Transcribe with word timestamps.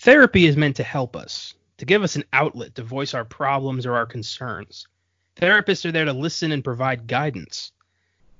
Therapy 0.00 0.46
is 0.46 0.56
meant 0.56 0.76
to 0.76 0.82
help 0.82 1.14
us, 1.14 1.52
to 1.76 1.84
give 1.84 2.02
us 2.02 2.16
an 2.16 2.24
outlet 2.32 2.74
to 2.74 2.82
voice 2.82 3.12
our 3.12 3.26
problems 3.26 3.84
or 3.84 3.96
our 3.96 4.06
concerns. 4.06 4.88
Therapists 5.36 5.84
are 5.84 5.92
there 5.92 6.06
to 6.06 6.14
listen 6.14 6.52
and 6.52 6.64
provide 6.64 7.06
guidance. 7.06 7.72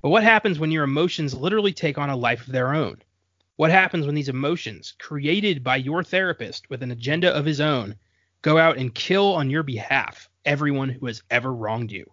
But 0.01 0.09
what 0.09 0.23
happens 0.23 0.57
when 0.57 0.71
your 0.71 0.83
emotions 0.83 1.35
literally 1.35 1.71
take 1.71 1.99
on 1.99 2.09
a 2.09 2.15
life 2.15 2.47
of 2.47 2.51
their 2.51 2.73
own? 2.73 3.03
What 3.57 3.69
happens 3.69 4.07
when 4.07 4.15
these 4.15 4.27
emotions, 4.27 4.95
created 4.97 5.63
by 5.63 5.75
your 5.75 6.03
therapist 6.03 6.67
with 6.71 6.81
an 6.81 6.89
agenda 6.89 7.31
of 7.31 7.45
his 7.45 7.61
own, 7.61 7.95
go 8.41 8.57
out 8.57 8.79
and 8.79 8.95
kill 8.95 9.31
on 9.35 9.51
your 9.51 9.61
behalf 9.61 10.31
everyone 10.43 10.89
who 10.89 11.05
has 11.05 11.21
ever 11.29 11.53
wronged 11.53 11.91
you? 11.91 12.09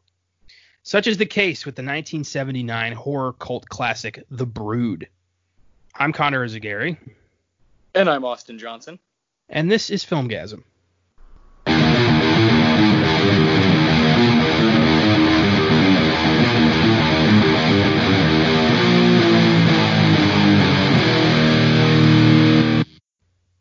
Such 0.83 1.07
is 1.07 1.17
the 1.17 1.25
case 1.25 1.65
with 1.65 1.75
the 1.75 1.81
1979 1.81 2.93
horror 2.93 3.33
cult 3.33 3.67
classic 3.67 4.23
The 4.31 4.45
Brood. 4.45 5.09
I'm 5.95 6.13
Connor 6.13 6.47
Eyzaguirre. 6.47 6.99
And 7.95 8.11
I'm 8.11 8.27
Austin 8.27 8.59
Johnson. 8.59 8.99
And 9.51 9.71
this 9.71 9.89
is 9.89 10.05
Filmgazm. 10.05 10.63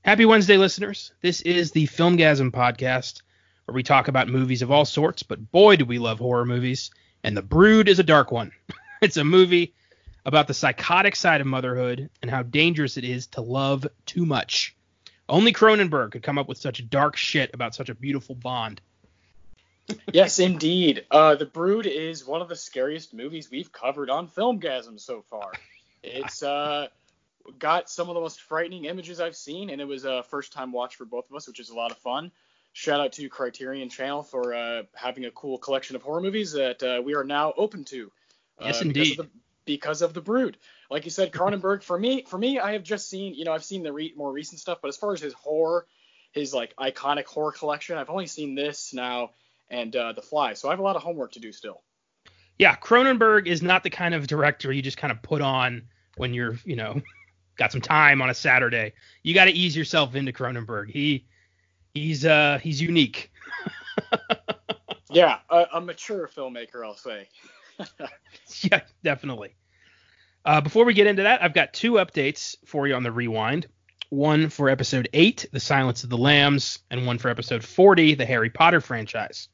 Happy 0.02 0.26
Wednesday, 0.26 0.58
listeners. 0.58 1.14
This 1.22 1.42
is 1.42 1.72
the 1.72 1.88
Filmgazm 1.88 2.52
podcast, 2.52 3.22
where 3.66 3.76
we 3.76 3.84
talk 3.84 4.08
about 4.08 4.28
movies 4.28 4.62
of 4.62 4.72
all 4.72 4.86
sorts, 4.86 5.24
but 5.24 5.52
boy, 5.52 5.78
do 5.78 5.86
we 5.86 6.00
love 6.00 6.20
horror 6.20 6.46
movies. 6.46 6.92
And 7.24 7.36
The 7.36 7.42
Brood 7.42 7.88
is 7.90 8.00
a 8.00 8.04
dark 8.04 8.32
one. 8.32 8.52
it's 9.02 9.18
a 9.18 9.24
movie 9.24 9.74
about 10.26 10.48
the 10.48 10.54
psychotic 10.54 11.16
side 11.16 11.40
of 11.40 11.48
motherhood 11.48 12.10
and 12.22 12.30
how 12.30 12.44
dangerous 12.44 12.98
it 12.98 13.06
is 13.06 13.28
to 13.28 13.42
love 13.42 13.88
too 14.06 14.26
much. 14.26 14.77
Only 15.30 15.52
Cronenberg 15.52 16.12
could 16.12 16.24
come 16.24 16.38
up 16.38 16.48
with 16.48 16.58
such 16.58 16.90
dark 16.90 17.16
shit 17.16 17.54
about 17.54 17.76
such 17.76 17.90
a 17.90 17.96
beautiful 17.96 18.36
bond. 18.36 18.82
yes, 20.14 20.40
indeed. 20.40 21.06
Uh, 21.12 21.36
the 21.36 21.46
Brood 21.46 21.86
is 21.86 22.26
one 22.26 22.42
of 22.42 22.50
the 22.50 22.56
scariest 22.56 23.14
movies 23.14 23.50
we've 23.52 23.72
covered 23.72 24.10
on 24.10 24.28
Filmgazm 24.28 25.00
so 25.00 25.22
far. 25.22 25.52
It's 26.04 26.44
uh, 26.44 26.88
got 27.60 27.90
some 27.90 28.10
of 28.10 28.16
the 28.16 28.22
most 28.22 28.42
frightening 28.42 28.86
images 28.86 29.20
I've 29.20 29.36
seen, 29.36 29.70
and 29.70 29.82
it 29.82 29.88
was 29.88 30.06
a 30.06 30.24
first 30.24 30.54
time 30.54 30.72
watch 30.72 30.96
for 30.96 31.06
both 31.06 31.30
of 31.30 31.36
us, 31.36 31.48
which 31.48 31.60
is 31.60 31.70
a 31.70 31.76
lot 31.76 31.92
of 31.92 31.98
fun. 31.98 32.32
Shout 32.74 33.00
out 33.00 33.14
to 33.14 33.28
Criterion 33.28 33.90
Channel 33.90 34.24
for 34.24 34.54
uh, 34.54 34.84
having 34.94 35.26
a 35.26 35.32
cool 35.32 35.58
collection 35.58 35.96
of 35.96 36.04
horror 36.04 36.22
movies 36.22 36.52
that 36.52 36.84
uh, 36.84 37.02
we 37.04 37.16
are 37.16 37.24
now 37.24 37.54
open 37.58 37.84
to. 37.86 38.12
Yes, 38.62 38.82
indeed. 38.82 39.18
Because 39.18 39.20
of, 39.20 39.26
the, 39.26 39.40
because 39.68 40.02
of 40.02 40.16
the 40.16 40.22
Brood. 40.22 40.58
Like 40.90 41.06
you 41.06 41.12
said, 41.12 41.32
Cronenberg. 41.32 41.84
For 41.84 42.00
me, 42.00 42.24
for 42.28 42.40
me, 42.40 42.58
I 42.58 42.72
have 42.72 42.82
just 42.82 43.08
seen, 43.08 43.36
you 43.36 43.46
know, 43.46 43.54
I've 43.54 43.64
seen 43.64 43.84
the 43.84 43.94
re- 43.94 44.14
more 44.18 44.32
recent 44.32 44.60
stuff, 44.60 44.80
but 44.82 44.88
as 44.88 44.98
far 44.98 45.14
as 45.14 45.22
his 45.22 45.34
horror, 45.34 45.86
his 46.32 46.54
like 46.54 46.76
iconic 46.78 47.26
horror 47.26 47.52
collection, 47.52 47.98
I've 47.98 48.10
only 48.10 48.26
seen 48.26 48.56
this 48.56 48.94
now 48.94 49.32
and 49.70 49.96
uh, 49.96 50.14
The 50.14 50.22
Fly. 50.24 50.54
So 50.54 50.70
I 50.70 50.72
have 50.72 50.80
a 50.80 50.84
lot 50.84 50.96
of 50.96 51.04
homework 51.04 51.34
to 51.34 51.40
do 51.40 51.52
still. 51.52 51.84
Yeah, 52.58 52.76
Cronenberg 52.76 53.46
is 53.46 53.62
not 53.62 53.84
the 53.84 53.92
kind 53.92 54.16
of 54.16 54.26
director 54.26 54.72
you 54.72 54.82
just 54.82 54.98
kind 54.98 55.12
of 55.12 55.22
put 55.22 55.42
on 55.42 55.84
when 56.16 56.34
you're, 56.34 56.58
you 56.66 56.76
know, 56.76 57.00
got 57.58 57.72
some 57.72 57.82
time 57.82 58.22
on 58.22 58.30
a 58.30 58.34
Saturday. 58.34 58.94
You 59.22 59.36
got 59.36 59.46
to 59.46 59.52
ease 59.52 59.76
yourself 59.76 60.16
into 60.16 60.32
Cronenberg. 60.32 60.90
He 60.90 61.28
he's 61.94 62.26
uh 62.26 62.60
he's 62.62 62.82
unique. 62.82 63.32
yeah, 65.12 65.40
a, 65.50 65.66
a, 65.74 65.82
mature 65.82 66.30
filmmaker, 66.34 66.86
I'll 66.86 66.96
say. 66.96 67.28
yeah, 68.62 68.82
definitely. 69.04 69.56
Uh, 70.46 70.62
before 70.62 70.86
we 70.86 70.94
get 70.94 71.08
into 71.08 71.24
that, 71.24 71.44
I've 71.44 71.54
got 71.54 71.74
two 71.74 71.94
updates 71.94 72.56
for 72.66 72.88
you 72.88 72.96
on 72.96 73.04
the 73.04 73.12
rewind. 73.12 73.68
One 74.10 74.50
for 74.50 74.70
episode 74.70 75.10
8, 75.12 75.48
The 75.52 75.60
Silence 75.60 76.04
of 76.06 76.10
the 76.10 76.18
Lambs, 76.18 76.80
and 76.90 77.06
one 77.06 77.18
for 77.18 77.30
episode 77.30 77.64
40, 77.64 78.16
The 78.16 78.26
Harry 78.26 78.50
Potter 78.50 78.80
franchise. 78.80 79.50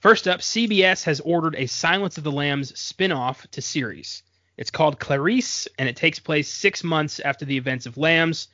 First 0.00 0.26
up, 0.26 0.40
CBS 0.40 1.04
has 1.04 1.20
ordered 1.20 1.54
a 1.56 1.66
Silence 1.66 2.16
of 2.16 2.24
the 2.24 2.32
Lambs 2.32 2.78
spin 2.78 3.12
off 3.12 3.46
to 3.50 3.60
series. 3.60 4.22
It's 4.56 4.70
called 4.70 4.98
Clarice, 4.98 5.68
and 5.78 5.88
it 5.88 5.96
takes 5.96 6.18
place 6.18 6.48
six 6.48 6.82
months 6.82 7.20
after 7.20 7.44
the 7.44 7.56
events 7.56 7.86
of 7.86 7.98
Lambs, 7.98 8.48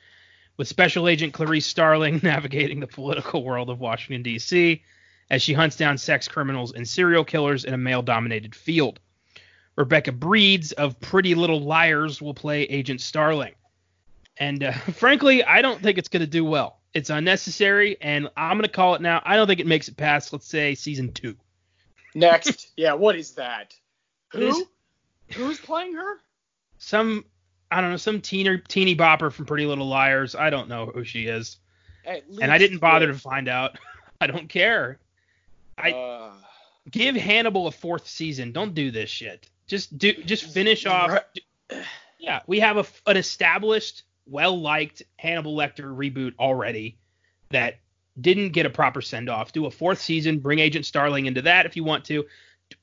with 0.57 0.67
Special 0.67 1.07
Agent 1.07 1.33
Clarice 1.33 1.65
Starling 1.65 2.19
navigating 2.23 2.81
the 2.81 2.87
political 2.87 3.43
world 3.43 3.69
of 3.69 3.79
Washington, 3.79 4.23
D.C., 4.23 4.83
as 5.29 5.41
she 5.41 5.53
hunts 5.53 5.75
down 5.75 5.97
sex 5.97 6.27
criminals 6.27 6.73
and 6.73 6.87
serial 6.87 7.23
killers 7.23 7.63
in 7.63 7.73
a 7.73 7.77
male 7.77 8.01
dominated 8.01 8.53
field. 8.53 8.99
Rebecca 9.79 10.11
Breeds 10.11 10.73
of 10.73 10.99
Pretty 10.99 11.35
Little 11.35 11.61
Liars 11.61 12.21
will 12.21 12.33
play 12.33 12.63
Agent 12.63 12.99
Starling. 12.99 13.55
And 14.37 14.61
uh, 14.61 14.71
frankly, 14.93 15.41
I 15.43 15.61
don't 15.61 15.81
think 15.81 15.97
it's 15.97 16.09
going 16.09 16.19
to 16.19 16.27
do 16.27 16.43
well. 16.43 16.79
It's 16.93 17.09
unnecessary, 17.09 17.97
and 18.01 18.29
I'm 18.35 18.57
going 18.57 18.63
to 18.63 18.69
call 18.69 18.95
it 18.95 19.01
now. 19.01 19.21
I 19.23 19.37
don't 19.37 19.47
think 19.47 19.61
it 19.61 19.67
makes 19.67 19.87
it 19.87 19.95
past, 19.95 20.33
let's 20.33 20.47
say, 20.47 20.75
season 20.75 21.13
two. 21.13 21.37
Next. 22.13 22.71
yeah, 22.75 22.93
what 22.93 23.15
is 23.15 23.31
that? 23.35 23.73
Who? 24.33 24.67
Who's 25.33 25.59
playing 25.59 25.93
her? 25.93 26.17
Some 26.79 27.23
I 27.71 27.81
don't 27.81 27.91
know, 27.91 27.97
some 27.97 28.19
teeny 28.19 28.57
teeny 28.67 28.95
bopper 28.95 29.31
from 29.31 29.45
Pretty 29.45 29.65
Little 29.65 29.87
Liars. 29.87 30.35
I 30.35 30.49
don't 30.49 30.67
know 30.67 30.87
who 30.87 31.03
she 31.03 31.27
is. 31.27 31.57
And 32.05 32.51
I 32.51 32.57
didn't 32.57 32.79
bother 32.79 33.07
to 33.07 33.13
find 33.13 33.47
out. 33.47 33.77
I 34.21 34.27
don't 34.27 34.49
care. 34.49 34.99
I 35.77 35.91
uh, 35.91 36.31
give 36.89 37.15
Hannibal 37.15 37.67
a 37.67 37.71
fourth 37.71 38.07
season. 38.07 38.51
Don't 38.51 38.73
do 38.73 38.89
this 38.89 39.09
shit. 39.09 39.47
Just 39.69 39.97
do 39.97 40.11
just 40.13 40.45
finish 40.45 40.85
off. 40.85 41.23
Yeah, 42.19 42.41
we 42.47 42.59
have 42.59 42.75
a, 42.75 42.85
an 43.07 43.15
established, 43.15 44.03
well 44.25 44.59
liked 44.59 45.03
Hannibal 45.17 45.55
Lecter 45.55 45.95
reboot 45.95 46.33
already 46.37 46.97
that 47.51 47.79
didn't 48.19 48.49
get 48.49 48.65
a 48.65 48.69
proper 48.69 49.01
send 49.01 49.29
off. 49.29 49.53
Do 49.53 49.65
a 49.67 49.71
fourth 49.71 50.01
season. 50.01 50.39
Bring 50.39 50.59
Agent 50.59 50.85
Starling 50.85 51.27
into 51.27 51.43
that 51.43 51.65
if 51.65 51.77
you 51.77 51.85
want 51.85 52.03
to 52.05 52.25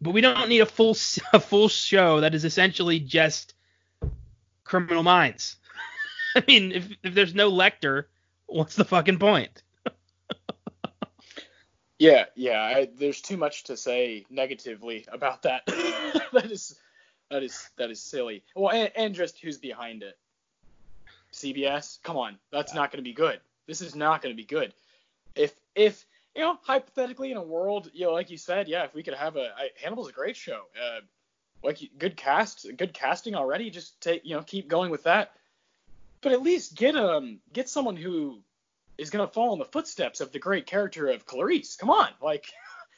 but 0.00 0.12
we 0.12 0.20
don't 0.20 0.48
need 0.48 0.60
a 0.60 0.66
full 0.66 0.97
a 1.32 1.41
full 1.41 1.69
show 1.69 2.20
that 2.20 2.34
is 2.34 2.44
essentially 2.44 3.00
just 3.00 3.54
Criminal 4.64 5.03
Minds. 5.03 5.56
I 6.36 6.44
mean, 6.47 6.72
if 6.72 6.88
if 7.03 7.14
there's 7.14 7.34
no 7.34 7.50
Lecter, 7.50 8.04
what's 8.47 8.76
the 8.76 8.84
fucking 8.84 9.18
point? 9.18 9.62
Yeah, 11.99 12.25
yeah. 12.34 12.62
I, 12.62 12.89
there's 12.97 13.21
too 13.21 13.37
much 13.37 13.65
to 13.65 13.77
say 13.77 14.25
negatively 14.31 15.07
about 15.11 15.43
that. 15.43 15.67
that 15.67 16.51
is 16.51 16.79
that 17.31 17.43
is 17.43 17.71
that 17.77 17.91
is 17.91 18.01
silly. 18.01 18.45
Well, 18.55 18.73
and, 18.73 18.91
and 18.97 19.15
just 19.15 19.39
who's 19.39 19.59
behind 19.59 20.03
it? 20.03 20.19
CBS. 21.33 22.03
Come 22.03 22.17
on, 22.17 22.39
that's 22.51 22.73
yeah. 22.73 22.81
not 22.81 22.91
going 22.91 22.99
to 22.99 23.09
be 23.09 23.15
good. 23.15 23.41
This 23.67 23.81
is 23.81 23.95
not 23.95 24.23
going 24.23 24.34
to 24.34 24.37
be 24.37 24.47
good. 24.47 24.75
If 25.34 25.55
if 25.75 26.07
you 26.34 26.43
know, 26.43 26.59
hypothetically, 26.62 27.31
in 27.31 27.37
a 27.37 27.43
world, 27.43 27.91
you 27.95 28.07
know, 28.07 28.13
like 28.13 28.31
you 28.31 28.37
said, 28.37 28.69
yeah, 28.69 28.84
if 28.84 28.95
we 28.95 29.03
could 29.03 29.15
have 29.15 29.37
a 29.37 29.53
I, 29.57 29.71
Hannibal's 29.83 30.09
a 30.09 30.13
great 30.13 30.37
show. 30.37 30.63
Uh, 30.81 31.01
like 31.63 31.78
good 31.99 32.17
cast, 32.17 32.67
good 32.77 32.93
casting 32.93 33.34
already. 33.34 33.71
Just 33.71 34.01
take, 34.01 34.25
you 34.25 34.37
know, 34.37 34.43
keep 34.43 34.69
going 34.69 34.91
with 34.91 35.05
that. 35.05 35.33
But 36.21 36.33
at 36.33 36.43
least 36.43 36.77
get 36.77 36.97
um 36.97 37.41
get 37.53 37.69
someone 37.69 37.97
who 37.97 38.41
is 38.99 39.11
gonna 39.11 39.29
fall 39.29 39.53
in 39.53 39.59
the 39.59 39.65
footsteps 39.65 40.21
of 40.21 40.33
the 40.33 40.39
great 40.39 40.67
character 40.67 41.09
of 41.09 41.27
Clarice. 41.27 41.77
Come 41.77 41.91
on, 41.91 42.09
like 42.23 42.47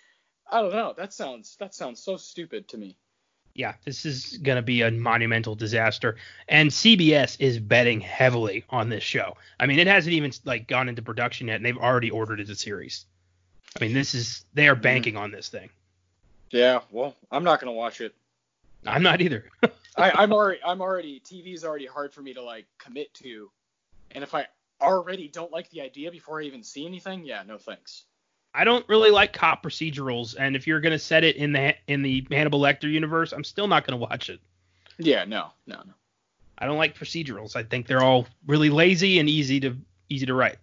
I 0.51 0.63
don't 0.63 0.73
know. 0.73 0.95
That 0.97 1.13
sounds 1.13 1.57
that 1.57 1.75
sounds 1.75 2.03
so 2.03 2.17
stupid 2.17 2.69
to 2.69 2.79
me. 2.79 2.97
Yeah, 3.55 3.75
this 3.85 4.07
is 4.07 4.39
gonna 4.39 4.63
be 4.63 4.83
a 4.83 4.91
monumental 4.91 5.55
disaster, 5.55 6.17
and 6.49 6.71
CBS 6.71 7.37
is 7.41 7.59
betting 7.59 8.01
heavily 8.01 8.65
on 8.71 8.89
this 8.89 9.03
show. 9.03 9.37
I 9.59 9.67
mean, 9.67 9.79
it 9.79 9.87
hasn't 9.87 10.15
even 10.15 10.33
like 10.45 10.69
gone 10.69 10.89
into 10.89 11.03
production 11.03 11.49
yet, 11.49 11.57
and 11.57 11.65
they've 11.65 11.77
already 11.77 12.11
ordered 12.11 12.41
it 12.41 12.51
a 12.51 12.55
series. 12.55 13.07
I 13.77 13.85
mean, 13.85 13.95
this 13.95 14.15
is 14.15 14.45
they 14.55 14.69
are 14.69 14.77
banking 14.77 15.15
mm-hmm. 15.15 15.25
on 15.25 15.31
this 15.33 15.49
thing. 15.49 15.71
Yeah, 16.51 16.81
well, 16.91 17.15
I'm 17.31 17.45
not 17.45 17.61
gonna 17.61 17.73
watch 17.73 18.01
it. 18.01 18.15
I'm 18.87 19.03
not 19.03 19.21
either. 19.21 19.51
I, 19.97 20.23
am 20.23 20.33
already 20.33 20.61
I'm 20.65 20.81
already 20.81 21.21
TV's 21.21 21.65
already 21.65 21.87
hard 21.87 22.13
for 22.15 22.23
me 22.23 22.33
to 22.35 22.43
like 22.43 22.67
commit 22.79 23.13
to, 23.15 23.51
and 24.13 24.23
if 24.23 24.35
I 24.35 24.47
already 24.81 25.29
don't 25.29 25.53
like 25.53 25.71
the 25.71 25.81
idea 25.81 26.11
before 26.11 26.41
I 26.41 26.45
even 26.45 26.63
see 26.63 26.87
anything, 26.87 27.25
yeah, 27.25 27.43
no 27.47 27.59
thanks. 27.59 28.05
I 28.55 28.65
don't 28.65 28.89
really 28.89 29.11
like 29.11 29.33
cop 29.33 29.63
procedurals, 29.63 30.35
and 30.39 30.57
if 30.57 30.67
you're 30.67 30.81
gonna 30.81 30.99
set 30.99 31.25
it 31.25 31.37
in 31.37 31.53
the 31.53 31.75
in 31.87 32.03
the 32.03 32.27
Hannibal 32.31 32.61
Lecter 32.61 32.91
universe, 32.91 33.33
I'm 33.33 33.45
still 33.45 33.69
not 33.69 33.87
gonna 33.87 33.99
watch 33.99 34.31
it. 34.31 34.41
Yeah, 34.99 35.25
no, 35.25 35.53
no, 35.67 35.77
no. 35.77 35.93
I 36.59 36.67
don't 36.67 36.79
like 36.79 36.99
procedurals. 36.99 37.55
I 37.55 37.63
think 37.63 37.87
they're 37.87 38.03
all 38.03 38.27
really 38.47 38.71
lazy 38.71 39.19
and 39.19 39.29
easy 39.29 39.61
to 39.61 39.77
easy 40.09 40.27
to 40.27 40.35
write. 40.35 40.59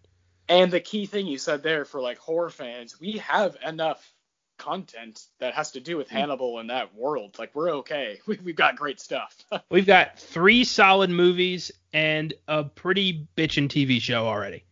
And 0.48 0.72
the 0.72 0.80
key 0.80 1.06
thing 1.06 1.26
you 1.26 1.38
said 1.38 1.64
there 1.64 1.86
for 1.86 2.02
like 2.02 2.18
horror 2.18 2.50
fans, 2.50 3.00
we 3.00 3.14
have 3.14 3.58
enough 3.66 4.15
content 4.58 5.26
that 5.40 5.54
has 5.54 5.72
to 5.72 5.80
do 5.80 5.98
with 5.98 6.10
hmm. 6.10 6.18
Hannibal 6.18 6.60
and 6.60 6.70
that 6.70 6.96
world. 6.96 7.38
Like 7.40 7.54
we're 7.54 7.76
okay. 7.78 8.20
We, 8.28 8.38
have 8.38 8.56
got 8.56 8.76
great 8.76 9.00
stuff. 9.00 9.36
we've 9.70 9.86
got 9.86 10.20
three 10.20 10.64
solid 10.64 11.10
movies 11.10 11.72
and 11.94 12.34
a 12.48 12.64
pretty 12.64 13.28
bitchin' 13.38 13.68
TV 13.68 14.02
show 14.02 14.28
already. 14.28 14.64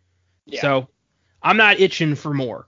Yeah. 0.45 0.61
So 0.61 0.89
I'm 1.41 1.57
not 1.57 1.79
itching 1.79 2.15
for 2.15 2.33
more. 2.33 2.67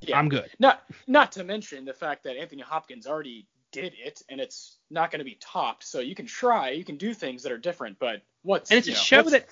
Yeah. 0.00 0.18
I'm 0.18 0.28
good. 0.28 0.50
Not 0.58 0.82
not 1.06 1.32
to 1.32 1.44
mention 1.44 1.84
the 1.84 1.94
fact 1.94 2.24
that 2.24 2.36
Anthony 2.36 2.62
Hopkins 2.62 3.06
already 3.06 3.46
did 3.72 3.92
it 3.98 4.22
and 4.28 4.40
it's 4.40 4.76
not 4.90 5.10
going 5.10 5.18
to 5.18 5.24
be 5.24 5.36
topped. 5.40 5.84
So 5.84 6.00
you 6.00 6.14
can 6.14 6.26
try, 6.26 6.70
you 6.70 6.84
can 6.84 6.96
do 6.96 7.12
things 7.12 7.42
that 7.42 7.52
are 7.52 7.58
different, 7.58 7.98
but 7.98 8.22
what's 8.42 8.70
and 8.70 8.78
it's 8.78 8.88
a 8.88 8.94
show 8.94 9.22
that 9.22 9.48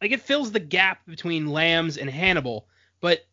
like 0.00 0.10
it 0.10 0.20
fills 0.20 0.50
the 0.50 0.60
gap 0.60 1.06
between 1.06 1.46
Lambs 1.46 1.96
and 1.96 2.10
Hannibal, 2.10 2.66
but 3.00 3.24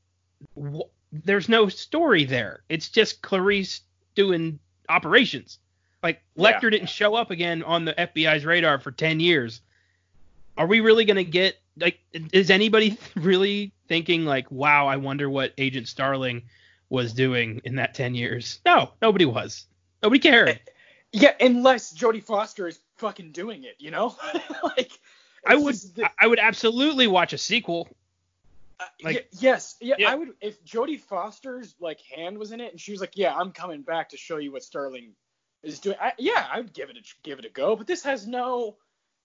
w- 0.56 0.84
there's 1.12 1.50
no 1.50 1.70
story 1.70 2.26
there. 2.26 2.64
It's 2.70 2.90
just 2.90 3.22
Clarice 3.22 3.82
doing 4.16 4.60
operations. 4.88 5.60
Like 6.04 6.22
Lecter 6.38 6.64
Yeah. 6.64 6.70
didn't 6.72 6.90
show 6.90 7.16
up 7.16 7.32
again 7.32 7.64
on 7.64 7.86
the 7.86 7.94
FBI's 7.94 8.46
radar 8.46 8.80
for 8.80 8.92
10 8.92 9.20
years. 9.20 9.62
Are 10.58 10.68
we 10.68 10.80
really 10.82 11.06
going 11.06 11.18
to 11.18 11.24
get 11.24 11.58
like 11.78 12.00
is 12.14 12.50
anybody 12.50 12.98
really 13.16 13.72
thinking 13.88 14.26
like 14.26 14.50
wow, 14.52 14.88
I 14.88 14.98
wonder 14.98 15.30
what 15.30 15.54
Agent 15.58 15.88
Starling 15.88 16.44
was 16.90 17.14
doing 17.14 17.62
in 17.64 17.76
that 17.76 17.94
10 17.94 18.16
years? 18.16 18.60
No, 18.66 18.92
nobody 19.02 19.26
was. 19.26 19.66
Nobody 20.04 20.20
cared. 20.20 20.50
Eh, 20.50 20.58
yeah, 21.12 21.34
unless 21.40 21.94
Jodie 21.94 22.24
Foster 22.24 22.68
is 22.68 22.80
fucking 22.98 23.32
doing 23.32 23.64
it, 23.64 23.76
you 23.80 23.92
know? 23.92 24.16
like 24.64 24.92
I 25.46 25.56
would 25.56 25.76
the- 25.76 26.10
I 26.20 26.28
would 26.28 26.40
absolutely 26.40 27.08
watch 27.08 27.34
a 27.34 27.38
sequel. 27.38 27.88
Uh, 28.80 28.86
Like- 29.04 29.16
y- 29.16 29.40
yes, 29.40 29.76
yeah, 29.82 29.96
Yeah. 30.00 30.12
I 30.12 30.16
would 30.16 30.30
if 30.42 30.64
Jodie 30.64 31.00
Foster's 31.00 31.76
like 31.80 32.00
hand 32.02 32.38
was 32.38 32.52
in 32.52 32.62
it 32.62 32.72
and 32.72 32.80
she 32.80 32.92
was 32.92 33.02
like, 33.02 33.18
"Yeah, 33.18 33.36
I'm 33.36 33.52
coming 33.52 33.82
back 33.82 34.10
to 34.10 34.18
show 34.18 34.38
you 34.38 34.52
what 34.52 34.64
Starling 34.64 35.16
is 35.64 35.80
doing." 35.80 35.98
I, 36.00 36.14
yeah, 36.18 36.48
I 36.52 36.62
would 36.62 36.74
give 36.74 36.90
it 36.90 36.98
a 36.98 37.02
give 37.24 37.40
it 37.40 37.46
a 37.46 37.50
go, 37.50 37.76
but 37.76 37.88
this 37.88 38.04
has 38.04 38.26
no 38.28 38.78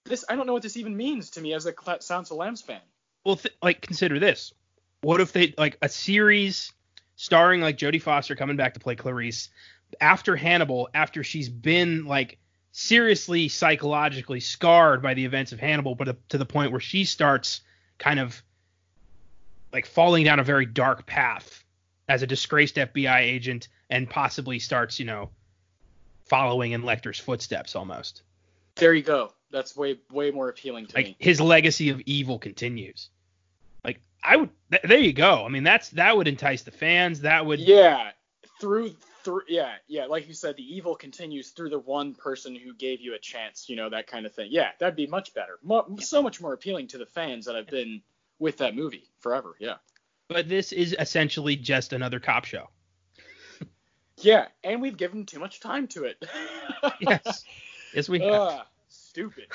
this 0.03 0.25
I 0.29 0.35
don't 0.35 0.45
know 0.45 0.53
what 0.53 0.61
this 0.61 0.77
even 0.77 0.95
means 0.97 1.31
to 1.31 1.41
me 1.41 1.53
as 1.53 1.65
a 1.65 1.73
Cla- 1.73 2.01
Sounds 2.01 2.31
of 2.31 2.37
Lambs 2.37 2.61
fan. 2.61 2.81
Well, 3.23 3.37
th- 3.37 3.55
like 3.61 3.81
consider 3.81 4.19
this. 4.19 4.53
What 5.01 5.21
if 5.21 5.31
they 5.31 5.53
like 5.57 5.77
a 5.81 5.89
series 5.89 6.73
starring 7.15 7.61
like 7.61 7.77
Jodie 7.77 8.01
Foster 8.01 8.35
coming 8.35 8.57
back 8.57 8.73
to 8.73 8.79
play 8.79 8.95
Clarice 8.95 9.49
after 10.01 10.35
Hannibal, 10.35 10.89
after 10.93 11.23
she's 11.23 11.47
been 11.47 12.05
like 12.05 12.39
seriously 12.71 13.47
psychologically 13.47 14.41
scarred 14.41 15.01
by 15.01 15.13
the 15.13 15.23
events 15.23 15.53
of 15.53 15.59
Hannibal, 15.61 15.95
but 15.95 16.27
to 16.29 16.37
the 16.37 16.45
point 16.45 16.71
where 16.71 16.81
she 16.81 17.05
starts 17.05 17.61
kind 17.97 18.19
of 18.19 18.43
like 19.75 19.85
falling 19.85 20.23
down 20.23 20.39
a 20.39 20.43
very 20.43 20.65
dark 20.65 21.05
path 21.05 21.61
as 22.07 22.21
a 22.21 22.27
disgraced 22.27 22.77
FBI 22.77 23.19
agent 23.19 23.67
and 23.89 24.09
possibly 24.09 24.57
starts, 24.57 24.99
you 24.99 25.05
know, 25.05 25.29
following 26.23 26.71
in 26.71 26.83
Lecter's 26.83 27.19
footsteps 27.19 27.75
almost. 27.75 28.23
There 28.75 28.93
you 28.93 29.03
go. 29.03 29.33
That's 29.51 29.75
way 29.75 29.99
way 30.09 30.31
more 30.31 30.47
appealing 30.47 30.87
to 30.87 30.95
like 30.95 31.05
me. 31.07 31.15
his 31.19 31.41
legacy 31.41 31.89
of 31.89 31.99
evil 32.05 32.39
continues. 32.39 33.09
Like 33.83 33.99
I 34.23 34.37
would, 34.37 34.49
th- 34.71 34.83
there 34.83 34.97
you 34.97 35.11
go. 35.11 35.45
I 35.45 35.49
mean, 35.49 35.65
that's 35.65 35.89
that 35.89 36.15
would 36.15 36.29
entice 36.29 36.61
the 36.61 36.71
fans. 36.71 37.19
That 37.21 37.45
would, 37.45 37.59
Yeah, 37.59 38.11
through 38.61 38.95
through 39.25 39.41
yeah 39.49 39.73
yeah 39.87 40.05
like 40.05 40.25
you 40.25 40.33
said, 40.33 40.55
the 40.55 40.63
evil 40.63 40.95
continues 40.95 41.49
through 41.49 41.71
the 41.71 41.79
one 41.79 42.13
person 42.15 42.55
who 42.55 42.73
gave 42.73 43.01
you 43.01 43.13
a 43.13 43.19
chance, 43.19 43.67
you 43.67 43.75
know 43.75 43.89
that 43.89 44.07
kind 44.07 44.25
of 44.25 44.33
thing. 44.33 44.47
Yeah, 44.51 44.69
that'd 44.79 44.95
be 44.95 45.07
much 45.07 45.33
better, 45.33 45.59
Mo- 45.61 45.97
so 45.99 46.21
much 46.21 46.39
more 46.39 46.53
appealing 46.53 46.87
to 46.87 46.97
the 46.97 47.05
fans 47.05 47.45
that 47.47 47.55
have 47.55 47.67
been 47.67 48.01
with 48.39 48.57
that 48.57 48.75
movie 48.75 49.09
forever. 49.19 49.55
Yeah. 49.59 49.75
but 50.27 50.47
this 50.49 50.71
is 50.71 50.95
essentially 50.99 51.55
just 51.55 51.93
another 51.93 52.19
cop 52.19 52.45
show. 52.45 52.69
Yeah, 54.17 54.47
and 54.63 54.81
we've 54.81 54.95
given 54.95 55.25
too 55.25 55.39
much 55.39 55.59
time 55.59 55.87
to 55.89 56.05
it. 56.05 56.23
Yes, 57.01 57.43
yes 57.93 58.07
we 58.07 58.19
have. 58.21 58.31
Ugh, 58.31 58.61
stupid. 58.87 59.47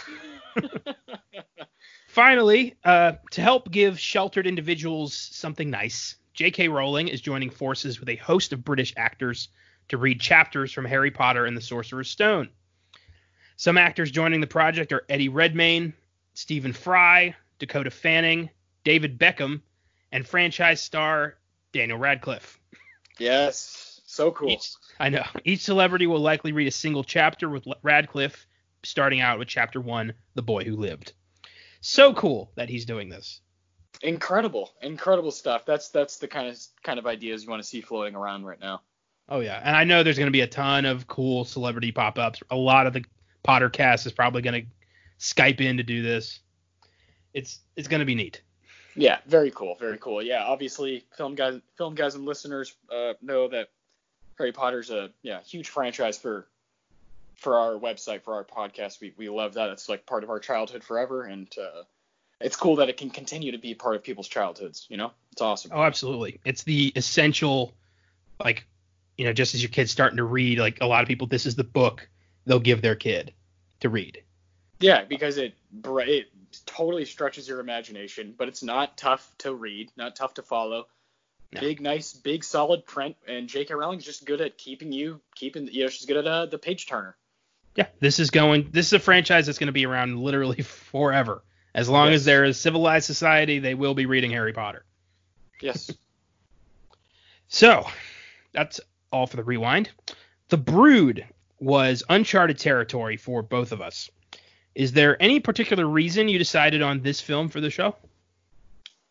Finally, 2.08 2.76
uh, 2.84 3.12
to 3.30 3.40
help 3.40 3.70
give 3.70 3.98
sheltered 3.98 4.46
individuals 4.46 5.14
something 5.14 5.70
nice, 5.70 6.16
J.K. 6.34 6.68
Rowling 6.68 7.08
is 7.08 7.20
joining 7.20 7.48
forces 7.50 8.00
with 8.00 8.08
a 8.08 8.16
host 8.16 8.52
of 8.52 8.64
British 8.64 8.92
actors 8.96 9.48
to 9.88 9.96
read 9.96 10.20
chapters 10.20 10.72
from 10.72 10.84
Harry 10.84 11.10
Potter 11.10 11.46
and 11.46 11.56
the 11.56 11.60
Sorcerer's 11.60 12.10
Stone. 12.10 12.48
Some 13.56 13.78
actors 13.78 14.10
joining 14.10 14.40
the 14.40 14.46
project 14.46 14.92
are 14.92 15.04
Eddie 15.08 15.28
Redmayne, 15.28 15.94
Stephen 16.34 16.72
Fry, 16.72 17.34
Dakota 17.58 17.90
Fanning, 17.90 18.50
David 18.84 19.18
Beckham, 19.18 19.60
and 20.12 20.26
franchise 20.26 20.80
star 20.80 21.36
Daniel 21.72 21.98
Radcliffe. 21.98 22.58
yes, 23.18 24.00
so 24.06 24.30
cool. 24.32 24.50
Each, 24.50 24.72
I 24.98 25.08
know. 25.08 25.24
Each 25.44 25.60
celebrity 25.60 26.06
will 26.06 26.20
likely 26.20 26.52
read 26.52 26.68
a 26.68 26.72
single 26.72 27.04
chapter 27.04 27.48
with 27.48 27.66
Radcliffe, 27.82 28.46
starting 28.82 29.20
out 29.20 29.38
with 29.38 29.48
chapter 29.48 29.80
one, 29.80 30.14
The 30.34 30.42
Boy 30.42 30.64
Who 30.64 30.76
Lived. 30.76 31.12
So 31.80 32.12
cool 32.12 32.52
that 32.56 32.68
he's 32.68 32.84
doing 32.84 33.08
this. 33.08 33.40
Incredible, 34.02 34.70
incredible 34.82 35.30
stuff. 35.30 35.66
That's 35.66 35.88
that's 35.88 36.18
the 36.18 36.28
kind 36.28 36.48
of 36.48 36.58
kind 36.82 36.98
of 36.98 37.06
ideas 37.06 37.44
you 37.44 37.50
want 37.50 37.62
to 37.62 37.68
see 37.68 37.80
floating 37.80 38.14
around 38.14 38.44
right 38.44 38.60
now. 38.60 38.82
Oh 39.28 39.40
yeah, 39.40 39.60
and 39.62 39.76
I 39.76 39.84
know 39.84 40.02
there's 40.02 40.18
going 40.18 40.26
to 40.26 40.32
be 40.32 40.40
a 40.40 40.46
ton 40.46 40.86
of 40.86 41.06
cool 41.06 41.44
celebrity 41.44 41.92
pop-ups. 41.92 42.42
A 42.50 42.56
lot 42.56 42.86
of 42.86 42.92
the 42.92 43.04
Potter 43.42 43.70
cast 43.70 44.06
is 44.06 44.12
probably 44.12 44.42
going 44.42 44.62
to 44.62 44.68
Skype 45.18 45.60
in 45.60 45.76
to 45.76 45.82
do 45.82 46.02
this. 46.02 46.40
It's 47.32 47.60
it's 47.76 47.88
going 47.88 48.00
to 48.00 48.06
be 48.06 48.14
neat. 48.14 48.42
Yeah, 49.00 49.18
very 49.26 49.50
cool, 49.50 49.76
very 49.80 49.98
cool. 49.98 50.22
Yeah, 50.22 50.44
obviously, 50.44 51.04
film 51.16 51.34
guys, 51.34 51.60
film 51.76 51.94
guys 51.94 52.14
and 52.14 52.24
listeners 52.24 52.74
uh, 52.94 53.14
know 53.22 53.48
that 53.48 53.68
Harry 54.38 54.52
Potter's 54.52 54.90
a 54.90 55.10
yeah 55.22 55.40
huge 55.40 55.68
franchise 55.68 56.18
for 56.18 56.46
for 57.36 57.58
our 57.58 57.74
website 57.74 58.22
for 58.22 58.34
our 58.34 58.44
podcast. 58.44 59.00
We 59.00 59.14
we 59.16 59.28
love 59.28 59.54
that. 59.54 59.70
It's 59.70 59.88
like 59.88 60.06
part 60.06 60.22
of 60.24 60.30
our 60.30 60.38
childhood 60.38 60.84
forever, 60.84 61.24
and 61.24 61.48
uh, 61.58 61.82
it's 62.40 62.56
cool 62.56 62.76
that 62.76 62.88
it 62.88 62.96
can 62.96 63.10
continue 63.10 63.52
to 63.52 63.58
be 63.58 63.74
part 63.74 63.96
of 63.96 64.02
people's 64.02 64.28
childhoods. 64.28 64.86
You 64.88 64.96
know, 64.96 65.12
it's 65.32 65.42
awesome. 65.42 65.72
Oh, 65.74 65.82
absolutely. 65.82 66.40
It's 66.44 66.62
the 66.62 66.92
essential, 66.96 67.74
like, 68.42 68.66
you 69.16 69.26
know, 69.26 69.32
just 69.32 69.54
as 69.54 69.62
your 69.62 69.70
kid's 69.70 69.90
starting 69.90 70.16
to 70.16 70.24
read, 70.24 70.58
like 70.58 70.78
a 70.80 70.86
lot 70.86 71.02
of 71.02 71.08
people, 71.08 71.26
this 71.26 71.46
is 71.46 71.54
the 71.54 71.64
book 71.64 72.08
they'll 72.46 72.60
give 72.60 72.82
their 72.82 72.96
kid 72.96 73.32
to 73.80 73.88
read. 73.88 74.22
Yeah, 74.80 75.04
because 75.04 75.36
it 75.38 75.54
it 75.84 76.26
totally 76.66 77.04
stretches 77.04 77.46
your 77.48 77.60
imagination, 77.60 78.34
but 78.36 78.48
it's 78.48 78.62
not 78.62 78.96
tough 78.96 79.30
to 79.38 79.54
read, 79.54 79.90
not 79.96 80.16
tough 80.16 80.34
to 80.34 80.42
follow. 80.42 80.86
No. 81.52 81.60
Big, 81.60 81.80
nice, 81.80 82.12
big, 82.12 82.44
solid 82.44 82.86
print, 82.86 83.16
and 83.26 83.48
J.K. 83.48 83.74
Rowling's 83.74 84.04
just 84.04 84.24
good 84.24 84.40
at 84.40 84.56
keeping 84.56 84.92
you 84.92 85.20
keeping. 85.34 85.66
You 85.66 85.84
know, 85.84 85.88
she's 85.90 86.06
good 86.06 86.16
at 86.16 86.26
uh, 86.26 86.46
the 86.46 86.58
page 86.58 86.86
turner. 86.86 87.16
Yeah, 87.76 87.86
this 88.00 88.18
is 88.20 88.30
going. 88.30 88.68
This 88.72 88.86
is 88.86 88.92
a 88.94 88.98
franchise 88.98 89.46
that's 89.46 89.58
going 89.58 89.66
to 89.68 89.72
be 89.72 89.84
around 89.86 90.18
literally 90.18 90.62
forever. 90.62 91.42
As 91.74 91.88
long 91.88 92.08
Yes. 92.08 92.16
as 92.20 92.24
there 92.24 92.44
is 92.44 92.58
civilized 92.58 93.06
society, 93.06 93.58
they 93.60 93.74
will 93.74 93.94
be 93.94 94.06
reading 94.06 94.30
Harry 94.32 94.52
Potter. 94.52 94.84
Yes. 95.60 95.90
So, 97.52 97.84
that's 98.52 98.80
all 99.12 99.26
for 99.26 99.36
the 99.36 99.42
rewind. 99.42 99.90
The 100.50 100.56
Brood 100.56 101.26
was 101.58 102.04
uncharted 102.08 102.60
territory 102.60 103.16
for 103.16 103.42
both 103.42 103.72
of 103.72 103.80
us. 103.80 104.08
Is 104.74 104.92
there 104.92 105.20
any 105.20 105.40
particular 105.40 105.86
reason 105.86 106.28
you 106.28 106.38
decided 106.38 106.82
on 106.82 107.00
this 107.00 107.20
film 107.20 107.48
for 107.48 107.60
the 107.60 107.70
show? 107.70 107.96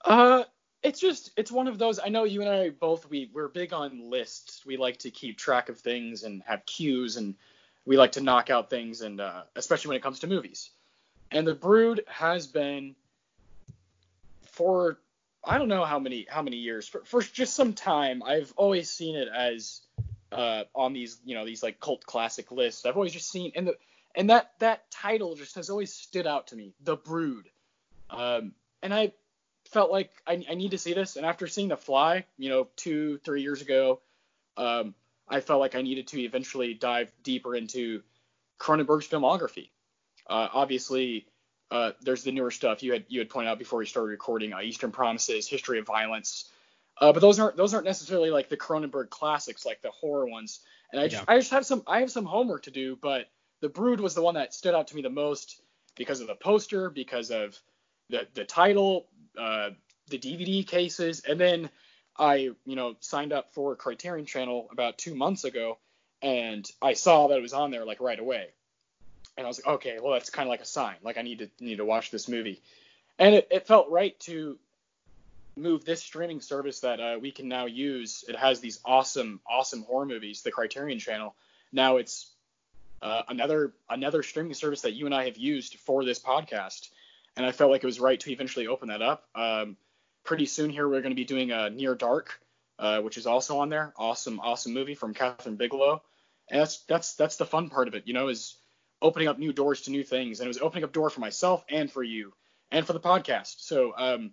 Uh, 0.03 0.43
it's 0.81 0.99
just 0.99 1.31
it's 1.35 1.51
one 1.51 1.67
of 1.67 1.77
those. 1.77 1.99
I 1.99 2.09
know 2.09 2.23
you 2.23 2.41
and 2.41 2.49
I 2.49 2.69
both 2.69 3.09
we 3.09 3.29
we're 3.33 3.49
big 3.49 3.73
on 3.73 4.09
lists. 4.09 4.65
We 4.65 4.77
like 4.77 4.97
to 4.99 5.11
keep 5.11 5.37
track 5.37 5.69
of 5.69 5.77
things 5.79 6.23
and 6.23 6.41
have 6.45 6.65
cues, 6.65 7.17
and 7.17 7.35
we 7.85 7.97
like 7.97 8.13
to 8.13 8.21
knock 8.21 8.49
out 8.49 8.69
things, 8.69 9.01
and 9.01 9.19
uh, 9.19 9.43
especially 9.55 9.89
when 9.89 9.97
it 9.97 10.03
comes 10.03 10.19
to 10.21 10.27
movies. 10.27 10.69
And 11.31 11.45
the 11.45 11.53
Brood 11.53 12.03
has 12.07 12.47
been 12.47 12.95
for 14.51 14.99
I 15.43 15.57
don't 15.57 15.67
know 15.67 15.83
how 15.83 15.99
many 15.99 16.25
how 16.29 16.41
many 16.41 16.57
years 16.57 16.87
for, 16.87 17.03
for 17.03 17.21
just 17.21 17.55
some 17.55 17.73
time. 17.73 18.23
I've 18.23 18.53
always 18.55 18.89
seen 18.89 19.15
it 19.15 19.27
as 19.27 19.81
uh, 20.31 20.63
on 20.73 20.93
these 20.93 21.19
you 21.25 21.35
know 21.35 21.45
these 21.45 21.61
like 21.61 21.79
cult 21.81 22.05
classic 22.05 22.51
lists. 22.51 22.85
I've 22.85 22.95
always 22.95 23.13
just 23.13 23.29
seen 23.29 23.51
and 23.55 23.67
the 23.67 23.77
and 24.15 24.29
that 24.29 24.51
that 24.59 24.89
title 24.91 25.35
just 25.35 25.55
has 25.55 25.69
always 25.69 25.93
stood 25.93 26.27
out 26.27 26.47
to 26.47 26.55
me, 26.55 26.73
The 26.83 26.95
Brood. 26.95 27.49
Um, 28.09 28.53
and 28.81 28.93
I 28.93 29.13
felt 29.65 29.91
like 29.91 30.11
I, 30.25 30.43
I 30.49 30.55
need 30.55 30.71
to 30.71 30.77
see 30.77 30.93
this. 30.93 31.15
And 31.15 31.25
after 31.25 31.47
seeing 31.47 31.67
The 31.67 31.77
Fly, 31.77 32.25
you 32.37 32.49
know, 32.49 32.67
two 32.75 33.19
three 33.19 33.41
years 33.41 33.61
ago, 33.61 34.01
um, 34.57 34.95
I 35.27 35.41
felt 35.41 35.59
like 35.59 35.75
I 35.75 35.81
needed 35.81 36.07
to 36.07 36.21
eventually 36.21 36.73
dive 36.73 37.11
deeper 37.23 37.55
into 37.55 38.01
Cronenberg's 38.59 39.07
filmography. 39.07 39.69
Uh, 40.27 40.47
obviously, 40.53 41.27
uh, 41.71 41.91
there's 42.01 42.23
the 42.23 42.31
newer 42.31 42.51
stuff 42.51 42.81
you 42.81 42.93
had 42.93 43.05
you 43.09 43.19
had 43.19 43.29
pointed 43.29 43.49
out 43.49 43.59
before 43.59 43.79
we 43.79 43.85
started 43.85 44.09
recording, 44.09 44.53
uh, 44.53 44.61
Eastern 44.61 44.91
Promises, 44.91 45.47
History 45.47 45.79
of 45.79 45.85
Violence. 45.85 46.49
Uh, 46.99 47.13
but 47.13 47.21
those 47.21 47.39
aren't 47.39 47.55
those 47.55 47.73
aren't 47.73 47.85
necessarily 47.85 48.29
like 48.31 48.49
the 48.49 48.57
Cronenberg 48.57 49.09
classics, 49.09 49.65
like 49.65 49.81
the 49.81 49.91
horror 49.91 50.27
ones. 50.27 50.61
And 50.91 50.99
I 50.99 51.07
just, 51.07 51.23
Yeah. 51.23 51.33
I 51.33 51.37
just 51.37 51.51
have 51.51 51.65
some 51.65 51.83
I 51.87 51.99
have 51.99 52.11
some 52.11 52.25
homework 52.25 52.63
to 52.63 52.71
do, 52.71 52.97
but 53.01 53.29
The 53.61 53.69
Brood 53.69 53.99
was 53.99 54.15
the 54.15 54.21
one 54.21 54.35
that 54.35 54.53
stood 54.53 54.73
out 54.73 54.87
to 54.87 54.95
me 54.95 55.01
the 55.01 55.09
most 55.09 55.61
because 55.95 56.21
of 56.21 56.27
the 56.27 56.35
poster, 56.35 56.89
because 56.89 57.31
of 57.31 57.57
the 58.09 58.27
the 58.33 58.45
title, 58.45 59.07
uh, 59.37 59.71
the 60.09 60.17
DVD 60.17 60.65
cases, 60.65 61.21
and 61.27 61.39
then 61.39 61.69
I 62.17 62.51
you 62.65 62.75
know 62.75 62.95
signed 62.99 63.33
up 63.33 63.53
for 63.53 63.75
Criterion 63.75 64.25
Channel 64.25 64.69
about 64.71 64.97
two 64.97 65.15
months 65.15 65.43
ago, 65.43 65.77
and 66.21 66.69
I 66.81 66.93
saw 66.93 67.27
that 67.27 67.37
it 67.37 67.41
was 67.41 67.53
on 67.53 67.71
there 67.71 67.85
like 67.85 67.99
right 67.99 68.19
away, 68.19 68.47
and 69.37 69.45
I 69.45 69.47
was 69.47 69.59
like, 69.63 69.75
okay, 69.75 69.99
well 70.01 70.13
that's 70.13 70.29
kind 70.29 70.47
of 70.47 70.51
like 70.51 70.61
a 70.61 70.65
sign, 70.65 70.95
like 71.03 71.17
I 71.17 71.21
need 71.21 71.39
to 71.39 71.49
need 71.59 71.77
to 71.77 71.85
watch 71.85 72.11
this 72.11 72.27
movie, 72.27 72.61
and 73.17 73.35
it, 73.35 73.47
it 73.51 73.67
felt 73.67 73.89
right 73.89 74.19
to 74.21 74.57
move 75.55 75.83
this 75.83 76.01
streaming 76.01 76.39
service 76.39 76.79
that 76.79 76.99
uh, 76.99 77.17
we 77.19 77.31
can 77.31 77.49
now 77.49 77.65
use. 77.65 78.23
It 78.27 78.37
has 78.37 78.61
these 78.61 78.79
awesome 78.85 79.41
awesome 79.47 79.83
horror 79.83 80.05
movies, 80.05 80.41
the 80.41 80.51
Criterion 80.51 80.99
Channel. 80.99 81.35
Now 81.71 81.97
it's 81.97 82.31
uh, 83.01 83.23
another 83.27 83.73
another 83.89 84.23
streaming 84.23 84.53
service 84.53 84.81
that 84.81 84.93
you 84.93 85.05
and 85.05 85.15
I 85.15 85.25
have 85.25 85.37
used 85.37 85.75
for 85.75 86.03
this 86.03 86.19
podcast, 86.19 86.89
and 87.35 87.45
I 87.45 87.51
felt 87.51 87.71
like 87.71 87.83
it 87.83 87.87
was 87.87 87.99
right 87.99 88.19
to 88.19 88.31
eventually 88.31 88.67
open 88.67 88.89
that 88.89 89.01
up. 89.01 89.27
Um, 89.35 89.77
pretty 90.23 90.45
soon 90.45 90.69
here 90.69 90.87
we're 90.87 91.01
going 91.01 91.11
to 91.11 91.15
be 91.15 91.25
doing 91.25 91.51
a 91.51 91.69
Near 91.69 91.95
Dark, 91.95 92.39
uh, 92.77 93.01
which 93.01 93.17
is 93.17 93.25
also 93.25 93.59
on 93.59 93.69
there. 93.69 93.93
Awesome, 93.97 94.39
awesome 94.39 94.73
movie 94.73 94.95
from 94.95 95.13
Kathryn 95.13 95.57
Bigelow, 95.57 96.01
and 96.49 96.61
that's 96.61 96.79
that's 96.83 97.15
that's 97.15 97.37
the 97.37 97.45
fun 97.45 97.69
part 97.69 97.87
of 97.87 97.95
it, 97.95 98.03
you 98.05 98.13
know, 98.13 98.27
is 98.27 98.55
opening 99.01 99.27
up 99.27 99.39
new 99.39 99.53
doors 99.53 99.81
to 99.81 99.91
new 99.91 100.03
things, 100.03 100.39
and 100.39 100.45
it 100.45 100.49
was 100.49 100.59
opening 100.59 100.83
up 100.83 100.91
door 100.91 101.09
for 101.09 101.21
myself 101.21 101.63
and 101.69 101.91
for 101.91 102.03
you 102.03 102.33
and 102.71 102.85
for 102.85 102.93
the 102.93 102.99
podcast. 102.99 103.55
So 103.59 103.93
um, 103.97 104.31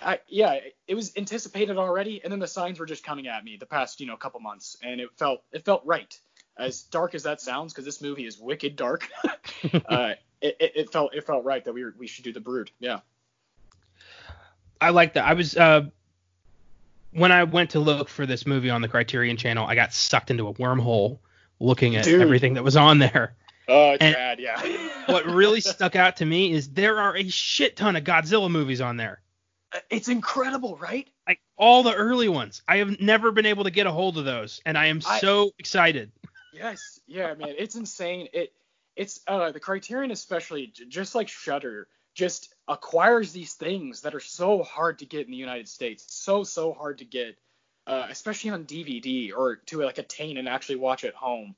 I, 0.00 0.20
yeah, 0.28 0.58
it 0.86 0.94
was 0.94 1.16
anticipated 1.16 1.76
already, 1.76 2.22
and 2.22 2.32
then 2.32 2.40
the 2.40 2.46
signs 2.46 2.78
were 2.78 2.86
just 2.86 3.04
coming 3.04 3.28
at 3.28 3.44
me 3.44 3.56
the 3.56 3.66
past, 3.66 4.00
you 4.00 4.06
know, 4.06 4.16
couple 4.16 4.40
months, 4.40 4.76
and 4.82 5.00
it 5.00 5.08
felt 5.16 5.42
it 5.52 5.64
felt 5.64 5.82
right. 5.84 6.18
As 6.58 6.82
dark 6.82 7.14
as 7.14 7.24
that 7.24 7.40
sounds, 7.40 7.72
because 7.72 7.84
this 7.84 8.00
movie 8.00 8.26
is 8.26 8.38
wicked 8.38 8.76
dark, 8.76 9.08
uh, 9.88 10.14
it, 10.40 10.56
it, 10.60 10.72
it, 10.74 10.92
felt 10.92 11.14
it 11.14 11.26
felt 11.26 11.44
right 11.44 11.64
that 11.64 11.72
we 11.72 11.84
were, 11.84 11.94
we 11.98 12.06
should 12.06 12.24
do 12.24 12.32
the 12.32 12.40
Brood. 12.40 12.70
Yeah. 12.78 13.00
I 14.80 14.90
like 14.90 15.14
that. 15.14 15.24
I 15.26 15.34
was 15.34 15.56
uh, 15.56 15.86
when 17.12 17.32
I 17.32 17.44
went 17.44 17.70
to 17.70 17.80
look 17.80 18.08
for 18.08 18.26
this 18.26 18.46
movie 18.46 18.70
on 18.70 18.82
the 18.82 18.88
Criterion 18.88 19.36
Channel, 19.36 19.66
I 19.66 19.74
got 19.74 19.92
sucked 19.92 20.30
into 20.30 20.48
a 20.48 20.54
wormhole 20.54 21.18
looking 21.58 21.96
at 21.96 22.04
Dude. 22.04 22.20
everything 22.20 22.54
that 22.54 22.64
was 22.64 22.76
on 22.76 22.98
there. 22.98 23.34
Oh, 23.68 23.92
it's 23.92 24.02
and 24.02 24.14
bad, 24.14 24.38
yeah. 24.38 24.60
what 25.06 25.26
really 25.26 25.60
stuck 25.60 25.96
out 25.96 26.16
to 26.16 26.24
me 26.24 26.52
is 26.52 26.68
there 26.68 26.98
are 26.98 27.16
a 27.16 27.28
shit 27.28 27.76
ton 27.76 27.96
of 27.96 28.04
Godzilla 28.04 28.50
movies 28.50 28.80
on 28.80 28.96
there. 28.96 29.20
It's 29.90 30.08
incredible, 30.08 30.76
right? 30.76 31.08
Like 31.26 31.40
all 31.56 31.82
the 31.82 31.94
early 31.94 32.28
ones. 32.28 32.62
I 32.68 32.76
have 32.76 33.00
never 33.00 33.32
been 33.32 33.46
able 33.46 33.64
to 33.64 33.70
get 33.70 33.86
a 33.86 33.92
hold 33.92 34.18
of 34.18 34.24
those, 34.24 34.60
and 34.64 34.78
I 34.78 34.86
am 34.86 35.00
I, 35.06 35.18
so 35.18 35.50
excited. 35.58 36.12
Yes, 36.56 37.00
yeah, 37.06 37.34
man, 37.34 37.54
it's 37.58 37.74
insane. 37.74 38.28
It 38.32 38.52
it's 38.94 39.20
uh 39.26 39.52
the 39.52 39.60
Criterion 39.60 40.10
especially 40.10 40.72
just 40.88 41.14
like 41.14 41.28
Shudder 41.28 41.88
just 42.14 42.54
acquires 42.66 43.32
these 43.32 43.52
things 43.52 44.00
that 44.00 44.14
are 44.14 44.20
so 44.20 44.62
hard 44.62 44.98
to 45.00 45.04
get 45.04 45.26
in 45.26 45.30
the 45.30 45.36
United 45.36 45.68
States. 45.68 46.04
So 46.08 46.44
so 46.44 46.72
hard 46.72 46.98
to 46.98 47.04
get, 47.04 47.36
uh, 47.86 48.06
especially 48.08 48.50
on 48.50 48.64
DVD 48.64 49.32
or 49.36 49.56
to 49.56 49.82
like 49.82 49.98
attain 49.98 50.38
and 50.38 50.48
actually 50.48 50.76
watch 50.76 51.04
at 51.04 51.14
home. 51.14 51.54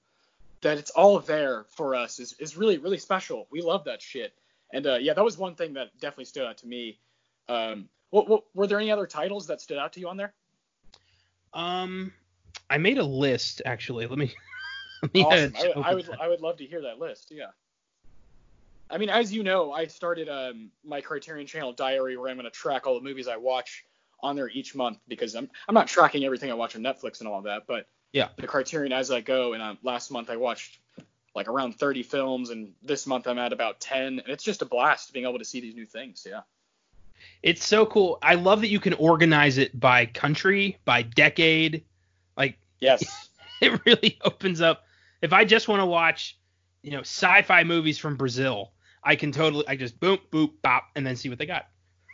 That 0.63 0.79
it's 0.79 0.91
all 0.91 1.21
there 1.21 1.67
for 1.77 1.95
us 1.95 2.19
is 2.19 2.33
is 2.41 2.57
really 2.57 2.79
really 2.79 2.99
special. 2.99 3.47
We 3.51 3.63
love 3.63 3.85
that 3.85 4.03
shit. 4.03 4.35
And 4.73 4.87
uh, 4.87 4.97
yeah, 4.97 5.15
that 5.15 5.25
was 5.25 5.39
one 5.39 5.55
thing 5.55 5.75
that 5.75 5.99
definitely 6.01 6.27
stood 6.27 6.45
out 6.45 6.59
to 6.59 6.67
me. 6.67 6.99
Um, 7.49 7.89
what, 8.11 8.29
what, 8.29 8.45
were 8.55 8.67
there 8.67 8.79
any 8.79 8.91
other 8.91 9.07
titles 9.07 9.47
that 9.47 9.61
stood 9.61 9.79
out 9.79 9.93
to 9.95 10.01
you 10.01 10.09
on 10.09 10.17
there? 10.17 10.35
Um, 11.55 12.13
I 12.69 12.79
made 12.79 12.99
a 12.99 13.05
list 13.05 13.63
actually. 13.65 14.07
Let 14.07 14.19
me. 14.19 14.35
awesome. 15.15 15.53
I, 15.57 15.91
I, 15.91 15.95
would 15.95 16.11
I 16.21 16.29
would 16.29 16.41
love 16.41 16.57
to 16.59 16.67
hear 16.67 16.83
that 16.83 16.99
list. 16.99 17.31
Yeah. 17.31 17.47
I 18.91 18.99
mean, 18.99 19.11
as 19.11 19.33
you 19.33 19.43
know, 19.43 19.73
I 19.73 19.87
started 19.87 20.29
um, 20.29 20.71
my 20.85 21.01
Criterion 21.01 21.47
Channel 21.47 21.73
diary 21.73 22.17
where 22.17 22.31
I'm 22.31 22.37
going 22.37 22.45
to 22.45 22.51
track 22.51 22.87
all 22.87 22.95
the 22.95 23.05
movies 23.05 23.29
I 23.29 23.37
watch 23.37 23.85
on 24.21 24.35
there 24.35 24.49
each 24.49 24.75
month 24.75 24.99
because 25.07 25.35
I'm 25.35 25.49
I'm 25.69 25.75
not 25.75 25.87
tracking 25.87 26.25
everything 26.25 26.51
I 26.51 26.55
watch 26.55 26.75
on 26.75 26.83
Netflix 26.83 27.21
and 27.21 27.29
all 27.29 27.39
of 27.39 27.45
that, 27.45 27.65
but 27.67 27.87
yeah, 28.13 28.29
the 28.37 28.47
Criterion 28.47 28.93
as 28.93 29.11
I 29.11 29.21
go. 29.21 29.53
And 29.53 29.63
um, 29.63 29.79
last 29.83 30.11
month 30.11 30.31
I 30.31 30.37
watched 30.37 30.79
like 31.35 31.49
around 31.49 31.79
30 31.79 32.03
films, 32.03 32.51
and 32.51 32.73
this 32.83 33.07
month 33.07 33.27
I'm 33.27 33.39
at 33.39 33.53
about 33.53 33.81
10, 33.81 34.07
and 34.07 34.23
it's 34.27 34.43
just 34.43 34.63
a 34.63 34.65
blast 34.65 35.13
being 35.13 35.27
able 35.27 35.39
to 35.39 35.45
see 35.45 35.61
these 35.61 35.75
new 35.75 35.87
things. 35.87 36.27
Yeah. 36.29 36.41
It's 37.43 37.65
so 37.65 37.87
cool. 37.87 38.19
I 38.23 38.35
love 38.35 38.61
that 38.63 38.69
you 38.69 38.81
can 38.81 38.95
organize 38.95 39.59
it 39.59 39.79
by 39.79 40.07
country, 40.07 40.79
by 40.85 41.03
decade. 41.03 41.85
Like 42.37 42.59
yes, 42.81 43.29
it 43.61 43.81
really 43.85 44.19
opens 44.23 44.61
up. 44.61 44.85
If 45.23 45.33
I 45.33 45.45
just 45.45 45.69
want 45.69 45.81
to 45.81 45.87
watch, 45.87 46.39
you 46.83 46.93
know, 46.93 47.01
sci-fi 47.01 47.65
movies 47.65 47.99
from 47.99 48.17
Brazil, 48.17 48.73
I 49.03 49.17
can 49.17 49.33
totally 49.33 49.67
I 49.69 49.77
just 49.77 49.99
boom 49.99 50.19
boop 50.31 50.53
bop 50.63 50.85
and 50.95 51.07
then 51.07 51.17
see 51.17 51.29
what 51.29 51.39
they 51.39 51.47
got. 51.47 51.67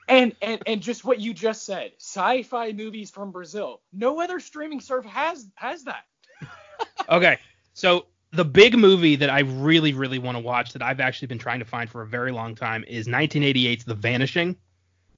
And 0.08 0.34
and 0.42 0.62
and 0.66 0.80
just 0.82 1.04
what 1.04 1.20
you 1.20 1.32
just 1.32 1.64
said, 1.64 1.92
sci-fi 1.98 2.72
movies 2.72 3.10
from 3.10 3.32
Brazil. 3.32 3.80
No 3.92 4.20
other 4.20 4.40
streaming 4.40 4.80
service 4.80 5.10
has 5.10 5.46
has 5.54 5.84
that. 5.84 6.04
okay, 7.08 7.38
so 7.72 8.06
the 8.32 8.44
big 8.44 8.76
movie 8.76 9.16
that 9.16 9.30
I 9.30 9.40
really 9.40 9.92
really 9.92 10.18
want 10.18 10.36
to 10.36 10.40
watch 10.40 10.72
that 10.72 10.82
I've 10.82 11.00
actually 11.00 11.28
been 11.28 11.38
trying 11.38 11.60
to 11.60 11.64
find 11.64 11.88
for 11.88 12.02
a 12.02 12.06
very 12.06 12.32
long 12.32 12.54
time 12.54 12.84
is 12.86 13.06
1988's 13.06 13.84
The 13.84 13.94
Vanishing. 13.94 14.56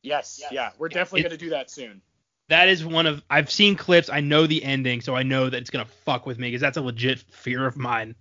Yes, 0.02 0.38
yes. 0.40 0.52
yeah, 0.52 0.70
we're 0.78 0.88
definitely 0.88 1.22
gonna 1.22 1.36
do 1.36 1.50
that 1.50 1.70
soon. 1.70 2.00
That 2.48 2.68
is 2.68 2.84
one 2.84 3.06
of 3.06 3.22
I've 3.28 3.50
seen 3.50 3.76
clips. 3.76 4.08
I 4.08 4.20
know 4.20 4.46
the 4.46 4.62
ending, 4.62 5.00
so 5.00 5.16
I 5.16 5.22
know 5.24 5.48
that 5.48 5.56
it's 5.56 5.70
gonna 5.70 5.86
fuck 6.04 6.26
with 6.26 6.38
me 6.38 6.48
because 6.48 6.60
that's 6.60 6.76
a 6.76 6.82
legit 6.82 7.18
fear 7.18 7.66
of 7.66 7.76
mine. 7.76 8.14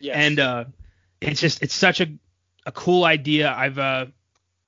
Yes. 0.00 0.16
And 0.16 0.40
uh, 0.40 0.64
it's 1.20 1.40
just 1.40 1.62
it's 1.62 1.74
such 1.74 2.00
a 2.00 2.08
a 2.64 2.72
cool 2.72 3.04
idea. 3.04 3.52
I've 3.52 3.78
uh, 3.78 4.06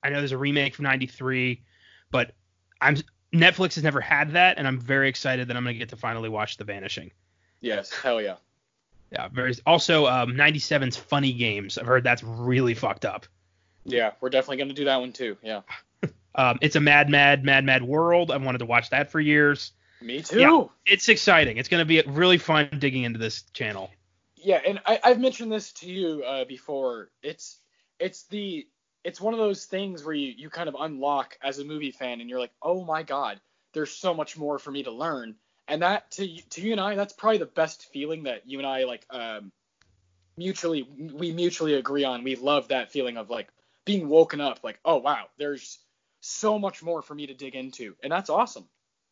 I 0.03 0.09
know 0.09 0.17
there's 0.17 0.31
a 0.31 0.37
remake 0.37 0.75
from 0.75 0.83
'93, 0.83 1.63
but 2.11 2.33
I'm 2.79 2.97
Netflix 3.33 3.75
has 3.75 3.83
never 3.83 4.01
had 4.01 4.31
that, 4.31 4.57
and 4.57 4.67
I'm 4.67 4.79
very 4.79 5.09
excited 5.09 5.47
that 5.47 5.57
I'm 5.57 5.63
gonna 5.63 5.75
get 5.75 5.89
to 5.89 5.95
finally 5.95 6.29
watch 6.29 6.57
The 6.57 6.63
Vanishing. 6.63 7.11
Yes, 7.61 7.91
hell 7.91 8.21
yeah. 8.21 8.35
Yeah, 9.11 9.27
very. 9.27 9.55
Also, 9.65 10.05
um, 10.05 10.33
97's 10.33 10.97
Funny 10.97 11.33
Games. 11.33 11.77
I've 11.77 11.87
heard 11.87 12.03
that's 12.03 12.23
really 12.23 12.75
fucked 12.75 13.05
up. 13.05 13.25
Yeah, 13.83 14.11
we're 14.21 14.29
definitely 14.29 14.57
gonna 14.57 14.73
do 14.73 14.85
that 14.85 14.97
one 14.97 15.13
too. 15.13 15.37
Yeah. 15.41 15.61
Um, 16.35 16.59
it's 16.61 16.75
a 16.75 16.79
mad, 16.79 17.09
mad, 17.09 17.43
mad, 17.43 17.65
mad 17.65 17.83
world. 17.83 18.31
I've 18.31 18.43
wanted 18.43 18.59
to 18.59 18.65
watch 18.65 18.91
that 18.91 19.11
for 19.11 19.19
years. 19.19 19.71
Me 20.01 20.21
too. 20.21 20.39
Yeah, 20.39 20.63
it's 20.85 21.09
exciting. 21.09 21.57
It's 21.57 21.67
going 21.67 21.81
to 21.81 21.85
be 21.85 22.01
really 22.07 22.37
fun 22.37 22.69
digging 22.79 23.03
into 23.03 23.19
this 23.19 23.43
channel. 23.53 23.89
Yeah, 24.35 24.61
and 24.65 24.79
I, 24.85 24.99
have 25.03 25.19
mentioned 25.19 25.51
this 25.51 25.73
to 25.73 25.91
you 25.91 26.23
uh, 26.23 26.45
before. 26.45 27.09
It's 27.21 27.59
it's 27.99 28.23
the 28.27 28.67
it's 29.03 29.19
one 29.19 29.33
of 29.33 29.39
those 29.39 29.65
things 29.65 30.03
where 30.03 30.15
you 30.15 30.33
you 30.37 30.49
kind 30.49 30.69
of 30.69 30.75
unlock 30.79 31.37
as 31.43 31.59
a 31.59 31.65
movie 31.65 31.91
fan, 31.91 32.21
and 32.21 32.29
you're 32.29 32.39
like, 32.39 32.53
oh 32.61 32.85
my 32.85 33.03
god, 33.03 33.41
there's 33.73 33.91
so 33.91 34.13
much 34.13 34.37
more 34.37 34.57
for 34.57 34.71
me 34.71 34.83
to 34.83 34.91
learn. 34.91 35.35
And 35.67 35.81
that 35.81 36.11
to 36.11 36.27
to 36.51 36.61
you 36.61 36.71
and 36.71 36.79
I, 36.79 36.95
that's 36.95 37.13
probably 37.13 37.39
the 37.39 37.45
best 37.45 37.91
feeling 37.91 38.23
that 38.23 38.47
you 38.49 38.59
and 38.59 38.67
I 38.67 38.85
like 38.85 39.05
um, 39.09 39.51
mutually 40.37 40.87
we 41.13 41.31
mutually 41.33 41.75
agree 41.75 42.05
on. 42.05 42.23
We 42.23 42.35
love 42.35 42.69
that 42.69 42.91
feeling 42.91 43.17
of 43.17 43.29
like 43.29 43.49
being 43.85 44.07
woken 44.07 44.39
up, 44.39 44.61
like, 44.63 44.79
oh 44.85 44.97
wow, 44.97 45.25
there's 45.37 45.79
so 46.21 46.59
much 46.59 46.83
more 46.83 47.01
for 47.01 47.15
me 47.15 47.27
to 47.27 47.33
dig 47.33 47.55
into, 47.55 47.95
and 48.03 48.11
that's 48.11 48.29
awesome. 48.29 48.65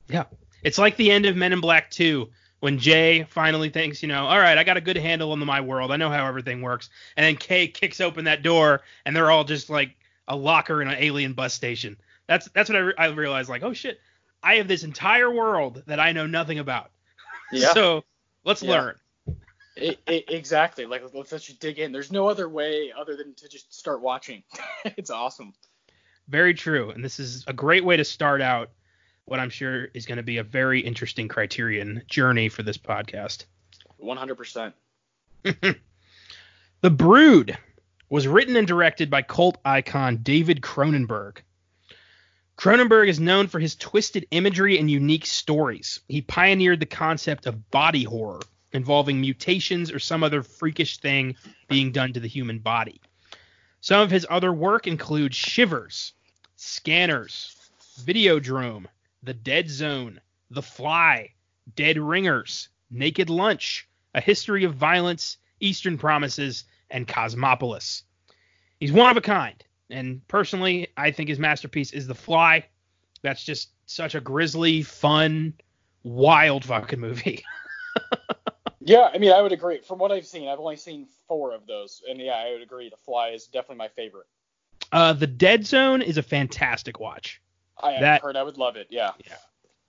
Yeah, 0.08 0.26
it's 0.64 0.78
like 0.78 0.96
the 0.98 1.12
end 1.12 1.26
of 1.26 1.36
Men 1.36 1.54
in 1.54 1.62
Black 1.62 1.92
2 1.92 2.30
when 2.60 2.80
Jay 2.80 3.24
finally 3.30 3.70
thinks, 3.70 4.02
you 4.02 4.08
know, 4.08 4.26
all 4.26 4.40
right, 4.40 4.58
I 4.58 4.64
got 4.64 4.78
a 4.78 4.82
good 4.82 4.98
handle 4.98 5.32
on 5.32 5.40
the, 5.40 5.46
my 5.46 5.62
world, 5.62 5.92
I 5.92 5.98
know 5.98 6.10
how 6.10 6.28
everything 6.28 6.62
works, 6.62 6.90
and 7.16 7.26
then 7.26 7.36
Kay 7.36 7.68
kicks 7.68 8.02
open 8.02 8.26
that 8.26 8.42
door, 8.42 8.82
and 9.06 9.16
they're 9.16 9.30
all 9.30 9.44
just 9.44 9.70
like 9.70 9.96
a 10.28 10.36
locker 10.36 10.82
in 10.82 10.88
an 10.88 10.98
alien 10.98 11.34
bus 11.34 11.54
station. 11.54 11.98
That's 12.28 12.50
that's 12.50 12.70
what 12.70 12.76
I, 12.76 12.80
re- 12.80 12.94
I 12.98 13.06
realized, 13.08 13.50
like, 13.50 13.64
oh 13.64 13.74
shit, 13.74 14.00
I 14.44 14.56
have 14.56 14.68
this 14.68 14.84
entire 14.84 15.32
world 15.32 15.84
that 15.88 16.00
I 16.00 16.12
know 16.12 16.26
nothing 16.26 16.60
about. 16.60 16.92
Yeah. 17.52 17.70
so 17.74 18.04
let's 18.44 18.64
yeah. 18.64 18.72
learn. 18.72 18.96
It, 19.76 20.00
it, 20.08 20.26
exactly. 20.30 20.86
Like 20.88 21.04
let's 21.14 21.30
just 21.30 21.60
dig 21.60 21.78
in. 21.78 21.92
There's 21.92 22.12
no 22.12 22.28
other 22.28 22.50
way 22.50 22.92
other 22.98 23.16
than 23.16 23.36
to 23.36 23.48
just 23.48 23.74
start 23.74 24.02
watching. 24.02 24.44
it's 24.86 25.12
awesome. 25.12 25.54
Very 26.28 26.54
true. 26.54 26.90
And 26.90 27.04
this 27.04 27.20
is 27.20 27.44
a 27.48 27.54
great 27.54 27.86
way 27.86 27.98
to 27.98 28.04
start 28.04 28.42
out 28.42 28.72
what 29.26 29.40
I'm 29.40 29.50
sure 29.50 29.86
is 29.94 30.06
going 30.06 30.18
to 30.18 30.24
be 30.24 30.38
a 30.38 30.44
very 30.44 30.80
interesting 30.80 31.28
criterion 31.28 32.04
journey 32.08 32.50
for 32.50 32.64
this 32.64 32.78
podcast. 32.78 33.46
100%. 34.02 34.74
the 36.82 36.90
Brood 36.90 37.58
was 38.10 38.28
written 38.28 38.56
and 38.56 38.68
directed 38.68 39.10
by 39.10 39.22
cult 39.22 39.58
icon 39.66 40.18
David 40.18 40.62
Cronenberg. 40.62 41.40
Cronenberg 42.58 43.08
is 43.08 43.20
known 43.20 43.48
for 43.48 43.60
his 43.60 43.76
twisted 43.76 44.26
imagery 44.32 44.80
and 44.80 44.90
unique 44.90 45.26
stories. 45.26 46.00
He 46.08 46.22
pioneered 46.22 46.80
the 46.80 46.86
concept 46.86 47.46
of 47.46 47.70
body 47.70 48.04
horror, 48.04 48.42
involving 48.72 49.22
mutations 49.22 49.92
or 49.92 50.00
some 50.00 50.24
other 50.24 50.42
freakish 50.42 50.98
thing 50.98 51.36
being 51.68 51.92
done 51.92 52.14
to 52.14 52.20
the 52.20 52.28
human 52.28 52.60
body. 52.60 53.02
Some 53.82 54.02
of 54.02 54.10
his 54.10 54.26
other 54.30 54.52
work 54.52 54.88
include 54.88 55.36
Shivers, 55.36 56.14
Scanners, 56.58 57.56
Videodrome, 58.02 58.88
The 59.22 59.36
Dead 59.36 59.70
Zone, 59.70 60.20
The 60.50 60.64
Fly, 60.64 61.30
Dead 61.76 62.00
Ringers, 62.00 62.70
Naked 62.90 63.30
Lunch, 63.30 63.88
A 64.16 64.22
History 64.22 64.64
of 64.64 64.74
Violence, 64.74 65.38
Eastern 65.60 66.00
Promises, 66.00 66.64
and 66.90 67.08
Cosmopolis. 67.08 68.04
He's 68.80 68.92
one 68.92 69.12
of 69.12 69.18
a 69.18 69.22
kind, 69.22 69.64
and 69.92 70.28
personally, 70.28 70.88
I 70.98 71.12
think 71.12 71.30
his 71.30 71.38
masterpiece 71.38 71.94
is 71.94 72.08
The 72.08 72.16
Fly. 72.16 72.66
That's 73.22 73.44
just 73.44 73.70
such 73.86 74.16
a 74.16 74.20
grisly, 74.20 74.82
fun, 74.82 75.54
wild 76.02 76.66
fucking 76.66 77.00
movie. 77.00 77.44
yeah, 78.80 79.12
I 79.14 79.20
mean, 79.20 79.32
I 79.32 79.44
would 79.44 79.52
agree. 79.52 79.82
From 79.82 80.00
what 80.00 80.12
I've 80.12 80.26
seen, 80.26 80.48
I've 80.48 80.60
only 80.60 80.78
seen 80.78 81.08
four 81.28 81.54
of 81.54 81.68
those, 81.68 82.02
and 82.10 82.20
yeah, 82.20 82.34
I 82.34 82.54
would 82.54 82.64
agree. 82.64 82.90
The 82.90 82.98
Fly 82.98 83.30
is 83.30 83.46
definitely 83.46 83.78
my 83.78 83.90
favorite. 83.90 84.26
Uh, 84.92 85.14
the 85.14 85.28
Dead 85.28 85.66
Zone 85.66 86.02
is 86.02 86.18
a 86.18 86.24
fantastic 86.24 87.00
watch. 87.00 87.42
I 87.82 88.00
that, 88.00 88.22
heard 88.22 88.36
I 88.36 88.44
would 88.44 88.58
love 88.58 88.76
it. 88.76 88.88
Yeah. 88.90 89.12
Yeah. 89.26 89.36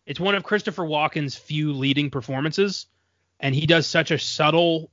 It's 0.06 0.20
one 0.20 0.34
of 0.34 0.42
Christopher 0.42 0.84
Walken's 0.84 1.36
few 1.36 1.72
leading 1.72 2.10
performances, 2.10 2.86
and 3.40 3.54
he 3.54 3.66
does 3.66 3.86
such 3.86 4.10
a 4.10 4.18
subtle, 4.18 4.90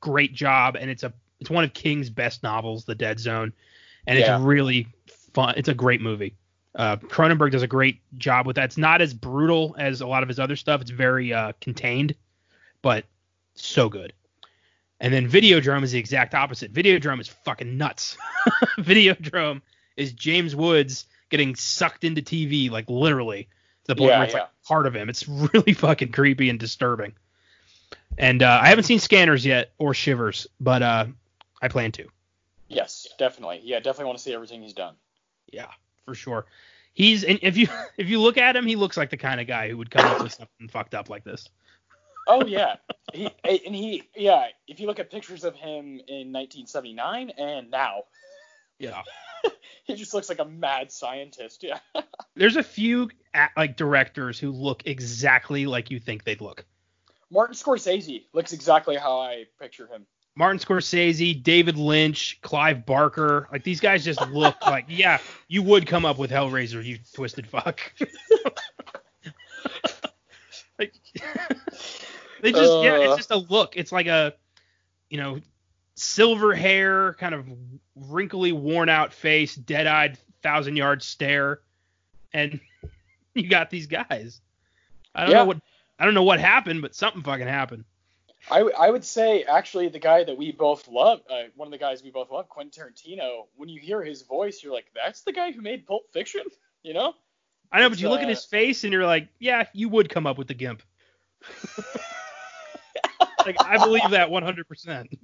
great 0.00 0.34
job. 0.34 0.76
And 0.78 0.90
it's 0.90 1.02
a 1.02 1.12
it's 1.40 1.50
one 1.50 1.64
of 1.64 1.72
King's 1.72 2.10
best 2.10 2.42
novels, 2.42 2.84
The 2.84 2.94
Dead 2.94 3.18
Zone, 3.18 3.52
and 4.06 4.18
yeah. 4.18 4.36
it's 4.36 4.44
really 4.44 4.88
fun. 5.32 5.54
It's 5.56 5.68
a 5.68 5.74
great 5.74 6.00
movie. 6.00 6.34
Uh, 6.74 6.96
Cronenberg 6.96 7.50
does 7.50 7.62
a 7.62 7.66
great 7.66 8.00
job 8.18 8.46
with 8.46 8.56
that. 8.56 8.66
It's 8.66 8.76
not 8.76 9.00
as 9.00 9.14
brutal 9.14 9.74
as 9.78 10.00
a 10.00 10.06
lot 10.06 10.22
of 10.22 10.28
his 10.28 10.38
other 10.38 10.56
stuff. 10.56 10.80
It's 10.80 10.90
very 10.90 11.32
uh, 11.32 11.52
contained, 11.60 12.14
but 12.82 13.04
so 13.54 13.88
good. 13.88 14.12
And 15.00 15.12
then 15.14 15.28
Videodrome 15.30 15.82
is 15.82 15.92
the 15.92 15.98
exact 15.98 16.34
opposite. 16.34 16.72
Videodrome 16.72 17.20
is 17.20 17.28
fucking 17.28 17.78
nuts. 17.78 18.18
Videodrome 18.78 19.62
is 19.96 20.12
James 20.12 20.54
Woods 20.54 21.06
getting 21.30 21.54
sucked 21.54 22.04
into 22.04 22.20
TV, 22.20 22.70
like 22.70 22.90
literally, 22.90 23.44
to 23.44 23.48
the 23.88 23.96
point 23.96 24.10
Yeah, 24.10 24.18
where 24.18 24.24
it's 24.24 24.34
yeah. 24.34 24.40
like 24.40 24.50
part 24.66 24.86
of 24.86 24.94
him. 24.94 25.08
It's 25.08 25.26
really 25.54 25.72
fucking 25.72 26.12
creepy 26.12 26.50
and 26.50 26.58
disturbing. 26.58 27.14
And 28.18 28.42
uh, 28.42 28.60
I 28.62 28.68
haven't 28.68 28.84
seen 28.84 28.98
Scanners 28.98 29.46
yet 29.46 29.72
or 29.78 29.94
Shivers, 29.94 30.46
but 30.60 30.82
uh, 30.82 31.06
I 31.62 31.68
plan 31.68 31.92
to. 31.92 32.06
Yes, 32.68 33.08
definitely. 33.18 33.60
Yeah, 33.64 33.78
definitely 33.78 34.06
want 34.06 34.18
to 34.18 34.24
see 34.24 34.34
everything 34.34 34.62
he's 34.62 34.74
done. 34.74 34.94
Yeah, 35.50 35.68
for 36.04 36.14
sure. 36.14 36.46
He's 36.92 37.24
and 37.24 37.38
if 37.42 37.56
you 37.56 37.68
if 37.96 38.08
you 38.08 38.20
look 38.20 38.36
at 38.36 38.54
him, 38.56 38.66
he 38.66 38.76
looks 38.76 38.96
like 38.96 39.10
the 39.10 39.16
kind 39.16 39.40
of 39.40 39.46
guy 39.46 39.68
who 39.68 39.78
would 39.78 39.90
come 39.90 40.04
up 40.04 40.22
with 40.22 40.32
something 40.32 40.68
fucked 40.68 40.94
up 40.94 41.08
like 41.08 41.24
this. 41.24 41.48
Oh 42.32 42.46
yeah, 42.46 42.76
he 43.12 43.24
and 43.44 43.74
he 43.74 44.04
yeah. 44.14 44.46
If 44.68 44.78
you 44.78 44.86
look 44.86 45.00
at 45.00 45.10
pictures 45.10 45.42
of 45.42 45.56
him 45.56 46.00
in 46.06 46.32
1979 46.32 47.30
and 47.36 47.70
now, 47.72 48.04
Yeah. 48.78 49.02
he 49.84 49.96
just 49.96 50.14
looks 50.14 50.28
like 50.28 50.38
a 50.38 50.44
mad 50.44 50.92
scientist. 50.92 51.64
Yeah. 51.64 51.80
There's 52.36 52.54
a 52.54 52.62
few 52.62 53.10
uh, 53.34 53.48
like 53.56 53.76
directors 53.76 54.38
who 54.38 54.52
look 54.52 54.82
exactly 54.86 55.66
like 55.66 55.90
you 55.90 55.98
think 55.98 56.22
they'd 56.22 56.40
look. 56.40 56.64
Martin 57.32 57.56
Scorsese 57.56 58.26
looks 58.32 58.52
exactly 58.52 58.96
how 58.96 59.18
I 59.20 59.46
picture 59.60 59.88
him. 59.88 60.06
Martin 60.36 60.60
Scorsese, 60.60 61.42
David 61.42 61.76
Lynch, 61.76 62.38
Clive 62.42 62.86
Barker, 62.86 63.48
like 63.50 63.64
these 63.64 63.80
guys 63.80 64.04
just 64.04 64.20
look 64.28 64.54
like 64.66 64.84
yeah, 64.86 65.18
you 65.48 65.62
would 65.64 65.88
come 65.88 66.04
up 66.04 66.16
with 66.16 66.30
Hellraiser, 66.30 66.84
you 66.84 66.98
twisted 67.12 67.48
fuck. 67.48 67.80
like 70.78 70.94
they 72.42 72.52
just 72.52 72.82
yeah, 72.82 72.94
Uh. 72.94 73.00
it's 73.00 73.16
just 73.16 73.30
a 73.30 73.36
look. 73.36 73.76
It's 73.76 73.92
like 73.92 74.06
a 74.06 74.34
you 75.08 75.18
know, 75.18 75.40
silver 75.96 76.54
hair, 76.54 77.14
kind 77.14 77.34
of 77.34 77.46
wrinkly, 77.96 78.52
worn 78.52 78.88
out 78.88 79.12
face, 79.12 79.56
dead-eyed, 79.56 80.18
thousand 80.42 80.76
yard 80.76 81.02
stare, 81.02 81.60
and 82.32 82.60
you 83.34 83.48
got 83.48 83.70
these 83.70 83.86
guys. 83.86 84.40
I 85.14 85.22
don't 85.22 85.32
Yeah. 85.32 85.38
know 85.38 85.46
what 85.46 85.60
I 85.98 86.04
don't 86.04 86.14
know 86.14 86.22
what 86.22 86.40
happened, 86.40 86.80
but 86.80 86.94
something 86.94 87.22
fucking 87.22 87.46
happened. 87.46 87.84
I, 88.50 88.58
w- 88.60 88.74
I 88.78 88.88
would 88.88 89.04
say 89.04 89.42
actually 89.42 89.88
the 89.88 89.98
guy 89.98 90.24
that 90.24 90.38
we 90.38 90.50
both 90.50 90.88
love, 90.88 91.20
uh, 91.28 91.42
one 91.56 91.66
of 91.68 91.72
the 91.72 91.78
guys 91.78 92.02
we 92.02 92.10
both 92.10 92.30
love, 92.30 92.48
Quentin 92.48 92.84
Tarantino. 92.86 93.48
When 93.56 93.68
you 93.68 93.78
hear 93.78 94.02
his 94.02 94.22
voice, 94.22 94.62
you're 94.62 94.72
like, 94.72 94.86
that's 94.94 95.20
the 95.22 95.32
guy 95.32 95.52
who 95.52 95.60
made 95.60 95.86
Pulp 95.86 96.10
Fiction, 96.10 96.44
you 96.82 96.94
know? 96.94 97.12
I 97.70 97.80
know, 97.80 97.90
but 97.90 98.00
you 98.00 98.08
look 98.08 98.20
at 98.20 98.26
uh, 98.26 98.30
his 98.30 98.46
face 98.46 98.84
and 98.84 98.92
you're 98.94 99.04
like, 99.04 99.28
yeah, 99.38 99.66
you 99.74 99.90
would 99.90 100.08
come 100.08 100.26
up 100.26 100.38
with 100.38 100.48
the 100.48 100.54
gimp. 100.54 100.82
like 103.58 103.80
I 103.80 103.84
believe 103.84 104.10
that 104.10 104.28
100%. 104.28 105.18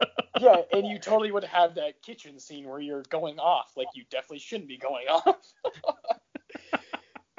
yeah, 0.40 0.56
and 0.72 0.86
you 0.86 0.98
totally 0.98 1.30
would 1.30 1.44
have 1.44 1.74
that 1.74 2.02
kitchen 2.02 2.38
scene 2.38 2.68
where 2.68 2.80
you're 2.80 3.02
going 3.08 3.38
off 3.38 3.72
like 3.76 3.88
you 3.94 4.04
definitely 4.10 4.38
shouldn't 4.38 4.68
be 4.68 4.78
going 4.78 5.06
off. 5.08 5.36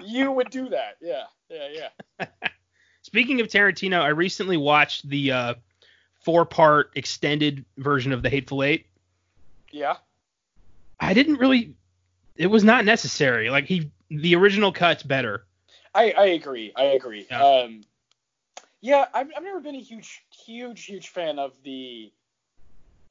you 0.04 0.32
would 0.32 0.50
do 0.50 0.70
that, 0.70 0.98
yeah, 1.02 1.24
yeah, 1.50 1.88
yeah. 2.20 2.28
Speaking 3.02 3.42
of 3.42 3.48
Tarantino, 3.48 4.02
I 4.02 4.10
recently 4.10 4.58
watched 4.58 5.10
the 5.10 5.32
uh, 5.32 5.54
four-part 6.24 6.92
extended 6.96 7.66
version 7.78 8.12
of 8.12 8.22
The 8.22 8.30
Hateful 8.30 8.64
Eight. 8.64 8.86
Yeah, 9.72 9.96
I 11.00 11.14
didn't 11.14 11.38
really. 11.38 11.74
It 12.36 12.48
was 12.48 12.64
not 12.64 12.86
necessary. 12.86 13.50
Like 13.50 13.66
he, 13.66 13.92
the 14.10 14.36
original 14.36 14.72
cut's 14.72 15.04
better. 15.04 15.46
I, 15.94 16.12
I 16.12 16.26
agree. 16.28 16.72
I 16.76 16.84
agree. 16.84 17.28
Yeah. 17.30 17.44
Um, 17.44 17.82
yeah, 18.82 19.06
I've, 19.14 19.28
I've 19.36 19.44
never 19.44 19.60
been 19.60 19.76
a 19.76 19.82
huge, 19.82 20.24
huge, 20.46 20.86
huge 20.86 21.10
fan 21.10 21.40
of 21.40 21.54
the 21.64 22.12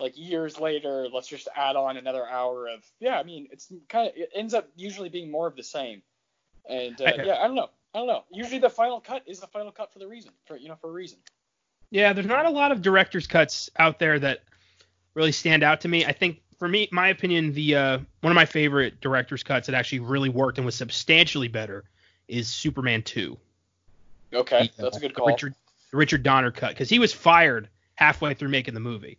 like 0.01 0.17
years 0.17 0.59
later. 0.59 1.09
Let's 1.13 1.29
just 1.29 1.49
add 1.55 1.77
on 1.77 1.97
another 1.97 2.27
hour 2.27 2.69
of 2.69 2.85
yeah. 2.99 3.19
I 3.19 3.23
mean, 3.23 3.49
it's 3.53 3.73
kind 3.89 4.09
of 4.09 4.15
it 4.17 4.31
ends 4.35 4.53
up 4.55 4.69
usually 4.77 5.09
being 5.09 5.31
more 5.31 5.47
of 5.47 5.57
the 5.57 5.63
same. 5.63 6.03
And 6.69 7.01
uh, 7.01 7.05
Okay. 7.05 7.27
yeah, 7.27 7.37
I 7.37 7.47
don't 7.47 7.55
know. 7.55 7.71
I 7.95 7.99
don't 7.99 8.09
know. 8.09 8.25
Usually 8.33 8.59
the 8.59 8.71
final 8.71 9.01
cut 9.01 9.23
is 9.27 9.41
the 9.41 9.47
final 9.47 9.73
cut 9.73 9.93
for 9.93 9.99
the 9.99 10.07
reason, 10.07 10.33
for 10.45 10.57
you 10.57 10.69
know, 10.69 10.77
for 10.77 10.89
a 10.89 10.93
reason. 10.93 11.19
Yeah, 11.91 12.13
there's 12.13 12.27
not 12.27 12.47
a 12.47 12.51
lot 12.51 12.73
of 12.73 12.83
director's 12.83 13.27
cuts 13.27 13.71
out 13.79 13.99
there 13.99 14.19
that 14.19 14.43
really 15.15 15.33
stand 15.33 15.63
out 15.63 15.81
to 15.83 15.89
me. 15.89 16.05
I 16.05 16.13
think 16.13 16.41
for 16.59 16.69
me, 16.69 16.89
my 16.93 17.09
opinion, 17.09 17.53
the 17.53 17.77
uh, 17.77 17.99
one 18.21 18.31
of 18.31 18.35
my 18.35 18.45
favorite 18.45 19.01
director's 19.01 19.43
cuts 19.43 19.67
that 19.67 19.75
actually 19.75 20.01
really 20.01 20.29
worked 20.29 20.59
and 20.59 20.65
was 20.65 20.75
substantially 20.75 21.49
better 21.49 21.85
is 22.29 22.49
Superman 22.49 23.03
2. 23.03 23.37
Okay, 24.33 24.71
The, 24.77 24.83
that's 24.85 24.97
a 24.97 25.01
good 25.01 25.15
call. 25.15 25.27
Richard 25.27 25.55
the 25.91 25.97
Richard 25.97 26.23
Donner 26.23 26.51
cut 26.51 26.71
because 26.71 26.89
he 26.89 26.99
was 26.99 27.13
fired 27.13 27.69
halfway 27.95 28.35
through 28.35 28.49
making 28.49 28.75
the 28.75 28.81
movie 28.81 29.19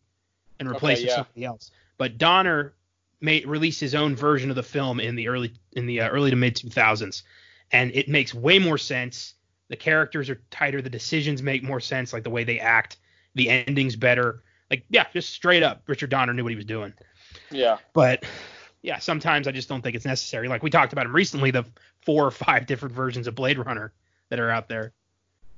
and 0.60 0.70
replaced 0.70 1.02
Okay, 1.02 1.06
with 1.06 1.10
yeah. 1.12 1.16
somebody 1.24 1.46
else. 1.46 1.72
But 1.98 2.18
Donner 2.18 2.74
made 3.20 3.46
released 3.46 3.80
his 3.80 3.94
own 3.94 4.16
version 4.16 4.50
of 4.50 4.56
the 4.56 4.64
film 4.64 5.00
in 5.00 5.16
the 5.16 5.28
early 5.28 5.54
in 5.74 5.86
the 5.86 6.02
uh, 6.02 6.10
early 6.10 6.30
to 6.32 6.36
mid 6.36 6.56
2000s, 6.56 7.24
and 7.72 7.92
it 7.94 8.08
makes 8.10 8.34
way 8.34 8.60
more 8.60 8.78
sense. 8.78 9.36
The 9.70 9.76
characters 9.78 10.30
are 10.30 10.42
tighter, 10.52 10.82
the 10.82 10.90
decisions 10.90 11.42
make 11.42 11.64
more 11.64 11.80
sense, 11.80 12.12
like 12.12 12.24
the 12.24 12.30
way 12.30 12.44
they 12.44 12.60
act, 12.60 12.98
the 13.36 13.50
ending's 13.50 13.96
better. 13.96 14.44
Like 14.70 14.84
yeah, 14.90 15.06
just 15.14 15.30
straight 15.30 15.64
up, 15.64 15.84
Richard 15.88 16.10
Donner 16.10 16.34
knew 16.34 16.44
what 16.44 16.50
he 16.52 16.56
was 16.56 16.66
doing. 16.66 16.94
Yeah. 17.52 17.78
But 17.94 18.26
yeah, 18.82 18.98
sometimes 19.00 19.48
I 19.48 19.52
just 19.52 19.70
don't 19.70 19.82
think 19.82 19.96
it's 19.96 20.06
necessary. 20.06 20.48
Like 20.48 20.64
we 20.64 20.70
talked 20.70 20.92
about 20.92 21.06
him 21.06 21.16
recently, 21.16 21.52
the 21.52 21.66
four 22.06 22.26
or 22.26 22.32
five 22.32 22.66
different 22.66 22.96
versions 22.96 23.28
of 23.28 23.36
Blade 23.36 23.60
Runner 23.60 23.94
that 24.30 24.40
are 24.40 24.50
out 24.50 24.68
there. 24.68 24.92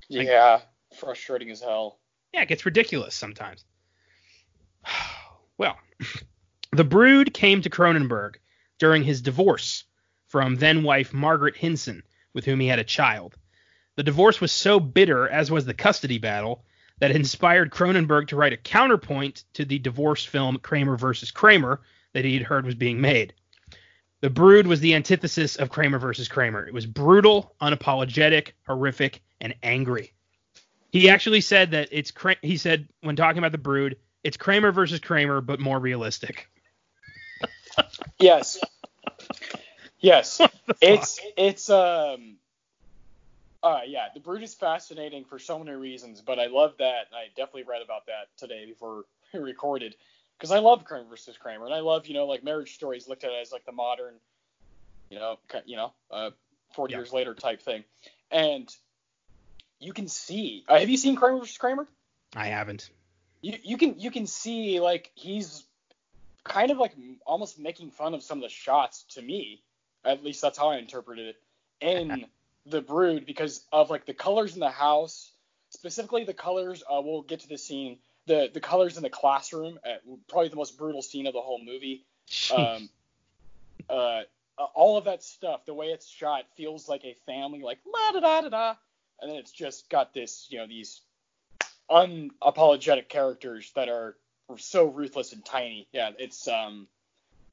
Like- 0.09 0.27
Yeah. 0.27 0.59
Frustrating 0.93 1.49
as 1.49 1.61
hell. 1.61 1.99
yeah, 2.33 2.41
it 2.41 2.47
gets 2.47 2.65
ridiculous 2.65 3.15
sometimes. 3.15 3.65
Well, 5.55 5.77
the 6.71 6.83
Brood 6.83 7.31
came 7.31 7.61
to 7.61 7.69
Cronenberg 7.69 8.37
during 8.79 9.03
his 9.03 9.21
divorce 9.21 9.83
from 10.29 10.55
then 10.55 10.81
wife 10.81 11.13
Margaret 11.13 11.55
Hindson, 11.55 12.01
with 12.33 12.43
whom 12.43 12.59
he 12.59 12.65
had 12.65 12.79
a 12.79 12.83
child. 12.83 13.35
The 13.95 14.03
divorce 14.03 14.41
was 14.41 14.51
so 14.51 14.79
bitter, 14.79 15.29
as 15.29 15.51
was 15.51 15.65
the 15.65 15.75
custody 15.75 16.17
battle, 16.17 16.65
that 16.99 17.11
inspired 17.11 17.69
Cronenberg 17.69 18.29
to 18.29 18.35
write 18.35 18.53
a 18.53 18.57
counterpoint 18.57 19.43
to 19.53 19.63
the 19.63 19.77
divorce 19.77 20.25
film 20.25 20.57
Kramer 20.57 20.97
versus 20.97 21.29
Kramer 21.29 21.81
that 22.13 22.25
he 22.25 22.33
had 22.33 22.43
heard 22.43 22.65
was 22.65 22.75
being 22.75 22.99
made. 22.99 23.33
The 24.21 24.31
Brood 24.31 24.65
was 24.65 24.79
the 24.79 24.95
antithesis 24.95 25.57
of 25.57 25.69
Kramer 25.69 25.99
versus 25.99 26.27
Kramer. 26.27 26.65
It 26.65 26.73
was 26.73 26.85
brutal, 26.85 27.53
unapologetic, 27.61 28.53
horrific, 28.65 29.21
and 29.39 29.53
angry. 29.61 30.13
He 30.93 31.09
actually 31.09 31.41
said 31.41 31.71
that 31.71 31.89
it's 31.91 32.11
Kra- 32.11 32.37
he 32.43 32.57
said 32.57 32.87
when 33.01 33.17
talking 33.17 33.39
about 33.39 33.51
the 33.53 33.59
Brood, 33.59 33.97
it's 34.23 34.37
Kramer 34.37 34.71
versus 34.71 35.01
Kramer, 35.01 35.41
but 35.41 35.59
more 35.59 35.79
realistic. 35.79 36.49
Yes. 38.19 38.59
Yes. 39.99 40.47
it's 40.81 41.19
it's 41.37 41.69
um 41.69 42.37
uh 43.63 43.81
yeah 43.87 44.07
the 44.13 44.19
brood 44.19 44.43
is 44.43 44.53
fascinating 44.53 45.25
for 45.25 45.39
so 45.39 45.59
many 45.59 45.71
reasons 45.75 46.21
but 46.21 46.39
i 46.39 46.47
love 46.47 46.73
that 46.79 47.07
and 47.07 47.15
i 47.15 47.27
definitely 47.35 47.63
read 47.63 47.81
about 47.81 48.05
that 48.07 48.27
today 48.37 48.65
before 48.65 49.03
we 49.33 49.39
recorded 49.39 49.95
because 50.37 50.51
i 50.51 50.59
love 50.59 50.85
kramer 50.85 51.09
versus 51.09 51.37
kramer 51.37 51.65
and 51.65 51.73
i 51.73 51.79
love 51.79 52.07
you 52.07 52.13
know 52.13 52.25
like 52.25 52.43
marriage 52.43 52.75
stories 52.75 53.07
looked 53.07 53.23
at 53.23 53.31
as 53.33 53.51
like 53.51 53.65
the 53.65 53.71
modern 53.71 54.15
you 55.09 55.19
know 55.19 55.37
you 55.65 55.77
know 55.77 55.93
uh 56.11 56.31
40 56.75 56.93
Yeah. 56.93 56.97
years 56.97 57.13
later 57.13 57.35
type 57.35 57.61
thing 57.61 57.83
and 58.31 58.69
you 59.83 59.93
can 59.93 60.07
see. 60.07 60.63
Uh, 60.67 60.79
have 60.79 60.89
you 60.89 60.97
seen 60.97 61.15
kramer 61.15 61.39
versus 61.39 61.57
kramer? 61.57 61.87
I 62.35 62.47
haven't. 62.47 62.89
you, 63.41 63.57
you 63.63 63.77
can 63.77 63.99
you 63.99 64.09
can 64.11 64.25
see 64.25 64.79
like 64.79 65.11
he's 65.13 65.63
kind 66.43 66.71
of 66.71 66.77
like 66.77 66.93
almost 67.25 67.59
making 67.59 67.91
fun 67.91 68.13
of 68.13 68.23
some 68.23 68.37
of 68.39 68.43
the 68.43 68.49
shots 68.49 69.03
to 69.15 69.21
me. 69.21 69.61
At 70.05 70.23
least 70.23 70.41
that's 70.41 70.57
how 70.57 70.69
i 70.69 70.77
interpreted 70.77 71.27
it 71.27 71.35
in 71.79 72.25
the 72.65 72.81
brood 72.81 73.25
because 73.25 73.65
of 73.71 73.89
like 73.89 74.05
the 74.05 74.13
colors 74.13 74.53
in 74.53 74.59
the 74.59 74.69
house. 74.69 75.31
Specifically 75.69 76.23
the 76.23 76.33
colors 76.33 76.83
uh, 76.89 77.01
we'll 77.01 77.21
get 77.21 77.41
to 77.41 77.47
the 77.47 77.57
scene. 77.57 77.97
The 78.25 78.49
the 78.53 78.61
colors 78.61 78.97
in 78.97 79.03
the 79.03 79.09
classroom 79.09 79.79
at 79.85 80.01
probably 80.29 80.49
the 80.49 80.55
most 80.55 80.77
brutal 80.77 81.01
scene 81.01 81.27
of 81.27 81.33
the 81.33 81.41
whole 81.41 81.59
movie. 81.63 82.05
Um, 82.55 82.89
uh, 83.89 84.21
all 84.73 84.97
of 84.97 85.05
that 85.05 85.23
stuff, 85.23 85.65
the 85.65 85.73
way 85.73 85.87
it's 85.87 86.07
shot 86.07 86.45
feels 86.55 86.87
like 86.87 87.03
a 87.03 87.15
family, 87.25 87.61
like 87.61 87.79
la 87.85 88.11
da 88.11 88.19
da 88.19 88.41
da 88.41 88.49
da, 88.49 88.75
and 89.23 89.31
then 89.31 89.39
it's 89.39 89.51
just 89.51 89.89
got 89.89 90.13
this, 90.13 90.47
you 90.49 90.59
know, 90.59 90.67
these 90.67 91.01
unapologetic 91.89 93.07
characters 93.07 93.71
that 93.75 93.89
are 93.89 94.15
so 94.57 94.85
ruthless 94.85 95.33
and 95.33 95.43
tiny. 95.43 95.87
Yeah, 95.93 96.11
it's 96.19 96.47
um, 96.47 96.87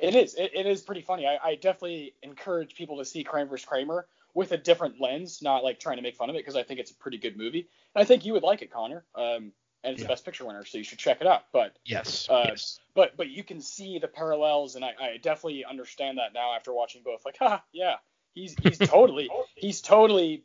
it 0.00 0.14
is, 0.14 0.35
it, 0.35 0.50
it 0.54 0.66
is 0.66 0.83
pretty 0.83 1.02
funny. 1.02 1.26
I, 1.26 1.38
I 1.42 1.54
definitely 1.54 2.14
encourage 2.22 2.74
people 2.74 2.98
to 2.98 3.04
see 3.04 3.22
Kramer 3.22 3.50
vs. 3.50 3.64
Kramer 3.64 4.06
with 4.35 4.52
a 4.52 4.56
different 4.56 5.00
lens, 5.00 5.40
not 5.42 5.62
like 5.62 5.78
trying 5.78 5.96
to 5.96 6.02
make 6.02 6.16
fun 6.16 6.28
of 6.28 6.37
it, 6.37 6.40
because 6.40 6.56
I 6.56 6.62
think 6.62 6.80
it's 6.80 6.90
a 6.90 6.94
pretty 6.94 7.18
good 7.18 7.37
movie. 7.37 7.68
And 7.94 8.02
I 8.02 8.04
think 8.04 8.24
you 8.24 8.33
would 8.33 8.42
like 8.42 8.62
it, 8.62 8.72
Connor. 8.72 9.04
Um, 9.14 9.52
and 9.83 9.94
it's 9.94 10.00
Yeah. 10.00 10.06
a 10.06 10.09
Best 10.09 10.24
Picture 10.24 10.44
winner, 10.44 10.64
so 10.64 10.78
you 10.78 10.85
should 10.85 10.98
check 10.98 11.20
it 11.20 11.26
out. 11.26 11.44
But 11.52 11.76
Yes. 11.85 12.28
Uh, 12.28 12.46
yes. 12.48 12.80
but 12.94 13.16
but 13.16 13.30
you 13.30 13.44
can 13.44 13.61
see 13.61 13.98
the 13.98 14.09
parallels, 14.09 14.74
and 14.74 14.85
I, 14.85 14.92
I 15.00 15.16
definitely 15.16 15.64
understand 15.64 16.18
that 16.18 16.33
now 16.35 16.54
after 16.54 16.72
watching 16.72 17.02
both. 17.02 17.24
Like, 17.24 17.37
ha, 17.40 17.62
yeah, 17.72 17.96
he's 18.35 18.54
he's 18.61 18.78
totally 18.78 19.30
he's 19.54 19.80
totally 19.80 20.44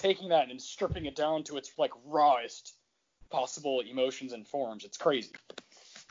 taking 0.00 0.28
that 0.30 0.50
and 0.50 0.60
stripping 0.60 1.06
it 1.06 1.16
down 1.16 1.42
to 1.44 1.56
its 1.56 1.72
like 1.78 1.92
rawest 2.04 2.74
possible 3.30 3.80
emotions 3.80 4.32
and 4.32 4.46
forms. 4.46 4.84
It's 4.84 4.96
crazy. 4.96 5.30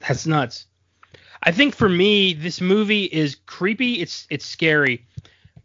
That's 0.08 0.26
nuts. 0.28 0.65
I 1.43 1.52
think 1.52 1.76
for 1.76 1.89
me, 1.89 2.34
this 2.34 2.62
movie 2.62 3.06
is 3.06 3.36
creepy. 3.45 3.95
It's 4.02 4.28
it's 4.30 4.45
scary, 4.45 5.06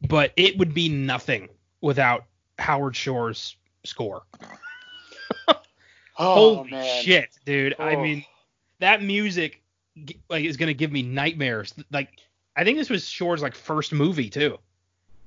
but 0.09 0.33
it 0.37 0.57
would 0.59 0.75
be 0.75 0.89
nothing 0.89 1.49
without 1.81 2.25
Howard 2.59 2.95
Shore's 2.97 3.57
score. 3.85 4.23
Oh 6.19 6.57
Holy 6.57 6.71
man. 6.71 7.03
shit, 7.03 7.31
dude! 7.47 7.75
I 7.79 7.95
Oh. 7.97 8.03
mean, 8.03 8.25
that 8.81 9.03
music 9.03 9.63
like 10.29 10.45
is 10.45 10.59
gonna 10.59 10.75
give 10.75 10.93
me 10.93 11.03
nightmares. 11.03 11.73
Like, 11.91 12.11
I 12.55 12.65
think 12.65 12.77
this 12.77 12.91
was 12.91 13.09
Shore's 13.09 13.41
like 13.41 13.55
first 13.55 13.93
movie 13.93 14.29
too. 14.29 14.59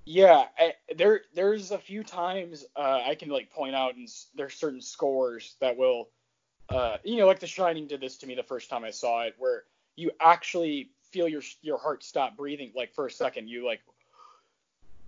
Yeah, 0.05 0.45
I, 0.57 0.73
there 0.95 1.21
there's 1.33 1.71
a 1.71 1.79
few 1.79 2.03
times 2.03 2.63
uh, 2.75 3.01
I 3.05 3.15
can 3.15 3.29
like 3.29 3.49
point 3.49 3.75
out, 3.75 3.95
and 3.95 4.07
there's 4.35 4.53
certain 4.53 4.81
scores 4.81 5.55
that 5.61 5.77
will, 5.77 6.09
uh, 6.69 6.97
you 7.03 7.17
know, 7.17 7.25
like 7.25 7.39
The 7.39 7.47
Shining 7.47 7.87
did 7.87 8.01
this 8.01 8.17
to 8.17 8.27
me 8.27 8.35
the 8.35 8.43
first 8.43 8.69
time 8.69 8.83
I 8.83 8.91
saw 8.91 9.23
it, 9.23 9.33
where 9.39 9.63
you 9.95 10.11
actually 10.21 10.91
feel 11.11 11.27
your 11.27 11.41
your 11.61 11.79
heart 11.79 12.03
stop 12.03 12.37
breathing 12.37 12.71
like 12.75 12.93
for 12.93 13.07
a 13.07 13.11
second, 13.11 13.47
you 13.47 13.65
like, 13.65 13.81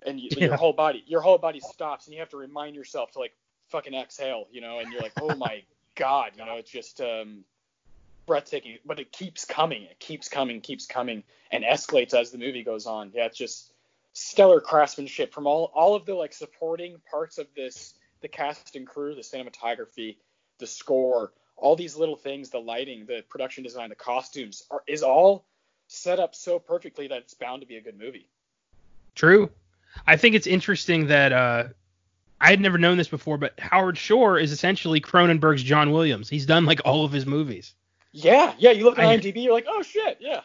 and 0.04 0.18
you, 0.18 0.32
Yeah. 0.34 0.46
your 0.46 0.56
whole 0.56 0.72
body 0.72 1.04
your 1.06 1.20
whole 1.20 1.38
body 1.38 1.60
stops, 1.60 2.06
and 2.06 2.14
you 2.14 2.20
have 2.20 2.30
to 2.30 2.36
remind 2.36 2.74
yourself 2.74 3.12
to 3.12 3.20
like 3.20 3.34
fucking 3.68 3.94
exhale, 3.94 4.46
you 4.50 4.60
know, 4.60 4.80
and 4.80 4.90
you're 4.90 5.02
like, 5.02 5.14
oh 5.20 5.36
my 5.36 5.62
god, 5.94 6.32
you 6.36 6.44
know, 6.44 6.56
it's 6.56 6.70
just 6.70 7.00
um, 7.00 7.44
breathtaking, 8.26 8.78
but 8.84 8.98
it 8.98 9.12
keeps 9.12 9.44
coming, 9.44 9.84
it 9.84 10.00
keeps 10.00 10.28
coming, 10.28 10.60
keeps 10.60 10.86
coming, 10.86 11.22
and 11.52 11.62
escalates 11.62 12.14
as 12.14 12.32
the 12.32 12.38
movie 12.38 12.64
goes 12.64 12.86
on. 12.86 13.12
Yeah, 13.14 13.26
it's 13.26 13.38
just 13.38 13.72
stellar 14.18 14.60
craftsmanship 14.60 15.32
from 15.32 15.46
all 15.46 15.70
all 15.74 15.94
of 15.94 16.04
the 16.06 16.14
like 16.14 16.32
supporting 16.32 17.00
parts 17.10 17.38
of 17.38 17.46
this 17.54 17.94
the 18.20 18.28
cast 18.28 18.74
and 18.74 18.86
crew 18.86 19.14
the 19.14 19.20
cinematography 19.20 20.16
the 20.58 20.66
score 20.66 21.32
all 21.56 21.76
these 21.76 21.96
little 21.96 22.16
things 22.16 22.50
the 22.50 22.58
lighting 22.58 23.06
the 23.06 23.22
production 23.28 23.62
design 23.62 23.88
the 23.88 23.94
costumes 23.94 24.64
are, 24.70 24.82
is 24.86 25.02
all 25.02 25.46
set 25.86 26.18
up 26.18 26.34
so 26.34 26.58
perfectly 26.58 27.06
that 27.08 27.18
it's 27.18 27.34
bound 27.34 27.60
to 27.60 27.66
be 27.66 27.76
a 27.76 27.80
good 27.80 27.98
movie 27.98 28.28
True. 29.18 29.50
I 30.06 30.16
think 30.16 30.36
it's 30.36 30.46
interesting 30.46 31.08
that 31.08 31.32
uh, 31.32 31.64
I 32.40 32.50
had 32.50 32.60
never 32.60 32.78
known 32.78 32.98
this 32.98 33.08
before, 33.08 33.36
but 33.36 33.58
Howard 33.58 33.98
Shore 33.98 34.38
is 34.38 34.52
essentially 34.52 35.00
Cronenberg's 35.00 35.64
John 35.64 35.90
Williams. 35.90 36.28
He's 36.28 36.46
done 36.46 36.66
like 36.66 36.80
all 36.84 37.04
of 37.04 37.10
his 37.10 37.26
movies. 37.26 37.74
yeah 38.12 38.54
yeah 38.58 38.70
you 38.70 38.84
look 38.84 38.98
at 38.98 39.04
imdb 39.04 39.42
you're 39.42 39.52
like 39.52 39.66
oh 39.68 39.82
shit 39.82 40.16
yeah 40.20 40.40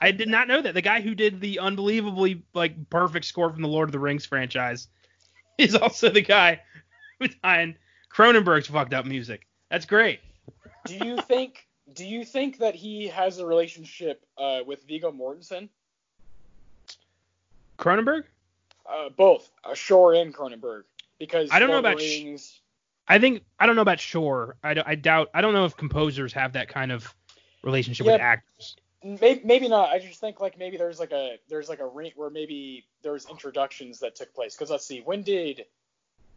I 0.00 0.10
did 0.10 0.28
not 0.28 0.48
know 0.48 0.62
that. 0.62 0.74
The 0.74 0.82
guy 0.82 1.00
who 1.00 1.14
did 1.14 1.40
the 1.40 1.58
unbelievably 1.58 2.42
like 2.54 2.90
perfect 2.90 3.26
score 3.26 3.50
from 3.50 3.62
the 3.62 3.68
Lord 3.68 3.88
of 3.88 3.92
the 3.92 3.98
Rings 3.98 4.24
franchise 4.26 4.88
is 5.58 5.74
also 5.74 6.10
the 6.10 6.22
guy 6.22 6.60
behind 7.18 7.76
Cronenberg's 8.12 8.68
fucked 8.68 8.94
up 8.94 9.06
music. 9.06 9.46
That's 9.70 9.86
great. 9.86 10.20
do 10.86 10.94
you 10.94 11.16
think 11.22 11.66
do 11.92 12.04
you 12.04 12.24
think 12.24 12.58
that 12.58 12.74
he 12.74 13.08
has 13.08 13.38
a 13.38 13.46
relationship 13.46 14.24
uh, 14.38 14.60
with 14.66 14.84
Viggo 14.86 15.12
Mortensen 15.12 15.68
Cronenberg? 17.78 18.24
uh, 18.86 19.08
both 19.10 19.50
uh, 19.64 19.74
Shore 19.74 20.14
and 20.14 20.34
Cronenberg 20.34 20.82
because 21.18 21.50
I 21.50 21.58
don't 21.58 21.70
know 21.70 21.78
about 21.78 22.00
Sh- 22.00 22.22
Rings, 22.22 22.60
I 23.08 23.18
think 23.18 23.42
I 23.58 23.66
don't 23.66 23.76
know 23.76 23.82
about 23.82 24.00
Shore. 24.00 24.56
I, 24.62 24.82
I 24.84 24.94
doubt. 24.94 25.30
I 25.34 25.40
don't 25.40 25.54
know 25.54 25.64
if 25.64 25.76
composers 25.76 26.32
have 26.32 26.54
that 26.54 26.68
kind 26.68 26.92
of 26.92 27.14
relationship 27.62 28.06
with 28.06 28.20
actors. 28.20 28.76
Maybe, 29.04 29.42
maybe 29.44 29.68
not. 29.68 29.90
I 29.90 29.98
just 29.98 30.18
think 30.18 30.40
like 30.40 30.58
maybe 30.58 30.78
there's 30.78 30.98
like 30.98 31.12
a 31.12 31.36
there's 31.48 31.68
like 31.68 31.80
a 31.80 31.86
ring 31.86 32.12
where 32.16 32.30
maybe 32.30 32.86
there's 33.02 33.26
introductions 33.28 34.00
that 34.00 34.16
took 34.16 34.32
place. 34.34 34.54
Because 34.56 34.70
let's 34.70 34.86
see, 34.86 35.00
when 35.00 35.22
did 35.22 35.66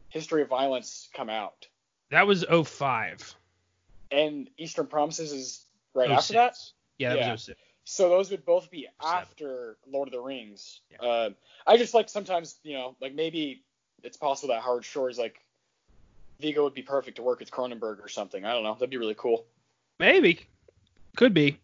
History 0.10 0.42
of 0.42 0.50
Violence 0.50 1.08
come 1.14 1.30
out? 1.30 1.68
That 2.12 2.28
was 2.28 2.44
05. 2.50 3.36
And 4.12 4.50
Eastern 4.58 4.88
Promises 4.88 5.32
is 5.32 5.66
right 5.94 6.10
06. 6.10 6.18
after 6.20 6.34
that. 6.34 6.58
Yeah, 6.98 7.10
that 7.12 7.20
Yeah. 7.20 7.32
was 7.32 7.44
06. 7.44 7.60
So 7.86 8.10
those 8.10 8.30
would 8.32 8.44
both 8.46 8.70
be 8.70 8.88
Seven. 9.02 9.18
after 9.18 9.78
Lord 9.90 10.10
of 10.10 10.12
the 10.12 10.20
Rings. 10.20 10.82
Yeah. 10.92 11.08
Uh, 11.08 11.30
I 11.66 11.78
just 11.78 11.94
like 11.94 12.10
sometimes 12.10 12.58
you 12.64 12.74
know 12.74 12.98
like 13.00 13.14
maybe 13.14 13.64
it's 14.04 14.18
possible 14.18 14.54
that 14.54 14.62
Howard 14.62 14.84
Shore 14.84 15.10
is 15.10 15.18
like 15.18 15.40
Viggo 16.42 16.64
would 16.66 16.74
be 16.74 16.82
perfect 16.84 17.16
to 17.16 17.24
work 17.24 17.40
with 17.40 17.50
Cronenberg 17.50 18.04
or 18.04 18.10
something. 18.10 18.44
I 18.44 18.52
don't 18.54 18.64
know. 18.64 18.74
That'd 18.74 18.90
be 18.90 18.98
really 18.98 19.16
cool. 19.16 19.46
Maybe. 20.00 20.46
Could 21.16 21.34
be. 21.34 21.60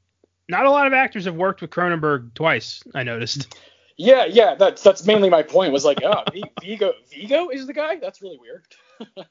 Not 0.50 0.66
a 0.66 0.72
lot 0.72 0.88
of 0.88 0.94
actors 0.94 1.26
have 1.26 1.36
worked 1.36 1.62
with 1.62 1.70
Cronenberg 1.70 2.34
twice, 2.34 2.84
I 2.94 3.04
noticed. 3.04 3.58
Yeah, 3.98 4.26
yeah. 4.26 4.56
That's 4.56 4.82
that's 4.82 5.06
mainly 5.06 5.30
my 5.30 5.44
point. 5.44 5.72
Was 5.72 5.86
like, 5.86 6.00
oh, 6.04 6.24
V- 6.32 6.44
Viggo 6.62 6.94
Viggo 7.10 7.50
is 7.50 7.68
the 7.68 7.74
guy. 7.74 7.98
That's 7.98 8.22
really 8.22 8.40
weird. 8.40 8.66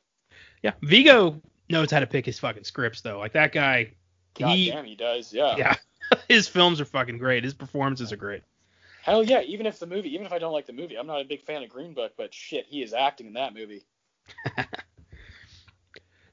Yeah. 0.62 0.74
Viggo 0.80 1.42
knows 1.68 1.90
how 1.90 1.98
to 1.98 2.06
pick 2.06 2.24
his 2.24 2.38
fucking 2.38 2.62
scripts 2.62 3.00
though. 3.00 3.18
Like 3.18 3.32
that 3.32 3.50
guy 3.50 3.94
God 4.34 4.54
he 4.54 4.70
damn, 4.70 4.84
he 4.84 4.94
does. 4.94 5.32
Yeah. 5.32 5.56
yeah. 5.56 5.74
his 6.28 6.46
films 6.46 6.80
are 6.80 6.84
fucking 6.84 7.18
great. 7.18 7.42
His 7.42 7.52
performances 7.52 8.12
are 8.12 8.16
great. 8.16 8.44
Hell 9.02 9.24
yeah. 9.24 9.40
Even 9.42 9.66
if 9.66 9.80
the 9.80 9.88
movie, 9.88 10.14
even 10.14 10.24
if 10.24 10.32
I 10.32 10.38
don't 10.38 10.52
like 10.52 10.66
the 10.66 10.72
movie, 10.72 10.94
I'm 10.94 11.08
not 11.08 11.20
a 11.20 11.24
big 11.24 11.42
fan 11.42 11.64
of 11.64 11.68
Green 11.68 11.94
Book, 11.94 12.12
but 12.16 12.32
shit, 12.32 12.66
he 12.68 12.80
is 12.80 12.92
acting 12.92 13.26
in 13.26 13.32
that 13.32 13.54
movie. 13.54 13.84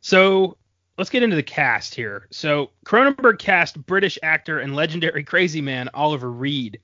So 0.02 0.58
let's 1.00 1.10
get 1.10 1.24
into 1.24 1.38
the 1.38 1.42
cast 1.42 1.96
here. 1.96 2.28
So 2.30 2.72
Cronenberg 2.86 3.40
cast 3.40 3.84
British 3.86 4.20
actor 4.22 4.60
and 4.60 4.76
legendary 4.76 5.24
crazy 5.24 5.62
man 5.62 5.90
Oliver 5.94 6.30
Reed 6.30 6.82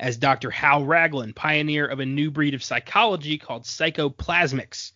as 0.00 0.16
Dr. 0.16 0.50
Hal 0.50 0.84
Raglan, 0.84 1.32
pioneer 1.34 1.86
of 1.86 2.00
a 2.00 2.04
new 2.04 2.32
breed 2.32 2.54
of 2.54 2.64
psychology 2.64 3.38
called 3.38 3.62
psychoplasmics, 3.62 4.90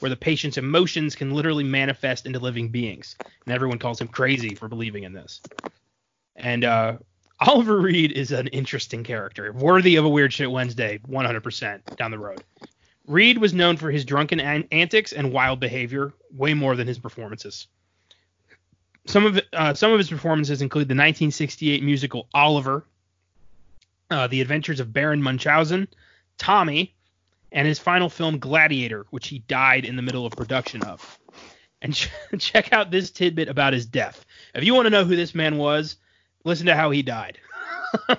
where 0.00 0.10
the 0.10 0.16
patient's 0.16 0.58
emotions 0.58 1.16
can 1.16 1.32
literally 1.32 1.64
manifest 1.64 2.26
into 2.26 2.38
living 2.38 2.68
beings. 2.68 3.16
And 3.46 3.54
everyone 3.54 3.78
calls 3.78 3.98
him 3.98 4.08
crazy 4.08 4.54
for 4.54 4.68
believing 4.68 5.04
in 5.04 5.14
this. 5.14 5.40
And 6.36 6.66
uh, 6.66 6.98
Oliver 7.40 7.80
Reed 7.80 8.12
is 8.12 8.30
an 8.30 8.48
interesting 8.48 9.04
character, 9.04 9.54
worthy 9.54 9.96
of 9.96 10.04
a 10.04 10.10
Weird 10.10 10.34
Shit 10.34 10.50
Wednesday, 10.50 11.00
100% 11.08 11.96
down 11.96 12.10
the 12.10 12.18
road. 12.18 12.44
Reed 13.06 13.38
was 13.38 13.54
known 13.54 13.78
for 13.78 13.90
his 13.90 14.04
drunken 14.04 14.38
an- 14.38 14.68
antics 14.70 15.14
and 15.14 15.32
wild 15.32 15.60
behavior, 15.60 16.12
way 16.30 16.52
more 16.52 16.76
than 16.76 16.86
his 16.86 16.98
performances. 16.98 17.68
Some 19.06 19.26
of 19.26 19.40
uh, 19.52 19.74
some 19.74 19.92
of 19.92 19.98
his 19.98 20.08
performances 20.08 20.62
include 20.62 20.88
the 20.88 20.94
1968 20.94 21.82
musical 21.82 22.28
Oliver, 22.32 22.86
uh, 24.10 24.26
The 24.28 24.40
Adventures 24.40 24.80
of 24.80 24.92
Baron 24.92 25.22
Munchausen, 25.22 25.88
Tommy, 26.38 26.94
and 27.50 27.66
his 27.66 27.78
final 27.78 28.08
film 28.08 28.38
Gladiator, 28.38 29.06
which 29.10 29.28
he 29.28 29.40
died 29.40 29.84
in 29.84 29.96
the 29.96 30.02
middle 30.02 30.24
of 30.24 30.32
production 30.32 30.82
of. 30.82 31.18
And 31.80 31.94
ch- 31.94 32.10
check 32.38 32.72
out 32.72 32.90
this 32.90 33.10
tidbit 33.10 33.48
about 33.48 33.72
his 33.72 33.86
death. 33.86 34.24
If 34.54 34.64
you 34.64 34.74
want 34.74 34.86
to 34.86 34.90
know 34.90 35.04
who 35.04 35.16
this 35.16 35.34
man 35.34 35.58
was, 35.58 35.96
listen 36.44 36.66
to 36.66 36.76
how 36.76 36.90
he 36.90 37.02
died. 37.02 37.38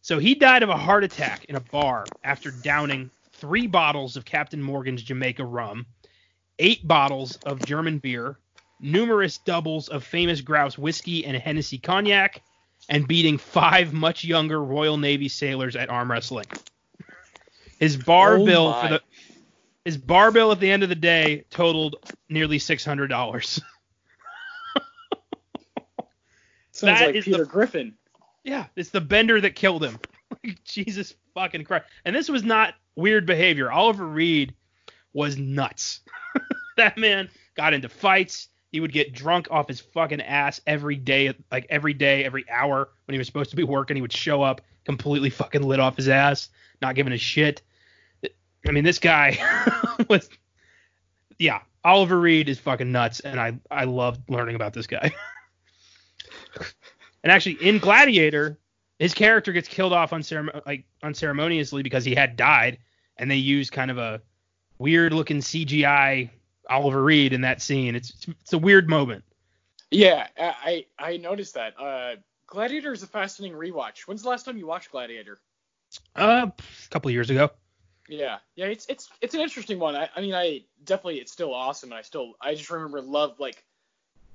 so 0.00 0.18
he 0.18 0.34
died 0.34 0.62
of 0.62 0.68
a 0.68 0.76
heart 0.76 1.04
attack 1.04 1.44
in 1.46 1.56
a 1.56 1.60
bar 1.60 2.04
after 2.22 2.50
downing 2.50 3.10
three 3.32 3.66
bottles 3.66 4.16
of 4.16 4.24
Captain 4.24 4.62
Morgan's 4.62 5.02
Jamaica 5.02 5.44
rum, 5.44 5.86
eight 6.58 6.86
bottles 6.86 7.36
of 7.46 7.64
German 7.64 7.98
beer, 7.98 8.38
numerous 8.80 9.38
doubles 9.38 9.88
of 9.88 10.04
famous 10.04 10.40
grouse 10.40 10.76
whiskey 10.78 11.24
and 11.26 11.36
Hennessy 11.36 11.78
cognac, 11.78 12.42
and 12.88 13.06
beating 13.06 13.38
five 13.38 13.92
much 13.92 14.24
younger 14.24 14.62
Royal 14.62 14.96
Navy 14.96 15.28
sailors 15.28 15.76
at 15.76 15.90
arm 15.90 16.10
wrestling. 16.10 16.46
His 17.78 17.96
bar 17.96 18.38
Oh 18.38 18.44
bill 18.46 18.70
my. 18.70 18.82
for 18.82 18.88
the 18.94 19.02
his 19.84 19.96
bar 19.96 20.30
bill 20.32 20.52
at 20.52 20.60
the 20.60 20.70
end 20.70 20.82
of 20.82 20.88
the 20.90 20.94
day 20.94 21.44
totaled 21.50 21.96
nearly 22.28 22.58
six 22.58 22.84
hundred 22.84 23.08
dollars. 23.08 23.60
Sounds 26.72 26.98
That 27.00 27.06
like 27.06 27.14
is 27.16 27.24
Peter 27.24 27.38
the- 27.38 27.50
Griffin. 27.50 27.94
Yeah, 28.44 28.66
it's 28.76 28.90
the 28.90 29.00
bender 29.00 29.40
that 29.40 29.54
killed 29.54 29.84
him. 29.84 29.98
Jesus 30.64 31.14
fucking 31.34 31.64
Christ. 31.64 31.86
And 32.04 32.14
this 32.14 32.28
was 32.28 32.44
not 32.44 32.74
weird 32.96 33.26
behavior. 33.26 33.70
Oliver 33.70 34.06
Reed 34.06 34.54
was 35.12 35.36
nuts. 35.36 36.00
that 36.76 36.96
man 36.96 37.28
got 37.56 37.74
into 37.74 37.88
fights. 37.88 38.48
He 38.72 38.80
would 38.80 38.92
get 38.92 39.14
drunk 39.14 39.48
off 39.50 39.68
his 39.68 39.80
fucking 39.80 40.20
ass 40.20 40.60
every 40.66 40.96
day, 40.96 41.34
like 41.50 41.66
every 41.70 41.94
day, 41.94 42.24
every 42.24 42.48
hour 42.50 42.90
when 43.06 43.14
he 43.14 43.18
was 43.18 43.26
supposed 43.26 43.50
to 43.50 43.56
be 43.56 43.64
working. 43.64 43.96
He 43.96 44.02
would 44.02 44.12
show 44.12 44.42
up 44.42 44.60
completely 44.84 45.30
fucking 45.30 45.62
lit 45.62 45.80
off 45.80 45.96
his 45.96 46.08
ass, 46.08 46.50
not 46.82 46.94
giving 46.94 47.12
a 47.12 47.18
shit. 47.18 47.62
I 48.66 48.72
mean, 48.72 48.84
this 48.84 48.98
guy 48.98 49.38
was, 50.08 50.28
yeah, 51.38 51.60
Oliver 51.84 52.20
Reed 52.20 52.48
is 52.48 52.58
fucking 52.58 52.90
nuts, 52.92 53.20
and 53.20 53.40
I 53.40 53.58
I 53.70 53.84
love 53.84 54.18
learning 54.28 54.56
about 54.56 54.74
this 54.74 54.86
guy. 54.86 55.12
and 57.22 57.32
actually, 57.32 57.56
in 57.62 57.78
Gladiator, 57.78 58.58
his 58.98 59.14
character 59.14 59.52
gets 59.52 59.68
killed 59.68 59.92
off 59.92 60.10
unceremon- 60.10 60.66
like 60.66 60.84
unceremoniously 61.02 61.82
because 61.82 62.04
he 62.04 62.14
had 62.14 62.36
died, 62.36 62.78
and 63.16 63.30
they 63.30 63.36
use 63.36 63.70
kind 63.70 63.90
of 63.90 63.98
a 63.98 64.20
weird 64.78 65.12
looking 65.12 65.38
CGI 65.38 66.30
Oliver 66.68 67.02
Reed 67.02 67.32
in 67.32 67.42
that 67.42 67.62
scene. 67.62 67.94
It's 67.94 68.12
it's 68.42 68.52
a 68.52 68.58
weird 68.58 68.88
moment. 68.88 69.24
Yeah, 69.90 70.26
I 70.38 70.86
I 70.98 71.16
noticed 71.16 71.54
that. 71.54 71.74
Uh, 71.80 72.16
Gladiator 72.46 72.92
is 72.92 73.02
a 73.02 73.06
fascinating 73.06 73.56
rewatch. 73.56 74.00
When's 74.00 74.22
the 74.22 74.28
last 74.28 74.44
time 74.44 74.56
you 74.56 74.66
watched 74.66 74.90
Gladiator? 74.90 75.40
Uh, 76.14 76.46
a 76.48 76.88
couple 76.90 77.08
of 77.08 77.12
years 77.14 77.30
ago. 77.30 77.50
Yeah, 78.08 78.38
yeah, 78.56 78.66
it's 78.66 78.86
it's 78.86 79.08
it's 79.20 79.34
an 79.34 79.40
interesting 79.40 79.78
one. 79.78 79.94
I, 79.94 80.08
I 80.16 80.20
mean, 80.20 80.34
I 80.34 80.64
definitely 80.84 81.20
it's 81.20 81.32
still 81.32 81.54
awesome, 81.54 81.90
and 81.92 81.98
I 81.98 82.02
still 82.02 82.34
I 82.40 82.54
just 82.54 82.70
remember 82.70 83.00
love 83.00 83.38
like 83.38 83.64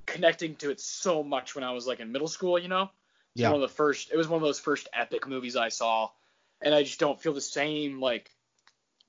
connecting 0.05 0.55
to 0.57 0.69
it 0.69 0.79
so 0.79 1.23
much 1.23 1.55
when 1.55 1.63
I 1.63 1.71
was 1.71 1.87
like 1.87 1.99
in 1.99 2.11
middle 2.11 2.27
school. 2.27 2.59
You 2.59 2.67
know, 2.67 2.83
it's 3.33 3.41
Yeah. 3.41 3.49
one 3.49 3.55
of 3.55 3.61
the 3.61 3.75
first. 3.75 4.11
It 4.11 4.17
was 4.17 4.27
one 4.27 4.41
of 4.41 4.43
those 4.43 4.59
first 4.59 4.87
epic 4.93 5.27
movies 5.27 5.55
I 5.55 5.69
saw, 5.69 6.09
and 6.61 6.73
I 6.73 6.83
just 6.83 6.99
don't 6.99 7.19
feel 7.21 7.33
the 7.33 7.41
same 7.41 7.99
like 7.99 8.29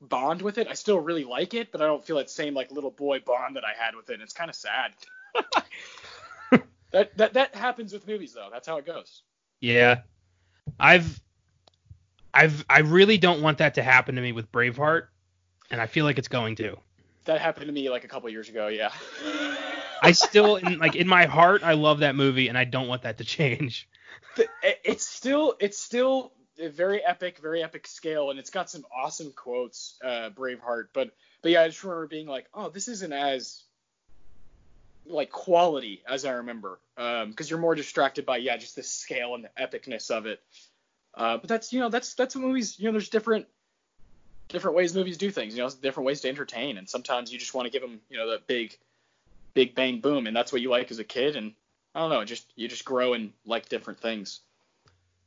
bond 0.00 0.42
with 0.42 0.58
it. 0.58 0.68
I 0.68 0.74
still 0.74 1.00
really 1.00 1.24
like 1.24 1.54
it, 1.54 1.72
but 1.72 1.80
I 1.80 1.86
don't 1.86 2.04
feel 2.04 2.16
that 2.16 2.30
same 2.30 2.54
like 2.54 2.70
little 2.70 2.90
boy 2.90 3.20
bond 3.20 3.56
that 3.56 3.64
I 3.64 3.72
had 3.76 3.94
with 3.94 4.10
it. 4.10 4.14
And 4.14 4.22
it's 4.22 4.32
kind 4.32 4.50
of 4.50 4.56
sad. 4.56 4.92
that 6.90 7.16
that 7.16 7.32
that 7.34 7.54
happens 7.54 7.92
with 7.92 8.06
movies 8.06 8.32
though. 8.32 8.48
That's 8.52 8.66
how 8.66 8.76
it 8.78 8.86
goes. 8.86 9.22
Yeah. 9.60 10.02
I've 10.78 11.20
I've 12.32 12.64
I 12.68 12.80
really 12.80 13.18
don't 13.18 13.42
want 13.42 13.58
that 13.58 13.74
to 13.74 13.82
happen 13.82 14.16
to 14.16 14.20
me 14.20 14.32
with 14.32 14.50
Braveheart, 14.50 15.06
and 15.70 15.80
I 15.80 15.86
feel 15.86 16.04
like 16.04 16.18
it's 16.18 16.28
going 16.28 16.56
to. 16.56 16.76
That 17.24 17.40
happened 17.40 17.66
to 17.66 17.72
me 17.72 17.88
like 17.90 18.04
a 18.04 18.08
couple 18.08 18.28
years 18.28 18.48
ago. 18.48 18.68
Yeah. 18.68 18.90
I 20.02 20.12
still 20.12 20.56
in 20.56 20.78
like 20.78 20.96
in 20.96 21.08
my 21.08 21.24
heart 21.24 21.62
I 21.62 21.72
love 21.72 22.00
that 22.00 22.14
movie 22.14 22.48
and 22.48 22.58
I 22.58 22.64
don't 22.64 22.88
want 22.88 23.02
that 23.02 23.18
to 23.18 23.24
change. 23.24 23.88
It's 24.62 25.06
still 25.06 25.54
it's 25.60 25.78
still 25.78 26.32
very 26.58 27.04
epic, 27.04 27.38
very 27.38 27.62
epic 27.62 27.86
scale, 27.86 28.30
and 28.30 28.38
it's 28.38 28.50
got 28.50 28.70
some 28.70 28.84
awesome 28.94 29.32
quotes, 29.32 29.98
uh, 30.04 30.30
Braveheart. 30.34 30.88
But 30.92 31.10
but 31.42 31.52
yeah, 31.52 31.62
I 31.62 31.68
just 31.68 31.82
remember 31.82 32.06
being 32.06 32.26
like, 32.26 32.46
oh, 32.54 32.68
this 32.70 32.88
isn't 32.88 33.12
as 33.12 33.62
like 35.06 35.30
quality 35.30 36.02
as 36.08 36.24
I 36.24 36.32
remember, 36.32 36.80
because 36.96 37.50
you're 37.50 37.58
more 37.58 37.74
distracted 37.74 38.24
by 38.24 38.38
yeah, 38.38 38.56
just 38.56 38.76
the 38.76 38.82
scale 38.82 39.34
and 39.34 39.44
the 39.44 39.50
epicness 39.60 40.10
of 40.10 40.26
it. 40.26 40.40
Uh, 41.14 41.36
but 41.38 41.48
that's 41.48 41.72
you 41.72 41.80
know 41.80 41.88
that's 41.88 42.14
that's 42.14 42.34
what 42.34 42.44
movies 42.44 42.78
you 42.78 42.86
know 42.86 42.92
there's 42.92 43.08
different 43.08 43.46
different 44.48 44.76
ways 44.76 44.94
movies 44.94 45.16
do 45.16 45.30
things 45.30 45.56
you 45.56 45.62
know 45.62 45.70
different 45.80 46.06
ways 46.06 46.20
to 46.20 46.28
entertain 46.28 46.76
and 46.76 46.88
sometimes 46.88 47.32
you 47.32 47.38
just 47.38 47.54
want 47.54 47.66
to 47.66 47.70
give 47.70 47.80
them 47.80 48.00
you 48.10 48.16
know 48.16 48.30
that 48.30 48.46
big 48.46 48.76
big 49.54 49.74
bang 49.74 50.00
boom 50.00 50.26
and 50.26 50.36
that's 50.36 50.52
what 50.52 50.60
you 50.60 50.68
like 50.68 50.90
as 50.90 50.98
a 50.98 51.04
kid 51.04 51.36
and 51.36 51.54
I 51.94 52.00
don't 52.00 52.10
know 52.10 52.24
just 52.24 52.52
you 52.56 52.68
just 52.68 52.84
grow 52.84 53.14
and 53.14 53.32
like 53.46 53.68
different 53.68 54.00
things. 54.00 54.40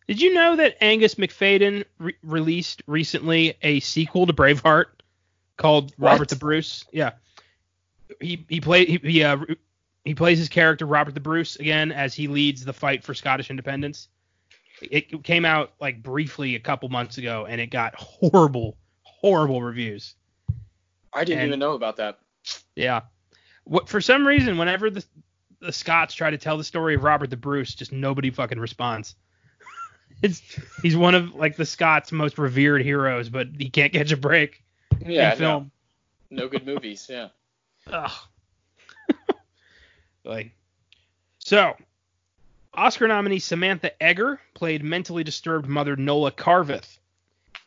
Did 0.07 0.21
you 0.21 0.33
know 0.33 0.55
that 0.55 0.77
Angus 0.81 1.15
Macfadyen 1.15 1.83
re- 1.99 2.15
released 2.23 2.81
recently 2.87 3.55
a 3.61 3.79
sequel 3.81 4.25
to 4.25 4.33
Braveheart 4.33 4.85
called 5.57 5.93
What? 5.97 6.11
Robert 6.11 6.29
the 6.29 6.35
Bruce? 6.37 6.85
Yeah. 6.91 7.11
He 8.21 8.45
he 8.47 8.61
played 8.61 8.87
he 8.87 8.97
he, 8.97 9.23
uh, 9.23 9.37
he 10.05 10.15
plays 10.15 10.37
his 10.39 10.47
character 10.49 10.85
Robert 10.85 11.13
the 11.13 11.19
Bruce 11.19 11.57
again 11.57 11.91
as 11.91 12.13
he 12.13 12.27
leads 12.27 12.63
the 12.63 12.71
fight 12.73 13.03
for 13.03 13.13
Scottish 13.13 13.49
independence. 13.49 14.07
It 14.81 15.07
it 15.11 15.23
came 15.23 15.43
out 15.43 15.73
like 15.81 16.01
briefly 16.01 16.55
a 16.55 16.59
couple 16.59 16.87
months 16.89 17.17
ago 17.17 17.45
and 17.47 17.59
it 17.59 17.67
got 17.67 17.93
horrible 17.95 18.77
horrible 19.01 19.61
reviews. 19.61 20.15
I 21.11 21.25
didn't 21.25 21.39
And- 21.39 21.47
even 21.49 21.59
know 21.59 21.73
about 21.73 21.97
that. 21.97 22.19
Yeah. 22.75 23.01
What 23.65 23.89
for 23.89 23.99
some 23.99 24.25
reason 24.25 24.57
whenever 24.57 24.89
the 24.89 25.03
the 25.59 25.73
Scots 25.73 26.13
try 26.13 26.29
to 26.29 26.37
tell 26.37 26.55
the 26.57 26.63
story 26.63 26.95
of 26.95 27.03
Robert 27.03 27.29
the 27.29 27.35
Bruce, 27.35 27.73
just 27.75 27.91
nobody 27.91 28.29
fucking 28.29 28.59
responds. 28.59 29.15
It's 30.21 30.41
he's 30.81 30.95
one 30.95 31.15
of 31.15 31.35
like 31.35 31.55
the 31.55 31.65
Scots' 31.65 32.11
most 32.11 32.37
revered 32.37 32.81
heroes, 32.81 33.29
but 33.29 33.47
he 33.57 33.69
can't 33.69 33.93
catch 33.93 34.11
a 34.11 34.17
break 34.17 34.63
Yeah, 35.05 35.31
in 35.33 35.37
film. 35.37 35.71
No, 36.29 36.43
no 36.43 36.49
good 36.49 36.65
movies. 36.65 37.07
Yeah. 37.09 37.29
Ugh. 37.91 38.11
like 40.23 40.51
so 41.39 41.75
Oscar 42.73 43.07
nominee 43.07 43.39
Samantha 43.39 43.91
Eggar 44.01 44.39
played 44.53 44.83
mentally 44.83 45.23
disturbed 45.23 45.67
mother 45.67 45.95
Nola 45.95 46.31
Carveth. 46.31 46.99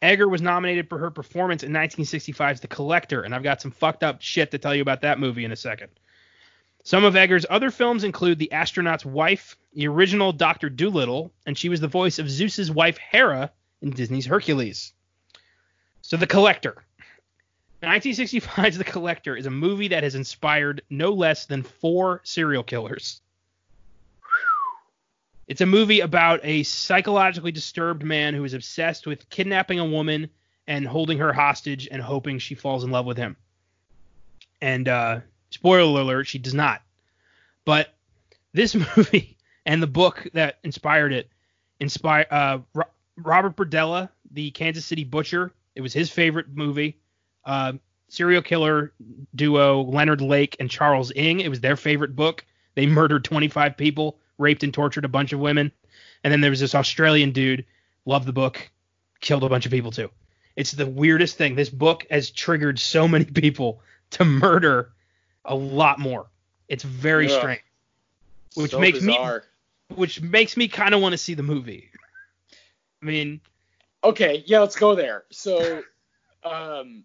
Eggar 0.03 0.31
was 0.31 0.41
nominated 0.41 0.89
for 0.89 0.99
her 0.99 1.11
performance 1.11 1.63
in 1.63 1.73
1965's 1.73 2.61
The 2.61 2.69
Collector, 2.69 3.23
and 3.23 3.35
I've 3.35 3.43
got 3.43 3.61
some 3.61 3.71
fucked 3.71 4.03
up 4.03 4.23
shit 4.23 4.51
to 4.53 4.59
tell 4.59 4.75
you 4.75 4.83
about 4.83 5.03
that 5.03 5.19
movie 5.19 5.45
in 5.45 5.53
a 5.53 5.57
second. 5.57 5.91
Some 6.83 7.05
of 7.05 7.15
Eggar's 7.15 7.47
other 7.49 7.71
films 7.71 8.05
include 8.05 8.39
The 8.39 8.53
Astronaut's 8.53 9.05
Wife, 9.05 9.57
the 9.75 9.87
original 9.89 10.33
Doctor 10.33 10.71
Dolittle, 10.71 11.33
and 11.47 11.57
she 11.57 11.69
was 11.69 11.81
the 11.81 11.89
voice 11.89 12.19
of 12.19 12.31
Zeus's 12.31 12.71
wife 12.71 12.99
Hera 12.99 13.53
in 13.83 13.91
Disney's 13.91 14.27
Hercules. 14.27 14.93
So 16.01 16.17
The 16.17 16.27
Collector. 16.27 16.85
1965's 17.83 18.79
The 18.79 18.85
Collector 18.85 19.37
is 19.37 19.47
a 19.47 19.51
movie 19.51 19.89
that 19.89 20.03
has 20.03 20.15
inspired 20.15 20.83
no 20.91 21.13
less 21.13 21.47
than 21.47 21.63
four 21.63 22.21
serial 22.25 22.63
killers. 22.63 23.21
It's 25.47 25.61
a 25.61 25.67
movie 25.67 26.01
about 26.01 26.41
a 26.45 26.63
psychologically 26.63 27.53
disturbed 27.53 28.05
man 28.05 28.35
who 28.35 28.45
is 28.45 28.55
obsessed 28.55 29.07
with 29.07 29.29
kidnapping 29.31 29.81
a 29.81 29.85
woman 29.85 30.31
and 30.67 30.87
holding 30.87 31.19
her 31.19 31.33
hostage 31.33 31.89
and 31.91 32.01
hoping 32.01 32.39
she 32.39 32.55
falls 32.55 32.85
in 32.85 32.91
love 32.91 33.05
with 33.05 33.17
him. 33.17 33.37
And 34.61 34.89
uh, 34.89 35.21
spoiler 35.51 36.01
alert, 36.01 36.27
she 36.27 36.39
does 36.39 36.55
not. 36.55 36.83
But 37.65 37.95
this 38.53 38.75
movie 38.97 39.37
and 39.67 39.83
the 39.83 39.87
book 39.87 40.27
that 40.35 40.59
inspired 40.65 41.13
it 41.13 41.31
inspire 41.79 42.27
uh, 42.31 42.59
Ro- 42.75 42.85
Robert 43.17 43.57
Berdella, 43.57 44.11
the 44.31 44.51
Kansas 44.51 44.85
City 44.85 45.05
Butcher. 45.05 45.53
It 45.75 45.81
was 45.81 45.93
his 45.93 46.11
favorite 46.11 46.47
movie. 46.55 46.99
Uh, 47.45 47.75
serial 48.09 48.43
killer 48.43 48.93
duo 49.35 49.83
Leonard 49.83 50.21
Lake 50.21 50.57
and 50.61 50.71
Charles 50.71 51.13
Ng. 51.15 51.41
It 51.41 51.49
was 51.49 51.61
their 51.61 51.77
favorite 51.77 52.15
book. 52.15 52.45
They 52.75 52.87
murdered 52.87 53.25
25 53.25 53.77
people, 53.77 54.19
raped 54.39 54.63
and 54.63 54.75
tortured 54.75 55.05
a 55.05 55.09
bunch 55.09 55.33
of 55.33 55.41
women. 55.41 55.73
And 56.23 56.33
then 56.33 56.41
there 56.41 56.51
was 56.51 56.61
this 56.61 56.75
Australian 56.75 57.33
dude, 57.33 57.65
loved 58.05 58.27
the 58.27 58.33
book, 58.33 58.71
killed 59.21 59.45
a 59.45 59.49
bunch 59.49 59.67
of 59.67 59.73
people 59.73 59.91
too. 59.91 60.11
It's 60.57 60.73
the 60.73 60.87
weirdest 60.87 61.37
thing. 61.37 61.55
This 61.55 61.71
book 61.71 62.07
has 62.11 62.31
triggered 62.31 62.79
so 62.79 63.09
many 63.09 63.25
people 63.43 63.81
to 64.11 64.25
murder 64.25 64.93
a 65.45 65.55
lot 65.55 65.99
more. 65.99 66.31
It's 66.69 66.85
very 66.85 67.27
Ugh. 67.27 67.33
strange, 67.33 67.63
Which 68.55 68.71
So 68.73 68.79
makes 68.81 69.01
me- 69.01 69.17
which 69.95 70.21
makes 70.21 70.57
me 70.57 70.69
kind 70.69 70.95
of 70.95 71.01
want 71.01 71.13
to 71.13 71.19
see 71.19 71.35
the 71.35 71.43
movie. 71.43 71.91
I 73.03 73.07
mean, 73.07 73.41
Okay, 74.03 74.43
yeah, 74.47 74.61
let's 74.61 74.77
go 74.77 74.95
there. 74.95 75.25
So, 75.31 75.83
um, 76.43 77.05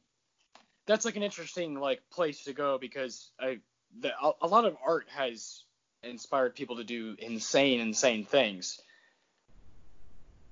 that's 0.86 1.04
like 1.04 1.16
an 1.16 1.24
interesting 1.24 1.76
like 1.80 2.02
place 2.10 2.44
to 2.46 2.54
go 2.54 2.78
because 2.78 3.32
I 3.40 3.60
the, 4.00 4.12
a, 4.22 4.32
a 4.44 4.48
lot 4.48 4.66
of 4.66 4.78
art 4.86 5.08
has 5.10 5.64
inspired 6.04 6.56
people 6.56 6.78
to 6.78 6.84
do 6.84 7.16
insane, 7.20 7.80
insane 7.80 8.24
things. 8.26 8.80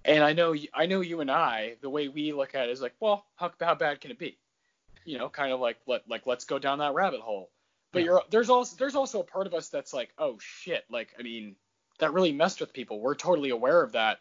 And 0.06 0.24
I 0.24 0.34
know, 0.34 0.54
I 0.74 0.86
know 0.86 1.02
you 1.02 1.22
and 1.22 1.32
I, 1.32 1.76
the 1.82 1.90
way 1.90 2.08
we 2.10 2.34
look 2.34 2.56
at 2.56 2.68
it 2.68 2.72
is 2.72 2.82
like, 2.82 2.94
well, 3.00 3.26
how, 3.36 3.52
how 3.62 3.76
bad 3.76 4.02
can 4.02 4.12
it 4.12 4.20
be? 4.20 4.38
You 5.06 5.18
know, 5.18 5.30
kind 5.30 5.54
of 5.54 5.60
like 5.60 5.78
let 5.88 6.10
like 6.10 6.26
let's 6.26 6.46
go 6.46 6.60
down 6.60 6.80
that 6.80 6.94
rabbit 6.94 7.22
hole. 7.22 7.50
But 7.94 8.00
Yeah. 8.00 8.06
you're 8.06 8.22
there's 8.30 8.50
also 8.50 8.76
there's 8.78 8.96
also 8.96 9.22
a 9.22 9.24
part 9.24 9.48
of 9.48 9.54
us 9.54 9.70
that's 9.70 9.94
like, 9.94 10.12
oh 10.18 10.38
shit, 10.40 10.84
like 10.90 11.14
I 11.18 11.24
mean, 11.24 11.56
that 12.00 12.12
really 12.12 12.34
messed 12.34 12.60
with 12.60 12.74
people. 12.74 13.00
We're 13.00 13.16
totally 13.16 13.52
aware 13.52 13.82
of 13.82 13.94
that. 13.94 14.20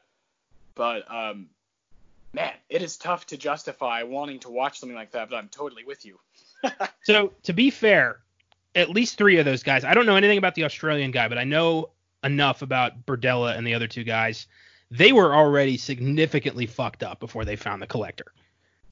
But 0.77 1.11
um, 1.13 1.49
man, 2.33 2.53
it 2.69 2.83
is 2.83 2.97
tough 2.97 3.27
to 3.29 3.37
justify 3.37 4.05
wanting 4.05 4.39
to 4.41 4.51
watch 4.51 4.79
something 4.79 4.97
like 4.97 5.11
that. 5.13 5.31
But 5.31 5.37
I'm 5.37 5.49
totally 5.49 5.85
with 5.85 6.07
you. 6.07 6.21
So 7.05 7.33
to 7.43 7.53
be 7.53 7.71
fair, 7.71 8.21
at 8.77 8.89
least 8.89 9.19
three 9.19 9.39
of 9.39 9.45
those 9.45 9.65
guys. 9.65 9.83
I 9.85 9.95
don't 9.95 10.07
know 10.07 10.15
anything 10.15 10.39
about 10.39 10.55
the 10.55 10.65
Australian 10.65 11.11
guy, 11.11 11.27
but 11.27 11.37
I 11.37 11.43
know 11.43 11.91
enough 12.23 12.63
about 12.63 13.05
Berdella 13.07 13.57
and 13.57 13.67
the 13.67 13.75
other 13.75 13.89
two 13.89 14.05
guys. 14.05 14.47
They 14.91 15.13
were 15.13 15.35
already 15.35 15.77
significantly 15.79 16.67
fucked 16.67 17.03
up 17.03 17.19
before 17.19 17.45
they 17.45 17.57
found 17.57 17.83
the 17.83 17.87
collector. 17.87 18.27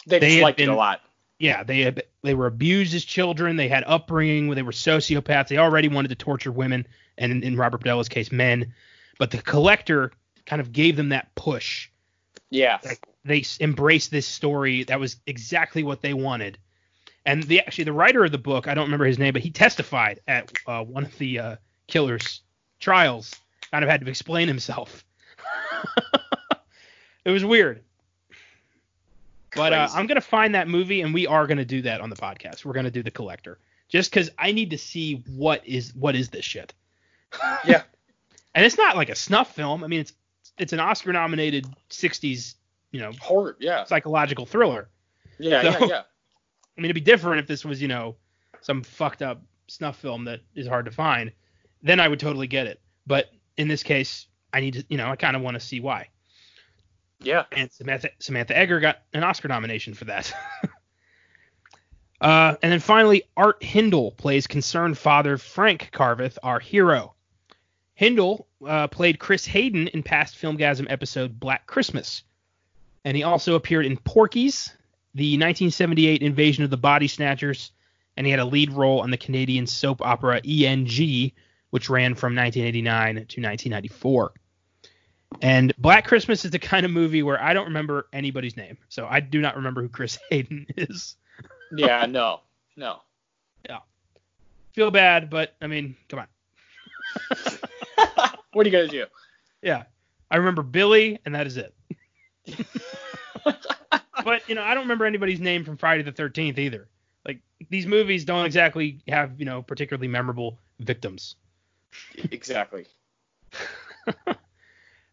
They, 0.06 0.18
They 0.18 0.26
just 0.26 0.36
had 0.36 0.42
liked 0.42 0.60
it 0.60 0.68
a 0.68 0.74
lot. 0.74 1.00
Yeah, 1.40 1.62
they 1.62 1.90
they 2.22 2.34
were 2.34 2.46
abused 2.46 2.94
as 2.94 3.02
children. 3.02 3.56
They 3.56 3.66
had 3.66 3.82
upbringing 3.86 4.46
where 4.46 4.54
they 4.54 4.62
were 4.62 4.72
sociopaths. 4.72 5.48
They 5.48 5.56
already 5.56 5.88
wanted 5.88 6.08
to 6.08 6.14
torture 6.14 6.52
women, 6.52 6.86
and 7.16 7.32
in, 7.32 7.42
in 7.42 7.56
Robert 7.56 7.80
Berdella's 7.80 8.10
case, 8.10 8.30
men. 8.30 8.74
But 9.18 9.30
the 9.30 9.40
collector 9.40 10.12
kind 10.44 10.60
of 10.60 10.70
gave 10.70 10.96
them 10.96 11.08
that 11.08 11.34
push. 11.34 11.88
Yeah. 12.50 12.78
Like, 12.84 13.00
they 13.24 13.44
embraced 13.58 14.10
this 14.10 14.26
story 14.26 14.84
that 14.84 15.00
was 15.00 15.16
exactly 15.26 15.82
what 15.82 16.02
they 16.02 16.12
wanted. 16.12 16.58
And 17.24 17.42
the 17.42 17.60
actually 17.60 17.84
the 17.84 17.92
writer 17.94 18.22
of 18.22 18.32
the 18.32 18.38
book, 18.38 18.68
I 18.68 18.74
don't 18.74 18.84
remember 18.84 19.06
his 19.06 19.18
name, 19.18 19.32
but 19.32 19.42
he 19.42 19.50
testified 19.50 20.20
at 20.28 20.52
uh, 20.66 20.84
one 20.84 21.04
of 21.04 21.16
the 21.16 21.38
uh, 21.38 21.56
killers' 21.86 22.42
trials. 22.80 23.34
Kind 23.70 23.82
of 23.82 23.90
had 23.90 24.02
to 24.02 24.08
explain 24.08 24.46
himself. 24.46 25.06
it 27.24 27.30
was 27.30 27.44
weird. 27.46 27.82
But 29.56 29.72
uh, 29.72 29.88
I'm 29.94 30.06
gonna 30.06 30.20
find 30.20 30.54
that 30.54 30.68
movie, 30.68 31.00
and 31.02 31.12
we 31.14 31.26
are 31.26 31.46
gonna 31.46 31.64
do 31.64 31.82
that 31.82 32.00
on 32.00 32.10
the 32.10 32.16
podcast. 32.16 32.64
We're 32.64 32.72
gonna 32.72 32.90
do 32.90 33.02
the 33.02 33.10
collector, 33.10 33.58
just 33.88 34.10
because 34.10 34.30
I 34.38 34.52
need 34.52 34.70
to 34.70 34.78
see 34.78 35.22
what 35.34 35.66
is 35.66 35.94
what 35.94 36.14
is 36.16 36.28
this 36.30 36.44
shit. 36.44 36.72
Yeah. 37.64 37.82
And 38.52 38.66
it's 38.66 38.76
not 38.76 38.96
like 38.96 39.10
a 39.10 39.14
snuff 39.14 39.54
film. 39.54 39.84
I 39.84 39.86
mean, 39.86 40.00
it's 40.00 40.12
it's 40.58 40.72
an 40.72 40.80
Oscar-nominated 40.80 41.66
'60s, 41.88 42.56
you 42.90 42.98
know, 43.00 43.12
Horror. 43.20 43.56
Yeah. 43.60 43.84
psychological 43.84 44.44
thriller. 44.44 44.88
Yeah. 45.38 45.62
So- 45.62 45.68
Yeah. 45.68 45.86
Yeah. 45.88 46.02
I 46.76 46.80
mean, 46.80 46.86
it'd 46.86 46.94
be 46.96 47.00
different 47.00 47.38
if 47.40 47.46
this 47.46 47.64
was, 47.64 47.80
you 47.80 47.86
know, 47.86 48.16
some 48.60 48.82
fucked 48.82 49.22
up 49.22 49.40
snuff 49.68 49.98
film 49.98 50.24
that 50.24 50.40
is 50.56 50.66
hard 50.66 50.86
to 50.86 50.90
find. 50.90 51.30
then 51.82 52.00
I 52.00 52.08
would 52.08 52.18
totally 52.18 52.48
get 52.48 52.66
it. 52.66 52.80
But 53.06 53.30
in 53.56 53.68
this 53.68 53.84
case, 53.84 54.26
I 54.52 54.58
need 54.60 54.74
to, 54.74 54.84
you 54.88 54.96
know, 54.96 55.08
I 55.08 55.14
kind 55.14 55.36
of 55.36 55.42
want 55.42 55.54
to 55.54 55.60
see 55.60 55.78
why. 55.78 56.08
Yeah. 57.22 57.44
And 57.52 57.70
Samantha 57.70 58.10
Samantha 58.18 58.54
Eggar 58.54 58.80
got 58.80 59.02
an 59.12 59.22
Oscar 59.22 59.48
nomination 59.48 59.94
for 59.94 60.06
that. 60.06 60.32
uh, 62.20 62.54
and 62.62 62.72
then 62.72 62.80
finally, 62.80 63.24
Art 63.36 63.62
Hindle 63.62 64.12
plays 64.12 64.46
concerned 64.46 64.96
father 64.96 65.36
Frank 65.36 65.90
Carveth, 65.92 66.38
our 66.42 66.58
hero. 66.58 67.14
Hindle 67.94 68.46
uh, 68.66 68.86
played 68.88 69.18
Chris 69.18 69.44
Hayden 69.44 69.88
in 69.88 70.02
past 70.02 70.34
Filmgazm 70.34 70.86
episode 70.88 71.38
Black 71.38 71.66
Christmas, 71.66 72.22
and 73.04 73.14
he 73.14 73.22
also 73.22 73.54
appeared 73.56 73.84
in 73.84 73.98
Porky's, 73.98 74.70
the 75.14 75.34
1978 75.34 76.22
Invasion 76.22 76.64
of 76.64 76.70
the 76.70 76.78
Body 76.78 77.08
Snatchers, 77.08 77.72
and 78.16 78.26
he 78.26 78.30
had 78.30 78.40
a 78.40 78.44
lead 78.44 78.72
role 78.72 79.00
on 79.00 79.10
the 79.10 79.18
Canadian 79.18 79.66
soap 79.66 80.00
opera 80.00 80.40
ENG, 80.42 81.32
which 81.70 81.90
ran 81.90 82.14
from 82.14 82.34
1989 82.34 83.14
to 83.14 83.20
1994. 83.20 84.32
And 85.42 85.72
Black 85.78 86.06
Christmas 86.06 86.44
is 86.44 86.50
the 86.50 86.58
kind 86.58 86.84
of 86.84 86.92
movie 86.92 87.22
where 87.22 87.42
I 87.42 87.54
don't 87.54 87.66
remember 87.66 88.08
anybody's 88.12 88.56
name, 88.56 88.76
so 88.88 89.06
I 89.08 89.20
do 89.20 89.40
not 89.40 89.56
remember 89.56 89.82
who 89.82 89.88
Chris 89.88 90.18
Hayden 90.30 90.66
is. 90.76 91.16
Yeah, 91.72 92.06
no, 92.06 92.40
no. 92.76 93.00
Yeah. 93.68 93.78
Feel 94.72 94.90
bad, 94.90 95.30
but 95.30 95.54
I 95.60 95.66
mean, 95.66 95.96
come 96.08 96.20
on. 96.20 96.26
what 98.52 98.66
are 98.66 98.68
you 98.68 98.72
gonna 98.72 98.88
do? 98.88 99.06
Yeah, 99.62 99.84
I 100.30 100.36
remember 100.36 100.62
Billy, 100.62 101.18
and 101.24 101.34
that 101.34 101.46
is 101.46 101.56
it. 101.56 101.74
but 103.44 104.48
you 104.48 104.54
know, 104.54 104.62
I 104.62 104.74
don't 104.74 104.84
remember 104.84 105.06
anybody's 105.06 105.40
name 105.40 105.64
from 105.64 105.76
Friday 105.76 106.02
the 106.02 106.12
13th 106.12 106.58
either. 106.58 106.88
Like 107.26 107.40
these 107.68 107.86
movies 107.86 108.24
don't 108.24 108.46
exactly 108.46 109.00
have 109.08 109.38
you 109.38 109.44
know 109.44 109.62
particularly 109.62 110.08
memorable 110.08 110.58
victims. 110.78 111.36
exactly. 112.30 112.86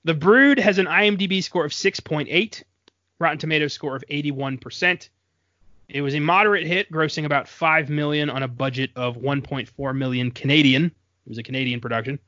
The 0.07 0.13
Brood 0.13 0.57
has 0.57 0.77
an 0.77 0.85
IMDb 0.85 1.43
score 1.43 1.65
of 1.65 1.73
6.8, 1.73 2.63
Rotten 3.19 3.37
Tomatoes 3.39 3.73
score 3.73 3.93
of 3.93 4.05
81%. 4.09 5.09
It 5.89 6.01
was 6.01 6.15
a 6.15 6.21
moderate 6.21 6.65
hit, 6.65 6.89
grossing 6.89 7.25
about 7.25 7.49
5 7.49 7.89
million 7.89 8.29
on 8.29 8.41
a 8.41 8.47
budget 8.47 8.91
of 8.95 9.17
1.4 9.17 9.97
million 9.97 10.31
Canadian. 10.31 10.85
It 10.85 11.29
was 11.29 11.39
a 11.39 11.43
Canadian 11.43 11.81
production. 11.81 12.19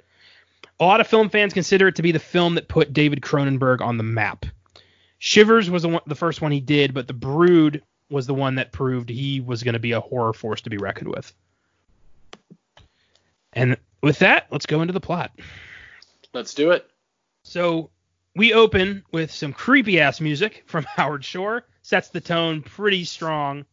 A 0.82 0.84
lot 0.84 1.00
of 1.00 1.08
film 1.08 1.30
fans 1.30 1.54
consider 1.54 1.88
it 1.88 1.96
to 1.96 2.02
be 2.02 2.12
the 2.12 2.20
film 2.20 2.56
that 2.56 2.68
put 2.68 2.92
David 2.92 3.22
Cronenberg 3.22 3.80
on 3.80 3.96
the 3.96 4.04
map. 4.04 4.46
Shivers 5.20 5.70
was 5.70 5.84
the, 5.84 5.88
one, 5.88 6.02
the 6.06 6.16
first 6.16 6.42
one 6.42 6.52
he 6.52 6.60
did, 6.60 6.94
but 6.94 7.08
The 7.08 7.14
Brood 7.14 7.82
was 8.10 8.28
the 8.28 8.34
one 8.34 8.56
that 8.56 8.74
proved 8.74 9.08
he 9.08 9.40
was 9.40 9.64
going 9.64 9.72
to 9.72 9.80
be 9.80 9.94
a 9.94 10.02
horror 10.02 10.34
force 10.34 10.60
to 10.64 10.70
be 10.70 10.76
reckoned 10.76 11.12
with. 11.16 11.34
And 13.54 13.78
with 14.04 14.20
that, 14.20 14.48
let's 14.52 14.66
go 14.66 14.82
into 14.82 14.92
the 14.92 15.00
plot. 15.00 15.32
Let's 16.34 16.54
do 16.54 16.72
it. 16.72 16.86
So 17.50 17.90
we 18.36 18.54
open 18.54 19.04
with 19.12 19.32
some 19.32 19.54
creepy 19.54 20.00
ass 20.00 20.22
music 20.22 20.64
from 20.68 20.84
Howard 20.96 21.26
Shore. 21.26 21.66
Sets 21.82 22.10
the 22.10 22.22
tone 22.22 22.62
pretty 22.62 23.04
strong 23.04 23.66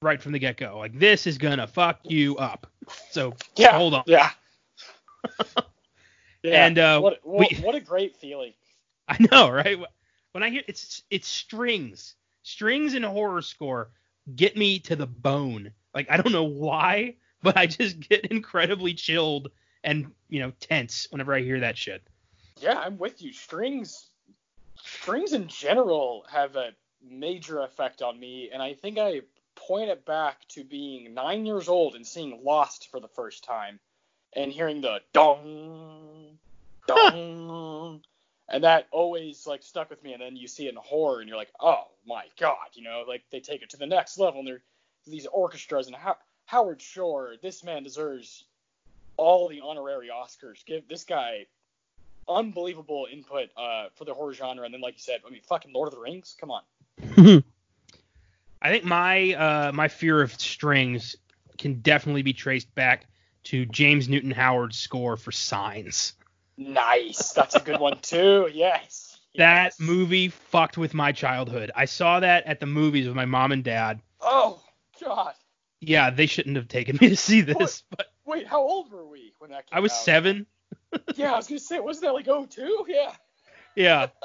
right 0.00 0.22
from 0.22 0.32
the 0.32 0.38
get 0.38 0.56
go. 0.56 0.78
Like 0.78 0.98
this 0.98 1.26
is 1.26 1.36
gonna 1.36 1.66
fuck 1.66 2.00
you 2.04 2.38
up. 2.38 2.66
So 3.10 3.34
Yeah. 3.56 3.76
hold 3.76 3.92
on. 3.92 4.04
Yeah. 4.06 4.30
yeah. 6.42 6.66
And, 6.66 6.78
uh, 6.78 7.00
what 7.00 7.18
what, 7.22 7.50
we- 7.50 7.56
what 7.58 7.74
a 7.74 7.80
great 7.80 8.16
feeling. 8.16 8.54
I 9.08 9.18
know, 9.30 9.50
right? 9.50 9.78
When 10.32 10.42
I 10.42 10.48
hear 10.48 10.62
it's 10.66 11.02
it's 11.10 11.28
strings, 11.28 12.14
strings 12.44 12.94
and 12.94 13.04
horror 13.04 13.42
score 13.42 13.90
get 14.36 14.56
me 14.56 14.78
to 14.80 14.96
the 14.96 15.06
bone. 15.06 15.72
Like 15.94 16.10
I 16.10 16.16
don't 16.16 16.32
know 16.32 16.44
why, 16.44 17.16
but 17.42 17.58
I 17.58 17.66
just 17.66 18.00
get 18.00 18.24
incredibly 18.26 18.94
chilled 18.94 19.50
and 19.84 20.12
you 20.30 20.40
know 20.40 20.52
tense 20.60 21.08
whenever 21.10 21.34
I 21.34 21.42
hear 21.42 21.60
that 21.60 21.76
shit. 21.76 22.02
Yeah, 22.60 22.78
I'm 22.78 22.98
with 22.98 23.22
you. 23.22 23.32
Strings 23.32 24.10
strings 24.82 25.32
in 25.32 25.48
general 25.48 26.24
have 26.30 26.56
a 26.56 26.70
major 27.02 27.60
effect 27.60 28.02
on 28.02 28.18
me, 28.18 28.50
and 28.52 28.62
I 28.62 28.74
think 28.74 28.98
I 28.98 29.22
point 29.54 29.90
it 29.90 30.04
back 30.04 30.46
to 30.48 30.64
being 30.64 31.14
nine 31.14 31.44
years 31.44 31.68
old 31.68 31.94
and 31.94 32.06
seeing 32.06 32.42
Lost 32.44 32.90
for 32.90 33.00
the 33.00 33.08
first 33.08 33.44
time 33.44 33.80
and 34.34 34.52
hearing 34.52 34.80
the 34.80 35.00
dong 35.12 36.38
dong 36.86 38.00
and 38.48 38.64
that 38.64 38.86
always 38.92 39.46
like 39.46 39.62
stuck 39.62 39.90
with 39.90 40.02
me 40.02 40.12
and 40.12 40.22
then 40.22 40.36
you 40.36 40.46
see 40.46 40.66
it 40.66 40.70
in 40.70 40.76
horror 40.76 41.20
and 41.20 41.28
you're 41.28 41.36
like, 41.36 41.52
oh 41.60 41.84
my 42.06 42.24
god, 42.38 42.68
you 42.74 42.82
know, 42.82 43.04
like 43.06 43.22
they 43.30 43.40
take 43.40 43.62
it 43.62 43.70
to 43.70 43.76
the 43.76 43.86
next 43.86 44.18
level 44.18 44.40
and 44.40 44.48
they're 44.48 44.62
these 45.06 45.26
orchestras 45.26 45.86
and 45.86 45.96
How- 45.96 46.18
Howard 46.46 46.80
Shore, 46.80 47.34
this 47.42 47.64
man 47.64 47.82
deserves 47.82 48.44
all 49.16 49.48
the 49.48 49.60
honorary 49.60 50.08
Oscars. 50.08 50.64
Give 50.64 50.86
this 50.86 51.04
guy 51.04 51.46
unbelievable 52.28 53.06
input 53.12 53.48
uh, 53.56 53.86
for 53.94 54.04
the 54.04 54.14
horror 54.14 54.32
genre. 54.34 54.64
And 54.64 54.74
then, 54.74 54.80
like 54.80 54.94
you 54.94 55.00
said, 55.00 55.20
I 55.26 55.30
mean, 55.30 55.40
fucking 55.48 55.72
Lord 55.72 55.88
of 55.88 55.94
the 55.94 56.00
Rings. 56.00 56.36
Come 56.40 56.50
on. 56.50 56.62
I 58.60 58.70
think 58.70 58.84
my 58.84 59.34
uh, 59.34 59.72
my 59.72 59.88
fear 59.88 60.20
of 60.20 60.32
strings 60.40 61.16
can 61.58 61.74
definitely 61.80 62.22
be 62.22 62.32
traced 62.32 62.74
back 62.74 63.06
to 63.44 63.66
James 63.66 64.08
Newton 64.08 64.30
Howard's 64.30 64.78
score 64.78 65.16
for 65.16 65.32
Signs. 65.32 66.14
Nice. 66.56 67.32
That's 67.32 67.54
a 67.54 67.60
good 67.60 67.78
one 67.80 67.98
too. 68.02 68.48
Yes. 68.52 69.18
That 69.36 69.64
Yes. 69.66 69.80
movie 69.80 70.28
fucked 70.28 70.76
with 70.76 70.94
my 70.94 71.12
childhood. 71.12 71.70
I 71.76 71.84
saw 71.84 72.18
that 72.20 72.46
at 72.46 72.58
the 72.58 72.66
movies 72.66 73.06
with 73.06 73.14
my 73.14 73.26
mom 73.26 73.52
and 73.52 73.62
dad. 73.62 74.00
Oh 74.20 74.60
God. 75.04 75.34
Yeah, 75.80 76.10
they 76.10 76.26
shouldn't 76.26 76.56
have 76.56 76.66
taken 76.66 76.96
me 77.00 77.10
to 77.10 77.16
see 77.16 77.40
this, 77.42 77.84
but 77.96 78.08
Wait, 78.26 78.46
how 78.48 78.60
old 78.60 78.90
were 78.90 79.06
we 79.06 79.32
when 79.38 79.50
that 79.50 79.70
came 79.70 79.76
out? 79.76 79.78
I 79.78 79.80
was 79.80 79.92
out? 79.92 79.98
seven. 79.98 80.46
Yeah, 81.16 81.32
I 81.32 81.36
was 81.36 81.46
gonna 81.46 81.58
say, 81.58 81.80
wasn't 81.80 82.04
that 82.06 82.12
like 82.14 82.28
oh 82.28 82.46
two? 82.46 82.84
Yeah. 82.88 83.12
Yeah. 83.76 84.06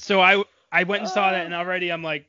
So 0.00 0.20
I 0.20 0.44
I 0.70 0.84
went 0.84 1.02
and 1.02 1.10
saw 1.10 1.32
that, 1.32 1.44
and 1.44 1.52
already 1.52 1.90
I'm 1.90 2.04
like, 2.04 2.24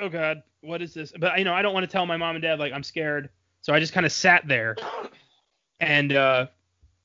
oh 0.00 0.08
god, 0.08 0.42
what 0.60 0.82
is 0.82 0.92
this? 0.92 1.12
But 1.16 1.38
you 1.38 1.44
know, 1.44 1.54
I 1.54 1.62
don't 1.62 1.72
want 1.72 1.84
to 1.84 1.92
tell 1.92 2.04
my 2.04 2.16
mom 2.16 2.34
and 2.34 2.42
dad 2.42 2.58
like 2.58 2.72
I'm 2.72 2.82
scared, 2.82 3.30
so 3.60 3.72
I 3.72 3.78
just 3.78 3.92
kind 3.92 4.04
of 4.04 4.10
sat 4.10 4.42
there, 4.48 4.74
and 5.78 6.12
uh, 6.12 6.46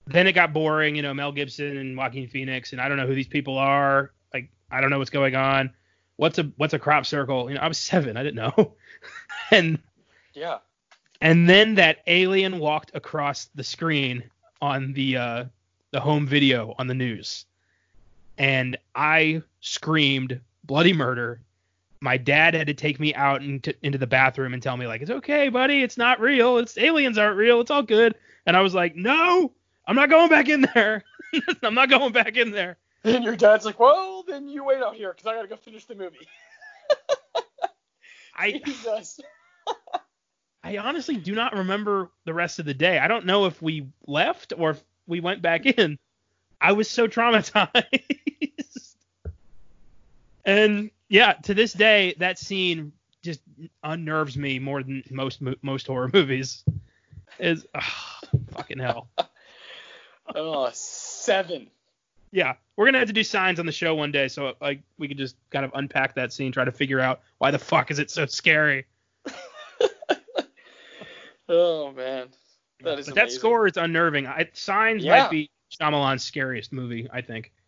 then 0.08 0.26
it 0.26 0.34
got 0.34 0.54
boring. 0.54 0.96
You 0.96 1.04
know, 1.04 1.14
Mel 1.14 1.32
Gibson 1.32 1.78
and 1.78 1.96
Joaquin 1.96 2.28
Phoenix, 2.28 2.72
and 2.72 2.82
I 2.82 2.88
don't 2.90 2.98
know 2.98 3.06
who 3.06 3.14
these 3.14 3.28
people 3.28 3.60
are. 3.60 4.12
Like 4.34 4.50
I 4.72 4.82
don't 4.82 4.90
know 4.90 4.98
what's 4.98 5.12
going 5.12 5.36
on. 5.36 5.72
What's 6.16 6.40
a 6.40 6.52
what's 6.58 6.74
a 6.74 6.80
crop 6.80 7.06
circle? 7.06 7.48
You 7.48 7.54
know, 7.56 7.62
I 7.62 7.68
was 7.68 7.78
seven, 7.78 8.18
I 8.18 8.24
didn't 8.24 8.38
know, 8.38 8.74
and 9.52 9.78
Yeah. 10.34 10.58
and 11.22 11.48
then 11.48 11.76
that 11.76 12.00
alien 12.08 12.58
walked 12.58 12.90
across 12.96 13.50
the 13.54 13.64
screen 13.64 14.24
on 14.62 14.94
the 14.94 15.18
uh, 15.18 15.46
the 15.92 16.00
home 16.00 16.28
video 16.28 16.76
on 16.78 16.88
the 16.88 16.94
news, 16.94 17.46
and 18.38 18.78
I 18.96 19.42
screamed 19.62 20.40
bloody 20.64 20.94
murder. 20.94 21.42
My 22.02 22.16
dad 22.16 22.54
had 22.54 22.68
to 22.68 22.74
take 22.74 23.00
me 23.00 23.14
out 23.14 23.44
into, 23.44 23.76
into 23.84 23.98
the 23.98 24.08
bathroom 24.08 24.54
and 24.54 24.64
tell 24.64 24.78
me 24.78 24.88
like 24.88 25.02
it's 25.02 25.12
okay, 25.12 25.50
buddy, 25.50 25.84
it's 25.84 25.98
not 25.98 26.22
real. 26.22 26.58
It's 26.58 26.78
aliens 26.78 27.18
aren't 27.18 27.38
real. 27.38 27.60
It's 27.60 27.72
all 27.72 27.84
good. 27.84 28.16
And 28.46 28.56
I 28.56 28.62
was 28.62 28.74
like, 28.74 28.96
no, 28.96 29.52
I'm 29.86 29.96
not 29.96 30.10
going 30.10 30.30
back 30.30 30.48
in 30.48 30.66
there. 30.74 31.04
I'm 31.64 31.74
not 31.74 31.90
going 31.90 32.14
back 32.14 32.38
in 32.38 32.52
there. 32.52 32.78
And 33.04 33.24
your 33.24 33.36
dad's 33.36 33.66
like, 33.66 33.80
well, 33.80 34.24
then 34.28 34.48
you 34.48 34.64
wait 34.64 34.82
out 34.82 34.96
here 34.96 35.14
because 35.14 35.28
I 35.28 35.36
gotta 35.36 35.48
go 35.48 35.56
finish 35.56 35.86
the 35.86 35.96
movie. 35.96 36.28
I 38.36 38.52
Jesus. 38.66 39.20
I 40.70 40.78
honestly 40.78 41.18
do 41.18 41.34
not 41.34 41.56
remember 41.56 42.12
the 42.26 42.34
rest 42.34 42.60
of 42.60 42.66
the 42.66 42.76
day. 42.76 43.00
I 43.00 43.08
don't 43.08 43.26
know 43.26 43.46
if 43.46 43.60
we 43.60 43.88
left 44.06 44.54
or 44.56 44.72
if 44.72 44.84
we 45.08 45.20
went 45.20 45.42
back 45.42 45.66
in. 45.66 45.98
I 46.62 46.74
was 46.74 46.88
so 46.88 47.08
traumatized. 47.08 48.96
and 50.46 50.92
yeah, 51.08 51.34
to 51.34 51.56
this 51.56 51.74
day, 51.74 52.14
that 52.20 52.38
scene 52.38 52.92
just 53.24 53.42
unnerves 53.84 54.38
me 54.38 54.60
more 54.60 54.84
than 54.84 55.04
most 55.10 55.42
most 55.64 55.88
horror 55.88 56.10
movies. 56.14 56.64
Is 57.40 57.66
ah, 57.74 58.20
fucking 58.52 58.80
hell. 58.80 59.10
Oh, 60.36 60.70
seven. 60.74 61.72
Yeah, 62.32 62.54
we're 62.76 62.86
gonna 62.86 63.00
have 63.00 63.08
to 63.08 63.14
do 63.16 63.24
signs 63.24 63.60
on 63.60 63.66
the 63.66 63.72
show 63.72 63.96
one 63.96 64.12
day, 64.12 64.28
so 64.28 64.54
like 64.62 64.84
we 65.00 65.08
could 65.08 65.18
just 65.18 65.36
kind 65.50 65.66
of 65.66 65.72
unpack 65.74 66.14
that 66.14 66.32
scene, 66.32 66.52
try 66.52 66.66
to 66.66 66.72
figure 66.72 67.00
out 67.00 67.22
why 67.40 67.50
the 67.50 67.58
fuck 67.58 67.90
is 67.90 67.98
it 67.98 68.12
so 68.12 68.28
scary. 68.28 68.86
Oh 71.50 71.92
man. 71.92 72.28
That 72.84 73.00
is 73.00 73.08
but 73.08 73.16
that 73.16 73.22
amazing. 73.24 73.40
score 73.40 73.68
is 73.68 73.76
unnerving. 73.76 74.26
I, 74.28 74.48
Signs 74.54 75.04
Yeah. 75.04 75.24
might 75.24 75.32
be 75.32 75.50
Shyamalan's 75.80 76.24
scariest 76.24 76.72
movie, 76.72 77.10
I 77.12 77.22
think. 77.22 77.52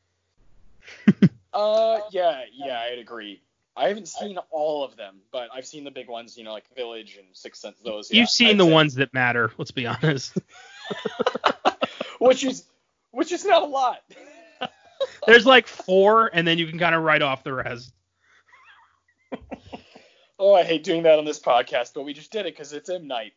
Uh, 1.53 1.99
yeah, 2.11 2.43
yeah, 2.53 2.79
I'd 2.79 2.97
agree. 2.97 3.41
I 3.75 3.89
haven't 3.89 4.07
seen 4.07 4.38
all 4.51 4.86
of 4.86 4.95
them, 4.95 5.17
but 5.34 5.49
I've 5.53 5.65
seen 5.65 5.84
the 5.84 5.91
big 5.91 6.07
ones, 6.07 6.38
you 6.38 6.45
know, 6.45 6.53
like 6.53 6.63
Village 6.77 7.17
and 7.17 7.27
Sixth 7.34 7.61
Sense. 7.61 7.75
Those. 7.84 8.09
yeah, 8.09 8.21
You've 8.21 8.29
seen 8.29 8.51
I'd 8.51 8.57
the 8.59 8.63
say. 8.63 8.71
ones 8.71 8.95
that 8.95 9.13
matter. 9.13 9.51
Let's 9.57 9.71
be 9.71 9.86
honest. 9.86 10.38
which 12.19 12.45
is 12.45 12.63
which 13.11 13.34
is 13.34 13.43
not 13.43 13.63
a 13.63 13.65
lot. 13.65 13.97
There's 15.27 15.45
like 15.45 15.67
four, 15.67 16.29
and 16.34 16.47
then 16.47 16.57
you 16.57 16.67
can 16.67 16.79
kind 16.79 16.95
of 16.95 17.03
write 17.03 17.21
off 17.21 17.43
the 17.43 17.51
rest. 17.53 17.91
Oh, 20.39 20.53
I 20.55 20.63
hate 20.63 20.86
doing 20.86 21.03
that 21.03 21.19
on 21.19 21.25
this 21.25 21.39
podcast, 21.39 21.93
but 21.93 22.03
we 22.03 22.13
just 22.13 22.32
did 22.32 22.45
it 22.45 22.53
because 22.55 22.71
it's 22.71 22.89
M 22.89 23.07
Night. 23.07 23.34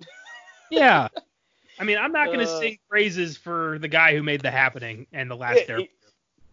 Yeah. 0.75 1.09
I 1.79 1.85
mean, 1.85 1.99
I'm 1.99 2.13
not 2.13 2.27
going 2.27 2.39
to 2.39 2.45
Uh, 2.45 2.61
sing 2.61 2.79
praises 2.89 3.37
for 3.37 3.79
the 3.81 3.89
guy 3.89 4.15
who 4.15 4.23
made 4.23 4.43
The 4.43 4.51
Happening 4.51 5.07
and 5.13 5.29
The 5.31 5.35
Last 5.35 5.69
Yeah, 5.69 5.77
Airbender. 5.77 5.89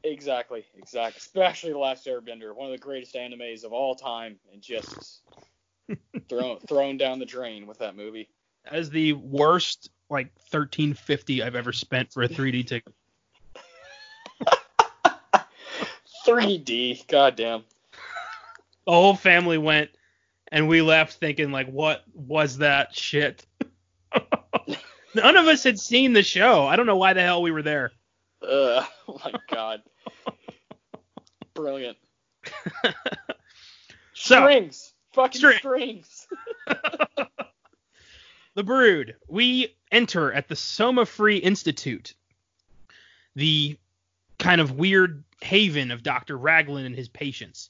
exactly, 0.04 0.66
exactly. 0.76 1.18
Especially 1.18 1.72
the 1.72 1.78
Last 1.78 2.08
Airbender, 2.08 2.56
one 2.56 2.66
of 2.66 2.72
the 2.72 2.84
greatest 2.84 3.14
animes 3.14 3.64
of 3.64 3.72
all 3.72 3.94
time, 3.94 4.38
and 4.52 4.62
just 4.62 5.22
thrown 6.30 6.60
thrown 6.62 6.98
down 6.98 7.20
the 7.20 7.26
drain 7.26 7.68
with 7.68 7.78
that 7.80 7.96
movie. 7.96 8.30
That 8.66 8.76
is 8.76 8.90
the 8.90 9.14
worst 9.14 9.92
like 10.10 10.32
1350 10.50 11.44
I've 11.44 11.56
ever 11.56 11.72
spent 11.72 12.12
for 12.12 12.24
a 12.24 12.28
3D 12.30 12.66
ticket. 12.66 12.94
3D, 16.26 17.08
goddamn. 17.08 17.64
The 18.86 18.92
whole 18.92 19.16
family 19.16 19.58
went, 19.60 19.92
and 20.52 20.68
we 20.68 20.82
left 20.82 21.20
thinking 21.20 21.52
like, 21.52 21.68
what 21.68 22.04
was 22.14 22.58
that 22.58 22.96
shit? 22.96 23.46
None 25.16 25.36
of 25.38 25.48
us 25.48 25.64
had 25.64 25.80
seen 25.80 26.14
the 26.14 26.24
show. 26.24 26.66
I 26.66 26.76
don't 26.76 26.86
know 26.86 26.98
why 26.98 27.14
the 27.14 27.22
hell 27.22 27.42
we 27.42 27.52
were 27.52 27.62
there. 27.64 27.92
Uh, 28.42 28.84
oh 29.08 29.20
my 29.24 29.34
god. 29.50 29.82
Brilliant. 31.54 31.98
So- 34.14 34.36
strings, 34.42 34.94
fucking 35.14 35.40
String. 35.40 35.58
strings. 35.58 36.28
The 38.54 38.64
Brood. 38.64 39.16
We 39.30 39.76
enter 39.92 40.32
at 40.32 40.48
the 40.50 40.56
Soma 40.58 41.06
Free 41.06 41.38
Institute, 41.38 42.14
the 43.36 43.78
kind 44.40 44.60
of 44.60 44.74
weird 44.74 45.24
haven 45.42 45.90
of 45.90 46.04
Dr. 46.04 46.38
Raglan 46.38 46.86
and 46.86 46.94
his 46.96 47.08
patients. 47.08 47.70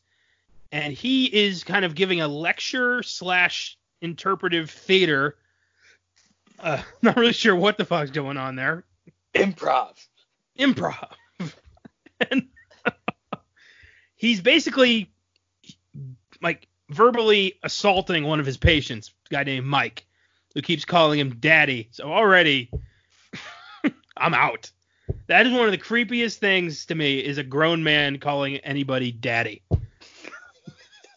And 0.71 0.91
he 0.93 1.25
is 1.25 1.63
kind 1.63 1.85
of 1.85 1.93
giving 1.95 2.19
a 2.21 2.27
lecture 2.27 3.03
slash 3.03 3.77
interpretive 4.01 4.71
theater. 4.71 5.37
Uh, 6.61 6.81
not 7.01 7.17
really 7.17 7.33
sure 7.33 7.55
what 7.55 7.77
the 7.77 7.85
fuck's 7.85 8.11
going 8.11 8.37
on 8.37 8.55
there. 8.55 8.83
Improv. 9.33 9.93
Improv. 10.59 11.11
and 12.31 12.47
he's 14.15 14.41
basically 14.41 15.11
like 16.41 16.67
verbally 16.89 17.59
assaulting 17.63 18.23
one 18.23 18.39
of 18.39 18.45
his 18.45 18.57
patients, 18.57 19.11
a 19.29 19.33
guy 19.33 19.43
named 19.43 19.65
Mike, 19.65 20.05
who 20.53 20.61
keeps 20.61 20.85
calling 20.85 21.19
him 21.19 21.37
daddy. 21.39 21.87
So 21.91 22.11
already 22.11 22.69
I'm 24.21 24.33
out. 24.33 24.71
That 25.27 25.47
is 25.47 25.51
one 25.51 25.65
of 25.65 25.71
the 25.71 25.77
creepiest 25.77 26.37
things 26.37 26.85
to 26.85 26.95
me 26.95 27.19
is 27.19 27.37
a 27.37 27.43
grown 27.43 27.83
man 27.83 28.19
calling 28.19 28.57
anybody 28.57 29.11
daddy. 29.11 29.63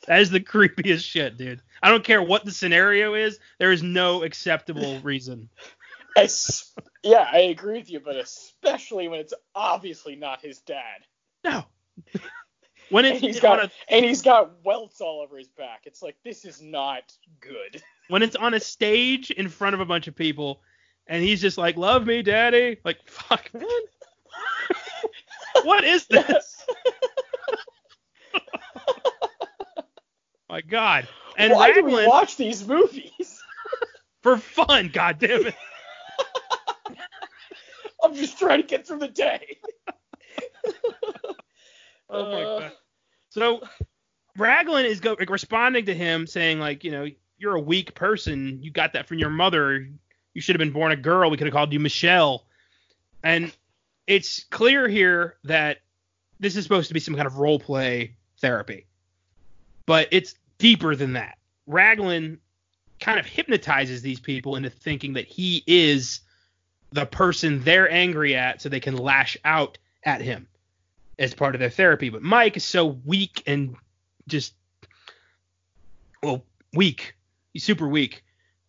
that 0.07 0.21
is 0.21 0.31
the 0.31 0.41
creepiest 0.41 1.05
shit, 1.05 1.37
dude. 1.37 1.61
I 1.85 1.91
don't 1.91 2.03
care 2.03 2.23
what 2.23 2.47
the 2.47 2.51
scenario 2.51 3.13
is, 3.15 3.39
there 3.59 3.71
is 3.71 3.83
no 3.83 4.23
acceptable 4.23 5.01
reason. 5.03 5.51
Es- 6.17 6.73
yeah, 7.03 7.29
I 7.31 7.41
agree 7.41 7.79
with 7.79 7.91
you, 7.91 8.01
but 8.01 8.17
especially 8.17 9.07
when 9.09 9.21
it's 9.21 9.35
obviously 9.55 10.17
not 10.17 10.41
his 10.41 10.61
dad. 10.61 11.05
No. 11.45 11.65
When 12.89 13.05
And 13.05 13.17
it's 13.17 13.21
he's 13.23 13.37
on 13.37 13.43
got 13.43 13.65
a 13.65 13.71
and 13.89 14.03
he's 14.05 14.23
got 14.23 14.65
welts 14.65 15.03
all 15.03 15.21
over 15.21 15.37
his 15.37 15.49
back. 15.49 15.83
It's 15.85 16.01
like 16.03 16.17
this 16.25 16.47
is 16.47 16.63
not 16.63 17.13
good. 17.41 17.83
when 18.09 18.23
it's 18.23 18.37
on 18.37 18.55
a 18.55 18.61
stage 18.61 19.31
in 19.31 19.49
front 19.51 19.75
of 19.75 19.81
a 19.81 19.85
bunch 19.85 20.09
of 20.09 20.17
people 20.17 20.63
and 21.07 21.23
he's 21.23 21.41
just 21.43 21.59
like 21.59 21.77
love 21.77 22.07
me 22.07 22.23
daddy 22.23 22.79
like 22.85 22.99
fuck 23.07 23.53
man 23.53 23.65
what 25.65 25.85
is 25.85 26.07
this 26.07 26.65
my 30.49 30.61
god 30.61 31.09
and 31.37 31.53
Why 31.53 31.73
do 31.73 31.85
we 31.85 31.93
Raglan 31.93 32.09
watch 32.09 32.37
these 32.37 32.67
movies? 32.67 33.41
for 34.23 34.37
fun 34.39 34.89
god 34.93 35.19
damn 35.19 35.47
it 35.47 35.55
I'm 38.03 38.15
just 38.15 38.39
trying 38.39 38.61
to 38.61 38.67
get 38.67 38.87
through 38.87 38.99
the 38.99 39.09
day. 39.09 39.57
oh 42.11 42.33
my 42.33 42.43
Uh, 42.43 42.61
god. 42.61 42.73
So 43.31 43.63
Raglan 44.37 44.85
is 44.87 45.01
go- 45.01 45.17
like, 45.19 45.31
responding 45.31 45.87
to 45.87 45.95
him 45.95 46.27
saying 46.27 46.59
like 46.61 46.85
you 46.85 46.91
know 46.91 47.07
you're 47.39 47.55
a 47.55 47.61
weak 47.61 47.95
person. 47.95 48.59
You 48.63 48.71
got 48.71 48.93
that 48.93 49.09
from 49.09 49.19
your 49.19 49.31
mother. 49.31 49.89
You 50.35 50.41
should 50.41 50.55
have 50.55 50.59
been 50.61 50.73
born 50.73 50.93
a 50.93 50.97
girl. 50.97 51.31
We 51.31 51.37
could 51.37 51.47
have 51.47 51.55
called 51.55 51.73
you 51.73 51.81
Michelle. 51.81 52.45
And 53.23 53.53
it's 54.07 54.45
clear 54.45 54.87
here 54.89 55.37
that 55.45 55.79
this 56.41 56.57
is 56.57 56.63
supposed 56.65 56.89
to 56.89 56.95
be 56.95 57.01
some 57.01 57.15
kind 57.15 57.27
of 57.27 57.39
role 57.39 57.59
play 57.59 58.17
therapy. 58.41 58.87
But 59.87 60.09
it's 60.11 60.35
deeper 60.59 60.95
than 60.97 61.15
that 61.15 61.39
Raglan 61.67 62.39
kind 63.01 63.19
of 63.19 63.27
hypnotizes 63.27 64.03
these 64.03 64.21
people 64.21 64.57
into 64.57 64.71
thinking 64.71 65.15
that 65.15 65.27
he 65.27 65.63
is 65.67 66.21
the 66.93 67.07
person 67.07 67.63
they're 67.63 67.91
angry 67.91 68.37
at 68.37 68.63
so 68.63 68.69
they 68.69 68.81
can 68.81 68.97
lash 68.97 69.37
out 69.45 69.79
at 70.05 70.21
him 70.21 70.47
as 71.19 71.35
part 71.35 71.55
of 71.55 71.59
their 71.59 71.71
therapy. 71.71 72.09
But 72.09 72.23
Mike 72.23 72.57
is 72.57 72.65
so 72.65 72.87
weak 72.87 73.43
and 73.47 73.77
just 74.29 74.55
well, 76.23 76.45
weak. 76.73 77.15
He's 77.53 77.65
super 77.65 77.89
weak. 77.89 78.25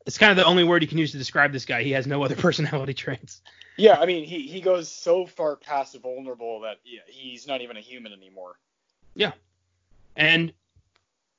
It's 0.06 0.18
kind 0.18 0.32
of 0.32 0.38
the 0.38 0.46
only 0.46 0.64
word 0.64 0.82
you 0.82 0.88
can 0.88 0.98
use 0.98 1.12
to 1.14 1.18
describe 1.18 1.52
this 1.52 1.66
guy. 1.66 1.84
He 1.84 1.92
has 1.92 2.06
no 2.06 2.24
other 2.24 2.36
personality 2.36 2.94
traits. 2.94 3.42
Yeah, 3.78 3.98
I 4.00 4.06
mean 4.06 4.24
he 4.24 4.48
he 4.48 4.62
goes 4.62 4.90
so 4.90 5.26
far 5.26 5.58
past 5.58 6.00
vulnerable 6.02 6.62
that 6.62 6.78
yeah, 6.84 7.02
he's 7.08 7.46
not 7.46 7.62
even 7.62 7.78
a 7.78 7.82
human 7.82 8.14
anymore. 8.14 8.58
Yeah. 9.16 9.34
And 10.16 10.54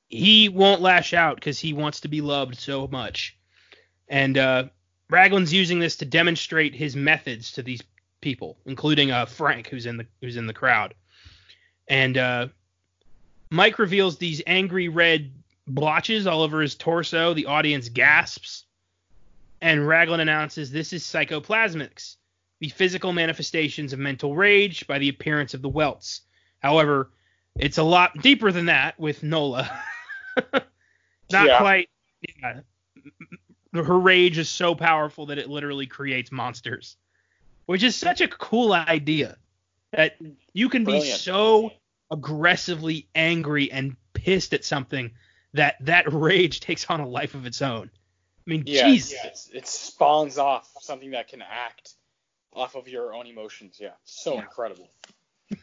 he 0.09 0.49
won't 0.49 0.81
lash 0.81 1.13
out 1.13 1.35
because 1.35 1.59
he 1.59 1.73
wants 1.73 2.01
to 2.01 2.07
be 2.07 2.21
loved 2.21 2.55
so 2.55 2.87
much. 2.87 3.37
And 4.07 4.37
uh, 4.37 4.65
Raglan's 5.09 5.53
using 5.53 5.79
this 5.79 5.97
to 5.97 6.05
demonstrate 6.05 6.73
his 6.73 6.95
methods 6.95 7.51
to 7.53 7.63
these 7.63 7.81
people, 8.21 8.57
including 8.65 9.11
uh, 9.11 9.25
Frank, 9.25 9.67
who's 9.67 9.85
in 9.85 9.97
the 9.97 10.07
who's 10.21 10.37
in 10.37 10.47
the 10.47 10.53
crowd. 10.53 10.93
And 11.87 12.17
uh, 12.17 12.47
Mike 13.49 13.79
reveals 13.79 14.17
these 14.17 14.41
angry 14.47 14.87
red 14.87 15.31
blotches 15.67 16.27
all 16.27 16.41
over 16.41 16.61
his 16.61 16.75
torso. 16.75 17.33
The 17.33 17.45
audience 17.45 17.89
gasps. 17.89 18.65
And 19.61 19.87
Raglan 19.87 20.19
announces 20.19 20.71
this 20.71 20.93
is 20.93 21.03
psychoplasmics, 21.03 22.17
the 22.59 22.69
physical 22.69 23.11
manifestations 23.11 23.91
of 23.91 23.99
mental 23.99 24.35
rage 24.35 24.85
by 24.85 24.99
the 24.99 25.09
appearance 25.09 25.53
of 25.53 25.61
the 25.61 25.69
welts. 25.69 26.21
However, 26.59 27.09
it's 27.55 27.79
a 27.79 27.83
lot 27.83 28.21
deeper 28.21 28.51
than 28.51 28.67
that 28.67 28.99
with 28.99 29.23
Nola. 29.23 29.69
Not 31.31 31.47
Yeah. 31.47 31.57
quite. 31.57 31.89
Yeah. 32.39 32.61
Her 33.73 33.99
rage 33.99 34.37
is 34.37 34.49
so 34.49 34.75
powerful 34.75 35.27
that 35.27 35.37
it 35.37 35.49
literally 35.49 35.85
creates 35.85 36.31
monsters, 36.31 36.97
which 37.65 37.83
is 37.83 37.95
such 37.95 38.21
a 38.21 38.27
cool 38.27 38.73
idea. 38.73 39.37
That 39.91 40.17
you 40.53 40.69
can 40.69 40.83
be 40.83 40.99
so 41.01 41.71
aggressively 42.11 43.07
angry 43.15 43.71
and 43.71 43.95
pissed 44.13 44.53
at 44.53 44.65
something 44.65 45.11
that 45.53 45.75
that 45.81 46.05
rage 46.13 46.59
takes 46.59 46.85
on 46.89 46.99
a 46.99 47.07
life 47.07 47.35
of 47.35 47.45
its 47.45 47.61
own. 47.61 47.89
I 47.93 48.49
mean, 48.49 48.63
Yeah, 48.65 48.85
Jesus. 48.87 49.49
yeah, 49.51 49.57
it 49.59 49.67
spawns 49.67 50.37
off 50.37 50.69
something 50.81 51.11
that 51.11 51.27
can 51.27 51.41
act 51.41 51.93
off 52.53 52.75
of 52.75 52.87
your 52.87 53.13
own 53.13 53.27
emotions. 53.27 53.77
Yeah, 53.79 53.91
so 54.05 54.35
Yeah. 54.35 54.41
incredible. 54.41 54.89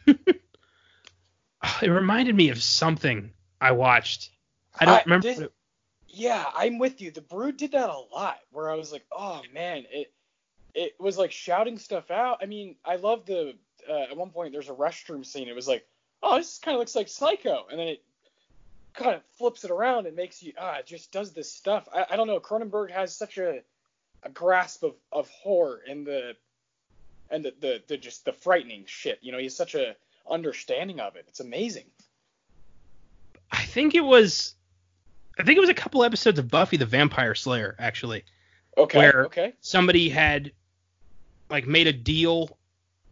It 1.81 1.89
reminded 1.89 2.35
me 2.35 2.49
of 2.49 2.61
something 2.61 3.31
I 3.59 3.71
watched. 3.71 4.29
I 4.79 4.85
don't 4.85 4.95
I- 4.95 5.03
remember. 5.03 5.27
this- 5.27 5.39
it- 5.39 5.53
Yeah, 6.07 6.45
I'm 6.53 6.77
with 6.79 7.01
you. 7.01 7.11
The 7.11 7.21
Brood 7.21 7.57
did 7.57 7.73
that 7.73 7.89
a 7.89 7.99
lot, 8.13 8.39
where 8.51 8.69
I 8.69 8.75
was 8.75 8.91
like, 8.91 9.05
oh 9.11 9.41
man, 9.53 9.85
it 9.91 10.13
it 10.73 10.95
was 10.99 11.17
like 11.17 11.31
shouting 11.31 11.77
stuff 11.77 12.11
out. 12.11 12.39
I 12.41 12.45
mean, 12.45 12.75
I 12.85 12.95
love 12.97 13.25
the 13.25 13.55
uh, 13.89 13.93
at 14.11 14.17
one 14.17 14.29
point 14.29 14.51
there's 14.53 14.69
a 14.69 14.73
restroom 14.73 15.25
scene. 15.25 15.47
It 15.47 15.55
was 15.55 15.67
like, 15.67 15.85
oh, 16.23 16.37
this 16.37 16.57
kind 16.57 16.75
of 16.75 16.79
looks 16.79 16.95
like 16.95 17.07
Psycho, 17.07 17.65
and 17.69 17.79
then 17.79 17.87
it 17.87 18.03
kind 18.93 19.15
of 19.15 19.21
flips 19.37 19.63
it 19.65 19.71
around 19.71 20.07
and 20.07 20.15
makes 20.15 20.41
you 20.41 20.53
ah, 20.57 20.75
it 20.77 20.85
just 20.85 21.11
does 21.11 21.33
this 21.33 21.51
stuff. 21.51 21.87
I, 21.93 22.05
I 22.11 22.15
don't 22.15 22.27
know. 22.27 22.39
Cronenberg 22.39 22.91
has 22.91 23.15
such 23.15 23.37
a 23.37 23.61
a 24.23 24.29
grasp 24.29 24.83
of, 24.83 24.95
of 25.11 25.29
horror 25.29 25.81
and 25.87 26.05
the 26.07 26.35
and 27.29 27.43
the, 27.43 27.53
the 27.59 27.83
the 27.87 27.97
just 27.97 28.23
the 28.25 28.33
frightening 28.33 28.83
shit. 28.87 29.19
You 29.21 29.31
know, 29.33 29.37
he's 29.37 29.55
such 29.55 29.75
a 29.75 29.95
understanding 30.29 30.99
of 30.99 31.15
it. 31.17 31.25
It's 31.27 31.41
amazing. 31.41 31.85
I 33.51 33.63
think 33.63 33.95
it 33.95 34.03
was 34.03 34.55
I 35.37 35.43
think 35.43 35.57
it 35.57 35.61
was 35.61 35.69
a 35.69 35.73
couple 35.75 36.03
episodes 36.03 36.39
of 36.39 36.49
Buffy 36.49 36.77
the 36.77 36.85
Vampire 36.85 37.35
Slayer 37.35 37.75
actually. 37.79 38.23
Okay. 38.77 38.97
Where- 38.97 39.25
okay. 39.25 39.53
Somebody 39.61 40.09
had 40.09 40.51
like 41.49 41.67
made 41.67 41.87
a 41.87 41.93
deal 41.93 42.57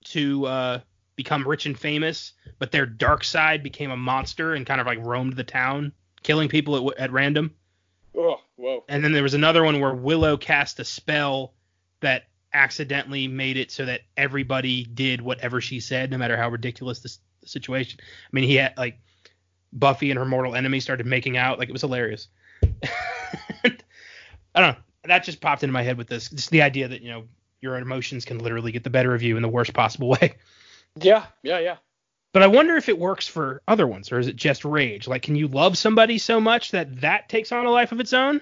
to 0.06 0.46
uh, 0.46 0.80
become 1.16 1.48
rich 1.48 1.66
and 1.66 1.78
famous, 1.78 2.34
but 2.60 2.72
their 2.72 2.86
dark 2.86 3.24
side 3.24 3.64
became 3.64 3.92
a 3.92 3.98
monster 3.98 4.54
and 4.54 4.66
kind 4.66 4.82
of 4.82 4.88
like 4.88 5.00
roamed 5.00 5.36
the 5.36 5.44
town, 5.44 5.92
killing 6.24 6.50
people 6.50 6.92
at, 6.92 6.98
at 6.98 7.12
random. 7.12 7.54
Oh, 8.16 8.40
whoa. 8.56 8.84
And 8.90 9.04
then 9.04 9.12
there 9.12 9.24
was 9.24 9.34
another 9.34 9.64
one 9.64 9.80
where 9.80 9.94
Willow 9.94 10.38
cast 10.38 10.80
a 10.80 10.86
spell 10.86 11.54
that 12.02 12.24
accidentally 12.54 13.28
made 13.28 13.58
it 13.58 13.72
so 13.72 13.86
that 13.86 14.02
everybody 14.18 14.84
did 14.84 15.22
whatever 15.22 15.62
she 15.62 15.80
said, 15.80 16.12
no 16.12 16.18
matter 16.18 16.38
how 16.38 16.50
ridiculous 16.50 17.00
this 17.00 17.20
the 17.44 17.50
situation. 17.50 18.00
I 18.02 18.30
mean, 18.32 18.46
he 18.46 18.56
had 18.56 18.74
like 18.78 19.00
Buffy 19.74 20.12
and 20.12 20.18
her 20.18 20.26
mortal 20.26 20.56
enemy 20.56 20.80
started 20.80 21.06
making 21.06 21.38
out, 21.38 21.60
like 21.60 21.70
it 21.70 21.74
was 21.74 21.82
hilarious. 21.82 22.28
I 22.64 24.62
don't 24.62 24.76
know. 24.76 24.76
That 25.06 25.24
just 25.24 25.42
popped 25.42 25.64
into 25.64 25.74
my 25.74 25.84
head 25.84 25.98
with 25.98 26.08
this. 26.08 26.30
Just 26.30 26.52
the 26.52 26.62
idea 26.62 26.88
that 26.88 27.02
you 27.02 27.10
know 27.10 27.26
your 27.62 27.78
emotions 27.78 28.26
can 28.26 28.40
literally 28.40 28.72
get 28.72 28.84
the 28.84 28.90
better 28.90 29.16
of 29.16 29.24
you 29.24 29.36
in 29.36 29.42
the 29.42 29.50
worst 29.50 29.74
possible 29.74 30.10
way. 30.22 30.36
Yeah, 31.00 31.26
yeah, 31.42 31.60
yeah. 31.60 31.78
But 32.34 32.44
I 32.44 32.48
wonder 32.48 32.76
if 32.76 32.90
it 32.90 32.98
works 32.98 33.28
for 33.28 33.62
other 33.68 33.86
ones, 33.86 34.12
or 34.12 34.20
is 34.20 34.28
it 34.28 34.36
just 34.36 34.66
rage? 34.66 35.08
Like, 35.08 35.22
can 35.22 35.36
you 35.36 35.48
love 35.48 35.78
somebody 35.78 36.18
so 36.18 36.40
much 36.40 36.72
that 36.72 37.02
that 37.02 37.30
takes 37.30 37.52
on 37.52 37.66
a 37.66 37.70
life 37.70 37.92
of 37.92 38.00
its 38.00 38.14
own? 38.14 38.42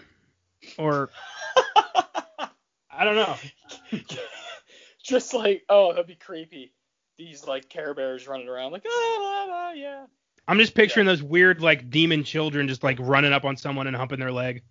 Or 0.78 1.10
I 2.90 3.04
don't 3.04 3.16
know. 3.16 3.36
Just 5.04 5.34
like, 5.34 5.64
oh, 5.68 5.92
that'd 5.92 6.08
be 6.08 6.16
creepy. 6.16 6.74
These 7.18 7.46
like 7.46 7.70
Care 7.70 7.94
Bears 7.94 8.28
running 8.28 8.48
around 8.48 8.72
like, 8.72 8.86
ah, 8.88 8.90
ah, 8.90 9.48
ah, 9.52 9.72
yeah. 9.74 10.06
I'm 10.52 10.60
just 10.60 10.76
picturing 10.76 11.06
those 11.06 11.24
weird 11.24 11.62
like 11.62 11.90
demon 11.90 12.26
children 12.26 12.68
just 12.68 12.84
like 12.84 12.98
running 13.00 13.32
up 13.32 13.46
on 13.46 13.56
someone 13.56 13.88
and 13.88 13.96
humping 13.96 14.20
their 14.20 14.34
leg. 14.34 14.64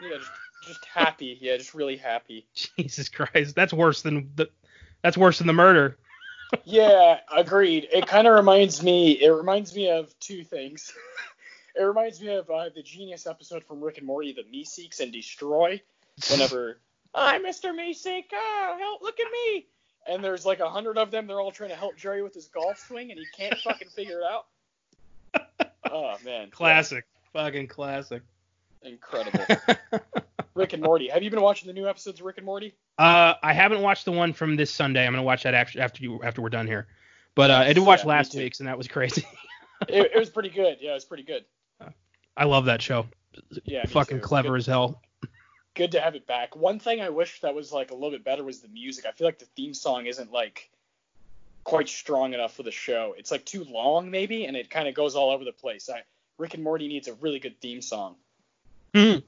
Yeah, 0.00 0.16
just, 0.16 0.30
just 0.66 0.84
happy. 0.86 1.36
Yeah, 1.38 1.58
just 1.58 1.74
really 1.74 1.98
happy. 1.98 2.46
Jesus 2.78 3.10
Christ, 3.10 3.54
that's 3.54 3.74
worse 3.74 4.00
than 4.00 4.30
the 4.36 4.48
that's 5.02 5.18
worse 5.18 5.36
than 5.36 5.46
the 5.46 5.52
murder. 5.52 5.98
yeah, 6.64 7.18
agreed. 7.30 7.88
It 7.92 8.06
kind 8.06 8.26
of 8.26 8.36
reminds 8.36 8.82
me. 8.82 9.22
It 9.22 9.28
reminds 9.28 9.76
me 9.76 9.90
of 9.90 10.18
two 10.18 10.44
things. 10.44 10.94
it 11.78 11.82
reminds 11.82 12.22
me 12.22 12.28
of 12.28 12.48
uh, 12.48 12.70
the 12.74 12.82
genius 12.82 13.26
episode 13.26 13.62
from 13.64 13.82
Rick 13.82 13.98
and 13.98 14.06
Morty, 14.06 14.32
the 14.32 14.44
Meeseeks 14.44 15.00
and 15.00 15.12
Destroy. 15.12 15.78
Whenever 16.30 16.80
I'm 17.14 17.44
Mr. 17.44 17.74
Meeseek, 17.78 18.24
oh 18.32 18.76
help, 18.80 19.02
look 19.02 19.20
at 19.20 19.30
me. 19.30 19.66
And 20.06 20.24
there's 20.24 20.46
like 20.46 20.60
a 20.60 20.70
hundred 20.70 20.96
of 20.96 21.10
them. 21.10 21.26
They're 21.26 21.38
all 21.38 21.52
trying 21.52 21.68
to 21.68 21.76
help 21.76 21.98
Jerry 21.98 22.22
with 22.22 22.32
his 22.32 22.46
golf 22.46 22.78
swing, 22.78 23.10
and 23.10 23.20
he 23.20 23.26
can't 23.36 23.58
fucking 23.58 23.88
figure 23.94 24.20
it 24.20 24.24
out. 24.24 24.46
Oh 25.90 26.16
man, 26.24 26.50
classic, 26.50 27.04
yeah. 27.34 27.42
fucking 27.42 27.68
classic. 27.68 28.22
Incredible. 28.82 29.44
Rick 30.54 30.72
and 30.72 30.82
Morty. 30.82 31.08
Have 31.08 31.22
you 31.22 31.30
been 31.30 31.40
watching 31.40 31.68
the 31.68 31.72
new 31.72 31.88
episodes 31.88 32.20
of 32.20 32.26
Rick 32.26 32.38
and 32.38 32.46
Morty? 32.46 32.74
Uh, 32.98 33.34
I 33.42 33.52
haven't 33.52 33.80
watched 33.80 34.04
the 34.04 34.12
one 34.12 34.32
from 34.32 34.56
this 34.56 34.70
Sunday. 34.70 35.06
I'm 35.06 35.12
gonna 35.12 35.22
watch 35.22 35.44
that 35.44 35.54
after 35.54 35.80
after 35.80 36.02
you 36.02 36.20
after 36.22 36.42
we're 36.42 36.48
done 36.48 36.66
here. 36.66 36.88
But 37.34 37.50
uh, 37.50 37.58
I 37.58 37.72
did 37.72 37.80
watch 37.80 38.00
yeah, 38.00 38.08
last 38.08 38.34
week's 38.34 38.58
and 38.58 38.68
that 38.68 38.76
was 38.76 38.88
crazy. 38.88 39.24
it, 39.88 40.10
it, 40.14 40.18
was 40.18 40.30
pretty 40.30 40.48
good. 40.48 40.78
Yeah, 40.80 40.90
it 40.90 40.94
was 40.94 41.04
pretty 41.04 41.22
good. 41.22 41.44
I 42.36 42.44
love 42.44 42.66
that 42.66 42.82
show. 42.82 43.06
Yeah, 43.64 43.86
fucking 43.86 44.20
clever 44.20 44.50
good. 44.50 44.58
as 44.58 44.66
hell. 44.66 45.02
Good 45.74 45.92
to 45.92 46.00
have 46.00 46.16
it 46.16 46.26
back. 46.26 46.56
One 46.56 46.80
thing 46.80 47.00
I 47.00 47.10
wish 47.10 47.40
that 47.42 47.54
was 47.54 47.70
like 47.70 47.92
a 47.92 47.94
little 47.94 48.10
bit 48.10 48.24
better 48.24 48.42
was 48.42 48.60
the 48.60 48.68
music. 48.68 49.06
I 49.06 49.12
feel 49.12 49.26
like 49.26 49.38
the 49.38 49.46
theme 49.56 49.74
song 49.74 50.06
isn't 50.06 50.32
like 50.32 50.70
quite 51.64 51.88
strong 51.88 52.34
enough 52.34 52.54
for 52.54 52.62
the 52.62 52.70
show. 52.70 53.14
It's 53.18 53.30
like 53.30 53.44
too 53.44 53.64
long 53.64 54.10
maybe, 54.10 54.46
and 54.46 54.56
it 54.56 54.70
kind 54.70 54.88
of 54.88 54.94
goes 54.94 55.14
all 55.14 55.30
over 55.30 55.44
the 55.44 55.52
place. 55.52 55.88
I, 55.88 56.02
Rick 56.38 56.54
and 56.54 56.62
Morty 56.62 56.88
needs 56.88 57.08
a 57.08 57.14
really 57.14 57.38
good 57.38 57.60
theme 57.60 57.82
song. 57.82 58.16
Mm. 58.94 59.22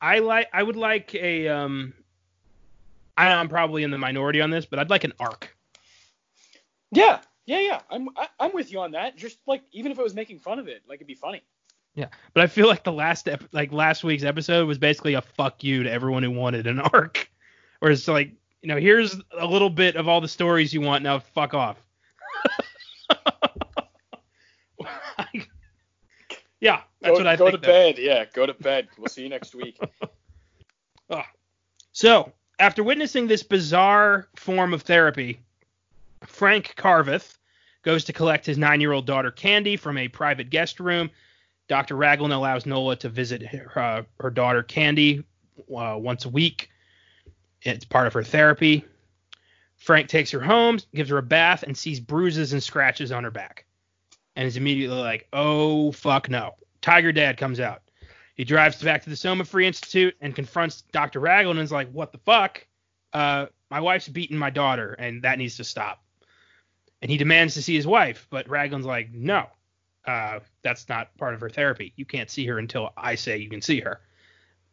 I 0.00 0.18
like. 0.18 0.48
I 0.52 0.62
would 0.62 0.76
like 0.76 1.14
a. 1.14 1.48
Um, 1.48 1.94
I, 3.16 3.28
I'm 3.28 3.48
probably 3.48 3.84
in 3.84 3.90
the 3.90 3.98
minority 3.98 4.40
on 4.40 4.50
this, 4.50 4.66
but 4.66 4.78
I'd 4.78 4.90
like 4.90 5.04
an 5.04 5.12
arc. 5.20 5.56
Yeah, 6.90 7.20
yeah, 7.46 7.60
yeah. 7.60 7.80
I'm 7.90 8.08
I, 8.16 8.22
am 8.22 8.28
i 8.40 8.44
am 8.46 8.52
with 8.52 8.72
you 8.72 8.80
on 8.80 8.92
that. 8.92 9.16
Just 9.16 9.38
like 9.46 9.62
even 9.72 9.92
if 9.92 9.98
it 9.98 10.02
was 10.02 10.14
making 10.14 10.40
fun 10.40 10.58
of 10.58 10.68
it, 10.68 10.82
like 10.88 10.96
it'd 10.96 11.06
be 11.06 11.14
funny. 11.14 11.42
Yeah, 11.94 12.08
but 12.32 12.42
I 12.42 12.46
feel 12.46 12.66
like 12.66 12.84
the 12.84 12.92
last 12.92 13.28
ep- 13.28 13.52
like 13.52 13.70
last 13.72 14.02
week's 14.02 14.24
episode 14.24 14.66
was 14.66 14.78
basically 14.78 15.14
a 15.14 15.22
fuck 15.22 15.62
you 15.62 15.82
to 15.84 15.90
everyone 15.90 16.22
who 16.22 16.30
wanted 16.30 16.66
an 16.66 16.80
arc. 16.92 17.30
Whereas 17.80 18.08
like 18.08 18.32
you 18.62 18.68
know 18.68 18.76
here's 18.76 19.20
a 19.38 19.46
little 19.46 19.70
bit 19.70 19.96
of 19.96 20.08
all 20.08 20.20
the 20.20 20.28
stories 20.28 20.72
you 20.72 20.80
want 20.80 21.02
now 21.02 21.18
fuck 21.18 21.52
off. 21.52 21.76
yeah, 26.60 26.80
that's 27.00 27.18
go, 27.18 27.24
what 27.24 27.26
I 27.26 27.36
go 27.36 27.50
think. 27.50 27.60
Go 27.60 27.66
to 27.66 27.72
bed. 27.72 27.98
Yeah, 27.98 28.24
go 28.32 28.46
to 28.46 28.54
bed. 28.54 28.88
We'll 28.96 29.08
see 29.08 29.22
you 29.22 29.28
next 29.28 29.54
week. 29.54 29.78
oh. 31.10 31.22
So 31.94 32.32
after 32.58 32.82
witnessing 32.82 33.26
this 33.26 33.42
bizarre 33.42 34.28
form 34.36 34.72
of 34.72 34.80
therapy, 34.80 35.40
Frank 36.24 36.72
Carveth 36.74 37.36
goes 37.82 38.04
to 38.04 38.14
collect 38.14 38.46
his 38.46 38.56
nine-year-old 38.56 39.04
daughter 39.04 39.30
Candy 39.30 39.76
from 39.76 39.98
a 39.98 40.08
private 40.08 40.48
guest 40.48 40.80
room. 40.80 41.10
Dr. 41.68 41.96
Raglan 41.96 42.32
allows 42.32 42.64
Nola 42.64 42.96
to 42.96 43.10
visit 43.10 43.42
her, 43.42 43.78
uh, 43.78 44.02
her 44.20 44.30
daughter 44.30 44.62
Candy 44.62 45.22
uh, 45.76 45.96
once 45.98 46.24
a 46.24 46.30
week. 46.30 46.70
It's 47.62 47.84
part 47.84 48.06
of 48.06 48.12
her 48.14 48.22
therapy. 48.22 48.84
Frank 49.76 50.08
takes 50.08 50.30
her 50.30 50.40
home, 50.40 50.78
gives 50.94 51.10
her 51.10 51.18
a 51.18 51.22
bath, 51.22 51.62
and 51.64 51.76
sees 51.76 52.00
bruises 52.00 52.52
and 52.52 52.62
scratches 52.62 53.12
on 53.12 53.24
her 53.24 53.30
back. 53.30 53.64
And 54.36 54.46
is 54.46 54.56
immediately 54.56 54.98
like, 54.98 55.28
oh, 55.32 55.92
fuck 55.92 56.28
no. 56.28 56.54
Tiger 56.80 57.12
Dad 57.12 57.36
comes 57.36 57.60
out. 57.60 57.82
He 58.34 58.44
drives 58.44 58.82
back 58.82 59.02
to 59.02 59.10
the 59.10 59.16
Soma 59.16 59.44
Free 59.44 59.66
Institute 59.66 60.16
and 60.20 60.34
confronts 60.34 60.82
Dr. 60.92 61.20
Raglan 61.20 61.58
and 61.58 61.64
is 61.64 61.72
like, 61.72 61.90
"What 61.92 62.12
the 62.12 62.18
fuck? 62.18 62.66
Uh, 63.12 63.46
my 63.70 63.80
wife's 63.80 64.08
beating 64.08 64.36
my 64.36 64.50
daughter, 64.50 64.94
and 64.94 65.22
that 65.22 65.38
needs 65.38 65.56
to 65.58 65.64
stop." 65.64 66.02
And 67.02 67.10
he 67.10 67.16
demands 67.16 67.54
to 67.54 67.62
see 67.62 67.74
his 67.74 67.86
wife, 67.86 68.26
but 68.30 68.48
Raglan's 68.48 68.86
like, 68.86 69.12
"No, 69.12 69.48
uh, 70.06 70.40
that's 70.62 70.88
not 70.88 71.16
part 71.18 71.34
of 71.34 71.40
her 71.40 71.50
therapy. 71.50 71.92
You 71.96 72.06
can't 72.06 72.30
see 72.30 72.46
her 72.46 72.58
until 72.58 72.92
I 72.96 73.16
say 73.16 73.38
you 73.38 73.50
can 73.50 73.62
see 73.62 73.80
her." 73.80 74.00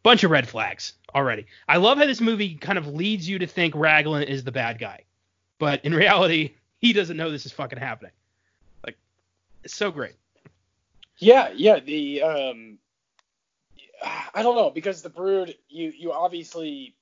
Bunch 0.02 0.24
of 0.24 0.30
red 0.30 0.48
flags 0.48 0.94
already. 1.14 1.46
I 1.68 1.76
love 1.76 1.98
how 1.98 2.06
this 2.06 2.20
movie 2.20 2.54
kind 2.54 2.78
of 2.78 2.86
leads 2.86 3.28
you 3.28 3.38
to 3.38 3.46
think 3.46 3.74
Raglan 3.74 4.22
is 4.22 4.44
the 4.44 4.52
bad 4.52 4.78
guy, 4.78 5.04
but 5.58 5.84
in 5.84 5.94
reality, 6.04 6.54
he 6.78 6.92
doesn't 6.92 7.16
know 7.16 7.30
this 7.30 7.46
is 7.46 7.52
fucking 7.52 7.78
happening. 7.78 8.12
Like, 8.84 8.96
it's 9.62 9.74
so 9.74 9.90
great. 9.90 10.14
Yeah, 11.18 11.50
yeah. 11.54 11.80
The 11.80 12.22
um, 12.22 12.78
I 14.34 14.42
don't 14.42 14.56
know 14.56 14.70
because 14.70 15.02
the 15.02 15.10
Brood, 15.10 15.54
you 15.68 15.92
you 15.96 16.12
obviously, 16.12 16.94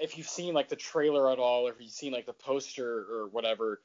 if 0.00 0.18
you've 0.18 0.28
seen 0.28 0.52
like 0.52 0.68
the 0.68 0.76
trailer 0.76 1.30
at 1.30 1.38
all, 1.38 1.66
or 1.66 1.72
if 1.72 1.80
you've 1.80 1.90
seen 1.90 2.12
like 2.12 2.26
the 2.26 2.34
poster 2.34 3.06
or 3.10 3.28
whatever, 3.28 3.80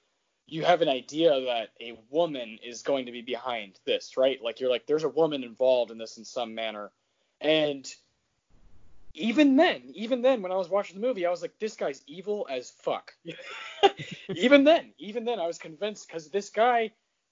you 0.46 0.66
have 0.66 0.82
an 0.82 0.90
idea 0.90 1.30
that 1.46 1.70
a 1.80 1.98
woman 2.10 2.60
is 2.62 2.82
going 2.82 3.06
to 3.06 3.14
be 3.14 3.22
behind 3.22 3.80
this, 3.86 4.18
right? 4.18 4.42
Like 4.44 4.60
you're 4.60 4.70
like, 4.70 4.86
there's 4.86 5.06
a 5.06 5.10
woman 5.10 5.44
involved 5.44 5.92
in 5.92 5.98
this 5.98 6.18
in 6.18 6.26
some 6.26 6.54
manner, 6.54 6.92
and 7.40 7.90
even 9.14 9.56
then, 9.56 9.82
even 9.94 10.22
then, 10.22 10.42
when 10.42 10.52
I 10.52 10.56
was 10.56 10.70
watching 10.70 11.00
the 11.00 11.06
movie, 11.06 11.26
I 11.26 11.30
was 11.30 11.42
like, 11.42 11.58
this 11.60 11.76
guy's 11.76 12.02
evil 12.08 12.48
as 12.50 12.72
fuck. 12.72 13.14
even 14.30 14.64
then, 14.64 14.94
even 14.98 15.26
then, 15.26 15.40
I 15.40 15.46
was 15.46 15.58
convinced 15.58 16.08
because 16.08 16.30
this 16.30 16.50
guy, 16.50 16.92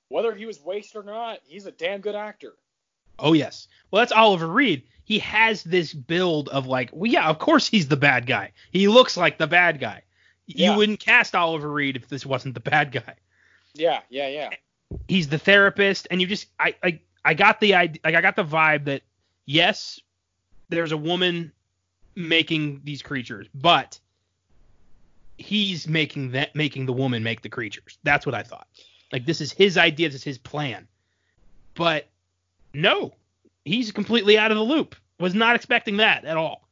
whether 0.10 0.36
he 0.36 0.46
was 0.46 0.62
wasted 0.62 0.98
or 0.98 1.04
not, 1.04 1.40
he's 1.44 1.66
a 1.66 1.72
damn 1.72 2.02
good 2.02 2.16
actor. 2.16 2.54
Oh 3.18 3.34
yes. 3.34 3.68
Well, 3.90 4.02
that's 4.02 4.12
Oliver 4.12 4.48
Reed. 4.48 4.84
He 5.04 5.20
has 5.20 5.64
this 5.64 5.94
build 5.94 6.50
of 6.50 6.68
like, 6.68 6.90
well, 6.94 7.12
yeah, 7.12 7.28
of 7.30 7.40
course 7.40 7.68
he's 7.68 7.88
the 7.88 7.98
bad 7.98 8.26
guy. 8.26 8.52
He 8.72 8.88
looks 8.88 9.18
like 9.18 9.38
the 9.38 9.48
bad 9.48 9.80
guy. 9.80 10.04
Yeah. 10.48 10.72
You 10.72 10.78
wouldn't 10.78 11.00
cast 11.00 11.36
Oliver 11.36 11.72
Reed 11.72 11.96
if 11.96 12.08
this 12.08 12.26
wasn't 12.26 12.54
the 12.54 12.60
bad 12.60 12.92
guy. 12.92 13.16
Yeah, 13.74 14.02
yeah, 14.10 14.28
yeah. 14.28 14.50
He's 15.08 15.30
the 15.30 15.38
therapist, 15.38 16.08
and 16.12 16.20
you 16.20 16.28
just, 16.28 16.48
I, 16.60 16.76
I, 16.84 17.00
I 17.24 17.34
got 17.34 17.62
the 17.62 17.76
idea, 17.76 18.02
like, 18.04 18.16
I 18.16 18.22
got 18.22 18.36
the 18.36 18.44
vibe 18.44 18.86
that 18.86 19.04
yes, 19.46 20.00
there's 20.70 20.92
a 20.92 20.98
woman 20.98 21.54
making 22.16 22.82
these 22.84 23.02
creatures, 23.02 23.48
but 23.54 24.00
he's 25.38 25.88
making 25.88 26.32
that, 26.32 26.56
making 26.56 26.86
the 26.86 26.94
woman 26.94 27.24
make 27.24 27.42
the 27.42 27.50
creatures. 27.50 27.98
That's 28.04 28.26
what 28.26 28.36
I 28.36 28.44
thought. 28.44 28.68
Like 29.12 29.26
this 29.26 29.42
is 29.42 29.52
his 29.52 29.78
idea, 29.78 30.10
this 30.10 30.18
is 30.18 30.24
his 30.24 30.38
plan. 30.38 30.88
But 31.76 32.08
no, 32.74 33.14
he's 33.66 33.92
completely 33.92 34.38
out 34.38 34.52
of 34.52 34.58
the 34.58 34.64
loop. 34.64 34.96
Was 35.20 35.36
not 35.36 35.56
expecting 35.56 35.98
that 35.98 36.26
at 36.26 36.38
all. 36.38 36.68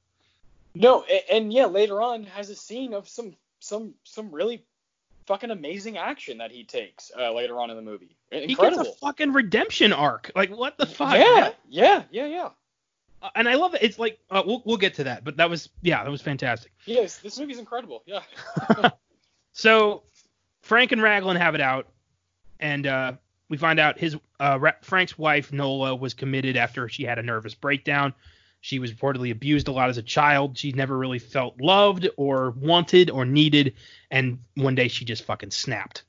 No, 0.74 1.04
and, 1.04 1.22
and 1.32 1.54
yeah, 1.54 1.66
later 1.66 2.02
on 2.02 2.24
has 2.24 2.50
a 2.50 2.56
scene 2.56 2.94
of 2.94 3.08
some 3.08 3.36
some 3.60 3.94
some 4.04 4.32
really 4.32 4.64
fucking 5.26 5.52
amazing 5.52 5.98
action 5.98 6.40
that 6.40 6.52
he 6.52 6.64
takes 6.64 7.12
uh, 7.18 7.32
later 7.34 7.60
on 7.60 7.70
in 7.70 7.76
the 7.76 7.82
movie. 7.84 8.18
Incredible. 8.32 8.80
He 8.80 8.86
gets 8.86 8.98
a 8.98 9.00
fucking 9.00 9.34
redemption 9.34 9.94
arc. 9.94 10.32
Like 10.36 10.50
what 10.50 10.78
the 10.78 10.86
fuck? 10.86 11.14
Yeah, 11.14 11.20
man? 11.20 11.52
yeah, 11.70 12.04
yeah, 12.12 12.26
yeah. 12.26 12.50
Uh, 13.22 13.30
and 13.36 13.50
I 13.50 13.56
love 13.56 13.76
it. 13.76 13.84
It's 13.84 14.00
like 14.00 14.20
uh, 14.30 14.44
we'll 14.46 14.62
we'll 14.66 14.78
get 14.78 14.94
to 14.96 15.04
that, 15.06 15.24
but 15.24 15.38
that 15.38 15.50
was 15.50 15.70
yeah, 15.82 16.04
that 16.04 16.10
was 16.10 16.22
fantastic. 16.22 16.72
Yes, 16.86 17.18
this 17.18 17.38
movie's 17.38 17.60
incredible. 17.60 18.04
Yeah. 18.06 18.22
so 19.52 20.04
Frank 20.62 20.92
and 20.92 21.02
Raglan 21.02 21.38
have 21.38 21.56
it 21.56 21.62
out, 21.62 21.88
and 22.60 22.88
uh, 22.88 23.14
we 23.50 23.58
find 23.58 23.80
out 23.80 24.00
his 24.00 24.16
uh, 24.40 24.60
Frank's 24.82 25.18
wife 25.18 25.52
Nola 25.52 25.96
was 25.96 26.14
committed 26.14 26.56
after 26.56 26.88
she 26.88 27.04
had 27.04 27.20
a 27.20 27.24
nervous 27.24 27.56
breakdown. 27.56 28.14
She 28.62 28.80
was 28.80 28.94
reportedly 28.94 29.32
abused 29.32 29.70
a 29.70 29.72
lot 29.72 29.90
as 29.90 29.98
a 29.98 30.04
child. 30.04 30.58
She 30.58 30.74
never 30.74 30.98
really 30.98 31.20
felt 31.20 31.62
loved 31.62 32.10
or 32.18 32.52
wanted 32.52 33.10
or 33.10 33.26
needed, 33.26 33.74
and 34.12 34.40
one 34.56 34.76
day 34.76 34.88
she 34.88 35.06
just 35.06 35.24
fucking 35.24 35.52
snapped. 35.52 36.04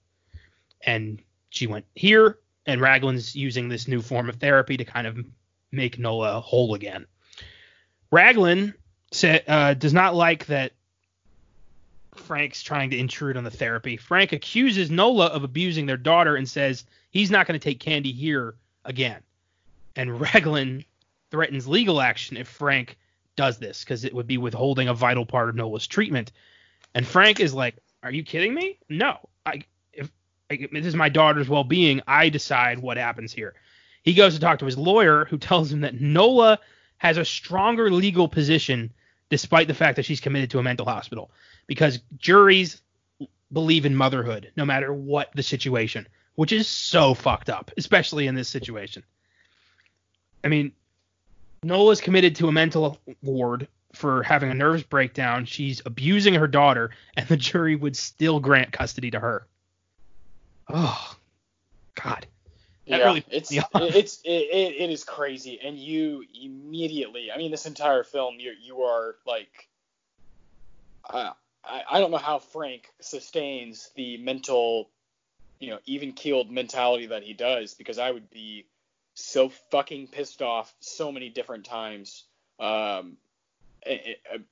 And 0.82 1.22
she 1.50 1.66
went 1.66 1.86
here, 1.94 2.38
and 2.66 2.80
Raglan's 2.80 3.36
using 3.36 3.68
this 3.68 3.86
new 3.86 4.00
form 4.00 4.28
of 4.28 4.36
therapy 4.36 4.76
to 4.76 4.84
kind 4.84 5.06
of 5.06 5.18
make 5.72 5.98
Nola 5.98 6.40
whole 6.40 6.74
again. 6.74 7.06
Raglan 8.10 8.74
uh, 9.22 9.74
does 9.74 9.94
not 9.94 10.14
like 10.14 10.46
that 10.46 10.72
Frank's 12.14 12.62
trying 12.62 12.90
to 12.90 12.98
intrude 12.98 13.36
on 13.36 13.44
the 13.44 13.50
therapy. 13.50 13.96
Frank 13.96 14.32
accuses 14.32 14.90
Nola 14.90 15.26
of 15.26 15.44
abusing 15.44 15.86
their 15.86 15.96
daughter 15.96 16.36
and 16.36 16.48
says 16.48 16.84
he's 17.10 17.30
not 17.30 17.46
going 17.46 17.58
to 17.58 17.62
take 17.62 17.80
Candy 17.80 18.12
here 18.12 18.54
again. 18.84 19.20
And 19.96 20.20
Raglan 20.20 20.84
threatens 21.30 21.68
legal 21.68 22.00
action 22.00 22.36
if 22.36 22.48
Frank 22.48 22.96
does 23.36 23.58
this 23.58 23.84
because 23.84 24.04
it 24.04 24.14
would 24.14 24.26
be 24.26 24.38
withholding 24.38 24.88
a 24.88 24.94
vital 24.94 25.24
part 25.24 25.48
of 25.48 25.54
Nola's 25.54 25.86
treatment. 25.86 26.32
And 26.94 27.06
Frank 27.06 27.40
is 27.40 27.54
like, 27.54 27.76
"Are 28.02 28.10
you 28.10 28.22
kidding 28.22 28.52
me? 28.54 28.78
No. 28.88 29.18
I 29.46 29.62
if, 29.92 30.10
if 30.48 30.70
this 30.70 30.86
is 30.86 30.96
my 30.96 31.08
daughter's 31.08 31.48
well-being, 31.48 32.02
I 32.06 32.28
decide 32.28 32.80
what 32.80 32.96
happens 32.96 33.32
here." 33.32 33.54
He 34.02 34.14
goes 34.14 34.34
to 34.34 34.40
talk 34.40 34.58
to 34.60 34.66
his 34.66 34.78
lawyer, 34.78 35.26
who 35.26 35.38
tells 35.38 35.72
him 35.72 35.82
that 35.82 36.00
Nola 36.00 36.58
has 36.98 37.16
a 37.16 37.24
stronger 37.24 37.90
legal 37.90 38.28
position 38.28 38.92
despite 39.28 39.68
the 39.68 39.74
fact 39.74 39.96
that 39.96 40.04
she's 40.04 40.20
committed 40.20 40.50
to 40.50 40.58
a 40.58 40.62
mental 40.62 40.86
hospital 40.86 41.30
because 41.66 42.00
juries 42.18 42.82
believe 43.52 43.86
in 43.86 43.94
motherhood 43.94 44.50
no 44.56 44.64
matter 44.64 44.92
what 44.92 45.30
the 45.34 45.42
situation, 45.42 46.06
which 46.34 46.52
is 46.52 46.66
so 46.68 47.14
fucked 47.14 47.48
up, 47.48 47.70
especially 47.76 48.26
in 48.26 48.34
this 48.34 48.48
situation. 48.48 49.02
I 50.42 50.48
mean, 50.48 50.72
Nola's 51.62 52.00
committed 52.00 52.36
to 52.36 52.48
a 52.48 52.52
mental 52.52 52.98
ward 53.22 53.68
for 53.92 54.22
having 54.22 54.50
a 54.50 54.54
nervous 54.54 54.82
breakdown. 54.82 55.44
She's 55.44 55.82
abusing 55.84 56.34
her 56.34 56.46
daughter, 56.46 56.90
and 57.16 57.28
the 57.28 57.36
jury 57.36 57.76
would 57.76 57.96
still 57.96 58.40
grant 58.40 58.72
custody 58.72 59.10
to 59.10 59.20
her. 59.20 59.46
Oh, 60.68 61.16
God. 62.02 62.26
Yeah, 62.90 63.04
really 63.04 63.24
it's 63.30 63.52
it's 63.52 64.20
it, 64.24 64.30
it, 64.30 64.74
it 64.80 64.90
is 64.90 65.04
crazy, 65.04 65.60
and 65.62 65.78
you 65.78 66.24
immediately. 66.42 67.30
I 67.32 67.38
mean, 67.38 67.50
this 67.52 67.66
entire 67.66 68.02
film, 68.02 68.36
you 68.40 68.52
you 68.60 68.82
are 68.82 69.14
like, 69.24 69.68
uh, 71.08 71.30
I 71.64 71.82
I 71.88 72.00
don't 72.00 72.10
know 72.10 72.16
how 72.16 72.40
Frank 72.40 72.88
sustains 73.00 73.90
the 73.94 74.16
mental, 74.16 74.90
you 75.60 75.70
know, 75.70 75.78
even 75.86 76.12
keeled 76.12 76.50
mentality 76.50 77.06
that 77.06 77.22
he 77.22 77.32
does, 77.32 77.74
because 77.74 77.98
I 77.98 78.10
would 78.10 78.28
be 78.28 78.66
so 79.14 79.50
fucking 79.70 80.08
pissed 80.08 80.42
off 80.42 80.74
so 80.80 81.12
many 81.12 81.28
different 81.28 81.64
times, 81.64 82.24
um, 82.58 83.18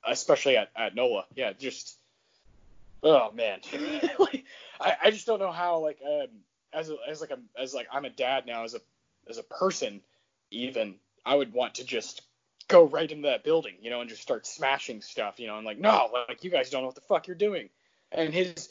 especially 0.07 0.57
at 0.57 0.71
at 0.77 0.95
Nola. 0.95 1.25
Yeah, 1.35 1.53
just. 1.55 1.97
Oh 3.01 3.31
man, 3.33 3.61
like 4.19 4.45
I, 4.81 4.97
I 5.05 5.11
just 5.13 5.25
don't 5.25 5.39
know 5.39 5.53
how 5.53 5.79
like 5.79 6.01
um 6.05 6.29
as 6.73 6.91
a, 6.91 6.97
as 7.09 7.21
like 7.21 7.31
a 7.31 7.39
as 7.61 7.75
like 7.75 7.87
I'm 7.93 8.05
a 8.05 8.11
dad 8.11 8.47
now 8.47 8.65
as 8.65 8.75
a 8.75 8.81
as 9.29 9.39
a 9.39 9.43
person 9.43 10.01
even 10.51 10.97
I 11.25 11.35
would 11.35 11.53
want 11.53 11.75
to 11.77 11.85
just 11.85 12.23
go 12.69 12.85
right 12.85 13.11
into 13.11 13.29
that 13.29 13.45
building 13.45 13.75
you 13.81 13.91
know 13.91 14.01
and 14.01 14.11
just 14.11 14.23
start 14.23 14.47
smashing 14.47 15.01
stuff 15.01 15.41
you 15.41 15.47
know 15.47 15.57
and 15.57 15.67
like 15.67 15.79
no 15.79 16.11
like 16.29 16.45
you 16.45 16.51
guys 16.51 16.71
don't 16.71 16.83
know 16.83 16.87
what 16.87 16.95
the 16.95 17.01
fuck 17.03 17.27
you're 17.27 17.37
doing 17.37 17.69
and 18.13 18.33
his 18.33 18.69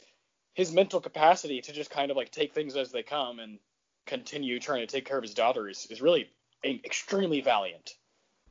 his 0.53 0.71
mental 0.71 0.99
capacity 0.99 1.61
to 1.61 1.71
just 1.73 1.89
kind 1.89 2.09
of 2.11 2.17
like 2.17 2.31
take 2.31 2.53
things 2.53 2.75
as 2.75 2.91
they 2.91 3.03
come 3.03 3.39
and 3.39 3.59
continue 4.05 4.59
trying 4.59 4.81
to 4.81 4.87
take 4.87 5.05
care 5.05 5.17
of 5.17 5.23
his 5.23 5.33
daughter 5.33 5.67
is, 5.67 5.85
is 5.89 6.01
really 6.01 6.29
extremely 6.63 7.41
valiant 7.41 7.95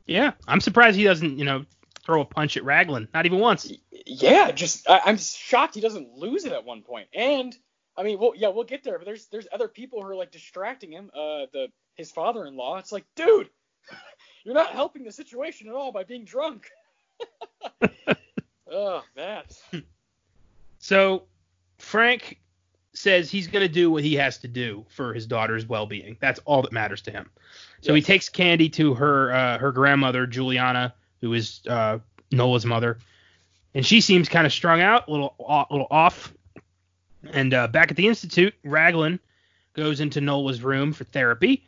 Yeah, 0.06 0.32
I'm 0.46 0.60
surprised 0.60 0.96
he 0.96 1.04
doesn't, 1.04 1.38
you 1.38 1.44
know, 1.44 1.64
throw 2.04 2.20
a 2.20 2.24
punch 2.24 2.56
at 2.56 2.64
Raglan. 2.64 3.08
Not 3.12 3.26
even 3.26 3.40
once. 3.40 3.72
yeah 3.90 4.52
just 4.52 4.88
I, 4.88 5.00
I'm 5.04 5.18
shocked 5.18 5.74
he 5.74 5.80
doesn't 5.80 6.16
lose 6.16 6.44
it 6.44 6.52
at 6.52 6.64
one 6.64 6.82
point 6.82 7.08
and 7.12 7.56
I 7.96 8.02
mean 8.02 8.18
well 8.18 8.32
yeah 8.36 8.48
we'll 8.48 8.64
get 8.64 8.84
there 8.84 8.98
but 8.98 9.04
there's 9.04 9.26
there's 9.26 9.48
other 9.52 9.68
people 9.68 10.02
who 10.02 10.08
are 10.08 10.16
like 10.16 10.30
distracting 10.30 10.92
him 10.92 11.10
uh 11.14 11.46
the 11.52 11.68
his 11.94 12.10
father-in-law 12.10 12.78
it's 12.78 12.92
like 12.92 13.04
dude 13.14 13.48
you're 14.44 14.54
not 14.54 14.70
helping 14.70 15.04
the 15.04 15.12
situation 15.12 15.68
at 15.68 15.74
all 15.74 15.92
by 15.92 16.04
being 16.04 16.24
drunk 16.24 16.68
oh 18.70 19.02
man 19.16 19.42
So 20.78 21.24
Frank 21.78 22.38
says 22.92 23.28
he's 23.28 23.48
going 23.48 23.66
to 23.66 23.72
do 23.72 23.90
what 23.90 24.04
he 24.04 24.14
has 24.14 24.38
to 24.38 24.48
do 24.48 24.86
for 24.88 25.12
his 25.12 25.26
daughter's 25.26 25.66
well-being. 25.66 26.16
That's 26.20 26.38
all 26.44 26.62
that 26.62 26.72
matters 26.72 27.02
to 27.02 27.10
him. 27.10 27.28
So 27.80 27.92
he 27.92 28.00
takes 28.00 28.28
Candy 28.28 28.68
to 28.70 28.94
her 28.94 29.32
uh, 29.32 29.58
her 29.58 29.72
grandmother 29.72 30.26
Juliana, 30.26 30.94
who 31.20 31.34
is 31.34 31.60
uh, 31.68 31.98
Nola's 32.30 32.64
mother, 32.64 32.98
and 33.74 33.84
she 33.84 34.00
seems 34.00 34.28
kind 34.28 34.46
of 34.46 34.52
strung 34.52 34.80
out, 34.80 35.08
a 35.08 35.10
little 35.10 35.34
a 35.40 35.66
little 35.70 35.88
off. 35.90 36.32
And 37.32 37.54
uh, 37.54 37.68
back 37.68 37.90
at 37.90 37.96
the 37.96 38.06
institute, 38.06 38.54
Raglan 38.64 39.20
goes 39.74 40.00
into 40.00 40.20
Nola's 40.20 40.62
room 40.62 40.92
for 40.92 41.04
therapy, 41.04 41.66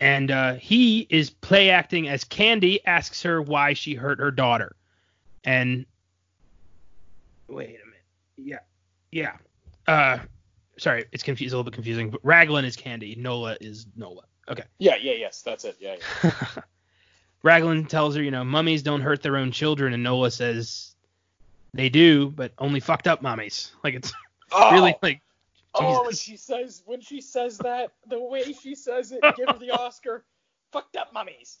and 0.00 0.30
uh, 0.30 0.54
he 0.54 1.06
is 1.10 1.30
play 1.30 1.70
acting 1.70 2.08
as 2.08 2.24
Candy 2.24 2.84
asks 2.86 3.22
her 3.22 3.42
why 3.42 3.72
she 3.72 3.94
hurt 3.94 4.20
her 4.20 4.30
daughter, 4.30 4.74
and 5.44 5.84
wait 7.48 7.68
a 7.82 7.86
minute, 7.86 8.02
yeah, 8.36 8.58
yeah. 9.10 9.36
Uh, 9.86 10.18
sorry, 10.78 11.06
it's 11.12 11.22
confused, 11.22 11.52
a 11.52 11.56
little 11.56 11.68
bit 11.70 11.74
confusing. 11.74 12.10
But 12.10 12.20
Raglan 12.22 12.64
is 12.64 12.76
Candy, 12.76 13.16
Nola 13.16 13.56
is 13.60 13.86
Nola. 13.96 14.22
Okay. 14.50 14.62
yeah 14.78 14.94
yeah 14.98 15.12
yes 15.12 15.42
that's 15.42 15.66
it 15.66 15.76
yeah, 15.78 15.96
yeah. 16.24 16.32
Raglan 17.42 17.84
tells 17.84 18.16
her, 18.16 18.22
you 18.22 18.30
know, 18.30 18.44
mummies 18.44 18.82
don't 18.82 19.00
hurt 19.00 19.22
their 19.22 19.36
own 19.36 19.52
children, 19.52 19.92
and 19.92 20.02
Nola 20.02 20.30
says 20.30 20.94
they 21.72 21.88
do, 21.88 22.30
but 22.30 22.52
only 22.58 22.80
fucked 22.80 23.06
up 23.06 23.22
mummies. 23.22 23.72
Like 23.84 23.94
it's 23.94 24.12
Oh, 24.52 24.72
really 24.72 24.96
like 25.02 25.20
oh 25.74 26.04
when 26.04 26.14
she 26.14 26.36
says 26.36 26.82
when 26.86 27.00
she 27.00 27.20
says 27.20 27.58
that 27.58 27.92
the 28.06 28.20
way 28.20 28.52
she 28.52 28.74
says 28.74 29.12
it 29.12 29.20
give 29.36 29.48
her 29.48 29.58
the 29.58 29.70
oscar 29.78 30.24
fucked 30.72 30.96
up 30.96 31.12
mummies 31.12 31.58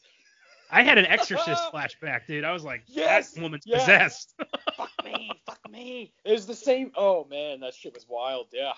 I 0.70 0.82
had 0.82 0.98
an 0.98 1.06
Exorcist 1.06 1.62
flashback, 1.72 2.26
dude. 2.26 2.44
I 2.44 2.52
was 2.52 2.62
like, 2.62 2.82
Yes, 2.86 3.30
that 3.30 3.42
woman's 3.42 3.64
yes. 3.66 3.80
possessed. 3.80 4.34
fuck 4.76 4.90
me, 5.02 5.30
fuck 5.46 5.60
me. 5.70 6.12
It 6.24 6.32
was 6.32 6.46
the 6.46 6.54
same. 6.54 6.92
Oh 6.94 7.26
man, 7.30 7.60
that 7.60 7.74
shit 7.74 7.94
was 7.94 8.06
wild. 8.06 8.48
Yeah. 8.52 8.72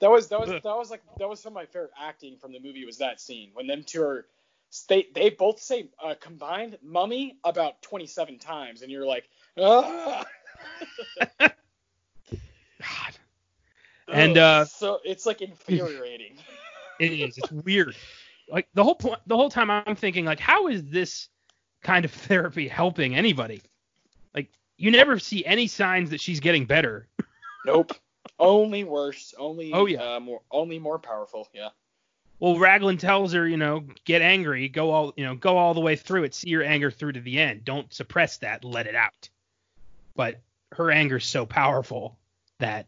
that 0.00 0.10
was 0.10 0.28
that 0.28 0.38
was 0.38 0.50
that 0.50 0.64
was 0.64 0.90
like 0.90 1.00
that 1.18 1.26
was 1.26 1.40
some 1.40 1.52
of 1.52 1.54
my 1.54 1.64
favorite 1.66 1.92
acting 1.98 2.36
from 2.36 2.52
the 2.52 2.60
movie. 2.60 2.84
Was 2.84 2.98
that 2.98 3.20
scene 3.20 3.50
when 3.54 3.66
them 3.66 3.82
two 3.82 4.02
are 4.02 4.26
they 4.88 5.06
they 5.14 5.30
both 5.30 5.60
say 5.60 5.88
uh, 6.02 6.14
combined 6.20 6.78
mummy 6.82 7.38
about 7.44 7.80
27 7.82 8.38
times, 8.38 8.82
and 8.82 8.90
you're 8.90 9.06
like, 9.06 9.28
ah. 9.58 10.24
God. 12.84 14.16
And 14.16 14.38
uh, 14.38 14.64
so 14.64 15.00
it's 15.04 15.26
like 15.26 15.40
infuriating. 15.40 16.36
it 17.00 17.12
is. 17.12 17.38
It's 17.38 17.50
weird. 17.50 17.96
Like 18.50 18.68
the 18.74 18.84
whole 18.84 18.94
point, 18.94 19.20
the 19.26 19.36
whole 19.36 19.50
time 19.50 19.70
I'm 19.70 19.96
thinking, 19.96 20.24
like, 20.24 20.40
how 20.40 20.68
is 20.68 20.84
this 20.84 21.28
kind 21.82 22.04
of 22.04 22.10
therapy 22.12 22.68
helping 22.68 23.16
anybody? 23.16 23.62
Like, 24.34 24.50
you 24.76 24.90
never 24.90 25.18
see 25.18 25.44
any 25.44 25.66
signs 25.66 26.10
that 26.10 26.20
she's 26.20 26.40
getting 26.40 26.66
better. 26.66 27.08
nope. 27.66 27.92
Only 28.38 28.84
worse. 28.84 29.32
Only. 29.38 29.72
Oh, 29.72 29.86
yeah. 29.86 30.16
Uh, 30.16 30.20
more. 30.20 30.40
Only 30.50 30.78
more 30.78 30.98
powerful. 30.98 31.48
Yeah. 31.54 31.68
Well, 32.40 32.58
Raglan 32.58 32.98
tells 32.98 33.32
her, 33.32 33.46
you 33.48 33.56
know, 33.56 33.84
get 34.04 34.20
angry, 34.20 34.68
go 34.68 34.90
all, 34.90 35.14
you 35.16 35.24
know, 35.24 35.36
go 35.36 35.56
all 35.56 35.72
the 35.72 35.80
way 35.80 35.94
through 35.94 36.24
it, 36.24 36.34
see 36.34 36.50
your 36.50 36.64
anger 36.64 36.90
through 36.90 37.12
to 37.12 37.20
the 37.20 37.38
end. 37.38 37.64
Don't 37.64 37.92
suppress 37.94 38.38
that, 38.38 38.64
let 38.64 38.86
it 38.86 38.96
out. 38.96 39.30
But 40.16 40.40
her 40.72 40.90
anger's 40.90 41.24
so 41.24 41.46
powerful 41.46 42.18
that 42.58 42.86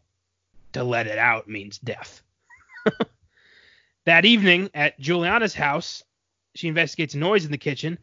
to 0.73 0.83
let 0.83 1.07
it 1.07 1.17
out 1.17 1.47
means 1.47 1.77
death. 1.79 2.21
that 4.05 4.25
evening 4.25 4.69
at 4.73 4.99
Juliana's 4.99 5.53
house, 5.53 6.03
she 6.55 6.67
investigates 6.67 7.13
a 7.13 7.17
noise 7.17 7.45
in 7.45 7.51
the 7.51 7.57
kitchen. 7.57 7.97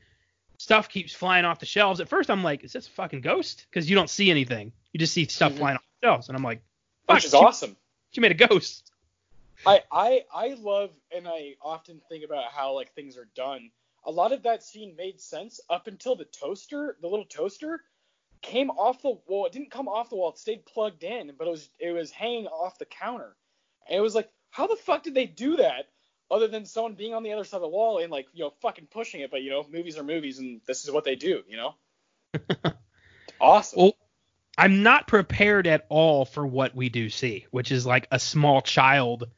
Stuff 0.58 0.88
keeps 0.88 1.12
flying 1.12 1.44
off 1.44 1.58
the 1.58 1.66
shelves. 1.66 2.00
At 2.00 2.08
first, 2.08 2.30
I'm 2.30 2.42
like, 2.42 2.64
is 2.64 2.72
this 2.72 2.86
a 2.86 2.90
fucking 2.90 3.20
ghost? 3.22 3.66
Because 3.70 3.88
you 3.88 3.96
don't 3.96 4.10
see 4.10 4.30
anything. 4.30 4.72
You 4.92 4.98
just 4.98 5.12
see 5.12 5.26
stuff 5.26 5.52
Mhm. 5.52 5.58
flying 5.58 5.76
off 5.76 5.82
the 6.00 6.06
shelves. 6.06 6.28
And 6.28 6.36
I'm 6.36 6.44
like, 6.44 6.62
fuck, 7.06 7.16
Which 7.16 7.24
is 7.26 7.30
she, 7.32 7.36
awesome. 7.36 7.76
she 8.10 8.20
made 8.20 8.30
a 8.30 8.46
ghost. 8.46 8.90
I, 9.66 9.82
I 9.90 10.24
I 10.32 10.48
love 10.60 10.90
and 11.10 11.26
I 11.26 11.54
often 11.62 12.00
think 12.08 12.22
about 12.24 12.52
how 12.52 12.74
like 12.74 12.92
things 12.94 13.16
are 13.16 13.28
done. 13.34 13.70
A 14.04 14.10
lot 14.10 14.32
of 14.32 14.42
that 14.42 14.62
scene 14.62 14.94
made 14.94 15.20
sense 15.20 15.58
up 15.70 15.86
until 15.86 16.14
the 16.16 16.26
toaster, 16.26 16.98
the 17.00 17.08
little 17.08 17.24
toaster, 17.24 17.82
came 18.42 18.70
off 18.70 19.02
the 19.02 19.16
wall. 19.26 19.46
It 19.46 19.52
didn't 19.52 19.70
come 19.70 19.88
off 19.88 20.10
the 20.10 20.16
wall. 20.16 20.30
It 20.30 20.38
stayed 20.38 20.66
plugged 20.66 21.04
in, 21.04 21.32
but 21.38 21.46
it 21.46 21.50
was 21.50 21.70
it 21.78 21.92
was 21.92 22.10
hanging 22.10 22.46
off 22.46 22.78
the 22.78 22.84
counter. 22.84 23.34
And 23.88 23.98
it 23.98 24.00
was 24.00 24.14
like, 24.14 24.30
how 24.50 24.66
the 24.66 24.76
fuck 24.76 25.02
did 25.02 25.14
they 25.14 25.26
do 25.26 25.56
that? 25.56 25.88
Other 26.30 26.48
than 26.48 26.64
someone 26.64 26.94
being 26.94 27.14
on 27.14 27.22
the 27.22 27.32
other 27.32 27.44
side 27.44 27.58
of 27.58 27.62
the 27.62 27.68
wall 27.68 27.98
and 27.98 28.10
like 28.10 28.26
you 28.32 28.44
know 28.44 28.52
fucking 28.62 28.88
pushing 28.90 29.20
it, 29.20 29.30
but 29.30 29.42
you 29.42 29.50
know 29.50 29.66
movies 29.70 29.98
are 29.98 30.04
movies 30.04 30.38
and 30.38 30.60
this 30.66 30.84
is 30.84 30.90
what 30.90 31.04
they 31.04 31.16
do, 31.16 31.42
you 31.48 31.56
know. 31.56 31.74
awesome. 33.40 33.78
Well, 33.78 33.96
I'm 34.56 34.82
not 34.82 35.06
prepared 35.06 35.66
at 35.66 35.86
all 35.88 36.24
for 36.24 36.46
what 36.46 36.74
we 36.74 36.88
do 36.88 37.10
see, 37.10 37.46
which 37.50 37.72
is 37.72 37.84
like 37.84 38.06
a 38.10 38.18
small 38.18 38.62
child 38.62 39.28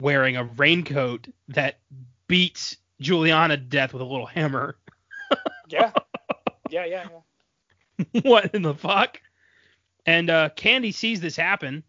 wearing 0.00 0.36
a 0.36 0.44
raincoat 0.44 1.28
that 1.48 1.78
beats 2.26 2.76
Juliana 3.00 3.56
to 3.56 3.62
death 3.62 3.92
with 3.92 4.02
a 4.02 4.04
little 4.04 4.26
hammer. 4.26 4.76
yeah. 5.68 5.92
Yeah, 6.70 6.84
yeah, 6.84 7.06
yeah. 7.10 7.20
what 8.22 8.54
in 8.54 8.62
the 8.62 8.74
fuck? 8.74 9.20
And 10.06 10.30
uh, 10.30 10.50
Candy 10.50 10.92
sees 10.92 11.20
this 11.20 11.36
happen 11.36 11.82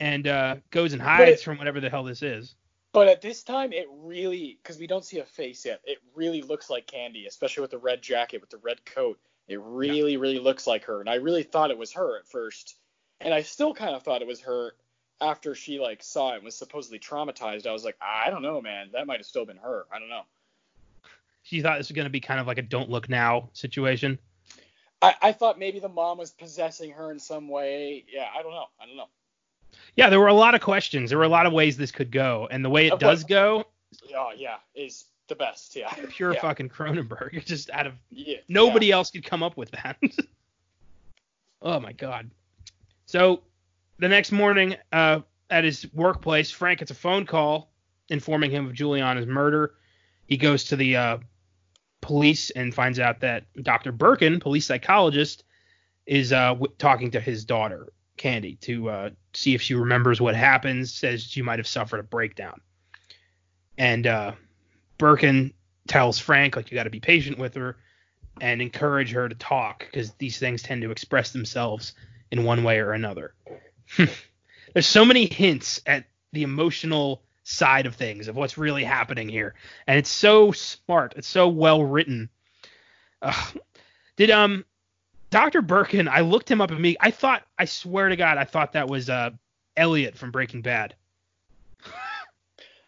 and 0.00 0.26
uh, 0.26 0.56
goes 0.70 0.92
and 0.92 1.02
hides 1.02 1.40
it- 1.40 1.44
from 1.44 1.58
whatever 1.58 1.80
the 1.80 1.90
hell 1.90 2.04
this 2.04 2.22
is. 2.22 2.54
But 2.92 3.06
at 3.08 3.20
this 3.20 3.42
time, 3.42 3.72
it 3.74 3.86
really, 3.92 4.58
because 4.62 4.78
we 4.78 4.86
don't 4.86 5.04
see 5.04 5.18
a 5.18 5.24
face 5.24 5.64
yet, 5.66 5.80
it 5.84 5.98
really 6.14 6.40
looks 6.40 6.70
like 6.70 6.86
Candy, 6.86 7.26
especially 7.26 7.60
with 7.60 7.70
the 7.70 7.78
red 7.78 8.00
jacket, 8.00 8.40
with 8.40 8.48
the 8.50 8.56
red 8.58 8.84
coat. 8.86 9.18
It 9.46 9.60
really, 9.60 10.16
really 10.16 10.38
looks 10.38 10.66
like 10.66 10.84
her. 10.84 11.00
And 11.00 11.08
I 11.08 11.16
really 11.16 11.42
thought 11.42 11.70
it 11.70 11.76
was 11.78 11.92
her 11.92 12.18
at 12.18 12.26
first. 12.26 12.76
And 13.20 13.34
I 13.34 13.42
still 13.42 13.74
kind 13.74 13.94
of 13.94 14.02
thought 14.02 14.22
it 14.22 14.26
was 14.26 14.40
her 14.40 14.72
after 15.20 15.54
she, 15.54 15.78
like, 15.78 16.02
saw 16.02 16.32
it 16.32 16.36
and 16.36 16.44
was 16.44 16.54
supposedly 16.54 16.98
traumatized. 16.98 17.66
I 17.66 17.72
was 17.72 17.84
like, 17.84 17.96
I 18.00 18.30
don't 18.30 18.42
know, 18.42 18.60
man. 18.62 18.88
That 18.94 19.06
might 19.06 19.18
have 19.18 19.26
still 19.26 19.44
been 19.44 19.58
her. 19.58 19.84
I 19.92 19.98
don't 19.98 20.08
know. 20.08 20.22
She 21.42 21.60
thought 21.60 21.78
this 21.78 21.88
was 21.88 21.94
going 21.94 22.06
to 22.06 22.10
be 22.10 22.20
kind 22.20 22.40
of 22.40 22.46
like 22.46 22.58
a 22.58 22.62
don't 22.62 22.90
look 22.90 23.08
now 23.08 23.50
situation. 23.52 24.18
I, 25.00 25.14
I 25.22 25.32
thought 25.32 25.58
maybe 25.58 25.78
the 25.78 25.88
mom 25.88 26.18
was 26.18 26.30
possessing 26.30 26.90
her 26.92 27.10
in 27.12 27.18
some 27.18 27.48
way. 27.48 28.04
Yeah, 28.12 28.26
I 28.36 28.42
don't 28.42 28.52
know. 28.52 28.66
I 28.80 28.86
don't 28.86 28.96
know. 28.96 29.08
Yeah, 29.96 30.08
there 30.10 30.18
were 30.20 30.28
a 30.28 30.34
lot 30.34 30.54
of 30.54 30.60
questions. 30.60 31.10
There 31.10 31.18
were 31.18 31.24
a 31.24 31.28
lot 31.28 31.46
of 31.46 31.52
ways 31.52 31.76
this 31.76 31.92
could 31.92 32.10
go, 32.10 32.48
and 32.50 32.64
the 32.64 32.70
way 32.70 32.86
it 32.86 32.92
Of 32.94 32.98
does 32.98 33.22
course. 33.22 33.28
go, 33.28 33.64
Oh 34.14 34.30
yeah, 34.36 34.56
is 34.74 35.04
the 35.28 35.34
best. 35.34 35.76
Yeah. 35.76 35.92
pure 36.10 36.34
yeah. 36.34 36.40
fucking 36.40 36.68
Cronenberg. 36.70 37.44
Just 37.46 37.70
out 37.70 37.86
of 37.86 37.94
Yeah. 38.10 38.38
nobody 38.48 38.90
else 38.90 39.10
could 39.10 39.24
come 39.24 39.42
up 39.42 39.56
with 39.56 39.70
that. 39.72 39.96
oh 41.62 41.80
my 41.80 41.92
god. 41.92 42.30
So 43.06 43.42
the 43.98 44.08
next 44.08 44.32
morning, 44.32 44.76
uh, 44.92 45.20
at 45.50 45.64
his 45.64 45.86
workplace, 45.94 46.50
Frank 46.50 46.80
gets 46.80 46.90
a 46.90 46.94
phone 46.94 47.24
call 47.26 47.70
informing 48.10 48.50
him 48.50 48.66
of 48.66 48.74
Juliana's 48.74 49.26
murder. 49.26 49.74
He 50.26 50.36
goes 50.36 50.64
to 50.64 50.76
the 50.76 50.96
uh, 50.96 51.18
police 52.08 52.48
and 52.48 52.74
finds 52.74 52.98
out 52.98 53.20
that 53.20 53.44
Dr. 53.62 53.92
Birkin, 53.92 54.40
police 54.40 54.64
psychologist, 54.64 55.44
is 56.06 56.32
uh, 56.32 56.54
w- 56.54 56.72
talking 56.78 57.10
to 57.10 57.20
his 57.20 57.44
daughter, 57.44 57.92
Candy, 58.16 58.56
to 58.62 58.88
uh, 58.88 59.10
see 59.34 59.54
if 59.54 59.60
she 59.60 59.74
remembers 59.74 60.18
what 60.18 60.34
happened. 60.34 60.88
Says 60.88 61.22
she 61.22 61.42
might 61.42 61.58
have 61.58 61.66
suffered 61.66 62.00
a 62.00 62.02
breakdown. 62.02 62.62
And 63.76 64.06
uh, 64.06 64.32
Birkin 64.96 65.52
tells 65.86 66.18
Frank, 66.18 66.56
like, 66.56 66.70
you 66.70 66.76
got 66.76 66.84
to 66.84 66.90
be 66.90 66.98
patient 66.98 67.38
with 67.38 67.54
her 67.56 67.76
and 68.40 68.62
encourage 68.62 69.12
her 69.12 69.28
to 69.28 69.34
talk 69.34 69.80
because 69.80 70.12
these 70.12 70.38
things 70.38 70.62
tend 70.62 70.80
to 70.80 70.90
express 70.90 71.32
themselves 71.32 71.92
in 72.30 72.42
one 72.42 72.64
way 72.64 72.78
or 72.78 72.92
another. 72.92 73.34
There's 74.72 74.86
so 74.86 75.04
many 75.04 75.26
hints 75.26 75.82
at 75.84 76.06
the 76.32 76.42
emotional 76.42 77.22
side 77.48 77.86
of 77.86 77.96
things 77.96 78.28
of 78.28 78.36
what's 78.36 78.58
really 78.58 78.84
happening 78.84 79.28
here, 79.28 79.54
and 79.86 79.98
it's 79.98 80.10
so 80.10 80.52
smart. 80.52 81.14
It's 81.16 81.26
so 81.26 81.48
well 81.48 81.82
written. 81.82 82.28
Ugh. 83.22 83.58
Did 84.16 84.30
um 84.30 84.64
Dr. 85.30 85.62
Birkin? 85.62 86.08
I 86.08 86.20
looked 86.20 86.50
him 86.50 86.60
up 86.60 86.70
and 86.70 86.80
me. 86.80 86.96
I 87.00 87.10
thought. 87.10 87.42
I 87.58 87.64
swear 87.64 88.08
to 88.10 88.16
God, 88.16 88.36
I 88.38 88.44
thought 88.44 88.74
that 88.74 88.88
was 88.88 89.08
uh 89.08 89.30
Elliot 89.76 90.16
from 90.16 90.30
Breaking 90.30 90.60
Bad. 90.62 90.94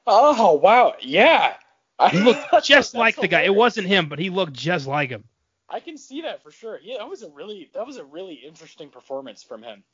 Oh 0.07 0.55
wow, 0.55 0.95
yeah. 1.01 1.55
He 2.11 2.19
looked 2.19 2.65
just 2.65 2.95
like 2.95 3.17
the 3.17 3.29
guy. 3.29 3.43
It 3.43 3.55
wasn't 3.55 3.87
him, 3.87 4.09
but 4.09 4.19
he 4.19 4.31
looked 4.31 4.55
just 4.55 4.87
like 4.87 5.11
him. 5.11 5.23
I 5.69 5.81
can 5.81 5.99
see 5.99 6.23
that 6.23 6.43
for 6.43 6.51
sure. 6.51 6.81
Yeah, 6.83 6.97
that 6.99 7.09
was 7.09 7.23
a 7.23 7.29
really 7.29 7.71
that 7.75 7.87
was 7.87 7.99
a 7.99 8.05
really 8.05 8.35
interesting 8.35 8.89
performance 8.89 9.43
from 9.43 9.63
him. 9.63 9.85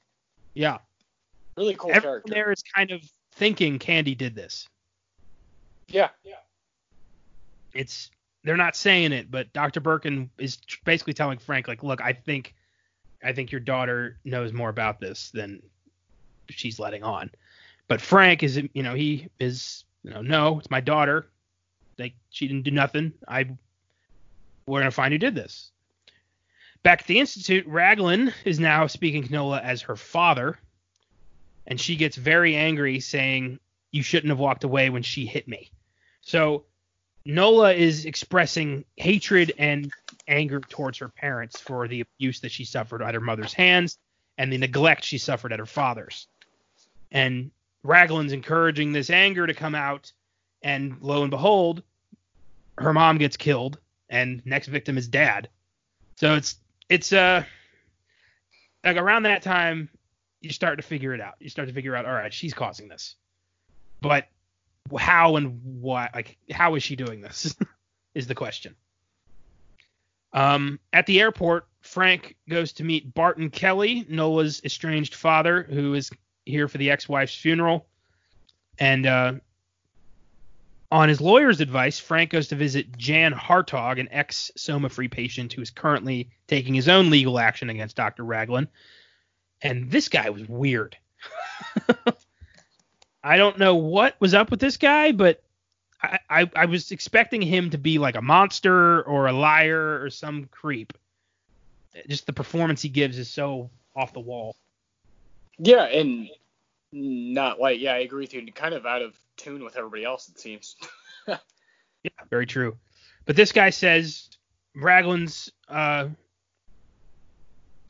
Yeah. 0.54 0.78
Really 1.56 1.74
cool 1.74 1.90
Everyone 1.90 2.20
character. 2.22 2.32
there 2.32 2.52
is 2.52 2.62
kind 2.62 2.92
of 2.92 3.02
thinking 3.36 3.78
Candy 3.78 4.14
did 4.14 4.34
this. 4.34 4.68
Yeah, 5.88 6.08
yeah. 6.24 6.36
it's 7.74 8.10
they're 8.42 8.56
not 8.56 8.76
saying 8.76 9.12
it, 9.12 9.30
but 9.30 9.52
Dr. 9.52 9.80
Birkin 9.80 10.30
is 10.38 10.58
basically 10.84 11.12
telling 11.12 11.38
Frank 11.38 11.68
like, 11.68 11.82
look, 11.82 12.00
I 12.00 12.12
think 12.12 12.54
I 13.22 13.32
think 13.32 13.52
your 13.52 13.60
daughter 13.60 14.18
knows 14.24 14.52
more 14.52 14.68
about 14.68 15.00
this 15.00 15.30
than 15.30 15.62
she's 16.48 16.78
letting 16.78 17.02
on. 17.02 17.30
But 17.88 18.00
Frank 18.00 18.42
is 18.42 18.60
you 18.72 18.82
know, 18.82 18.94
he 18.94 19.28
is 19.38 19.84
you 20.02 20.10
know, 20.10 20.22
no, 20.22 20.58
it's 20.58 20.70
my 20.70 20.80
daughter. 20.80 21.28
Like 21.98 22.14
she 22.30 22.48
didn't 22.48 22.64
do 22.64 22.70
nothing. 22.70 23.12
I 23.28 23.46
we're 24.66 24.80
gonna 24.80 24.90
find 24.90 25.12
who 25.12 25.18
did 25.18 25.34
this. 25.34 25.70
Back 26.82 27.00
at 27.00 27.06
the 27.06 27.18
institute, 27.18 27.66
Raglan 27.66 28.32
is 28.44 28.60
now 28.60 28.86
speaking 28.86 29.24
to 29.24 29.32
Nola 29.32 29.60
as 29.60 29.82
her 29.82 29.96
father, 29.96 30.58
and 31.66 31.80
she 31.80 31.96
gets 31.96 32.16
very 32.16 32.54
angry, 32.56 33.00
saying, 33.00 33.58
"You 33.90 34.02
shouldn't 34.02 34.30
have 34.30 34.38
walked 34.38 34.64
away 34.64 34.90
when 34.90 35.02
she 35.02 35.26
hit 35.26 35.48
me." 35.48 35.70
So 36.20 36.64
Nola 37.24 37.72
is 37.72 38.04
expressing 38.04 38.84
hatred 38.96 39.52
and 39.58 39.92
anger 40.28 40.60
towards 40.60 40.98
her 40.98 41.08
parents 41.08 41.60
for 41.60 41.88
the 41.88 42.02
abuse 42.02 42.40
that 42.40 42.52
she 42.52 42.64
suffered 42.64 43.02
at 43.02 43.14
her 43.14 43.20
mother's 43.20 43.52
hands 43.52 43.98
and 44.38 44.52
the 44.52 44.58
neglect 44.58 45.04
she 45.04 45.18
suffered 45.18 45.52
at 45.52 45.58
her 45.58 45.66
father's. 45.66 46.28
And 47.10 47.50
Raglan's 47.82 48.32
encouraging 48.32 48.92
this 48.92 49.10
anger 49.10 49.46
to 49.46 49.54
come 49.54 49.74
out, 49.74 50.12
and 50.62 50.96
lo 51.00 51.22
and 51.22 51.30
behold, 51.30 51.82
her 52.78 52.92
mom 52.92 53.18
gets 53.18 53.36
killed, 53.36 53.78
and 54.08 54.42
next 54.44 54.68
victim 54.68 54.98
is 54.98 55.08
dad. 55.08 55.48
So 56.16 56.34
it's 56.34 56.56
it's 56.88 57.12
uh 57.12 57.44
like 58.84 58.96
around 58.96 59.24
that 59.24 59.42
time 59.42 59.88
you 60.40 60.50
start 60.50 60.78
to 60.78 60.82
figure 60.82 61.14
it 61.14 61.20
out. 61.20 61.34
You 61.40 61.48
start 61.48 61.68
to 61.68 61.74
figure 61.74 61.96
out, 61.96 62.06
all 62.06 62.12
right, 62.12 62.32
she's 62.32 62.54
causing 62.54 62.88
this. 62.88 63.16
But 64.00 64.28
how 64.98 65.36
and 65.36 65.60
why 65.62 66.08
like 66.14 66.36
how 66.50 66.74
is 66.74 66.82
she 66.82 66.96
doing 66.96 67.20
this 67.20 67.54
is 68.14 68.26
the 68.26 68.34
question 68.34 68.74
um 70.32 70.78
at 70.92 71.06
the 71.06 71.20
airport 71.20 71.66
frank 71.80 72.36
goes 72.48 72.72
to 72.72 72.84
meet 72.84 73.12
barton 73.14 73.50
kelly 73.50 74.06
nola's 74.08 74.60
estranged 74.64 75.14
father 75.14 75.64
who 75.64 75.94
is 75.94 76.10
here 76.44 76.68
for 76.68 76.78
the 76.78 76.90
ex-wife's 76.90 77.34
funeral 77.34 77.86
and 78.78 79.06
uh 79.06 79.32
on 80.92 81.08
his 81.08 81.20
lawyer's 81.20 81.60
advice 81.60 81.98
frank 81.98 82.30
goes 82.30 82.48
to 82.48 82.56
visit 82.56 82.96
jan 82.96 83.32
hartog 83.32 83.98
an 83.98 84.08
ex-soma 84.12 84.88
free 84.88 85.08
patient 85.08 85.52
who 85.52 85.62
is 85.62 85.70
currently 85.70 86.30
taking 86.46 86.74
his 86.74 86.88
own 86.88 87.10
legal 87.10 87.38
action 87.38 87.70
against 87.70 87.96
dr 87.96 88.22
raglan 88.22 88.68
and 89.62 89.90
this 89.90 90.08
guy 90.08 90.30
was 90.30 90.48
weird 90.48 90.96
I 93.26 93.36
don't 93.36 93.58
know 93.58 93.74
what 93.74 94.14
was 94.20 94.34
up 94.34 94.52
with 94.52 94.60
this 94.60 94.76
guy, 94.76 95.10
but 95.10 95.42
I, 96.00 96.18
I, 96.30 96.50
I 96.54 96.64
was 96.66 96.92
expecting 96.92 97.42
him 97.42 97.70
to 97.70 97.78
be 97.78 97.98
like 97.98 98.14
a 98.14 98.22
monster 98.22 99.02
or 99.02 99.26
a 99.26 99.32
liar 99.32 100.00
or 100.00 100.10
some 100.10 100.44
creep. 100.44 100.92
Just 102.08 102.26
the 102.26 102.32
performance 102.32 102.82
he 102.82 102.88
gives 102.88 103.18
is 103.18 103.28
so 103.28 103.68
off 103.96 104.12
the 104.12 104.20
wall. 104.20 104.54
Yeah, 105.58 105.86
and 105.86 106.28
not 106.92 107.58
like 107.58 107.80
yeah, 107.80 107.94
I 107.94 107.98
agree 107.98 108.22
with 108.22 108.34
you. 108.34 108.52
Kind 108.52 108.74
of 108.74 108.86
out 108.86 109.02
of 109.02 109.16
tune 109.36 109.64
with 109.64 109.76
everybody 109.76 110.04
else, 110.04 110.28
it 110.28 110.38
seems. 110.38 110.76
Yeah, 112.04 112.24
very 112.30 112.46
true. 112.46 112.76
But 113.24 113.34
this 113.34 113.50
guy 113.50 113.70
says 113.70 114.28
Raglan's 114.76 115.50
uh, 115.68 116.06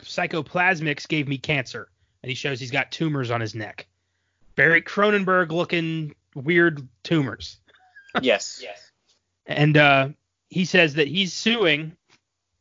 psychoplasmics 0.06 1.06
gave 1.08 1.28
me 1.28 1.38
cancer, 1.38 1.88
and 2.22 2.28
he 2.30 2.34
shows 2.34 2.60
he's 2.60 2.70
got 2.70 2.90
tumors 2.92 3.30
on 3.30 3.40
his 3.40 3.54
neck. 3.54 3.86
Barry 4.54 4.82
Cronenberg 4.82 5.50
looking 5.52 6.14
weird 6.34 6.86
tumors. 7.02 7.58
yes. 8.22 8.60
Yes. 8.62 8.90
And 9.48 9.76
uh, 9.76 10.08
he 10.48 10.64
says 10.64 10.94
that 10.94 11.06
he's 11.06 11.32
suing 11.32 11.96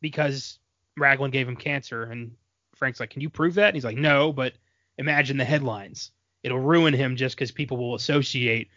because 0.00 0.58
Raglan 0.96 1.32
gave 1.32 1.48
him 1.48 1.56
cancer. 1.56 2.04
And 2.04 2.32
Frank's 2.76 3.00
like, 3.00 3.10
Can 3.10 3.22
you 3.22 3.30
prove 3.30 3.54
that? 3.54 3.66
And 3.68 3.74
he's 3.74 3.84
like, 3.84 3.96
No, 3.96 4.32
but 4.32 4.52
imagine 4.98 5.36
the 5.36 5.44
headlines. 5.44 6.12
It'll 6.44 6.60
ruin 6.60 6.94
him 6.94 7.16
just 7.16 7.34
because 7.34 7.50
people 7.50 7.76
will 7.76 7.96
associate 7.96 8.68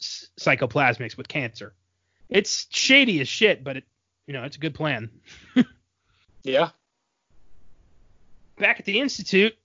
s- 0.00 0.28
psychoplasmics 0.38 1.16
with 1.16 1.28
cancer. 1.28 1.72
It's 2.28 2.66
shady 2.68 3.20
as 3.20 3.28
shit, 3.28 3.64
but 3.64 3.78
it, 3.78 3.84
you 4.26 4.34
know, 4.34 4.42
it's 4.44 4.56
a 4.56 4.60
good 4.60 4.74
plan. 4.74 5.08
Yeah. 6.42 6.70
Back 8.58 8.80
at 8.80 8.86
the 8.86 9.00
institute, 9.00 9.56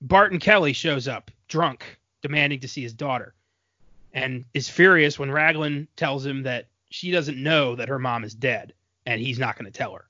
Barton 0.00 0.38
Kelly 0.38 0.72
shows 0.72 1.08
up, 1.08 1.30
drunk, 1.48 1.98
demanding 2.22 2.60
to 2.60 2.68
see 2.68 2.82
his 2.82 2.92
daughter, 2.92 3.34
and 4.12 4.44
is 4.54 4.68
furious 4.68 5.18
when 5.18 5.30
Raglan 5.30 5.88
tells 5.96 6.24
him 6.24 6.42
that 6.42 6.68
she 6.90 7.10
doesn't 7.10 7.42
know 7.42 7.76
that 7.76 7.88
her 7.88 7.98
mom 7.98 8.24
is 8.24 8.34
dead, 8.34 8.74
and 9.06 9.20
he's 9.20 9.38
not 9.38 9.56
going 9.56 9.70
to 9.70 9.76
tell 9.76 9.94
her. 9.94 10.04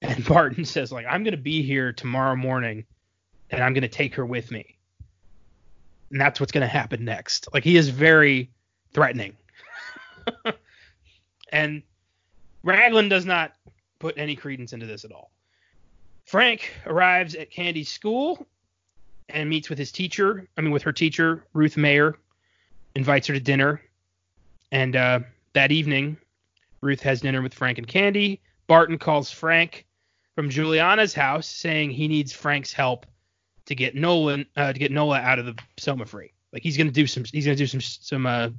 And 0.00 0.24
Barton 0.28 0.64
says, 0.64 0.92
like, 0.92 1.06
I'm 1.08 1.22
going 1.22 1.32
to 1.32 1.38
be 1.38 1.62
here 1.62 1.92
tomorrow 1.92 2.36
morning, 2.36 2.84
and 3.50 3.62
I'm 3.62 3.74
going 3.74 3.82
to 3.82 3.88
take 3.88 4.14
her 4.14 4.24
with 4.24 4.50
me. 4.50 4.76
And 6.10 6.20
that's 6.20 6.40
what's 6.40 6.52
going 6.52 6.62
to 6.62 6.68
happen 6.68 7.04
next. 7.04 7.48
Like, 7.52 7.64
he 7.64 7.76
is 7.76 7.88
very 7.88 8.50
threatening. 8.92 9.36
and 11.52 11.82
Raglan 12.62 13.08
does 13.08 13.26
not 13.26 13.52
put 13.98 14.16
any 14.16 14.36
credence 14.36 14.72
into 14.72 14.86
this 14.86 15.04
at 15.04 15.12
all. 15.12 15.30
Frank 16.24 16.72
arrives 16.86 17.34
at 17.34 17.50
Candy's 17.50 17.88
school 17.88 18.46
and 19.28 19.48
meets 19.48 19.68
with 19.68 19.78
his 19.78 19.92
teacher. 19.92 20.46
I 20.56 20.60
mean, 20.60 20.70
with 20.70 20.82
her 20.82 20.92
teacher, 20.92 21.46
Ruth 21.52 21.76
Mayer, 21.76 22.18
invites 22.94 23.26
her 23.26 23.34
to 23.34 23.40
dinner. 23.40 23.80
And 24.72 24.96
uh, 24.96 25.20
that 25.52 25.72
evening, 25.72 26.16
Ruth 26.80 27.00
has 27.00 27.20
dinner 27.20 27.42
with 27.42 27.54
Frank 27.54 27.78
and 27.78 27.86
Candy. 27.86 28.40
Barton 28.66 28.98
calls 28.98 29.30
Frank 29.30 29.86
from 30.34 30.50
Juliana's 30.50 31.14
house, 31.14 31.46
saying 31.46 31.90
he 31.90 32.08
needs 32.08 32.32
Frank's 32.32 32.72
help 32.72 33.06
to 33.66 33.74
get 33.74 33.94
Nolan 33.94 34.46
uh, 34.56 34.72
to 34.72 34.78
get 34.78 34.92
Nola 34.92 35.18
out 35.18 35.38
of 35.38 35.46
the 35.46 35.54
Soma 35.78 36.04
free. 36.04 36.32
Like 36.52 36.62
he's 36.62 36.76
gonna 36.76 36.90
do 36.90 37.06
some 37.06 37.24
he's 37.24 37.44
gonna 37.46 37.56
do 37.56 37.66
some 37.66 37.80
some 37.80 38.26
uh 38.26 38.50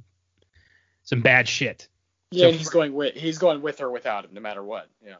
some 1.02 1.20
bad 1.20 1.48
shit. 1.48 1.88
Yeah, 2.30 2.50
So 2.50 2.52
he's 2.52 2.68
going 2.68 2.92
with 2.92 3.14
he's 3.14 3.38
going 3.38 3.62
with 3.62 3.78
her 3.78 3.90
without 3.90 4.24
him, 4.24 4.30
no 4.34 4.40
matter 4.40 4.62
what. 4.62 4.88
Yeah. 5.04 5.16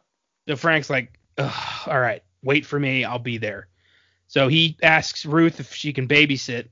So 0.47 0.55
Frank's 0.55 0.89
like, 0.89 1.19
Ugh, 1.37 1.87
all 1.87 1.99
right, 1.99 2.23
wait 2.43 2.65
for 2.65 2.79
me, 2.79 3.03
I'll 3.03 3.19
be 3.19 3.37
there. 3.37 3.67
So 4.27 4.47
he 4.47 4.77
asks 4.83 5.25
Ruth 5.25 5.59
if 5.59 5.73
she 5.73 5.93
can 5.93 6.07
babysit. 6.07 6.67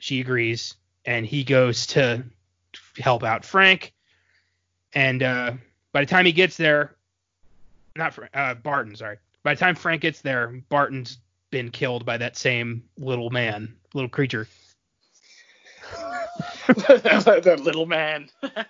She 0.00 0.20
agrees, 0.20 0.74
and 1.04 1.24
he 1.24 1.44
goes 1.44 1.86
to 1.88 2.24
help 2.98 3.22
out 3.22 3.44
Frank. 3.44 3.94
And 4.92 5.22
uh, 5.22 5.52
by 5.92 6.00
the 6.00 6.06
time 6.06 6.26
he 6.26 6.32
gets 6.32 6.56
there, 6.56 6.94
not 7.96 8.14
Fra- 8.14 8.28
uh, 8.34 8.54
Barton. 8.54 8.96
Sorry. 8.96 9.18
By 9.42 9.54
the 9.54 9.60
time 9.60 9.74
Frank 9.74 10.02
gets 10.02 10.20
there, 10.20 10.62
Barton's 10.68 11.18
been 11.50 11.70
killed 11.70 12.04
by 12.04 12.16
that 12.18 12.36
same 12.36 12.84
little 12.98 13.30
man, 13.30 13.76
little 13.94 14.08
creature. 14.08 14.48
that 16.66 17.60
little 17.62 17.86
man. 17.86 18.28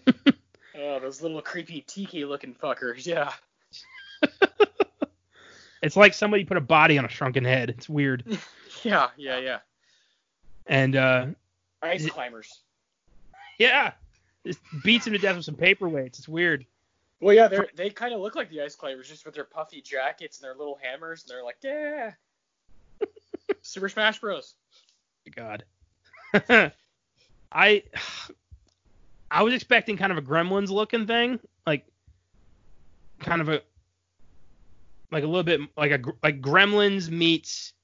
oh, 0.78 1.00
those 1.00 1.22
little 1.22 1.42
creepy 1.42 1.84
tiki 1.86 2.24
looking 2.24 2.54
fuckers. 2.54 3.06
Yeah. 3.06 3.32
It's 5.82 5.96
like 5.96 6.14
somebody 6.14 6.44
put 6.44 6.56
a 6.56 6.60
body 6.62 6.96
on 6.96 7.04
a 7.04 7.08
shrunken 7.08 7.44
head. 7.44 7.70
It's 7.70 7.88
weird. 7.88 8.24
Yeah, 8.84 9.10
yeah, 9.16 9.38
yeah. 9.38 9.58
And 10.66 10.96
uh, 10.96 11.26
Ice 11.82 12.04
climbers. 12.10 12.62
yeah, 13.60 13.92
just 14.44 14.58
beats 14.82 15.06
him 15.06 15.12
to 15.12 15.18
death 15.20 15.36
with 15.36 15.44
some 15.44 15.54
paperweights. 15.54 16.18
It's 16.18 16.28
weird. 16.28 16.66
Well, 17.20 17.32
yeah, 17.32 17.46
they 17.46 17.60
they 17.76 17.90
kind 17.90 18.12
of 18.12 18.20
look 18.20 18.34
like 18.34 18.50
the 18.50 18.60
ice 18.60 18.74
climbers, 18.74 19.08
just 19.08 19.24
with 19.24 19.36
their 19.36 19.44
puffy 19.44 19.80
jackets 19.82 20.40
and 20.40 20.44
their 20.44 20.56
little 20.56 20.76
hammers, 20.82 21.22
and 21.22 21.30
they're 21.30 21.44
like, 21.44 21.58
yeah. 21.62 22.12
Super 23.62 23.88
Smash 23.88 24.18
Bros. 24.20 24.54
God. 25.36 25.62
I 27.52 27.84
I 29.30 29.42
was 29.44 29.54
expecting 29.54 29.96
kind 29.96 30.10
of 30.10 30.18
a 30.18 30.22
Gremlins 30.22 30.70
looking 30.70 31.06
thing, 31.06 31.38
like 31.68 31.86
kind 33.20 33.40
of 33.40 33.48
a 33.48 33.62
like 35.12 35.24
a 35.24 35.26
little 35.26 35.42
bit 35.42 35.60
like 35.76 35.92
a 35.92 36.00
like 36.22 36.40
Gremlins 36.40 37.10
meets 37.10 37.74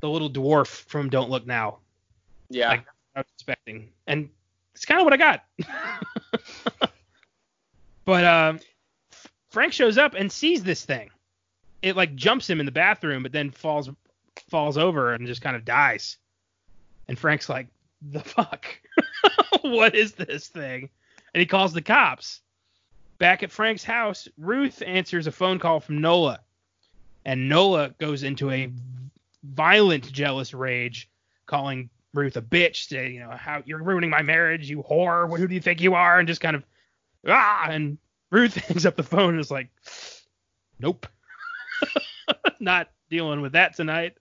the 0.00 0.08
little 0.08 0.30
dwarf 0.30 0.66
from 0.66 1.10
Don't 1.10 1.30
Look 1.30 1.46
Now. 1.46 1.78
Yeah. 2.48 2.70
Like 2.70 2.86
I 3.14 3.20
was 3.20 3.26
expecting, 3.34 3.90
and 4.06 4.30
it's 4.74 4.86
kind 4.86 5.00
of 5.00 5.04
what 5.04 5.12
I 5.12 5.18
got. 5.18 5.44
but 8.04 8.24
um, 8.24 8.60
Frank 9.50 9.74
shows 9.74 9.98
up 9.98 10.14
and 10.14 10.32
sees 10.32 10.64
this 10.64 10.84
thing. 10.84 11.10
It 11.82 11.94
like 11.94 12.14
jumps 12.14 12.48
him 12.48 12.58
in 12.58 12.66
the 12.66 12.72
bathroom, 12.72 13.22
but 13.22 13.32
then 13.32 13.50
falls 13.50 13.90
falls 14.48 14.78
over 14.78 15.12
and 15.12 15.26
just 15.26 15.42
kind 15.42 15.56
of 15.56 15.64
dies. 15.64 16.16
And 17.06 17.18
Frank's 17.18 17.48
like, 17.48 17.68
"The 18.00 18.20
fuck? 18.20 18.66
what 19.62 19.94
is 19.94 20.12
this 20.12 20.48
thing?" 20.48 20.88
And 21.34 21.40
he 21.40 21.46
calls 21.46 21.72
the 21.72 21.82
cops. 21.82 22.40
Back 23.18 23.42
at 23.42 23.52
Frank's 23.52 23.84
house, 23.84 24.26
Ruth 24.36 24.82
answers 24.84 25.26
a 25.26 25.32
phone 25.32 25.58
call 25.58 25.80
from 25.80 26.00
Nola, 26.00 26.40
and 27.24 27.48
Nola 27.48 27.94
goes 27.98 28.22
into 28.22 28.50
a 28.50 28.72
violent 29.42 30.10
jealous 30.12 30.54
rage, 30.54 31.10
calling 31.46 31.90
Ruth 32.14 32.36
a 32.36 32.42
bitch, 32.42 32.88
saying, 32.88 33.14
you 33.14 33.20
know, 33.20 33.30
how 33.30 33.62
you're 33.64 33.82
ruining 33.82 34.10
my 34.10 34.22
marriage, 34.22 34.68
you 34.68 34.82
whore. 34.82 35.36
Who 35.38 35.48
do 35.48 35.54
you 35.54 35.60
think 35.60 35.80
you 35.80 35.94
are? 35.94 36.18
And 36.18 36.28
just 36.28 36.40
kind 36.40 36.56
of 36.56 36.64
ah. 37.26 37.66
And 37.68 37.98
Ruth 38.30 38.54
hangs 38.66 38.86
up 38.86 38.96
the 38.96 39.02
phone 39.02 39.30
and 39.30 39.40
is 39.40 39.50
like, 39.50 39.70
nope, 40.78 41.06
not 42.60 42.90
dealing 43.10 43.40
with 43.40 43.52
that 43.52 43.76
tonight. 43.76 44.14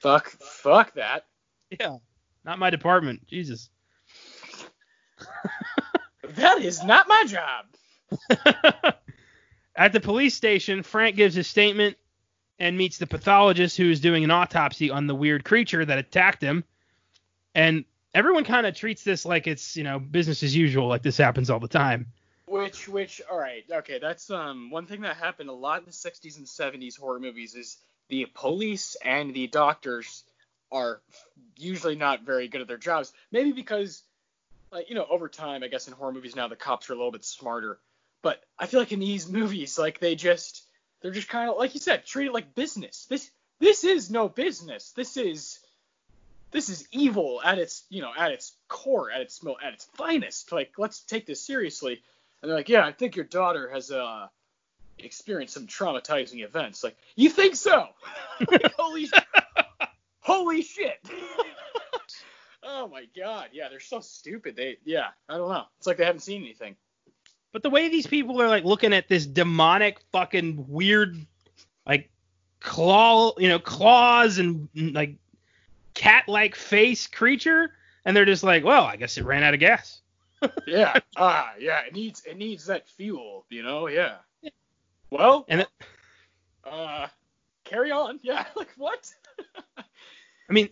Fuck, 0.00 0.30
fuck 0.30 0.94
that. 0.94 1.26
Yeah, 1.78 1.96
not 2.44 2.58
my 2.58 2.70
department. 2.70 3.26
Jesus. 3.26 3.68
That 6.36 6.62
is 6.62 6.82
not 6.82 7.08
my 7.08 7.24
job. 7.26 7.66
At 9.80 9.94
the 9.94 10.00
police 10.00 10.34
station, 10.34 10.82
Frank 10.82 11.16
gives 11.16 11.34
his 11.34 11.46
statement 11.46 11.96
and 12.58 12.76
meets 12.76 12.98
the 12.98 13.06
pathologist 13.06 13.78
who 13.78 13.90
is 13.90 13.98
doing 13.98 14.24
an 14.24 14.30
autopsy 14.30 14.90
on 14.90 15.06
the 15.06 15.14
weird 15.14 15.42
creature 15.42 15.82
that 15.82 15.96
attacked 15.96 16.42
him. 16.42 16.64
And 17.54 17.86
everyone 18.12 18.44
kind 18.44 18.66
of 18.66 18.74
treats 18.74 19.02
this 19.04 19.24
like 19.24 19.46
it's, 19.46 19.78
you 19.78 19.84
know, 19.84 19.98
business 19.98 20.42
as 20.42 20.54
usual, 20.54 20.86
like 20.86 21.00
this 21.00 21.16
happens 21.16 21.48
all 21.48 21.60
the 21.60 21.66
time. 21.66 22.08
Which, 22.44 22.88
which, 22.90 23.22
all 23.30 23.38
right, 23.38 23.64
okay, 23.72 23.98
that's 23.98 24.28
um 24.28 24.70
one 24.70 24.84
thing 24.84 25.00
that 25.00 25.16
happened 25.16 25.48
a 25.48 25.54
lot 25.54 25.78
in 25.78 25.86
the 25.86 25.92
60s 25.92 26.36
and 26.36 26.46
70s 26.46 26.98
horror 26.98 27.18
movies 27.18 27.54
is 27.54 27.78
the 28.10 28.26
police 28.34 28.98
and 29.02 29.32
the 29.32 29.46
doctors 29.46 30.24
are 30.70 31.00
usually 31.56 31.96
not 31.96 32.24
very 32.24 32.48
good 32.48 32.60
at 32.60 32.68
their 32.68 32.76
jobs. 32.76 33.14
Maybe 33.32 33.52
because, 33.52 34.02
like, 34.70 34.90
you 34.90 34.94
know, 34.94 35.06
over 35.08 35.26
time, 35.26 35.62
I 35.62 35.68
guess 35.68 35.88
in 35.88 35.94
horror 35.94 36.12
movies 36.12 36.36
now 36.36 36.48
the 36.48 36.56
cops 36.56 36.90
are 36.90 36.92
a 36.92 36.96
little 36.96 37.12
bit 37.12 37.24
smarter. 37.24 37.78
But 38.22 38.42
I 38.58 38.66
feel 38.66 38.80
like 38.80 38.92
in 38.92 39.00
these 39.00 39.28
movies, 39.28 39.78
like 39.78 39.98
they 39.98 40.14
just, 40.14 40.64
they're 41.00 41.10
just 41.10 41.28
kind 41.28 41.50
of, 41.50 41.56
like 41.56 41.74
you 41.74 41.80
said, 41.80 42.04
treat 42.04 42.26
it 42.26 42.34
like 42.34 42.54
business. 42.54 43.06
This, 43.08 43.30
this 43.58 43.84
is 43.84 44.10
no 44.10 44.28
business. 44.28 44.92
This 44.92 45.16
is, 45.16 45.58
this 46.50 46.68
is 46.68 46.86
evil 46.92 47.40
at 47.44 47.58
its, 47.58 47.84
you 47.88 48.02
know, 48.02 48.12
at 48.16 48.32
its 48.32 48.52
core, 48.68 49.10
at 49.10 49.20
its, 49.20 49.40
at 49.64 49.72
its 49.72 49.84
finest. 49.96 50.52
Like, 50.52 50.72
let's 50.78 51.00
take 51.00 51.26
this 51.26 51.40
seriously. 51.40 52.02
And 52.42 52.50
they're 52.50 52.56
like, 52.56 52.68
yeah, 52.68 52.86
I 52.86 52.92
think 52.92 53.16
your 53.16 53.24
daughter 53.24 53.70
has 53.70 53.90
uh 53.90 54.28
experienced 54.98 55.54
some 55.54 55.66
traumatizing 55.66 56.44
events. 56.44 56.84
Like, 56.84 56.96
you 57.16 57.30
think 57.30 57.56
so? 57.56 57.88
Like, 58.50 58.72
holy, 58.72 59.06
holy 60.20 60.62
shit! 60.62 60.98
oh 62.62 62.88
my 62.88 63.04
god, 63.14 63.50
yeah, 63.52 63.68
they're 63.68 63.80
so 63.80 64.00
stupid. 64.00 64.56
They, 64.56 64.78
yeah, 64.82 65.08
I 65.28 65.36
don't 65.36 65.50
know. 65.50 65.64
It's 65.76 65.86
like 65.86 65.98
they 65.98 66.06
haven't 66.06 66.22
seen 66.22 66.42
anything. 66.42 66.76
But 67.52 67.62
the 67.62 67.70
way 67.70 67.88
these 67.88 68.06
people 68.06 68.40
are 68.40 68.48
like 68.48 68.64
looking 68.64 68.92
at 68.92 69.08
this 69.08 69.26
demonic 69.26 70.00
fucking 70.12 70.66
weird 70.68 71.16
like 71.86 72.10
claw, 72.60 73.32
you 73.38 73.48
know, 73.48 73.58
claws 73.58 74.38
and 74.38 74.68
mm, 74.74 74.94
like 74.94 75.16
cat-like 75.94 76.54
face 76.54 77.06
creature 77.06 77.72
and 78.04 78.16
they're 78.16 78.24
just 78.24 78.42
like, 78.42 78.64
"Well, 78.64 78.84
I 78.84 78.96
guess 78.96 79.16
it 79.18 79.24
ran 79.24 79.42
out 79.42 79.54
of 79.54 79.60
gas." 79.60 80.00
Yeah, 80.66 80.98
ah, 81.16 81.52
yeah, 81.58 81.80
it 81.80 81.92
needs, 81.94 82.22
it 82.24 82.38
needs 82.38 82.64
that 82.66 82.88
fuel, 82.88 83.44
you 83.50 83.62
know? 83.62 83.88
Yeah. 83.88 84.16
Well, 85.10 85.44
And 85.48 85.60
it, 85.60 85.68
uh, 86.64 87.08
carry 87.64 87.90
on. 87.90 88.20
Yeah, 88.22 88.46
like 88.56 88.70
what? 88.78 89.12
I 89.76 90.52
mean, 90.52 90.70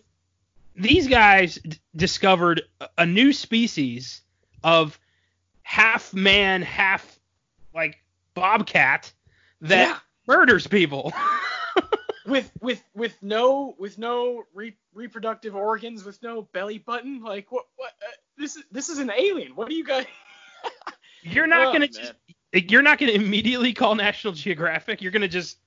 these 0.75 1.07
guys 1.07 1.55
d- 1.55 1.77
discovered 1.95 2.63
a 2.97 3.05
new 3.05 3.31
species 3.31 4.21
of 4.63 4.99
half 5.69 6.15
man, 6.15 6.63
half 6.63 7.19
like 7.75 7.99
bobcat 8.33 9.13
that 9.61 9.87
Yeah. 9.87 9.99
murders 10.25 10.65
people. 10.65 11.13
with 12.25 12.51
with 12.59 12.81
with 12.95 13.15
no 13.21 13.75
with 13.77 13.99
no 13.99 14.45
re- 14.55 14.75
reproductive 14.95 15.55
organs, 15.55 16.03
with 16.03 16.21
no 16.23 16.41
belly 16.53 16.79
button. 16.79 17.21
Like 17.21 17.51
what? 17.51 17.67
What? 17.75 17.91
Uh, 18.01 18.11
this 18.35 18.55
is 18.55 18.63
this 18.71 18.89
is 18.89 18.97
an 18.97 19.11
alien. 19.15 19.55
What 19.55 19.69
do 19.69 19.75
you 19.75 19.83
guys? 19.83 20.07
You're 21.21 21.45
not 21.45 21.67
Oh, 21.67 21.73
gonna 21.73 21.87
just 21.87 22.13
you're 22.51 22.81
not 22.81 22.97
gonna 22.97 23.11
immediately 23.11 23.71
call 23.71 23.93
National 23.93 24.33
Geographic. 24.33 25.03
You're 25.03 25.11
gonna 25.11 25.27
just 25.27 25.57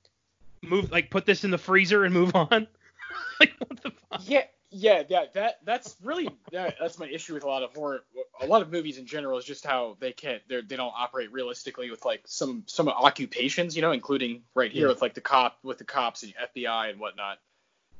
move 0.62 0.90
like 0.90 1.10
put 1.10 1.26
this 1.26 1.44
in 1.44 1.52
the 1.52 1.58
freezer 1.58 2.04
and 2.04 2.12
move 2.12 2.34
on. 2.34 2.48
like 3.40 3.52
what 3.58 3.80
the 3.82 3.92
fuck? 4.10 4.22
Yeah, 4.28 4.44
yeah, 4.72 5.02
yeah. 5.08 5.24
That 5.34 5.58
that's 5.64 5.96
really 6.02 6.28
that, 6.50 6.76
that's 6.80 6.98
my 6.98 7.06
issue 7.06 7.34
with 7.34 7.44
a 7.44 7.46
lot 7.46 7.62
of 7.62 7.74
horror, 7.74 8.00
a 8.40 8.46
lot 8.46 8.62
of 8.62 8.70
movies 8.72 8.98
in 8.98 9.06
general 9.06 9.38
is 9.38 9.44
just 9.44 9.64
how 9.64 9.96
they 10.00 10.12
can't 10.12 10.42
they 10.48 10.60
they 10.62 10.76
don't 10.76 10.92
operate 10.96 11.32
realistically 11.32 11.90
with 11.90 12.04
like 12.04 12.22
some 12.26 12.64
some 12.66 12.88
occupations, 12.88 13.76
you 13.76 13.82
know, 13.82 13.92
including 13.92 14.42
right 14.54 14.72
here 14.72 14.86
Yeah. 14.86 14.92
with 14.92 15.02
like 15.02 15.14
the 15.14 15.20
cop 15.20 15.58
with 15.62 15.78
the 15.78 15.84
cops 15.84 16.22
and 16.22 16.32
FBI 16.54 16.90
and 16.90 16.98
whatnot. 16.98 17.38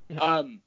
Yeah. 0.08 0.18
Um, 0.18 0.60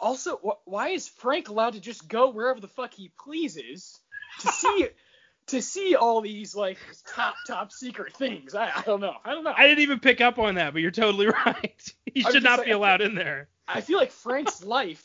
also, 0.00 0.36
wh- 0.36 0.68
why 0.68 0.88
is 0.90 1.08
Frank 1.08 1.48
allowed 1.48 1.72
to 1.74 1.80
just 1.80 2.08
go 2.08 2.30
wherever 2.30 2.60
the 2.60 2.68
fuck 2.68 2.94
he 2.94 3.10
pleases 3.18 3.98
to 4.40 4.48
see 4.48 4.88
to 5.48 5.62
see 5.62 5.96
all 5.96 6.20
these 6.20 6.54
like 6.54 6.78
top 7.14 7.34
top 7.46 7.72
secret 7.72 8.14
things? 8.14 8.54
I, 8.54 8.70
I 8.76 8.82
don't 8.82 9.00
know. 9.00 9.14
I 9.24 9.32
don't 9.32 9.44
know. 9.44 9.54
I 9.56 9.66
didn't 9.66 9.80
even 9.82 9.98
pick 9.98 10.20
up 10.20 10.38
on 10.38 10.54
that, 10.56 10.72
but 10.72 10.82
you're 10.82 10.90
totally 10.90 11.26
right. 11.46 11.92
He 12.14 12.22
should 12.22 12.42
not 12.44 12.58
like- 12.58 12.66
be 12.66 12.72
allowed 12.72 13.00
in 13.00 13.14
there. 13.14 13.48
I 13.66 13.80
feel 13.82 13.98
like 13.98 14.12
Frank's 14.12 14.62
life, 14.64 15.04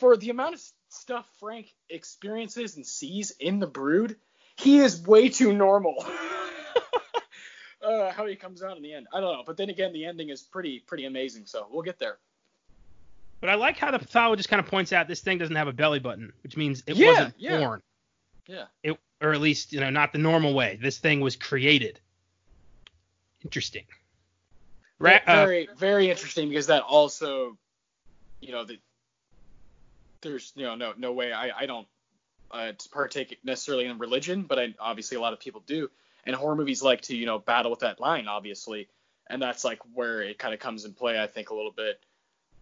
for 0.00 0.16
the 0.16 0.30
amount 0.30 0.54
of 0.54 0.62
stuff 0.88 1.28
Frank 1.38 1.72
experiences 1.90 2.76
and 2.76 2.86
sees 2.86 3.32
in 3.32 3.60
the 3.60 3.66
Brood, 3.66 4.16
he 4.56 4.78
is 4.78 5.00
way 5.02 5.28
too 5.28 5.52
normal. 5.52 5.94
uh, 7.82 8.10
how 8.10 8.26
he 8.26 8.34
comes 8.34 8.62
out 8.62 8.78
in 8.78 8.82
the 8.82 8.94
end, 8.94 9.06
I 9.12 9.20
don't 9.20 9.36
know. 9.36 9.44
But 9.46 9.58
then 9.58 9.68
again, 9.68 9.92
the 9.92 10.06
ending 10.06 10.30
is 10.30 10.42
pretty 10.42 10.80
pretty 10.80 11.04
amazing. 11.04 11.44
So 11.46 11.68
we'll 11.70 11.82
get 11.82 11.98
there. 11.98 12.16
But 13.40 13.50
I 13.50 13.54
like 13.54 13.78
how 13.78 13.90
the 13.90 13.98
pathologist 13.98 14.48
kind 14.48 14.60
of 14.60 14.66
points 14.66 14.92
out 14.92 15.06
this 15.06 15.20
thing 15.20 15.38
doesn't 15.38 15.54
have 15.56 15.68
a 15.68 15.72
belly 15.72 15.98
button, 15.98 16.32
which 16.42 16.56
means 16.56 16.82
it 16.86 16.96
Yeah, 16.96 17.06
wasn't 17.06 17.34
yeah. 17.38 17.58
born. 17.58 17.82
Yeah. 18.46 18.64
It, 18.82 18.98
or 19.22 19.32
at 19.32 19.40
least, 19.40 19.72
you 19.72 19.80
know, 19.80 19.90
not 19.90 20.12
the 20.12 20.18
normal 20.18 20.54
way. 20.54 20.78
This 20.80 20.98
thing 20.98 21.20
was 21.20 21.36
created. 21.36 22.00
Interesting. 23.42 23.84
Ra- 24.98 25.12
Ve- 25.12 25.32
uh, 25.32 25.44
very 25.46 25.68
very 25.76 26.10
interesting 26.10 26.48
because 26.48 26.66
that 26.66 26.82
also, 26.82 27.56
you 28.40 28.52
know, 28.52 28.64
the, 28.64 28.78
there's 30.22 30.52
you 30.56 30.64
know 30.64 30.74
no 30.74 30.92
no 30.96 31.12
way 31.12 31.32
I 31.32 31.50
I 31.56 31.66
don't 31.66 31.86
uh, 32.50 32.72
to 32.72 32.88
partake 32.88 33.38
necessarily 33.44 33.86
in 33.86 33.98
religion, 33.98 34.42
but 34.42 34.58
I 34.58 34.74
obviously 34.78 35.16
a 35.16 35.20
lot 35.20 35.32
of 35.32 35.40
people 35.40 35.62
do, 35.66 35.90
and 36.24 36.34
horror 36.34 36.56
movies 36.56 36.82
like 36.82 37.02
to 37.02 37.16
you 37.16 37.26
know 37.26 37.38
battle 37.38 37.70
with 37.70 37.80
that 37.80 38.00
line 38.00 38.28
obviously, 38.28 38.88
and 39.28 39.40
that's 39.40 39.64
like 39.64 39.80
where 39.94 40.22
it 40.22 40.38
kind 40.38 40.54
of 40.54 40.60
comes 40.60 40.84
in 40.84 40.92
play 40.92 41.20
I 41.20 41.26
think 41.26 41.50
a 41.50 41.54
little 41.54 41.72
bit 41.72 42.00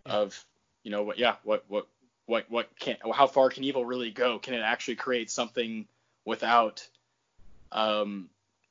of 0.06 0.44
you 0.82 0.90
know 0.90 1.02
what 1.02 1.18
yeah 1.18 1.36
what 1.42 1.64
what 1.68 1.86
what 2.26 2.50
what 2.50 2.68
can 2.78 2.96
how 3.12 3.26
far 3.26 3.50
can 3.50 3.64
evil 3.64 3.84
really 3.84 4.10
go? 4.10 4.38
Can 4.38 4.54
it 4.54 4.60
actually 4.60 4.96
create 4.96 5.30
something 5.30 5.86
without 6.24 6.86
um 7.72 8.28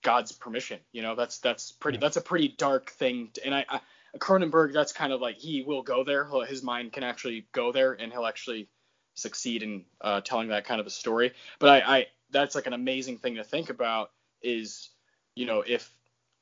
God's 0.07 0.31
permission. 0.31 0.79
You 0.91 1.01
know, 1.01 1.15
that's 1.15 1.39
that's 1.39 1.71
pretty 1.73 1.97
that's 1.97 2.15
a 2.15 2.21
pretty 2.21 2.47
dark 2.47 2.91
thing. 2.91 3.29
To, 3.33 3.45
and 3.45 3.53
I, 3.53 3.65
I 3.67 3.81
Cronenberg, 4.19 4.73
that's 4.73 4.93
kind 4.93 5.11
of 5.11 5.19
like 5.19 5.37
he 5.37 5.63
will 5.63 5.83
go 5.83 6.03
there. 6.05 6.25
His 6.45 6.63
mind 6.63 6.93
can 6.93 7.03
actually 7.03 7.45
go 7.51 7.71
there, 7.73 7.91
and 7.93 8.11
he'll 8.11 8.25
actually 8.25 8.69
succeed 9.17 9.63
in 9.63 9.83
uh, 10.01 10.21
telling 10.21 10.49
that 10.49 10.65
kind 10.65 10.79
of 10.79 10.87
a 10.87 10.91
story. 10.91 11.33
But 11.59 11.69
I, 11.69 11.97
I 11.97 12.07
that's 12.31 12.55
like 12.55 12.67
an 12.67 12.73
amazing 12.73 13.17
thing 13.17 13.35
to 13.35 13.43
think 13.43 13.69
about 13.69 14.11
is 14.41 14.89
you 15.35 15.45
know 15.45 15.63
if 15.65 15.89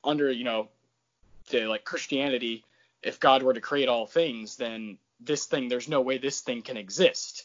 under 0.04 0.30
you 0.30 0.44
know 0.44 0.68
the 1.50 1.66
like 1.66 1.84
Christianity, 1.84 2.64
if 3.02 3.18
God 3.18 3.42
were 3.42 3.54
to 3.54 3.60
create 3.60 3.88
all 3.88 4.06
things, 4.06 4.56
then 4.56 4.98
this 5.20 5.46
thing 5.46 5.68
there's 5.68 5.88
no 5.88 6.00
way 6.00 6.18
this 6.18 6.40
thing 6.40 6.62
can 6.62 6.76
exist 6.76 7.44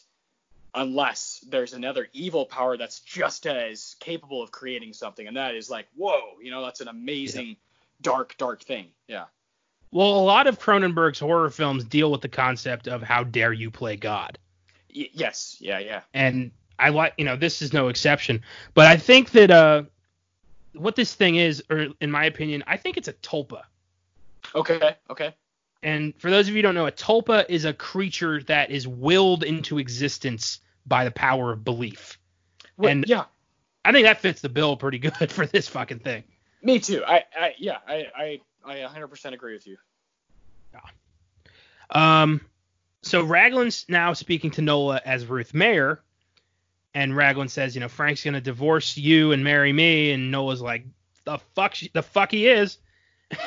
unless 0.74 1.44
there's 1.48 1.74
another 1.74 2.08
evil 2.12 2.46
power 2.46 2.76
that's 2.76 3.00
just 3.00 3.46
as 3.46 3.96
capable 4.00 4.42
of 4.42 4.50
creating 4.50 4.92
something 4.92 5.26
and 5.26 5.36
that 5.36 5.54
is 5.54 5.70
like 5.70 5.86
whoa 5.96 6.20
you 6.42 6.50
know 6.50 6.62
that's 6.62 6.80
an 6.80 6.88
amazing 6.88 7.48
yeah. 7.48 7.54
dark 8.00 8.34
dark 8.38 8.62
thing 8.62 8.86
yeah 9.06 9.24
well 9.90 10.18
a 10.18 10.24
lot 10.24 10.46
of 10.46 10.58
cronenberg's 10.58 11.18
horror 11.18 11.50
films 11.50 11.84
deal 11.84 12.10
with 12.10 12.20
the 12.20 12.28
concept 12.28 12.88
of 12.88 13.02
how 13.02 13.22
dare 13.22 13.52
you 13.52 13.70
play 13.70 13.96
god 13.96 14.38
y- 14.94 15.08
yes 15.12 15.56
yeah 15.60 15.78
yeah 15.78 16.02
and 16.14 16.50
i 16.78 16.88
like 16.88 17.14
you 17.18 17.24
know 17.24 17.36
this 17.36 17.62
is 17.62 17.72
no 17.72 17.88
exception 17.88 18.40
but 18.74 18.86
i 18.86 18.96
think 18.96 19.30
that 19.30 19.50
uh 19.50 19.82
what 20.74 20.96
this 20.96 21.14
thing 21.14 21.36
is 21.36 21.62
or 21.70 21.88
in 22.00 22.10
my 22.10 22.24
opinion 22.24 22.62
i 22.66 22.76
think 22.76 22.96
it's 22.96 23.08
a 23.08 23.12
tulpa 23.14 23.62
okay 24.54 24.96
okay 25.10 25.34
and 25.82 26.14
for 26.18 26.30
those 26.30 26.48
of 26.48 26.54
you 26.54 26.58
who 26.58 26.62
don't 26.62 26.74
know, 26.74 26.86
a 26.86 26.92
tulpa 26.92 27.44
is 27.48 27.64
a 27.64 27.72
creature 27.72 28.42
that 28.44 28.70
is 28.70 28.86
willed 28.86 29.42
into 29.42 29.78
existence 29.78 30.60
by 30.86 31.04
the 31.04 31.10
power 31.10 31.52
of 31.52 31.64
belief. 31.64 32.18
Well, 32.76 32.90
and 32.90 33.04
yeah, 33.08 33.24
I 33.84 33.92
think 33.92 34.06
that 34.06 34.20
fits 34.20 34.40
the 34.40 34.48
bill 34.48 34.76
pretty 34.76 34.98
good 34.98 35.12
for 35.30 35.46
this 35.46 35.68
fucking 35.68 35.98
thing. 36.00 36.22
Me 36.62 36.78
too. 36.78 37.02
I, 37.04 37.24
I 37.36 37.54
yeah, 37.58 37.78
I, 37.86 38.06
I, 38.16 38.40
I 38.64 38.76
100% 38.76 39.32
agree 39.32 39.54
with 39.54 39.66
you. 39.66 39.76
Yeah. 40.72 40.80
Um, 41.90 42.40
so 43.02 43.22
Raglan's 43.24 43.84
now 43.88 44.12
speaking 44.12 44.50
to 44.52 44.62
Nola 44.62 45.00
as 45.04 45.26
Ruth 45.26 45.54
Mayer, 45.54 46.00
and 46.94 47.16
Raglan 47.16 47.48
says, 47.48 47.74
you 47.74 47.80
know, 47.80 47.88
Frank's 47.88 48.24
gonna 48.24 48.40
divorce 48.40 48.96
you 48.96 49.32
and 49.32 49.42
marry 49.44 49.72
me, 49.72 50.12
and 50.12 50.30
Nola's 50.30 50.62
like, 50.62 50.84
the 51.24 51.38
fuck, 51.54 51.74
she, 51.74 51.90
the 51.92 52.02
fuck 52.02 52.30
he 52.30 52.48
is. 52.48 52.78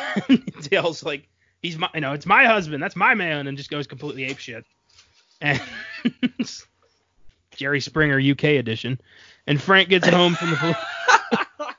Dale's 0.61 1.03
like, 1.03 1.27
he's 1.61 1.77
my, 1.77 1.89
you 1.93 2.01
know, 2.01 2.13
it's 2.13 2.25
my 2.25 2.45
husband, 2.45 2.81
that's 2.81 2.95
my 2.95 3.13
man, 3.13 3.47
and 3.47 3.57
just 3.57 3.69
goes 3.69 3.87
completely 3.87 4.27
apeshit. 4.27 4.63
And 5.41 5.61
Jerry 7.55 7.81
Springer 7.81 8.19
UK 8.19 8.43
edition. 8.43 8.99
And 9.47 9.61
Frank 9.61 9.89
gets 9.89 10.07
home 10.07 10.35
from 10.35 10.51
the 10.51 10.77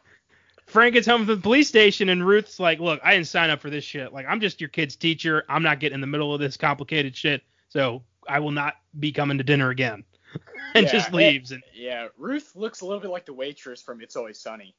Frank 0.66 0.94
gets 0.94 1.06
home 1.06 1.24
from 1.24 1.36
the 1.36 1.42
police 1.42 1.68
station, 1.68 2.08
and 2.08 2.26
Ruth's 2.26 2.60
like, 2.60 2.80
"Look, 2.80 3.00
I 3.02 3.14
didn't 3.14 3.28
sign 3.28 3.50
up 3.50 3.60
for 3.60 3.70
this 3.70 3.84
shit. 3.84 4.12
Like, 4.12 4.26
I'm 4.28 4.40
just 4.40 4.60
your 4.60 4.68
kid's 4.68 4.94
teacher. 4.96 5.44
I'm 5.48 5.62
not 5.62 5.80
getting 5.80 5.94
in 5.94 6.00
the 6.00 6.06
middle 6.06 6.34
of 6.34 6.40
this 6.40 6.56
complicated 6.56 7.16
shit. 7.16 7.42
So 7.68 8.02
I 8.28 8.40
will 8.40 8.52
not 8.52 8.74
be 8.98 9.12
coming 9.12 9.38
to 9.38 9.44
dinner 9.44 9.70
again." 9.70 10.04
and 10.74 10.86
yeah, 10.86 10.92
just 10.92 11.12
leaves. 11.12 11.52
And 11.52 11.62
yeah, 11.74 12.08
Ruth 12.18 12.54
looks 12.54 12.80
a 12.80 12.86
little 12.86 13.00
bit 13.00 13.10
like 13.10 13.26
the 13.26 13.32
waitress 13.32 13.82
from 13.82 14.00
It's 14.00 14.16
Always 14.16 14.38
Sunny. 14.38 14.74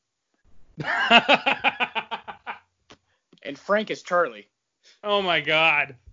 and 3.44 3.58
Frank 3.58 3.90
is 3.90 4.04
Charlie. 4.04 4.50
Oh 5.04 5.22
my 5.22 5.42
god. 5.42 5.96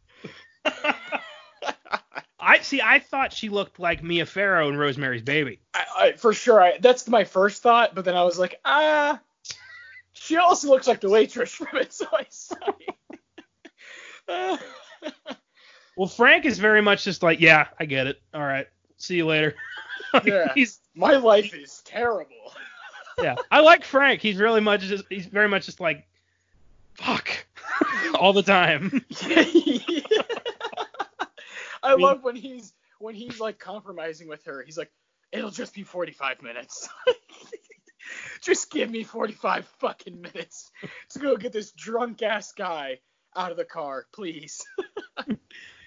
I 2.40 2.58
see. 2.60 2.80
I 2.82 2.98
thought 2.98 3.32
she 3.32 3.48
looked 3.48 3.78
like 3.78 4.02
Mia 4.02 4.26
Farrow 4.26 4.68
in 4.68 4.76
Rosemary's 4.76 5.22
Baby. 5.22 5.60
I, 5.74 5.84
I, 5.96 6.12
for 6.12 6.34
sure. 6.34 6.60
I, 6.60 6.78
that's 6.78 7.08
my 7.08 7.24
first 7.24 7.62
thought, 7.62 7.94
but 7.94 8.04
then 8.04 8.16
I 8.16 8.24
was 8.24 8.38
like, 8.38 8.60
ah, 8.64 9.18
she 10.12 10.36
also 10.36 10.68
looks 10.68 10.86
like 10.86 11.00
the 11.00 11.08
waitress 11.08 11.52
from 11.52 11.68
It's 11.74 12.02
Always 12.02 12.26
Sunny. 12.30 12.88
Well, 15.96 16.08
Frank 16.08 16.44
is 16.44 16.58
very 16.58 16.82
much 16.82 17.04
just 17.04 17.22
like, 17.22 17.40
yeah, 17.40 17.68
I 17.78 17.84
get 17.84 18.06
it. 18.06 18.20
All 18.32 18.42
right, 18.42 18.66
see 18.96 19.16
you 19.16 19.26
later. 19.26 19.54
like, 20.14 20.24
yeah, 20.26 20.52
my 20.94 21.16
life 21.16 21.54
is 21.54 21.82
terrible. 21.84 22.52
yeah, 23.22 23.36
I 23.50 23.60
like 23.60 23.84
Frank. 23.84 24.20
He's 24.20 24.36
really 24.36 24.60
much 24.60 24.82
just. 24.82 25.04
He's 25.08 25.26
very 25.26 25.48
much 25.48 25.66
just 25.66 25.80
like, 25.80 26.06
fuck, 26.94 27.28
all 28.14 28.32
the 28.32 28.42
time. 28.42 29.04
I 31.82 31.94
love 31.94 32.24
when 32.24 32.36
he's 32.36 32.72
when 32.98 33.14
he's 33.14 33.40
like 33.40 33.58
compromising 33.58 34.28
with 34.28 34.44
her. 34.44 34.62
He's 34.62 34.78
like, 34.78 34.90
it'll 35.32 35.50
just 35.50 35.74
be 35.74 35.82
45 35.82 36.42
minutes. 36.42 36.88
just 38.40 38.70
give 38.70 38.90
me 38.90 39.02
45 39.04 39.66
fucking 39.78 40.20
minutes 40.20 40.70
to 41.10 41.18
go 41.18 41.36
get 41.36 41.52
this 41.52 41.72
drunk 41.72 42.22
ass 42.22 42.52
guy 42.52 42.98
out 43.36 43.50
of 43.50 43.56
the 43.56 43.64
car, 43.64 44.06
please. 44.12 44.64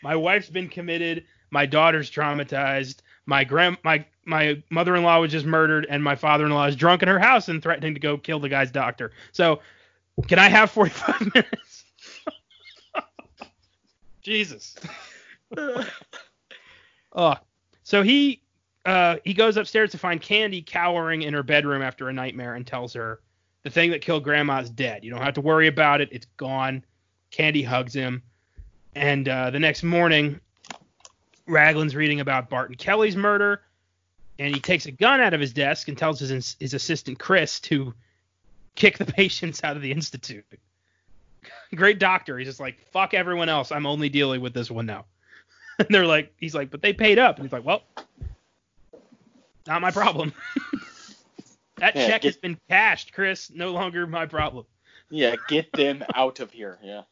My 0.07 0.15
wife's 0.15 0.49
been 0.49 0.69
committed. 0.69 1.25
My 1.51 1.65
daughter's 1.65 2.09
traumatized. 2.09 3.01
My 3.25 3.43
grand 3.43 3.75
my 3.83 4.05
my 4.23 4.63
mother-in-law 4.69 5.19
was 5.19 5.33
just 5.33 5.45
murdered, 5.45 5.85
and 5.89 6.01
my 6.01 6.15
father-in-law 6.15 6.67
is 6.67 6.77
drunk 6.77 7.03
in 7.03 7.09
her 7.09 7.19
house 7.19 7.49
and 7.49 7.61
threatening 7.61 7.93
to 7.93 7.99
go 7.99 8.17
kill 8.17 8.39
the 8.39 8.47
guy's 8.47 8.71
doctor. 8.71 9.11
So, 9.33 9.59
can 10.29 10.39
I 10.39 10.47
have 10.47 10.71
45 10.71 11.19
minutes? 11.35 11.83
Jesus. 14.21 14.77
oh, 17.13 17.35
so 17.83 18.01
he 18.01 18.41
uh, 18.85 19.17
he 19.25 19.33
goes 19.33 19.57
upstairs 19.57 19.91
to 19.91 19.97
find 19.97 20.21
Candy 20.21 20.61
cowering 20.61 21.23
in 21.23 21.33
her 21.33 21.43
bedroom 21.43 21.81
after 21.81 22.07
a 22.07 22.13
nightmare 22.13 22.55
and 22.55 22.65
tells 22.65 22.93
her 22.93 23.19
the 23.63 23.69
thing 23.69 23.91
that 23.91 23.99
killed 23.99 24.23
Grandma 24.23 24.61
is 24.61 24.69
dead. 24.69 25.03
You 25.03 25.11
don't 25.11 25.21
have 25.21 25.33
to 25.33 25.41
worry 25.41 25.67
about 25.67 25.99
it. 25.99 26.07
It's 26.13 26.27
gone. 26.37 26.85
Candy 27.29 27.61
hugs 27.61 27.93
him, 27.93 28.23
and 28.95 29.27
uh, 29.27 29.49
the 29.51 29.59
next 29.59 29.83
morning, 29.83 30.39
Raglan's 31.47 31.95
reading 31.95 32.19
about 32.19 32.49
Barton 32.49 32.75
Kelly's 32.75 33.15
murder, 33.15 33.61
and 34.39 34.53
he 34.53 34.59
takes 34.59 34.85
a 34.85 34.91
gun 34.91 35.21
out 35.21 35.33
of 35.33 35.39
his 35.39 35.53
desk 35.53 35.87
and 35.87 35.97
tells 35.97 36.19
his 36.19 36.55
his 36.59 36.73
assistant 36.73 37.19
Chris 37.19 37.59
to 37.61 37.93
kick 38.75 38.97
the 38.97 39.05
patients 39.13 39.63
out 39.63 39.75
of 39.75 39.81
the 39.81 39.91
institute. 39.91 40.45
Great 41.75 41.99
doctor. 41.99 42.37
He's 42.37 42.47
just 42.47 42.59
like, 42.59 42.79
fuck 42.91 43.13
everyone 43.13 43.49
else. 43.49 43.71
I'm 43.71 43.85
only 43.85 44.09
dealing 44.09 44.41
with 44.41 44.53
this 44.53 44.71
one 44.71 44.85
now. 44.85 45.05
and 45.79 45.87
they're 45.89 46.05
like, 46.05 46.33
he's 46.37 46.55
like, 46.55 46.71
but 46.71 46.81
they 46.81 46.93
paid 46.93 47.19
up, 47.19 47.37
and 47.37 47.45
he's 47.45 47.53
like, 47.53 47.65
well, 47.65 47.83
not 49.67 49.81
my 49.81 49.91
problem. 49.91 50.33
that 51.77 51.95
yeah, 51.95 52.07
check 52.07 52.21
get, 52.21 52.33
has 52.33 52.37
been 52.37 52.57
cashed, 52.69 53.13
Chris. 53.13 53.51
No 53.51 53.71
longer 53.71 54.07
my 54.07 54.25
problem. 54.25 54.65
Yeah, 55.09 55.35
get 55.47 55.71
them 55.73 56.03
out 56.15 56.39
of 56.39 56.51
here. 56.51 56.79
Yeah. 56.83 57.03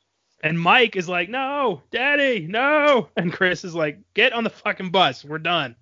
And 0.45 0.59
Mike 0.59 0.95
is 0.95 1.09
like, 1.09 1.27
no, 1.27 1.81
daddy, 1.89 2.45
no. 2.47 3.09
And 3.17 3.33
Chris 3.33 3.63
is 3.63 3.73
like, 3.73 3.97
get 4.13 4.31
on 4.31 4.43
the 4.43 4.51
fucking 4.51 4.91
bus. 4.91 5.25
We're 5.25 5.39
done. 5.39 5.75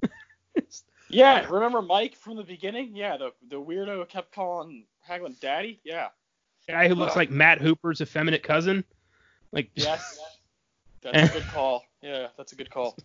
yeah, 1.08 1.44
remember 1.50 1.82
Mike 1.82 2.14
from 2.14 2.36
the 2.36 2.44
beginning? 2.44 2.94
Yeah, 2.94 3.16
the 3.16 3.32
the 3.50 3.56
weirdo 3.56 4.08
kept 4.08 4.32
calling 4.32 4.84
Raglan 5.10 5.34
daddy. 5.40 5.80
Yeah. 5.82 6.10
Guy 6.68 6.86
who 6.86 6.94
looks 6.94 7.16
like 7.16 7.28
Matt 7.28 7.60
Hooper's 7.60 8.00
effeminate 8.00 8.44
cousin. 8.44 8.84
Like. 9.50 9.68
Yes. 9.74 10.20
That's 11.00 11.34
a 11.34 11.40
good 11.40 11.48
call. 11.48 11.82
Yeah, 12.00 12.28
that's 12.36 12.52
a 12.52 12.56
good 12.56 12.70
call. 12.70 12.96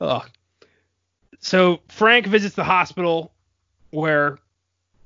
Oh. 0.00 0.24
So 1.38 1.80
Frank 1.88 2.26
visits 2.26 2.56
the 2.56 2.64
hospital 2.64 3.32
where 3.90 4.38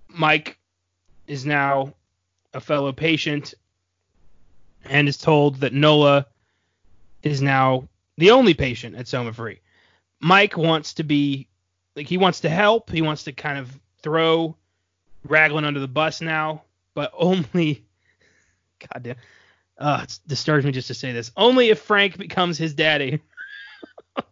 Mike 0.09 0.59
is 1.27 1.45
now 1.45 1.95
a 2.55 2.61
fellow 2.61 2.93
patient 2.93 3.55
and 4.89 5.09
is 5.09 5.17
told 5.17 5.57
that 5.57 5.73
Nola 5.73 6.27
is 7.23 7.43
now 7.43 7.89
the 8.19 8.31
only 8.31 8.55
patient 8.55 8.97
at 8.97 9.07
Somafree. 9.07 9.59
Mike 10.21 10.57
wants 10.57 10.95
to 10.95 11.05
be 11.05 11.49
like 11.95 12.07
he 12.07 12.19
wants 12.19 12.41
to 12.41 12.49
help, 12.49 12.91
he 12.91 13.03
wants 13.03 13.25
to 13.25 13.33
kind 13.33 13.59
of 13.59 13.71
throw 14.03 14.57
Raglan 15.25 15.65
under 15.65 15.81
the 15.81 15.89
bus 15.89 16.21
now, 16.21 16.63
but 16.95 17.13
only 17.17 17.85
goddamn 18.93 19.17
uh, 19.79 20.01
it 20.03 20.19
disturbs 20.27 20.65
me 20.65 20.73
just 20.73 20.89
to 20.89 20.95
say 20.95 21.13
this. 21.13 21.31
Only 21.37 21.69
if 21.69 21.81
Frank 21.81 22.17
becomes 22.17 22.57
his 22.57 22.75
daddy. 22.75 23.21
oh, 24.17 24.25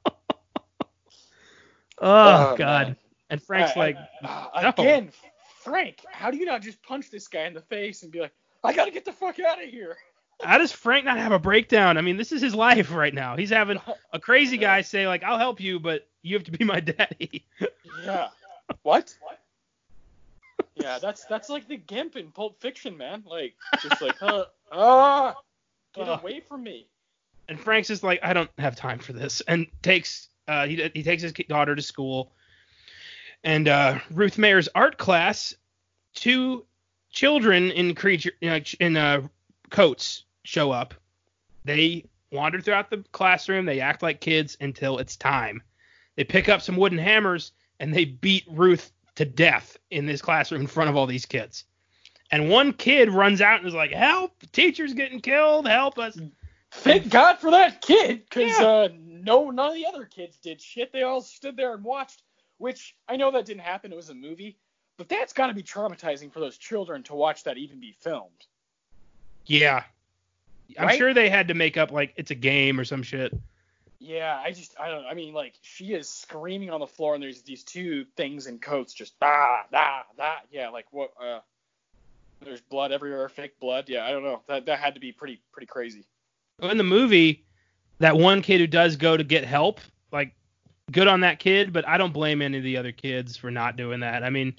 oh, 2.01 2.55
God. 2.57 2.87
Man. 2.87 2.97
And 3.31 3.43
Frank's 3.43 3.77
like, 3.77 3.97
uh, 4.23 4.47
no. 4.63 4.69
again, 4.69 5.11
Frank, 5.63 6.05
how 6.11 6.31
do 6.31 6.37
you 6.37 6.47
not 6.47 6.63
just 6.63 6.83
punch 6.83 7.11
this 7.11 7.29
guy 7.29 7.45
in 7.45 7.55
the 7.55 7.61
face 7.61 8.03
and 8.03 8.13
be 8.13 8.21
like, 8.21 8.33
I 8.63 8.73
gotta 8.73 8.91
get 8.91 9.05
the 9.05 9.13
fuck 9.13 9.39
out 9.41 9.63
of 9.63 9.69
here? 9.69 9.97
How 10.43 10.59
does 10.59 10.73
Frank 10.73 11.05
not 11.05 11.19
have 11.19 11.33
a 11.33 11.39
breakdown? 11.39 11.97
I 11.97 12.01
mean, 12.01 12.17
this 12.17 12.33
is 12.33 12.43
his 12.43 12.55
life 12.55 12.93
right 12.93 13.15
now. 13.15 13.37
He's 13.37 13.51
having 13.51 13.81
a 14.13 14.19
crazy 14.19 14.57
guy 14.57 14.81
say 14.83 15.07
like, 15.07 15.23
"I'll 15.23 15.39
help 15.39 15.61
you, 15.61 15.79
but 15.79 16.07
you 16.23 16.35
have 16.35 16.45
to 16.45 16.51
be 16.51 16.65
my 16.65 16.81
daddy." 16.81 17.45
yeah. 18.05 18.29
What? 18.83 19.17
What? 19.21 19.41
Yeah, 20.77 20.99
that's 20.99 21.25
that's 21.27 21.49
like 21.49 21.69
the 21.69 21.77
Gimp 21.77 22.17
in 22.17 22.31
Pulp 22.31 22.61
Fiction, 22.61 22.97
man. 22.97 23.23
Like, 23.27 23.55
just 23.81 24.03
like, 24.03 24.17
huh, 24.19 24.47
ah, 24.73 25.35
get 25.95 26.09
uh, 26.09 26.19
away 26.21 26.41
from 26.41 26.65
me. 26.65 26.87
And 27.49 27.61
Frank's 27.61 27.89
just 27.89 28.03
like, 28.03 28.21
I 28.23 28.33
don't 28.33 28.51
have 28.59 28.75
time 28.75 28.99
for 28.99 29.13
this, 29.13 29.41
and 29.43 29.67
takes 29.83 30.29
uh, 30.49 30.67
he 30.67 30.91
he 30.95 31.03
takes 31.03 31.23
his 31.23 31.33
daughter 31.33 31.77
to 31.77 31.83
school. 31.83 32.33
And 33.45 33.69
uh, 33.69 33.99
Ruth 34.11 34.39
Mayer's 34.39 34.69
art 34.75 34.97
class 34.97 35.55
two 36.15 36.65
children 37.11 37.71
in 37.71 37.95
creature 37.95 38.33
in 38.41 38.97
uh, 38.97 39.23
coats 39.71 40.25
show 40.45 40.71
up. 40.71 40.95
They 41.65 42.05
wander 42.31 42.61
throughout 42.61 42.91
the 42.91 43.05
classroom. 43.13 43.65
They 43.65 43.81
act 43.81 44.03
like 44.03 44.21
kids 44.21 44.57
until 44.61 44.99
it's 44.99 45.17
time. 45.17 45.63
They 46.17 46.25
pick 46.25 46.49
up 46.49 46.63
some 46.63 46.77
wooden 46.77 46.99
hammers 46.99 47.53
and 47.81 47.93
they 47.95 48.05
beat 48.05 48.45
Ruth 48.49 48.93
to 49.17 49.25
death 49.25 49.77
in 49.91 50.07
this 50.07 50.23
classroom 50.23 50.63
in 50.63 50.67
front 50.67 50.91
of 50.91 50.97
all 50.97 51.07
these 51.07 51.27
kids. 51.27 51.65
And 52.31 52.51
one 52.51 52.73
kid 52.73 53.11
runs 53.11 53.41
out 53.41 53.61
and 53.61 53.69
is 53.69 53.75
like, 53.75 53.93
"Help! 53.93 54.39
The 54.41 54.47
teacher's 54.49 54.95
getting 54.95 55.21
killed! 55.21 55.67
Help 55.69 55.99
us!" 55.99 56.19
Thank 56.73 57.09
God 57.09 57.39
for 57.39 57.53
that 57.53 57.81
kid, 57.81 58.25
because 58.29 58.59
Yeah. 58.59 58.67
uh, 58.67 58.89
no, 58.97 59.51
none 59.51 59.69
of 59.69 59.75
the 59.75 59.87
other 59.87 60.05
kids 60.05 60.39
did 60.39 60.61
shit. 60.61 60.93
They 60.93 61.03
all 61.03 61.21
stood 61.21 61.57
there 61.57 61.75
and 61.75 61.85
watched. 61.85 62.23
Which 62.59 62.97
I 63.09 63.17
know 63.17 63.31
that 63.33 63.45
didn't 63.47 63.63
happen. 63.63 63.93
It 63.93 63.97
was 63.97 64.11
a 64.11 64.15
movie, 64.15 64.59
but 64.97 65.09
that's 65.09 65.33
got 65.33 65.49
to 65.49 65.55
be 65.55 65.63
traumatizing 65.63 66.33
for 66.33 66.41
those 66.41 66.57
children 66.57 67.03
to 67.05 67.15
watch 67.15 67.45
that 67.45 67.59
even 67.59 67.81
be 67.81 67.93
filmed. 67.93 68.47
Yeah, 69.47 69.85
I'm 70.79 70.87
Right? 70.89 70.99
sure 70.99 71.15
they 71.15 71.29
had 71.29 71.49
to 71.49 71.55
make 71.55 71.77
up 71.77 71.91
like 71.93 72.13
it's 72.17 72.31
a 72.31 72.35
game 72.35 72.81
or 72.81 72.85
some 72.85 73.03
shit. 73.03 73.33
Yeah, 74.01 74.41
I 74.43 74.53
just 74.53 74.79
I 74.79 74.89
don't. 74.89 75.07
I 75.07 75.15
mean, 75.15 75.33
like 75.33 75.55
she 75.63 75.95
is 75.95 76.09
screaming 76.09 76.71
on 76.71 76.81
the 76.81 76.87
floor, 76.87 77.15
and 77.15 77.23
there's 77.23 77.43
these 77.43 77.63
two 77.63 78.05
things 78.17 78.47
in 78.47 78.59
coats 78.59 78.93
just 78.93 79.15
ah 79.23 79.65
ah 79.73 80.05
ah. 80.19 80.41
Yeah, 80.51 80.69
like 80.69 80.87
what? 80.91 81.13
Uh, 81.23 81.41
there's 82.45 82.61
blood 82.61 82.93
everywhere, 82.93 83.29
fake 83.29 83.59
blood. 83.61 83.89
Yeah, 83.89 84.05
I 84.05 84.11
don't 84.11 84.23
know. 84.23 84.43
That 84.47 84.67
that 84.67 84.79
had 84.79 84.95
to 84.95 85.01
be 85.01 85.13
pretty 85.13 85.41
pretty 85.53 85.67
crazy. 85.67 86.05
in 86.61 86.77
the 86.77 86.85
movie, 86.85 87.45
that 87.99 88.17
one 88.17 88.43
kid 88.43 88.61
who 88.61 88.67
does 88.67 88.97
go 88.97 89.17
to 89.17 89.25
get 89.25 89.45
help, 89.45 89.81
like, 90.13 90.35
good 90.93 91.09
on 91.09 91.21
that 91.21 91.39
kid, 91.39 91.73
but 91.73 91.89
I 91.89 91.97
don't 91.97 92.13
blame 92.13 92.43
any 92.43 92.59
of 92.59 92.65
the 92.65 92.77
other 92.77 92.93
kids 92.93 93.37
for 93.37 93.51
not 93.51 93.77
doing 93.77 94.01
that. 94.01 94.23
I 94.23 94.29
mean, 94.31 94.55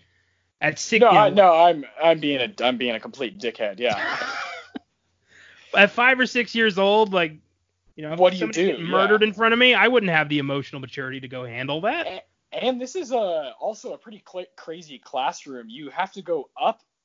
at 0.60 0.80
six, 0.80 1.02
No, 1.02 1.10
you 1.10 1.14
know, 1.16 1.20
I, 1.22 1.30
no, 1.30 1.54
I'm 1.54 1.86
I'm 2.02 2.20
being 2.20 2.40
a 2.42 2.66
I'm 2.66 2.78
being 2.78 2.96
a 2.96 3.00
complete 3.00 3.38
dickhead. 3.38 3.80
Yeah. 3.80 4.18
at 5.76 5.92
five 5.92 6.20
or 6.20 6.26
six 6.26 6.54
years 6.56 6.78
old, 6.78 7.14
like, 7.14 7.34
you 7.96 8.04
know, 8.04 8.16
What 8.16 8.34
do 8.34 8.40
you 8.40 8.52
do? 8.52 8.78
murdered 8.80 9.22
Yeah. 9.22 9.28
in 9.28 9.34
front 9.34 9.54
of 9.54 9.60
me, 9.60 9.74
I 9.74 9.88
wouldn't 9.88 10.12
have 10.12 10.28
the 10.30 10.40
emotional 10.40 10.82
maturity 10.82 11.20
to 11.22 11.28
go 11.28 11.46
handle 11.46 11.82
that. 11.82 12.08
A- 12.08 12.24
and 12.52 12.80
this 12.80 12.96
is 12.96 13.12
a 13.12 13.54
also 13.60 13.94
a 13.94 13.98
pretty 13.98 14.24
cl- 14.30 14.46
crazy 14.56 14.98
classroom. 15.00 15.70
You 15.70 15.90
have 15.90 16.12
to 16.14 16.22
go 16.22 16.50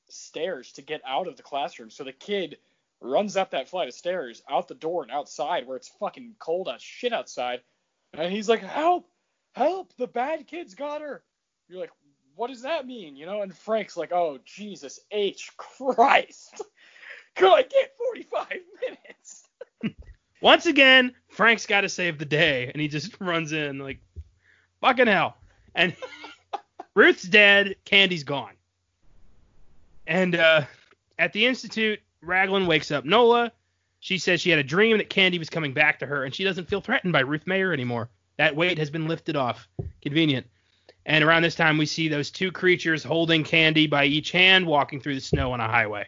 upstairs 0.09 0.73
to 0.73 0.83
get 0.83 1.01
out 1.07 1.27
of 1.29 1.37
the 1.37 1.43
classroom. 1.43 1.91
So 1.91 2.05
the 2.05 2.13
kid 2.13 2.59
runs 3.01 3.37
up 3.37 3.51
that 3.53 3.69
flight 3.69 3.89
of 3.89 3.95
stairs, 3.95 4.43
out 4.51 4.69
the 4.69 4.75
door 4.75 5.03
and 5.03 5.11
outside 5.11 5.67
where 5.67 5.77
it's 5.77 5.89
fucking 5.89 6.35
cold 6.39 6.69
as 6.69 6.83
shit 6.83 7.13
outside. 7.13 7.63
And 8.13 8.33
he's 8.33 8.49
like, 8.49 8.61
"Help! 8.61 9.09
Help! 9.55 9.93
The 9.97 10.07
bad 10.09 10.47
kids 10.47 10.75
got 10.75 11.01
her." 11.01 11.23
You're 11.69 11.81
like, 11.81 11.93
"What 12.35 12.49
does 12.49 12.63
that 12.63 12.87
mean?" 12.87 13.17
You 13.17 13.27
know? 13.27 13.43
And 13.43 13.57
Frank's 13.57 13.97
like, 13.97 14.13
"Oh 14.13 14.39
Jesus 14.45 15.01
H 15.11 15.51
Christ! 15.57 16.63
Could 17.37 17.53
I 17.53 17.63
get 17.63 17.97
45 17.97 18.49
minutes?" 18.83 19.49
Once 20.41 20.67
again, 20.67 21.15
Frank's 21.29 21.67
got 21.67 21.83
to 21.83 21.89
save 21.89 22.19
the 22.19 22.25
day, 22.25 22.71
and 22.73 22.81
he 22.81 22.89
just 22.89 23.17
runs 23.21 23.53
in 23.53 23.79
like, 23.79 23.99
fucking 24.81 25.07
hell. 25.07 25.37
And 25.75 25.95
Ruth's 26.95 27.23
dead, 27.23 27.77
Candy's 27.85 28.25
gone. 28.25 28.55
And 30.07 30.35
uh, 30.35 30.63
at 31.19 31.33
the 31.33 31.47
institute, 31.47 32.01
Raglan 32.23 32.67
wakes 32.67 32.91
up 32.91 33.05
Nola. 33.05 33.53
She 34.01 34.19
says 34.19 34.41
she 34.41 34.51
had 34.51 34.59
a 34.59 34.65
dream 34.65 34.99
that 34.99 35.11
Candy 35.11 35.39
was 35.39 35.51
coming 35.51 35.73
back 35.73 35.99
to 36.01 36.07
her, 36.07 36.25
and 36.25 36.35
she 36.35 36.43
doesn't 36.43 36.69
feel 36.69 36.81
threatened 36.81 37.13
by 37.13 37.21
Ruth 37.21 37.47
Mayer 37.47 37.73
anymore. 37.73 38.09
That 38.39 38.57
weight 38.57 38.79
has 38.79 38.91
been 38.91 39.07
lifted 39.07 39.37
off. 39.37 39.69
Convenient. 40.03 40.47
And 41.07 41.23
around 41.23 41.43
this 41.43 41.55
time, 41.55 41.77
we 41.77 41.87
see 41.87 42.09
those 42.09 42.31
two 42.31 42.51
creatures 42.51 43.05
holding 43.05 43.45
Candy 43.45 43.87
by 43.87 44.07
each 44.07 44.33
hand, 44.33 44.67
walking 44.67 45.01
through 45.01 45.15
the 45.15 45.21
snow 45.21 45.53
on 45.53 45.61
a 45.61 45.69
highway. 45.69 46.07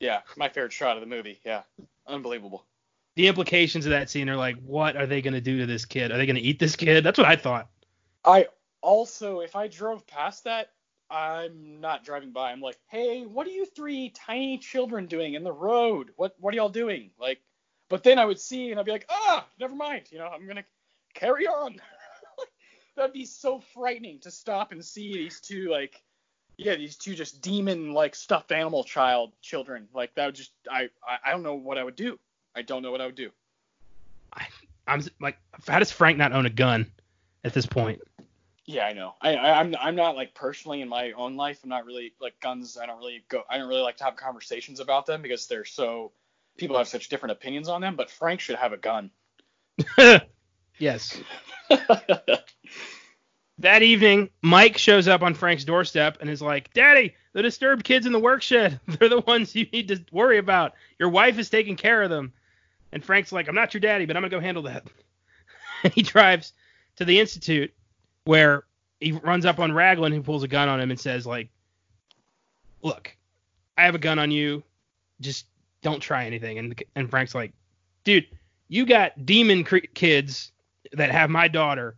Yeah, 0.00 0.20
my 0.36 0.48
favorite 0.48 0.72
shot 0.72 0.96
of 0.96 1.02
the 1.02 1.06
movie. 1.06 1.40
Yeah, 1.44 1.62
unbelievable. 2.06 2.64
the 3.16 3.28
implications 3.28 3.86
of 3.86 3.90
that 3.90 4.08
scene 4.10 4.28
are 4.30 4.36
like, 4.36 4.56
what 4.62 4.96
are 4.96 5.06
they 5.06 5.20
going 5.20 5.34
to 5.34 5.40
do 5.40 5.58
to 5.58 5.66
this 5.66 5.84
kid? 5.84 6.10
Are 6.10 6.16
they 6.16 6.26
going 6.26 6.36
to 6.36 6.42
eat 6.42 6.58
this 6.58 6.74
kid? 6.76 7.04
That's 7.04 7.18
what 7.18 7.26
I 7.26 7.36
thought. 7.36 7.68
I 8.24 8.46
also, 8.80 9.40
if 9.40 9.56
I 9.56 9.68
drove 9.68 10.06
past 10.06 10.44
that, 10.44 10.72
I'm 11.10 11.80
not 11.80 12.04
driving 12.04 12.30
by. 12.32 12.52
I'm 12.52 12.60
like, 12.60 12.78
hey, 12.88 13.24
what 13.26 13.46
are 13.46 13.50
you 13.50 13.66
three 13.66 14.10
tiny 14.10 14.58
children 14.58 15.06
doing 15.06 15.34
in 15.34 15.42
the 15.42 15.52
road? 15.52 16.12
What 16.16 16.36
what 16.38 16.54
are 16.54 16.56
y'all 16.56 16.68
doing? 16.68 17.10
Like, 17.18 17.40
but 17.88 18.04
then 18.04 18.18
I 18.18 18.24
would 18.24 18.38
see 18.38 18.70
and 18.70 18.78
I'd 18.78 18.86
be 18.86 18.92
like, 18.92 19.06
ah, 19.08 19.44
never 19.58 19.74
mind. 19.74 20.04
You 20.10 20.18
know, 20.18 20.28
I'm 20.28 20.46
gonna 20.46 20.64
carry 21.14 21.46
on. 21.48 21.76
That'd 22.96 23.12
be 23.12 23.26
so 23.26 23.60
frightening 23.74 24.20
to 24.20 24.30
stop 24.30 24.70
and 24.70 24.84
see 24.84 25.12
these 25.12 25.40
two 25.40 25.68
like, 25.68 26.00
yeah, 26.60 26.76
these 26.76 26.96
two 26.96 27.14
just 27.14 27.40
demon 27.40 27.92
like 27.92 28.14
stuffed 28.14 28.52
animal 28.52 28.84
child 28.84 29.32
children. 29.40 29.88
Like 29.94 30.14
that 30.14 30.26
would 30.26 30.34
just, 30.34 30.52
I 30.70 30.90
I, 31.06 31.18
I 31.26 31.30
don't 31.30 31.42
know 31.42 31.54
what 31.54 31.78
I 31.78 31.84
would 31.84 31.96
do. 31.96 32.18
I 32.54 32.62
don't 32.62 32.82
know 32.82 32.90
what 32.90 33.00
I 33.00 33.06
would 33.06 33.14
do. 33.14 33.30
I'm 34.90 35.02
like, 35.20 35.38
how 35.68 35.78
does 35.78 35.92
Frank 35.92 36.18
not 36.18 36.32
own 36.32 36.46
a 36.46 36.50
gun 36.50 36.90
at 37.44 37.54
this 37.54 37.64
point? 37.64 38.00
Yeah, 38.66 38.84
I 38.86 38.92
know. 38.92 39.14
I, 39.20 39.36
I 39.36 39.60
I'm 39.60 39.74
I'm 39.80 39.94
not 39.94 40.16
like 40.16 40.34
personally 40.34 40.80
in 40.80 40.88
my 40.88 41.12
own 41.12 41.36
life. 41.36 41.60
I'm 41.62 41.70
not 41.70 41.86
really 41.86 42.12
like 42.20 42.38
guns. 42.40 42.76
I 42.76 42.86
don't 42.86 42.98
really 42.98 43.24
go. 43.28 43.42
I 43.48 43.56
don't 43.58 43.68
really 43.68 43.82
like 43.82 43.96
to 43.98 44.04
have 44.04 44.16
conversations 44.16 44.80
about 44.80 45.06
them 45.06 45.22
because 45.22 45.46
they're 45.46 45.64
so 45.64 46.12
people 46.58 46.76
have 46.76 46.88
such 46.88 47.08
different 47.08 47.32
opinions 47.32 47.68
on 47.68 47.80
them. 47.80 47.96
But 47.96 48.10
Frank 48.10 48.40
should 48.40 48.56
have 48.56 48.72
a 48.72 48.76
gun. 48.76 49.10
yes. 50.78 51.18
That 53.60 53.82
evening, 53.82 54.30
Mike 54.40 54.78
shows 54.78 55.06
up 55.06 55.22
on 55.22 55.34
Frank's 55.34 55.64
doorstep 55.64 56.16
and 56.20 56.30
is 56.30 56.40
like, 56.40 56.72
Daddy, 56.72 57.14
the 57.34 57.42
disturbed 57.42 57.84
kids 57.84 58.06
in 58.06 58.12
the 58.12 58.18
work 58.18 58.40
shed, 58.40 58.80
they're 58.88 59.10
the 59.10 59.20
ones 59.20 59.54
you 59.54 59.66
need 59.70 59.88
to 59.88 60.02
worry 60.12 60.38
about. 60.38 60.72
Your 60.98 61.10
wife 61.10 61.38
is 61.38 61.50
taking 61.50 61.76
care 61.76 62.02
of 62.02 62.08
them. 62.08 62.32
And 62.90 63.04
Frank's 63.04 63.32
like, 63.32 63.48
I'm 63.48 63.54
not 63.54 63.74
your 63.74 63.82
daddy, 63.82 64.06
but 64.06 64.16
I'm 64.16 64.22
going 64.22 64.30
to 64.30 64.36
go 64.36 64.40
handle 64.40 64.62
that. 64.64 64.86
He 65.94 66.02
drives 66.02 66.52
to 66.96 67.06
the 67.06 67.20
Institute 67.20 67.72
where 68.24 68.64
he 68.98 69.12
runs 69.12 69.46
up 69.46 69.58
on 69.58 69.72
Raglan, 69.72 70.12
who 70.12 70.22
pulls 70.22 70.42
a 70.42 70.48
gun 70.48 70.68
on 70.68 70.78
him 70.78 70.90
and 70.90 71.00
says, 71.00 71.26
like, 71.26 71.48
look, 72.82 73.16
I 73.78 73.84
have 73.84 73.94
a 73.94 73.98
gun 73.98 74.18
on 74.18 74.30
you. 74.30 74.62
Just 75.22 75.46
don't 75.80 76.00
try 76.00 76.26
anything. 76.26 76.58
And, 76.58 76.82
and 76.94 77.08
Frank's 77.08 77.34
like, 77.34 77.54
dude, 78.04 78.26
you 78.68 78.84
got 78.84 79.24
demon 79.24 79.64
cre- 79.64 79.78
kids 79.94 80.52
that 80.92 81.10
have 81.10 81.30
my 81.30 81.48
daughter 81.48 81.96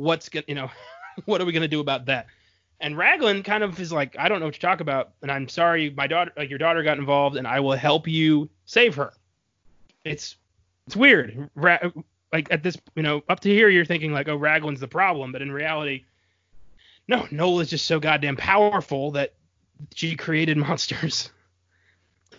what's 0.00 0.28
gonna 0.28 0.44
you 0.48 0.54
know 0.54 0.70
what 1.26 1.40
are 1.40 1.44
we 1.44 1.52
gonna 1.52 1.68
do 1.68 1.80
about 1.80 2.06
that? 2.06 2.26
And 2.80 2.96
raglan 2.96 3.42
kind 3.42 3.62
of 3.62 3.78
is 3.78 3.92
like 3.92 4.16
i 4.18 4.28
don't 4.28 4.40
know 4.40 4.46
what 4.46 4.54
to 4.54 4.60
talk 4.60 4.80
about 4.80 5.12
and 5.22 5.30
i'm 5.30 5.48
sorry 5.48 5.90
my 5.90 6.06
daughter 6.06 6.32
like 6.36 6.48
your 6.48 6.58
daughter 6.58 6.82
got 6.82 6.98
involved 6.98 7.36
and 7.36 7.46
i 7.46 7.60
will 7.60 7.72
help 7.72 8.08
you 8.08 8.48
save 8.64 8.94
her. 8.96 9.12
It's 10.04 10.36
it's 10.86 10.96
weird. 10.96 11.50
Ra- 11.54 11.90
like 12.32 12.50
at 12.50 12.62
this 12.62 12.76
you 12.94 13.02
know 13.02 13.22
up 13.28 13.40
to 13.40 13.50
here 13.50 13.68
you're 13.68 13.84
thinking 13.84 14.12
like 14.12 14.28
oh 14.28 14.36
raglan's 14.36 14.80
the 14.80 14.88
problem 14.88 15.32
but 15.32 15.42
in 15.42 15.52
reality 15.52 16.04
no 17.06 17.26
nola's 17.30 17.68
just 17.68 17.84
so 17.84 18.00
goddamn 18.00 18.36
powerful 18.36 19.10
that 19.12 19.34
she 19.94 20.16
created 20.16 20.56
monsters. 20.68 21.30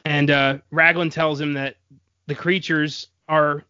And 0.05 0.31
uh 0.31 0.57
raglan 0.71 1.11
tells 1.11 1.39
him 1.39 1.53
that 1.53 1.75
the 2.25 2.35
creatures 2.35 3.07
are 3.29 3.63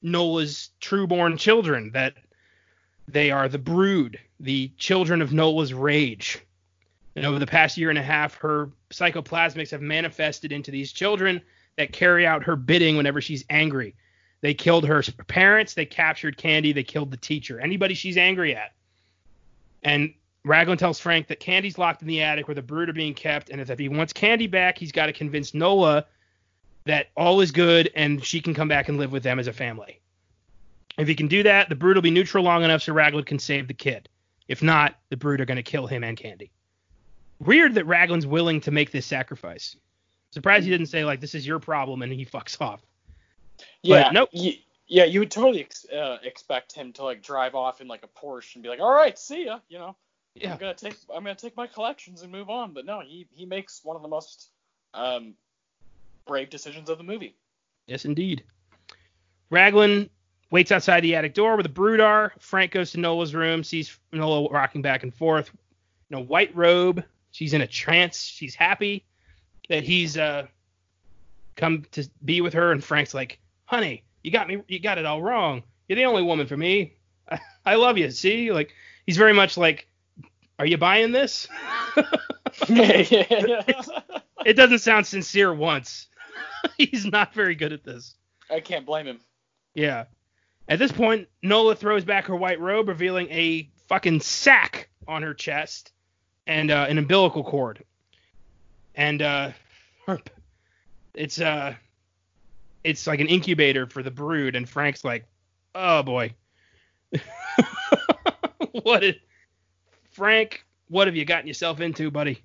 nola's 0.00 0.70
trueborn 0.80 1.38
children 1.38 1.90
that 1.92 2.14
they 3.08 3.30
are 3.30 3.48
the 3.48 3.58
brood, 3.58 4.18
the 4.40 4.70
children 4.76 5.22
of 5.22 5.32
Nola's 5.32 5.74
rage. 5.74 6.38
And 7.16 7.24
over 7.24 7.38
the 7.38 7.46
past 7.46 7.76
year 7.76 7.90
and 7.90 7.98
a 7.98 8.02
half, 8.02 8.34
her 8.36 8.70
psychoplasmics 8.90 9.70
have 9.70 9.82
manifested 9.82 10.52
into 10.52 10.70
these 10.70 10.92
children 10.92 11.40
that 11.76 11.92
carry 11.92 12.26
out 12.26 12.44
her 12.44 12.56
bidding 12.56 12.96
whenever 12.96 13.20
she's 13.20 13.44
angry. 13.50 13.94
They 14.40 14.54
killed 14.54 14.84
her 14.86 15.02
parents, 15.26 15.74
they 15.74 15.86
captured 15.86 16.36
Candy, 16.36 16.72
they 16.72 16.82
killed 16.82 17.10
the 17.10 17.16
teacher, 17.16 17.60
anybody 17.60 17.94
she's 17.94 18.16
angry 18.16 18.54
at. 18.54 18.72
And 19.82 20.12
Raglan 20.44 20.76
tells 20.76 21.00
Frank 21.00 21.28
that 21.28 21.40
Candy's 21.40 21.78
locked 21.78 22.02
in 22.02 22.08
the 22.08 22.22
attic 22.22 22.46
where 22.46 22.54
the 22.54 22.62
brood 22.62 22.90
are 22.90 22.94
being 22.94 23.14
kept, 23.14 23.48
and 23.48 23.60
if 23.60 23.78
he 23.78 23.88
wants 23.88 24.12
Candy 24.12 24.46
back, 24.46 24.76
he's 24.76 24.92
got 24.92 25.06
to 25.06 25.12
convince 25.12 25.54
Nola 25.54 26.04
that 26.84 27.08
all 27.16 27.40
is 27.40 27.50
good 27.50 27.90
and 27.94 28.22
she 28.22 28.40
can 28.40 28.52
come 28.52 28.68
back 28.68 28.88
and 28.88 28.98
live 28.98 29.12
with 29.12 29.22
them 29.22 29.38
as 29.38 29.46
a 29.46 29.52
family. 29.52 30.00
If 30.98 31.08
he 31.08 31.14
can 31.14 31.28
do 31.28 31.42
that, 31.42 31.68
the 31.68 31.74
brood 31.74 31.96
will 31.96 32.02
be 32.02 32.10
neutral 32.10 32.44
long 32.44 32.62
enough 32.62 32.82
so 32.82 32.92
Raglan 32.92 33.24
can 33.24 33.38
save 33.38 33.66
the 33.68 33.74
kid. 33.74 34.08
If 34.46 34.62
not, 34.62 34.94
the 35.08 35.16
brood 35.16 35.40
are 35.40 35.44
going 35.44 35.56
to 35.56 35.62
kill 35.62 35.86
him 35.86 36.04
and 36.04 36.16
Candy. 36.16 36.50
Weird 37.40 37.74
that 37.74 37.86
Raglan's 37.86 38.26
willing 38.26 38.60
to 38.62 38.70
make 38.70 38.92
this 38.92 39.06
sacrifice. 39.06 39.76
Surprised 40.30 40.64
he 40.64 40.70
didn't 40.70 40.86
say 40.86 41.04
like 41.04 41.20
this 41.20 41.34
is 41.34 41.46
your 41.46 41.58
problem 41.58 42.02
and 42.02 42.12
he 42.12 42.24
fucks 42.24 42.60
off. 42.60 42.82
Yeah. 43.82 44.10
nope. 44.12 44.30
y- 44.32 44.58
yeah, 44.86 45.04
you 45.04 45.20
would 45.20 45.30
totally 45.30 45.60
ex- 45.60 45.86
uh, 45.88 46.18
expect 46.22 46.72
him 46.72 46.92
to 46.94 47.04
like 47.04 47.22
drive 47.22 47.54
off 47.54 47.80
in 47.80 47.88
like 47.88 48.04
a 48.04 48.08
Porsche 48.08 48.54
and 48.54 48.62
be 48.62 48.68
like, 48.68 48.80
"All 48.80 48.92
right, 48.92 49.18
see 49.18 49.46
ya," 49.46 49.60
you 49.68 49.78
know. 49.78 49.96
Yeah. 50.34 50.52
I'm 50.52 50.58
gonna 50.58 50.74
take 50.74 50.96
I'm 51.14 51.22
gonna 51.24 51.34
take 51.34 51.56
my 51.56 51.66
collections 51.66 52.22
and 52.22 52.30
move 52.30 52.50
on. 52.50 52.72
But 52.74 52.84
no, 52.84 53.00
he 53.00 53.26
he 53.32 53.46
makes 53.46 53.80
one 53.82 53.96
of 53.96 54.02
the 54.02 54.08
most 54.08 54.50
um 54.92 55.34
brave 56.26 56.50
decisions 56.50 56.90
of 56.90 56.98
the 56.98 57.04
movie. 57.04 57.34
Yes, 57.86 58.04
indeed. 58.04 58.44
Raglan 59.50 60.10
waits 60.54 60.70
outside 60.70 61.00
the 61.00 61.16
attic 61.16 61.34
door 61.34 61.56
with 61.56 61.66
a 61.66 61.68
brood 61.68 61.98
are. 61.98 62.32
Frank 62.38 62.70
goes 62.70 62.92
to 62.92 63.00
Nola's 63.00 63.34
room, 63.34 63.64
sees 63.64 63.98
Nola 64.12 64.48
rocking 64.48 64.82
back 64.82 65.02
and 65.02 65.12
forth. 65.12 65.50
in 66.10 66.16
a 66.16 66.20
white 66.20 66.54
robe, 66.54 67.02
She's 67.32 67.54
in 67.54 67.60
a 67.60 67.66
trance. 67.66 68.22
She's 68.22 68.54
happy 68.54 69.04
that 69.68 69.82
he's 69.82 70.16
uh 70.16 70.46
come 71.56 71.84
to 71.90 72.08
be 72.24 72.40
with 72.40 72.52
her, 72.52 72.70
and 72.70 72.84
Frank's 72.84 73.12
like, 73.12 73.40
"Honey, 73.64 74.04
you 74.22 74.30
got 74.30 74.46
me. 74.46 74.62
You 74.68 74.78
got 74.78 74.98
it 74.98 75.06
all 75.06 75.20
wrong. 75.20 75.64
You're 75.88 75.96
the 75.96 76.04
only 76.04 76.22
woman 76.22 76.46
for 76.46 76.56
me. 76.56 76.94
I, 77.28 77.40
I 77.66 77.74
love 77.74 77.98
you. 77.98 78.12
See, 78.12 78.52
like 78.52 78.72
he's 79.04 79.16
very 79.16 79.32
much 79.32 79.56
like, 79.56 79.88
are 80.60 80.66
you 80.66 80.78
buying 80.78 81.10
this? 81.10 81.48
it 82.68 84.54
doesn't 84.54 84.78
sound 84.78 85.04
sincere 85.08 85.52
once. 85.52 86.06
he's 86.76 87.04
not 87.04 87.34
very 87.34 87.56
good 87.56 87.72
at 87.72 87.82
this. 87.82 88.14
I 88.48 88.60
can't 88.60 88.86
blame 88.86 89.08
him. 89.08 89.18
Yeah. 89.74 90.04
At 90.68 90.78
this 90.78 90.92
point, 90.92 91.28
Nola 91.42 91.76
throws 91.76 92.04
back 92.04 92.26
her 92.26 92.36
white 92.36 92.60
robe, 92.60 92.88
revealing 92.88 93.28
a 93.30 93.68
fucking 93.88 94.20
sack 94.20 94.88
on 95.06 95.22
her 95.22 95.34
chest 95.34 95.92
and 96.46 96.70
uh, 96.70 96.86
an 96.88 96.98
umbilical 96.98 97.44
cord. 97.44 97.84
And 98.94 99.20
uh, 99.20 99.50
it's 101.14 101.40
uh, 101.40 101.74
it's 102.82 103.06
like 103.06 103.20
an 103.20 103.26
incubator 103.26 103.86
for 103.86 104.02
the 104.02 104.10
brood. 104.10 104.56
And 104.56 104.68
Frank's 104.68 105.04
like, 105.04 105.26
oh 105.74 106.02
boy, 106.02 106.34
what 108.72 109.04
Frank? 110.12 110.64
What 110.88 111.08
have 111.08 111.16
you 111.16 111.24
gotten 111.24 111.46
yourself 111.46 111.80
into, 111.80 112.10
buddy? 112.10 112.42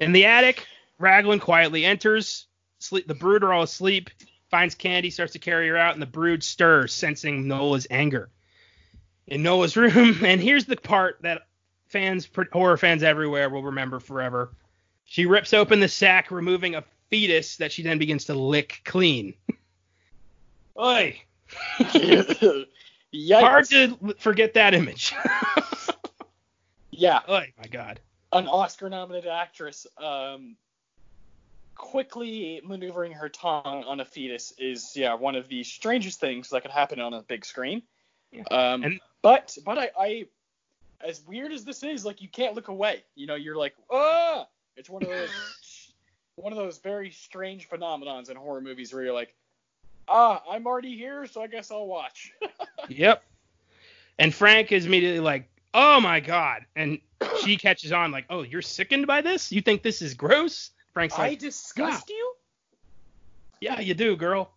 In 0.00 0.12
the 0.12 0.26
attic, 0.26 0.66
Raglan 0.98 1.40
quietly 1.40 1.84
enters. 1.84 2.46
Sleep, 2.78 3.06
the 3.06 3.14
brood 3.14 3.42
are 3.42 3.52
all 3.52 3.62
asleep. 3.62 4.10
Finds 4.54 4.76
Candy, 4.76 5.10
starts 5.10 5.32
to 5.32 5.40
carry 5.40 5.66
her 5.66 5.76
out, 5.76 5.94
and 5.94 6.00
the 6.00 6.06
brood 6.06 6.44
stirs, 6.44 6.94
sensing 6.94 7.48
Nola's 7.48 7.88
anger. 7.90 8.30
In 9.26 9.42
Nola's 9.42 9.76
room, 9.76 10.24
and 10.24 10.40
here's 10.40 10.64
the 10.64 10.76
part 10.76 11.18
that 11.22 11.48
fans, 11.88 12.28
horror 12.52 12.76
fans 12.76 13.02
everywhere, 13.02 13.50
will 13.50 13.64
remember 13.64 13.98
forever. 13.98 14.54
She 15.06 15.26
rips 15.26 15.52
open 15.52 15.80
the 15.80 15.88
sack, 15.88 16.30
removing 16.30 16.76
a 16.76 16.84
fetus 17.10 17.56
that 17.56 17.72
she 17.72 17.82
then 17.82 17.98
begins 17.98 18.26
to 18.26 18.34
lick 18.34 18.80
clean. 18.84 19.34
Oi. 20.78 21.20
Hard 21.80 23.64
to 23.70 24.14
forget 24.20 24.54
that 24.54 24.72
image. 24.72 25.12
yeah. 26.92 27.18
Oh 27.26 27.40
my 27.58 27.66
god. 27.72 27.98
An 28.32 28.46
Oscar-nominated 28.46 29.28
actress 29.28 29.84
um, 29.98 30.54
quickly 31.74 32.60
maneuvering 32.64 33.12
her 33.12 33.28
tongue 33.28 33.84
on 33.84 34.00
a 34.00 34.04
fetus 34.04 34.52
is 34.58 34.92
yeah 34.96 35.14
one 35.14 35.34
of 35.34 35.48
the 35.48 35.64
strangest 35.64 36.20
things 36.20 36.50
that 36.50 36.62
could 36.62 36.70
happen 36.70 37.00
on 37.00 37.14
a 37.14 37.22
big 37.22 37.44
screen. 37.44 37.82
Yeah. 38.32 38.42
Um, 38.50 38.82
and, 38.82 39.00
but 39.22 39.56
but 39.64 39.78
I, 39.78 39.90
I 39.98 40.26
as 41.04 41.22
weird 41.26 41.52
as 41.52 41.64
this 41.64 41.82
is, 41.82 42.04
like 42.04 42.22
you 42.22 42.28
can't 42.28 42.54
look 42.54 42.68
away. 42.68 43.04
You 43.14 43.26
know, 43.26 43.34
you're 43.34 43.56
like, 43.56 43.74
ah. 43.90 44.46
It's 44.76 44.90
one 44.90 45.02
of 45.02 45.08
those 45.08 45.30
one 46.36 46.52
of 46.52 46.58
those 46.58 46.78
very 46.78 47.10
strange 47.10 47.68
phenomenons 47.68 48.30
in 48.30 48.36
horror 48.36 48.60
movies 48.60 48.92
where 48.92 49.04
you're 49.04 49.14
like, 49.14 49.34
ah, 50.08 50.42
I'm 50.50 50.66
already 50.66 50.96
here, 50.96 51.26
so 51.26 51.42
I 51.42 51.46
guess 51.46 51.70
I'll 51.70 51.86
watch. 51.86 52.32
yep. 52.88 53.22
And 54.18 54.34
Frank 54.34 54.72
is 54.72 54.86
immediately 54.86 55.20
like, 55.20 55.48
oh 55.72 56.00
my 56.00 56.20
god, 56.20 56.64
and 56.76 56.98
she 57.42 57.56
catches 57.56 57.92
on 57.92 58.10
like, 58.10 58.26
oh, 58.30 58.42
you're 58.42 58.62
sickened 58.62 59.06
by 59.06 59.20
this? 59.20 59.52
You 59.52 59.60
think 59.60 59.82
this 59.82 60.02
is 60.02 60.14
gross? 60.14 60.70
Frank's 60.94 61.18
like, 61.18 61.32
I 61.32 61.34
disgust 61.34 62.08
yeah. 62.08 62.14
you? 62.14 62.34
Yeah, 63.60 63.80
you 63.80 63.94
do, 63.94 64.16
girl. 64.16 64.52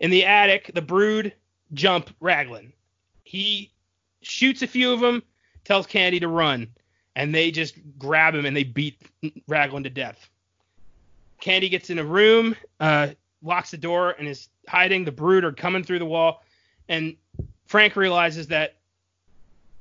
in 0.00 0.10
the 0.10 0.24
attic, 0.24 0.72
the 0.74 0.82
brood 0.82 1.32
jump 1.72 2.10
Raglan. 2.20 2.72
He 3.22 3.72
shoots 4.20 4.62
a 4.62 4.66
few 4.66 4.92
of 4.92 5.00
them, 5.00 5.22
tells 5.64 5.86
Candy 5.86 6.18
to 6.20 6.28
run, 6.28 6.68
and 7.14 7.34
they 7.34 7.50
just 7.50 7.76
grab 7.96 8.34
him 8.34 8.44
and 8.44 8.56
they 8.56 8.64
beat 8.64 9.00
Raglan 9.48 9.84
to 9.84 9.90
death. 9.90 10.28
Candy 11.40 11.68
gets 11.68 11.90
in 11.90 11.98
a 11.98 12.04
room, 12.04 12.56
uh, 12.80 13.08
locks 13.42 13.70
the 13.70 13.76
door, 13.76 14.16
and 14.18 14.28
is 14.28 14.48
hiding. 14.68 15.04
The 15.04 15.12
brood 15.12 15.44
are 15.44 15.52
coming 15.52 15.84
through 15.84 15.98
the 16.00 16.06
wall, 16.06 16.44
and 16.88 17.16
Frank 17.66 17.96
realizes 17.96 18.48
that 18.48 18.76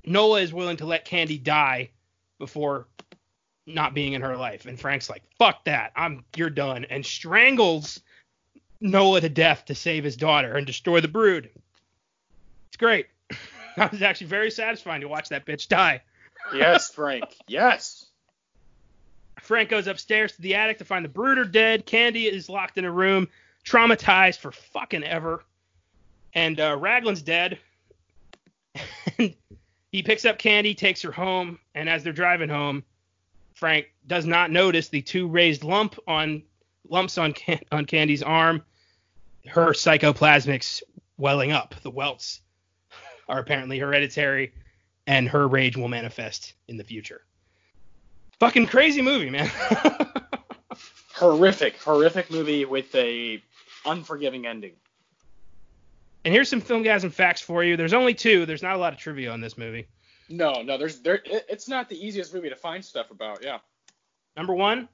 Nola 0.06 0.41
is 0.41 0.53
willing 0.53 0.78
to 0.78 0.86
let 0.86 1.06
Candy 1.06 1.38
die 1.38 1.90
before 2.40 2.88
not 3.66 3.94
being 3.94 4.14
in 4.14 4.22
her 4.22 4.36
life. 4.36 4.66
And 4.66 4.80
Frank's 4.80 5.10
like, 5.10 5.24
"Fuck 5.38 5.66
that! 5.66 5.92
I'm 5.96 6.24
you're 6.36 6.50
done," 6.50 6.86
and 6.90 7.06
strangles 7.06 8.02
Nola 8.82 9.22
to 9.22 9.30
death 9.30 9.66
to 9.66 9.76
save 9.76 10.04
his 10.04 10.18
daughter 10.18 10.56
and 10.56 10.66
destroy 10.66 11.02
the 11.02 11.08
brood. 11.08 11.50
It's 12.68 12.78
great. 12.78 13.08
that 13.78 13.92
was 13.92 14.02
actually 14.02 14.28
very 14.28 14.52
satisfying 14.52 15.02
to 15.02 15.08
watch 15.08 15.30
that 15.30 15.46
bitch 15.46 15.68
die. 15.68 16.02
yes, 16.54 16.92
Frank. 16.92 17.26
Yes. 17.48 18.08
Frank 19.42 19.70
goes 19.70 19.88
upstairs 19.88 20.34
to 20.34 20.42
the 20.42 20.56
attic 20.56 20.80
to 20.80 20.86
find 20.86 21.06
the 21.06 21.10
brooder 21.10 21.46
dead. 21.46 21.86
Candy 21.86 22.28
is 22.28 22.50
locked 22.50 22.78
in 22.78 22.86
a 22.86 22.92
room, 22.92 23.28
traumatized 23.66 24.40
for 24.40 24.52
fucking 24.52 25.04
ever. 25.04 25.44
And 26.34 26.60
uh, 26.60 26.78
Raglan's 26.80 27.22
dead. 27.22 27.60
and 29.18 29.34
he 29.92 30.04
picks 30.04 30.26
up 30.26 30.38
Candy, 30.38 30.74
takes 30.74 31.02
her 31.02 31.12
home, 31.12 31.60
and 31.76 31.90
as 31.90 32.04
they're 32.04 32.14
driving 32.14 32.50
home, 32.50 32.84
Frank 33.62 33.94
does 34.08 34.26
not 34.26 34.50
notice 34.50 34.90
the 34.90 35.04
two 35.04 35.28
raised 35.28 35.64
lump 35.64 35.96
on 36.08 36.42
lumps 36.90 37.20
on 37.20 37.32
Can- 37.32 37.62
on 37.72 37.86
Candy's 37.86 38.24
arm. 38.24 38.64
Her 39.46 39.68
psychoplasmics 39.68 40.82
welling 41.18 41.52
up. 41.52 41.76
The 41.84 41.92
welts 41.92 42.42
are 43.30 43.38
apparently 43.40 43.78
hereditary, 43.78 44.54
and 45.06 45.30
her 45.30 45.48
rage 45.48 45.78
will 45.78 45.90
manifest 45.90 46.56
in 46.68 46.78
the 46.78 46.84
future. 46.84 47.22
Fucking 48.40 48.66
crazy 48.66 49.04
movie, 49.04 49.30
man. 49.30 49.52
horrific, 51.14 51.78
horrific 51.78 52.32
movie 52.32 52.66
with 52.66 52.94
a 52.96 53.44
unforgiving 53.86 54.48
ending. 54.48 54.74
And 56.26 56.34
here's 56.34 56.50
some 56.50 56.64
Filmgazm 56.64 57.14
facts 57.14 57.42
for 57.42 57.64
you. 57.64 57.78
There's 57.78 57.94
only 57.94 58.16
two. 58.16 58.48
There's 58.48 58.64
not 58.64 58.76
a 58.76 58.80
lot 58.80 58.92
of 58.94 58.98
trivia 58.98 59.32
on 59.32 59.40
this 59.40 59.56
movie. 59.56 59.88
No, 60.32 60.62
no, 60.62 60.78
there's 60.78 60.99
there. 60.99 61.22
It's 61.26 61.68
not 61.68 61.90
the 61.90 62.06
easiest 62.06 62.34
movie 62.34 62.49
to 62.49 62.56
find 62.56 62.84
stuff 62.84 63.12
about. 63.12 63.44
Yeah. 63.44 63.60
Number 64.38 64.53
one, 64.53 64.88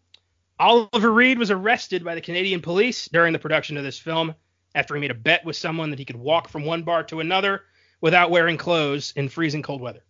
Oliver 0.60 1.12
Reed 1.12 1.38
was 1.38 1.52
arrested 1.52 2.04
by 2.04 2.16
the 2.16 2.22
Canadian 2.22 2.62
police 2.62 3.08
during 3.08 3.34
the 3.34 3.40
production 3.40 3.78
of 3.78 3.84
this 3.84 4.00
film 4.00 4.34
after 4.74 4.96
he 4.96 5.02
made 5.02 5.12
a 5.12 5.16
bet 5.16 5.46
with 5.46 5.56
someone 5.56 5.92
that 5.92 6.00
he 6.00 6.06
could 6.06 6.16
walk 6.16 6.50
from 6.50 6.66
one 6.66 6.84
bar 6.84 7.04
to 7.04 7.20
another 7.20 7.64
without 8.02 8.32
wearing 8.32 8.58
clothes 8.58 9.14
in 9.16 9.30
freezing 9.30 9.62
cold 9.62 9.82
weather. 9.82 10.04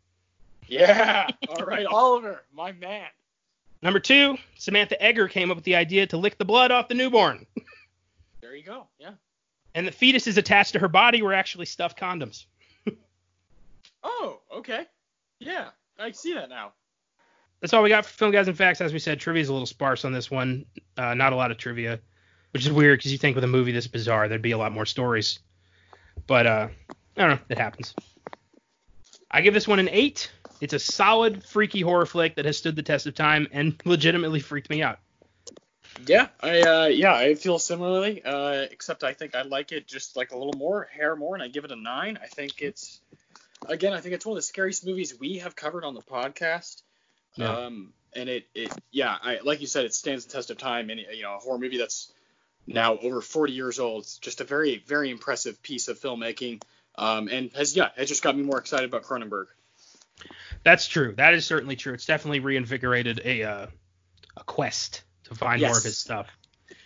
Yeah. 0.68 1.28
All 1.49 1.66
right, 1.66 1.86
Oliver, 1.90 2.44
my 2.54 2.72
man. 2.72 3.08
Number 3.82 3.99
two, 3.99 4.38
Samantha 4.58 4.98
Eggar 5.02 5.30
came 5.30 5.52
up 5.52 5.58
with 5.58 5.64
the 5.64 5.76
idea 5.76 6.08
to 6.08 6.18
lick 6.18 6.38
the 6.38 6.45
blood 6.45 6.72
off 6.72 6.88
the 6.88 6.95
newborn. 6.95 7.45
there 8.41 8.56
you 8.56 8.64
go. 8.64 8.88
Yeah. 8.99 9.12
And 9.76 9.88
the 9.88 9.91
fetuses 9.91 10.38
attached 10.38 10.74
to 10.74 10.80
her 10.80 10.88
body 10.88 11.22
were 11.22 11.34
actually 11.34 11.68
stuffed 11.68 11.99
condoms. 11.99 12.45
oh, 14.04 14.41
okay. 14.52 14.86
Yeah, 15.39 15.69
I 15.99 16.11
see 16.11 16.34
that 16.34 16.49
now. 16.49 16.73
That's 17.59 17.73
all 17.73 17.81
we 17.81 17.89
got 17.89 18.05
for 18.05 18.26
Filmgazm 18.26 18.55
facts. 18.55 18.81
As 18.81 18.93
we 18.93 18.99
said, 18.99 19.19
trivia 19.19 19.41
is 19.41 19.49
a 19.49 19.53
little 19.53 19.65
sparse 19.65 20.05
on 20.05 20.14
this 20.14 20.30
one. 20.30 20.65
Uh, 20.95 21.14
not 21.14 21.34
a 21.34 21.35
lot 21.35 21.51
of 21.51 21.57
trivia, 21.57 21.99
which 22.51 22.65
is 22.65 22.72
weird 22.72 22.99
because 22.99 23.11
you 23.11 23.18
think 23.18 23.35
with 23.35 23.43
a 23.43 23.47
movie 23.47 23.72
this 23.72 23.88
bizarre 23.88 24.27
there'd 24.27 24.41
be 24.41 24.51
a 24.51 24.57
lot 24.57 24.72
more 24.72 24.85
stories. 24.85 25.39
But 26.27 26.45
uh, 26.45 26.68
I 27.18 27.22
don't 27.22 27.30
know. 27.31 27.39
It 27.49 27.57
happens. 27.57 27.95
I 29.30 29.41
give 29.41 29.53
this 29.53 29.68
one 29.68 29.80
an 29.80 29.89
eight. 29.89 30.31
It's 30.61 30.73
a 30.73 30.80
solid, 30.80 31.43
freaky 31.43 31.81
horror 31.81 32.05
flick 32.05 32.35
that 32.35 32.45
has 32.45 32.57
stood 32.57 32.76
the 32.76 32.84
test 32.84 33.05
of 33.07 33.15
time 33.15 33.47
and 33.51 33.80
legitimately 33.85 34.39
freaked 34.39 34.69
me 34.69 34.81
out. 34.81 34.99
Yeah, 36.05 36.27
I 36.41 36.61
uh, 36.61 36.85
yeah, 36.85 37.15
I 37.15 37.34
feel 37.34 37.57
similarly. 37.57 38.22
Uh, 38.23 38.68
except 38.69 39.03
I 39.03 39.14
think 39.14 39.35
I 39.35 39.41
like 39.41 39.72
it 39.72 39.88
just 39.88 40.15
like 40.15 40.31
a 40.31 40.38
little 40.38 40.53
more, 40.55 40.88
hair 40.91 41.15
more, 41.15 41.34
and 41.34 41.43
I 41.43 41.47
give 41.47 41.65
it 41.65 41.72
a 41.72 41.76
nine. 41.76 42.19
I 42.22 42.27
think 42.27 42.61
it's 42.61 43.01
again, 43.68 43.94
I 43.94 43.99
think 43.99 44.15
it's 44.15 44.26
one 44.26 44.34
of 44.34 44.38
the 44.38 44.48
scariest 44.48 44.85
movies 44.85 45.18
we 45.19 45.39
have 45.39 45.56
covered 45.56 45.84
on 45.84 45.94
the 45.94 46.02
podcast. 46.02 46.81
Yeah. 47.35 47.52
Um, 47.52 47.94
and 48.15 48.30
it, 48.30 48.48
it, 48.56 48.72
yeah, 48.91 49.15
I, 49.22 49.39
like 49.44 49.61
you 49.61 49.68
said, 49.68 49.85
it 49.85 49.94
stands 49.94 50.26
the 50.26 50.34
test 50.34 50.49
of 50.49 50.57
time. 50.57 50.89
And 50.89 50.99
you 50.99 51.22
know, 51.22 51.35
a 51.35 51.39
horror 51.39 51.60
movie 51.60 51.77
that's 51.77 52.11
now 52.65 52.98
over 52.98 53.22
40 53.22 53.53
years 53.53 53.80
old. 53.80 54.03
It's 54.03 54.18
just 54.18 54.41
a 54.41 54.44
very, 54.44 54.84
very 54.85 55.11
impressive 55.11 55.61
piece 55.61 55.88
of 55.88 55.99
filmmaking. 55.99 56.61
Um, 56.95 57.27
and 57.27 57.52
has, 57.53 57.76
yeah, 57.76 57.89
it 57.95 58.06
just 58.06 58.23
got 58.23 58.35
me 58.35 58.44
more 58.44 58.57
excited 58.57 58.89
about 58.89 59.03
Cronenberg. 59.03 59.45
That's 60.64 60.88
true. 60.88 61.14
That 61.18 61.35
is 61.35 61.45
certainly 61.45 61.76
true. 61.76 61.94
It's 61.94 62.06
definitely 62.06 62.39
reinvigorated 62.39 63.22
a, 63.23 63.44
uh, 63.44 63.68
a 64.35 64.44
quest 64.44 65.03
to 65.26 65.35
find 65.35 65.61
yes. 65.61 65.69
more 65.69 65.77
of 65.77 65.84
his 65.84 65.98
stuff. 65.98 66.27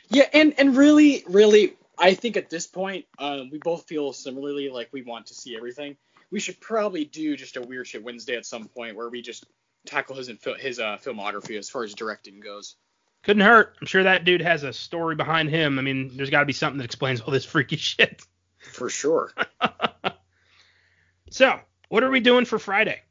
Yeah, 0.10 0.28
and 0.34 0.54
and 0.58 0.76
really, 0.76 1.24
really, 1.26 1.76
I 1.98 2.16
think 2.16 2.36
at 2.36 2.50
this 2.50 2.68
point, 2.68 3.06
um, 3.18 3.50
we 3.50 3.60
both 3.60 3.88
feel 3.88 4.12
similarly 4.12 4.68
like 4.68 4.90
we 4.92 5.04
want 5.04 5.28
to 5.28 5.34
see 5.34 5.56
everything 5.56 5.96
we 6.32 6.40
should 6.40 6.60
probably 6.60 7.06
do 7.06 7.36
just 7.36 7.58
a 7.58 7.62
weird 7.62 7.88
shit 7.88 8.04
Wednesday 8.04 8.36
at 8.36 8.46
some 8.46 8.68
point 8.68 8.96
where 8.96 9.10
we 9.10 9.22
just 9.22 9.46
tackle 9.86 10.16
his 10.16 10.32
his 10.60 10.80
uh, 10.80 10.98
filmography 11.04 11.58
as 11.58 11.70
far 11.70 11.84
as 11.84 11.94
directing 11.94 12.40
goes. 12.40 12.76
Couldn't 13.24 13.44
hurt. 13.44 13.78
I'm 13.80 13.88
sure 13.88 14.04
that 14.04 14.26
dude 14.26 14.42
has 14.42 14.64
a 14.64 14.74
story 14.74 15.16
behind 15.16 15.50
him. 15.50 15.78
I 15.78 15.84
mean, 15.84 16.16
there's 16.16 16.32
got 16.32 16.40
to 16.40 16.46
be 16.46 16.54
something 16.54 16.80
that 16.80 16.86
explains 16.86 17.22
all 17.22 17.32
this 17.32 17.46
freaky 17.46 17.76
shit. 17.78 18.24
For 18.58 18.90
sure. 18.90 19.32
so, 21.30 21.60
what 21.90 22.04
are 22.04 22.10
we 22.10 22.20
doing 22.20 22.46
for 22.46 22.58
Friday? 22.58 23.02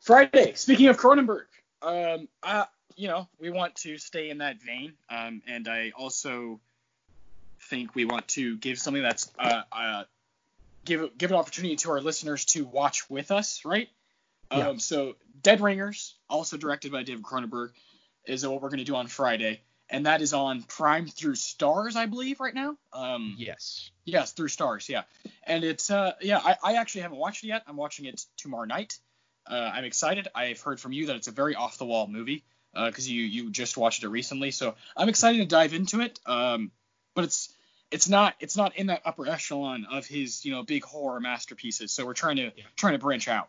Friday. 0.00 0.54
Speaking 0.54 0.88
of 0.88 0.96
Cronenberg, 0.96 1.44
um, 1.82 2.28
I, 2.42 2.66
you 2.96 3.08
know, 3.08 3.28
we 3.38 3.50
want 3.50 3.74
to 3.76 3.98
stay 3.98 4.30
in 4.30 4.38
that 4.38 4.62
vein, 4.62 4.94
um, 5.10 5.42
and 5.46 5.68
I 5.68 5.92
also 5.96 6.60
think 7.62 7.94
we 7.94 8.04
want 8.04 8.26
to 8.28 8.56
give 8.58 8.78
something 8.78 9.02
that's 9.02 9.30
uh, 9.38 9.62
uh, 9.70 10.04
give 10.88 11.16
give 11.16 11.30
an 11.30 11.36
opportunity 11.36 11.76
to 11.76 11.90
our 11.90 12.00
listeners 12.00 12.44
to 12.46 12.64
watch 12.64 13.08
with 13.08 13.30
us, 13.30 13.64
right? 13.64 13.88
Yeah. 14.50 14.68
Um, 14.68 14.78
so 14.78 15.16
Dead 15.42 15.60
Ringers, 15.60 16.16
also 16.28 16.56
directed 16.56 16.90
by 16.90 17.02
David 17.02 17.22
Cronenberg, 17.22 17.70
is 18.24 18.46
what 18.46 18.62
we're 18.62 18.70
going 18.70 18.78
to 18.78 18.84
do 18.84 18.96
on 18.96 19.06
Friday, 19.06 19.60
and 19.90 20.06
that 20.06 20.22
is 20.22 20.32
on 20.32 20.62
Prime 20.62 21.06
through 21.06 21.34
Starz, 21.34 21.96
I 21.96 22.06
believe, 22.06 22.40
right 22.40 22.54
now. 22.54 22.76
Um, 22.92 23.36
Yes. 23.38 23.90
Yes, 24.04 24.32
through 24.32 24.48
Starz, 24.48 24.88
yeah. 24.88 25.02
And 25.44 25.64
it's 25.64 25.90
uh 25.90 26.12
yeah, 26.20 26.40
I, 26.42 26.56
I 26.62 26.72
actually 26.74 27.02
haven't 27.02 27.18
watched 27.18 27.44
it 27.44 27.48
yet. 27.48 27.62
I'm 27.66 27.76
watching 27.76 28.06
it 28.06 28.24
tomorrow 28.36 28.64
night. 28.64 28.98
Uh, 29.46 29.70
I'm 29.72 29.84
excited. 29.84 30.28
I've 30.34 30.60
heard 30.60 30.80
from 30.80 30.92
you 30.92 31.06
that 31.06 31.16
it's 31.16 31.28
a 31.28 31.32
very 31.32 31.54
off 31.54 31.78
the 31.78 31.86
wall 31.86 32.06
movie 32.06 32.44
because 32.74 33.08
you 33.08 33.22
you 33.22 33.50
just 33.50 33.76
watched 33.76 34.02
it 34.04 34.08
recently. 34.08 34.50
So 34.50 34.74
I'm 34.96 35.08
excited 35.08 35.38
to 35.38 35.46
dive 35.46 35.74
into 35.74 36.00
it. 36.00 36.18
Um, 36.26 36.70
but 37.14 37.24
it's 37.24 37.52
it's 37.90 38.08
not 38.08 38.34
it's 38.40 38.56
not 38.56 38.76
in 38.76 38.88
that 38.88 39.02
upper 39.04 39.26
echelon 39.28 39.86
of 39.90 40.06
his 40.06 40.44
you 40.44 40.52
know 40.52 40.62
big 40.62 40.84
horror 40.84 41.20
masterpieces. 41.20 41.92
So 41.92 42.04
we're 42.06 42.14
trying 42.14 42.36
to 42.36 42.44
Yeah. 42.44 42.64
trying 42.76 42.94
to 42.94 42.98
branch 42.98 43.28
out. 43.28 43.48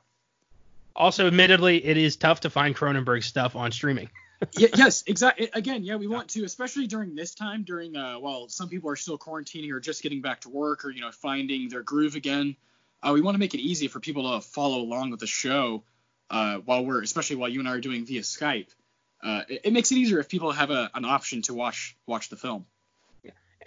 Also, 0.95 1.27
admittedly, 1.27 1.83
it 1.85 1.97
is 1.97 2.15
tough 2.15 2.41
to 2.41 2.49
find 2.49 2.75
Cronenberg 2.75 3.23
stuff 3.23 3.55
on 3.55 3.71
streaming. 3.71 4.09
yeah, 4.53 4.67
yes, 4.75 5.03
exactly. 5.07 5.49
Again, 5.53 5.83
yeah, 5.83 5.95
we 5.95 6.07
want 6.07 6.29
to, 6.31 6.43
especially 6.43 6.87
during 6.87 7.15
this 7.15 7.35
time, 7.35 7.63
during 7.63 7.95
uh, 7.95 8.15
while 8.15 8.49
some 8.49 8.69
people 8.69 8.89
are 8.89 8.95
still 8.95 9.17
quarantining 9.17 9.71
or 9.71 9.79
just 9.79 10.01
getting 10.03 10.21
back 10.21 10.41
to 10.41 10.49
work 10.49 10.85
or 10.85 10.89
you 10.89 11.01
know 11.01 11.11
finding 11.11 11.69
their 11.69 11.83
groove 11.83 12.15
again. 12.15 12.55
Uh, 13.01 13.11
we 13.13 13.21
want 13.21 13.35
to 13.35 13.39
make 13.39 13.53
it 13.53 13.61
easy 13.61 13.87
for 13.87 14.01
people 14.01 14.33
to 14.33 14.45
follow 14.45 14.79
along 14.79 15.09
with 15.11 15.21
the 15.21 15.27
show 15.27 15.83
uh, 16.29 16.57
while 16.57 16.83
we're, 16.83 17.01
especially 17.01 17.37
while 17.37 17.47
you 17.47 17.59
and 17.61 17.69
I 17.69 17.71
are 17.73 17.79
doing 17.79 18.05
via 18.05 18.21
Skype. 18.21 18.67
Uh, 19.23 19.43
it, 19.47 19.61
it 19.65 19.73
makes 19.73 19.91
it 19.93 19.95
easier 19.95 20.19
if 20.19 20.27
people 20.27 20.51
have 20.51 20.69
a, 20.69 20.91
an 20.93 21.05
option 21.05 21.41
to 21.43 21.53
watch 21.53 21.95
watch 22.05 22.27
the 22.29 22.35
film. 22.35 22.65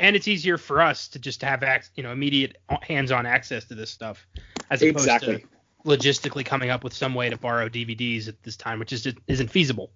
And 0.01 0.17
it's 0.17 0.29
easier 0.29 0.59
for 0.59 0.81
us 0.81 1.09
to 1.09 1.19
just 1.19 1.43
have 1.43 1.63
ac- 1.63 1.91
you 1.97 2.03
know 2.03 2.13
immediate 2.13 2.59
hands-on 2.83 3.27
access 3.27 3.65
to 3.65 3.75
this 3.75 3.91
stuff 3.91 4.27
as 4.71 4.83
opposed 4.83 5.07
Exactly. 5.07 5.39
to 5.39 5.47
logistically 5.85 6.45
coming 6.45 6.71
up 6.71 6.85
with 6.85 6.93
some 6.95 7.15
way 7.15 7.29
to 7.29 7.37
borrow 7.37 7.69
DVDs 7.69 8.29
at 8.29 8.41
this 8.43 8.57
time, 8.57 8.79
which 8.79 8.93
is 8.93 9.03
just 9.03 9.19
isn't 9.27 9.49
feasible. 9.51 9.91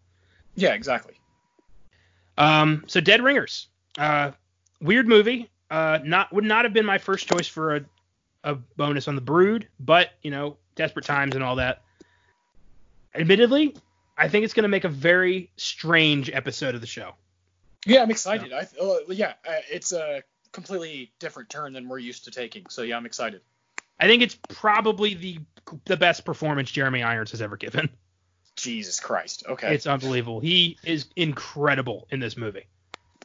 Yeah, 0.56 0.74
exactly. 0.74 1.14
Um, 2.38 2.84
so 2.86 3.00
Dead 3.00 3.22
Ringers, 3.22 3.68
uh, 3.98 4.32
weird 4.80 5.06
movie. 5.08 5.50
Uh, 5.70 5.98
not 6.04 6.32
would 6.32 6.44
not 6.44 6.64
have 6.64 6.72
been 6.72 6.86
my 6.86 6.98
first 6.98 7.28
choice 7.28 7.48
for 7.48 7.76
a, 7.76 7.84
a 8.44 8.54
bonus 8.54 9.08
on 9.08 9.14
the 9.16 9.20
Brood, 9.20 9.68
but 9.80 10.10
you 10.22 10.30
know, 10.30 10.56
desperate 10.76 11.04
times 11.04 11.34
and 11.34 11.42
all 11.42 11.56
that. 11.56 11.82
Admittedly, 13.14 13.74
I 14.16 14.28
think 14.28 14.44
it's 14.44 14.54
going 14.54 14.64
to 14.64 14.68
make 14.68 14.84
a 14.84 14.88
very 14.88 15.50
strange 15.56 16.30
episode 16.30 16.74
of 16.74 16.80
the 16.80 16.86
show. 16.86 17.14
Yeah, 17.86 18.02
I'm 18.02 18.10
excited. 18.10 18.52
I 18.52 18.66
uh, 18.80 18.96
yeah, 19.08 19.34
uh, 19.48 19.60
it's 19.70 19.92
a 19.92 20.22
completely 20.52 21.12
different 21.18 21.48
turn 21.48 21.72
than 21.72 21.88
we're 21.88 21.98
used 21.98 22.24
to 22.24 22.30
taking. 22.30 22.66
So 22.68 22.82
yeah, 22.82 22.96
I'm 22.96 23.06
excited. 23.06 23.40
I 23.98 24.06
think 24.06 24.22
it's 24.22 24.36
probably 24.48 25.14
the 25.14 25.38
the 25.84 25.96
best 25.96 26.24
performance 26.24 26.70
Jeremy 26.70 27.02
Irons 27.02 27.30
has 27.30 27.40
ever 27.40 27.56
given. 27.56 27.88
Jesus 28.56 29.00
Christ. 29.00 29.44
Okay. 29.48 29.74
It's 29.74 29.86
unbelievable. 29.86 30.40
He 30.40 30.78
is 30.84 31.06
incredible 31.14 32.08
in 32.10 32.20
this 32.20 32.36
movie. 32.36 32.66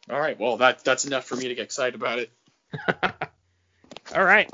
All 0.09 0.19
right. 0.19 0.39
Well, 0.39 0.57
that 0.57 0.83
that's 0.83 1.05
enough 1.05 1.25
for 1.25 1.35
me 1.35 1.47
to 1.47 1.55
get 1.55 1.63
excited 1.63 1.95
about 1.95 2.19
it. 2.19 2.31
All 4.15 4.23
right. 4.23 4.51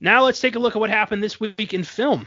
Now 0.00 0.24
let's 0.24 0.40
take 0.40 0.56
a 0.56 0.58
look 0.58 0.76
at 0.76 0.80
what 0.80 0.90
happened 0.90 1.22
this 1.22 1.40
week 1.40 1.72
in 1.72 1.84
film. 1.84 2.26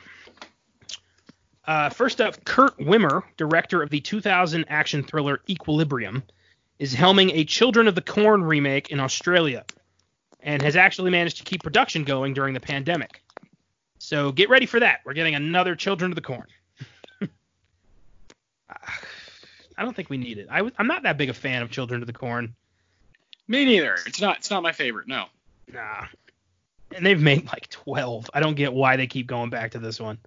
Uh, 1.65 1.89
first 1.89 2.21
up, 2.21 2.45
Kurt 2.45 2.77
Wimmer, 2.79 3.23
director 3.35 3.83
of 3.83 3.89
the 3.89 3.99
2000 3.99 4.65
action 4.69 5.03
thriller 5.03 5.41
Equilibrium, 5.49 6.23
is 6.79 6.93
helming 6.93 7.31
a 7.33 7.43
Children 7.43 7.87
of 7.87 7.95
the 7.95 8.01
Corn 8.01 8.43
remake 8.43 8.89
in 8.89 8.99
Australia 8.99 9.65
and 10.39 10.61
has 10.61 10.75
actually 10.75 11.11
managed 11.11 11.37
to 11.37 11.43
keep 11.43 11.63
production 11.63 12.03
going 12.03 12.33
during 12.33 12.53
the 12.53 12.59
pandemic. 12.59 13.21
So 13.99 14.31
get 14.31 14.49
ready 14.49 14.65
for 14.65 14.79
that. 14.79 14.99
We're 15.05 15.13
getting 15.13 15.35
another 15.35 15.75
Children 15.75 16.11
of 16.11 16.15
the 16.15 16.21
Corn. 16.21 16.45
I 18.69 19.83
don't 19.83 19.95
think 19.95 20.09
we 20.09 20.17
need 20.17 20.37
it. 20.37 20.47
I, 20.49 20.57
w- 20.57 20.73
I'm 20.77 20.87
not 20.87 21.03
that 21.03 21.17
big 21.17 21.29
a 21.29 21.33
fan 21.33 21.61
of 21.61 21.71
Children 21.71 22.01
of 22.01 22.07
the 22.07 22.13
Corn. 22.13 22.55
Me 23.47 23.65
neither. 23.65 23.97
It's 24.05 24.21
not 24.21 24.37
it's 24.37 24.49
not 24.49 24.61
my 24.61 24.71
favorite. 24.71 25.07
No. 25.07 25.25
Nah. 25.71 26.05
And 26.95 27.05
they've 27.05 27.21
made 27.21 27.47
like 27.47 27.69
12. 27.69 28.29
I 28.33 28.39
don't 28.39 28.55
get 28.55 28.73
why 28.73 28.97
they 28.97 29.07
keep 29.07 29.27
going 29.27 29.49
back 29.49 29.71
to 29.71 29.79
this 29.79 29.99
one. 29.99 30.17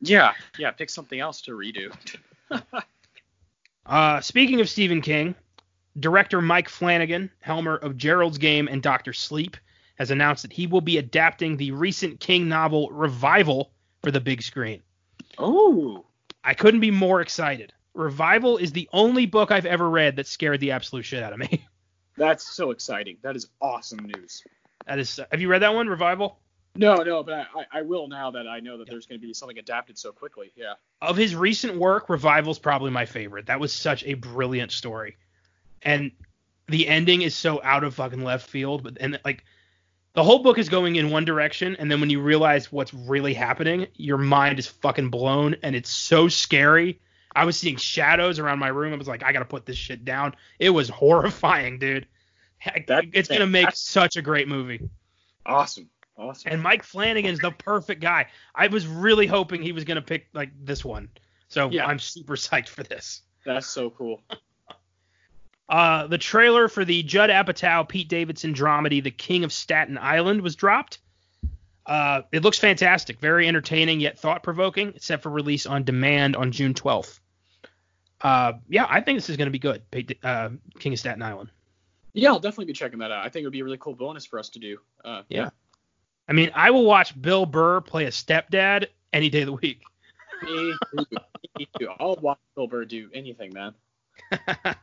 Yeah. 0.00 0.32
Yeah. 0.58 0.70
Pick 0.70 0.90
something 0.90 1.18
else 1.18 1.42
to 1.42 1.52
redo. 1.52 1.92
Uh, 3.84 4.20
speaking 4.20 4.60
of 4.60 4.68
Stephen 4.68 5.00
King, 5.00 5.34
director 5.98 6.40
Mike 6.40 6.68
Flanagan, 6.68 7.30
helmer 7.40 7.76
of 7.76 7.96
Gerald's 7.96 8.38
Game 8.38 8.68
and 8.68 8.82
Doctor 8.82 9.12
Sleep, 9.12 9.56
has 9.96 10.10
announced 10.10 10.42
that 10.42 10.52
he 10.52 10.66
will 10.66 10.80
be 10.80 10.98
adapting 10.98 11.56
the 11.56 11.70
recent 11.70 12.20
King 12.20 12.48
novel 12.48 12.88
Revival 12.90 13.72
for 14.02 14.10
the 14.10 14.20
big 14.20 14.42
screen. 14.42 14.82
oh. 15.38 16.04
I 16.44 16.54
couldn't 16.54 16.80
be 16.80 16.90
more 16.90 17.20
excited. 17.20 17.72
Revival 17.94 18.56
is 18.56 18.72
the 18.72 18.88
only 18.92 19.26
book 19.26 19.52
I've 19.52 19.66
ever 19.66 19.88
read 19.88 20.16
that 20.16 20.26
scared 20.26 20.58
the 20.58 20.72
absolute 20.72 21.04
shit 21.04 21.22
out 21.22 21.32
of 21.32 21.38
me. 21.38 21.64
That's 22.16 22.44
so 22.56 22.72
exciting. 22.72 23.18
That 23.22 23.36
is 23.36 23.48
awesome 23.60 24.00
news. 24.00 24.42
That 24.86 24.98
is, 24.98 25.20
have 25.30 25.40
you 25.40 25.48
read 25.48 25.62
that 25.62 25.72
one, 25.72 25.88
Revival? 25.88 26.40
No, 26.74 26.96
no, 26.96 27.22
but 27.22 27.34
I, 27.34 27.78
I, 27.78 27.82
will 27.82 28.08
now 28.08 28.30
that 28.30 28.48
I 28.48 28.60
know 28.60 28.78
that 28.78 28.88
there's 28.88 29.06
going 29.06 29.20
to 29.20 29.26
be 29.26 29.34
something 29.34 29.58
adapted 29.58 29.98
so 29.98 30.10
quickly. 30.10 30.52
Yeah. 30.56 30.74
of 31.02 31.16
his 31.16 31.36
recent 31.36 31.76
work, 31.76 32.08
Revival's 32.08 32.58
probably 32.58 32.90
my 32.90 33.04
favorite. 33.04 33.46
That 33.46 33.60
was 33.60 33.72
such 33.72 34.04
a 34.04 34.14
brilliant 34.14 34.72
story. 34.72 35.16
And 35.84 36.12
the 36.68 36.88
ending 36.88 37.22
is 37.22 37.34
so 37.34 37.60
out 37.62 37.84
of 37.84 37.94
fucking 37.94 38.22
left 38.24 38.48
field, 38.48 38.82
but 38.82 38.96
and 39.00 39.20
like 39.24 39.44
the 40.14 40.22
whole 40.22 40.40
book 40.40 40.58
is 40.58 40.68
going 40.68 40.96
in 40.96 41.10
one 41.10 41.24
direction, 41.24 41.76
and 41.78 41.90
then 41.90 42.00
when 42.00 42.10
you 42.10 42.20
realize 42.20 42.70
what's 42.70 42.92
really 42.92 43.34
happening, 43.34 43.86
your 43.94 44.18
mind 44.18 44.58
is 44.58 44.66
fucking 44.66 45.08
blown, 45.08 45.56
and 45.62 45.74
it's 45.74 45.90
so 45.90 46.28
scary. 46.28 47.00
I 47.34 47.46
was 47.46 47.56
seeing 47.56 47.76
shadows 47.76 48.38
around 48.38 48.58
my 48.58 48.68
room. 48.68 48.92
I 48.92 48.96
was 48.96 49.08
like, 49.08 49.22
I 49.22 49.32
gotta 49.32 49.46
put 49.46 49.64
this 49.64 49.76
shit 49.76 50.04
down. 50.04 50.34
It 50.58 50.70
was 50.70 50.88
horrifying, 50.90 51.78
dude. 51.78 52.06
It's 52.64 53.28
gonna 53.28 53.46
make 53.46 53.70
such 53.72 54.16
a 54.16 54.22
great 54.22 54.48
movie. 54.48 54.88
Awesome. 55.46 55.88
Awesome. 56.16 56.52
And 56.52 56.62
Mike 56.62 56.82
Flanagan's 56.82 57.40
the 57.40 57.50
perfect 57.50 58.00
guy. 58.02 58.26
I 58.54 58.68
was 58.68 58.86
really 58.86 59.26
hoping 59.26 59.62
he 59.62 59.72
was 59.72 59.84
gonna 59.84 60.02
pick 60.02 60.28
like 60.34 60.50
this 60.62 60.84
one. 60.84 61.08
So 61.48 61.70
Yeah. 61.70 61.86
I'm 61.86 61.98
super 61.98 62.36
psyched 62.36 62.68
for 62.68 62.82
this. 62.82 63.22
That's 63.44 63.66
so 63.66 63.90
cool. 63.90 64.22
Uh, 65.68 66.06
the 66.06 66.18
trailer 66.18 66.68
for 66.68 66.84
the 66.84 67.02
Judd 67.02 67.30
Apatow 67.30 67.88
Pete 67.88 68.08
Davidson 68.08 68.52
dramedy 68.54 69.02
The 69.02 69.10
King 69.10 69.44
of 69.44 69.52
Staten 69.52 69.96
Island 69.98 70.42
was 70.42 70.56
dropped. 70.56 70.98
Uh, 71.86 72.22
it 72.30 72.42
looks 72.42 72.58
fantastic, 72.58 73.18
very 73.20 73.48
entertaining 73.48 74.00
yet 74.00 74.18
thought 74.18 74.42
provoking. 74.42 74.88
It's 74.94 75.06
set 75.06 75.22
for 75.22 75.30
release 75.30 75.66
on 75.66 75.84
demand 75.84 76.36
on 76.36 76.52
June 76.52 76.74
12th. 76.74 77.18
Uh, 78.20 78.52
yeah, 78.68 78.86
I 78.88 79.00
think 79.00 79.16
this 79.16 79.30
is 79.30 79.36
going 79.36 79.46
to 79.46 79.52
be 79.52 79.58
good. 79.58 79.82
Pete, 79.90 80.18
uh, 80.22 80.50
King 80.78 80.92
of 80.92 80.98
Staten 80.98 81.22
Island. 81.22 81.50
Yeah, 82.12 82.28
I'll 82.30 82.38
definitely 82.38 82.66
be 82.66 82.74
checking 82.74 82.98
that 83.00 83.10
out. 83.10 83.24
I 83.24 83.30
think 83.30 83.42
it 83.42 83.46
would 83.46 83.52
be 83.52 83.60
a 83.60 83.64
really 83.64 83.78
cool 83.78 83.94
bonus 83.94 84.26
for 84.26 84.38
us 84.38 84.50
to 84.50 84.58
do. 84.58 84.78
Uh, 85.04 85.22
Yeah. 85.28 85.50
I 86.28 86.34
mean, 86.34 86.50
I 86.54 86.70
will 86.70 86.84
watch 86.84 87.20
Bill 87.20 87.46
Burr 87.46 87.80
play 87.80 88.04
a 88.04 88.10
stepdad 88.10 88.86
any 89.12 89.28
day 89.28 89.40
of 89.42 89.46
the 89.46 89.52
week. 89.54 89.82
Me 90.44 90.74
too. 90.94 91.06
Me 91.58 91.68
too. 91.80 91.88
I'll 91.98 92.16
watch 92.22 92.38
Bill 92.54 92.68
Burr 92.68 92.84
do 92.84 93.10
anything, 93.12 93.52
man. 93.52 93.74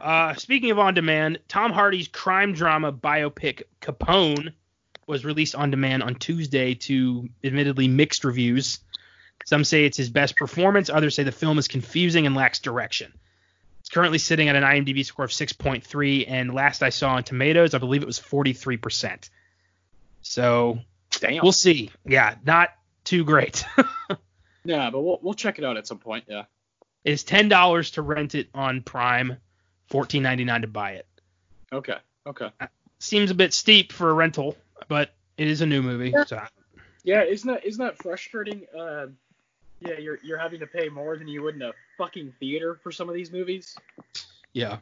Uh, 0.00 0.34
speaking 0.34 0.70
of 0.70 0.78
on 0.78 0.94
demand, 0.94 1.38
Tom 1.48 1.72
Hardy's 1.72 2.08
crime 2.08 2.52
drama 2.54 2.92
biopic 2.92 3.62
Capone 3.80 4.52
was 5.06 5.24
released 5.24 5.54
on 5.54 5.70
demand 5.70 6.02
on 6.02 6.14
Tuesday 6.14 6.74
to 6.74 7.28
admittedly 7.44 7.88
mixed 7.88 8.24
reviews. 8.24 8.78
Some 9.44 9.64
say 9.64 9.84
it's 9.84 9.96
his 9.96 10.10
best 10.10 10.36
performance, 10.36 10.88
others 10.88 11.14
say 11.14 11.24
the 11.24 11.32
film 11.32 11.58
is 11.58 11.68
confusing 11.68 12.26
and 12.26 12.34
lacks 12.34 12.60
direction. 12.60 13.12
It's 13.80 13.88
currently 13.88 14.18
sitting 14.18 14.48
at 14.48 14.54
an 14.54 14.62
IMDb 14.62 15.04
score 15.04 15.24
of 15.24 15.32
6.3, 15.32 16.24
and 16.28 16.54
last 16.54 16.84
I 16.84 16.90
saw 16.90 17.14
on 17.14 17.24
Tomatoes, 17.24 17.74
I 17.74 17.78
believe 17.78 18.02
it 18.02 18.06
was 18.06 18.20
43%. 18.20 19.28
So 20.22 20.78
Damn. 21.10 21.42
we'll 21.42 21.50
see. 21.50 21.90
Yeah, 22.06 22.36
not 22.46 22.70
too 23.02 23.24
great. 23.24 23.64
yeah, 24.64 24.90
but 24.90 25.00
we'll 25.00 25.18
we'll 25.20 25.34
check 25.34 25.58
it 25.58 25.64
out 25.64 25.76
at 25.76 25.88
some 25.88 25.98
point. 25.98 26.24
Yeah. 26.28 26.44
it's 27.04 27.24
$10 27.24 27.94
to 27.94 28.02
rent 28.02 28.36
it 28.36 28.48
on 28.54 28.82
Prime, 28.82 29.36
$14.99 29.92 30.62
to 30.62 30.66
buy 30.66 30.92
it. 30.92 31.06
Okay. 31.72 31.96
Okay. 32.26 32.50
seems 32.98 33.30
a 33.30 33.34
bit 33.34 33.52
steep 33.52 33.92
for 33.92 34.10
a 34.10 34.12
rental, 34.14 34.56
but 34.88 35.14
it 35.36 35.48
is 35.48 35.60
a 35.60 35.66
new 35.66 35.82
movie. 35.82 36.10
Yeah. 36.10 36.24
So 36.24 36.42
Yeah, 37.04 37.24
isn't 37.24 37.48
that 37.52 37.64
isn't 37.64 37.84
that 37.84 37.98
frustrating? 37.98 38.66
Uh, 38.78 39.06
yeah, 39.80 39.98
you're 39.98 40.18
you're 40.22 40.38
having 40.38 40.60
to 40.60 40.66
pay 40.66 40.88
more 40.88 41.16
than 41.16 41.28
you 41.28 41.42
would 41.42 41.56
in 41.56 41.62
a 41.62 41.72
fucking 41.98 42.32
theater 42.38 42.78
for 42.82 42.92
some 42.92 43.08
of 43.08 43.14
these 43.14 43.32
movies. 43.32 43.76
yeah. 44.52 44.78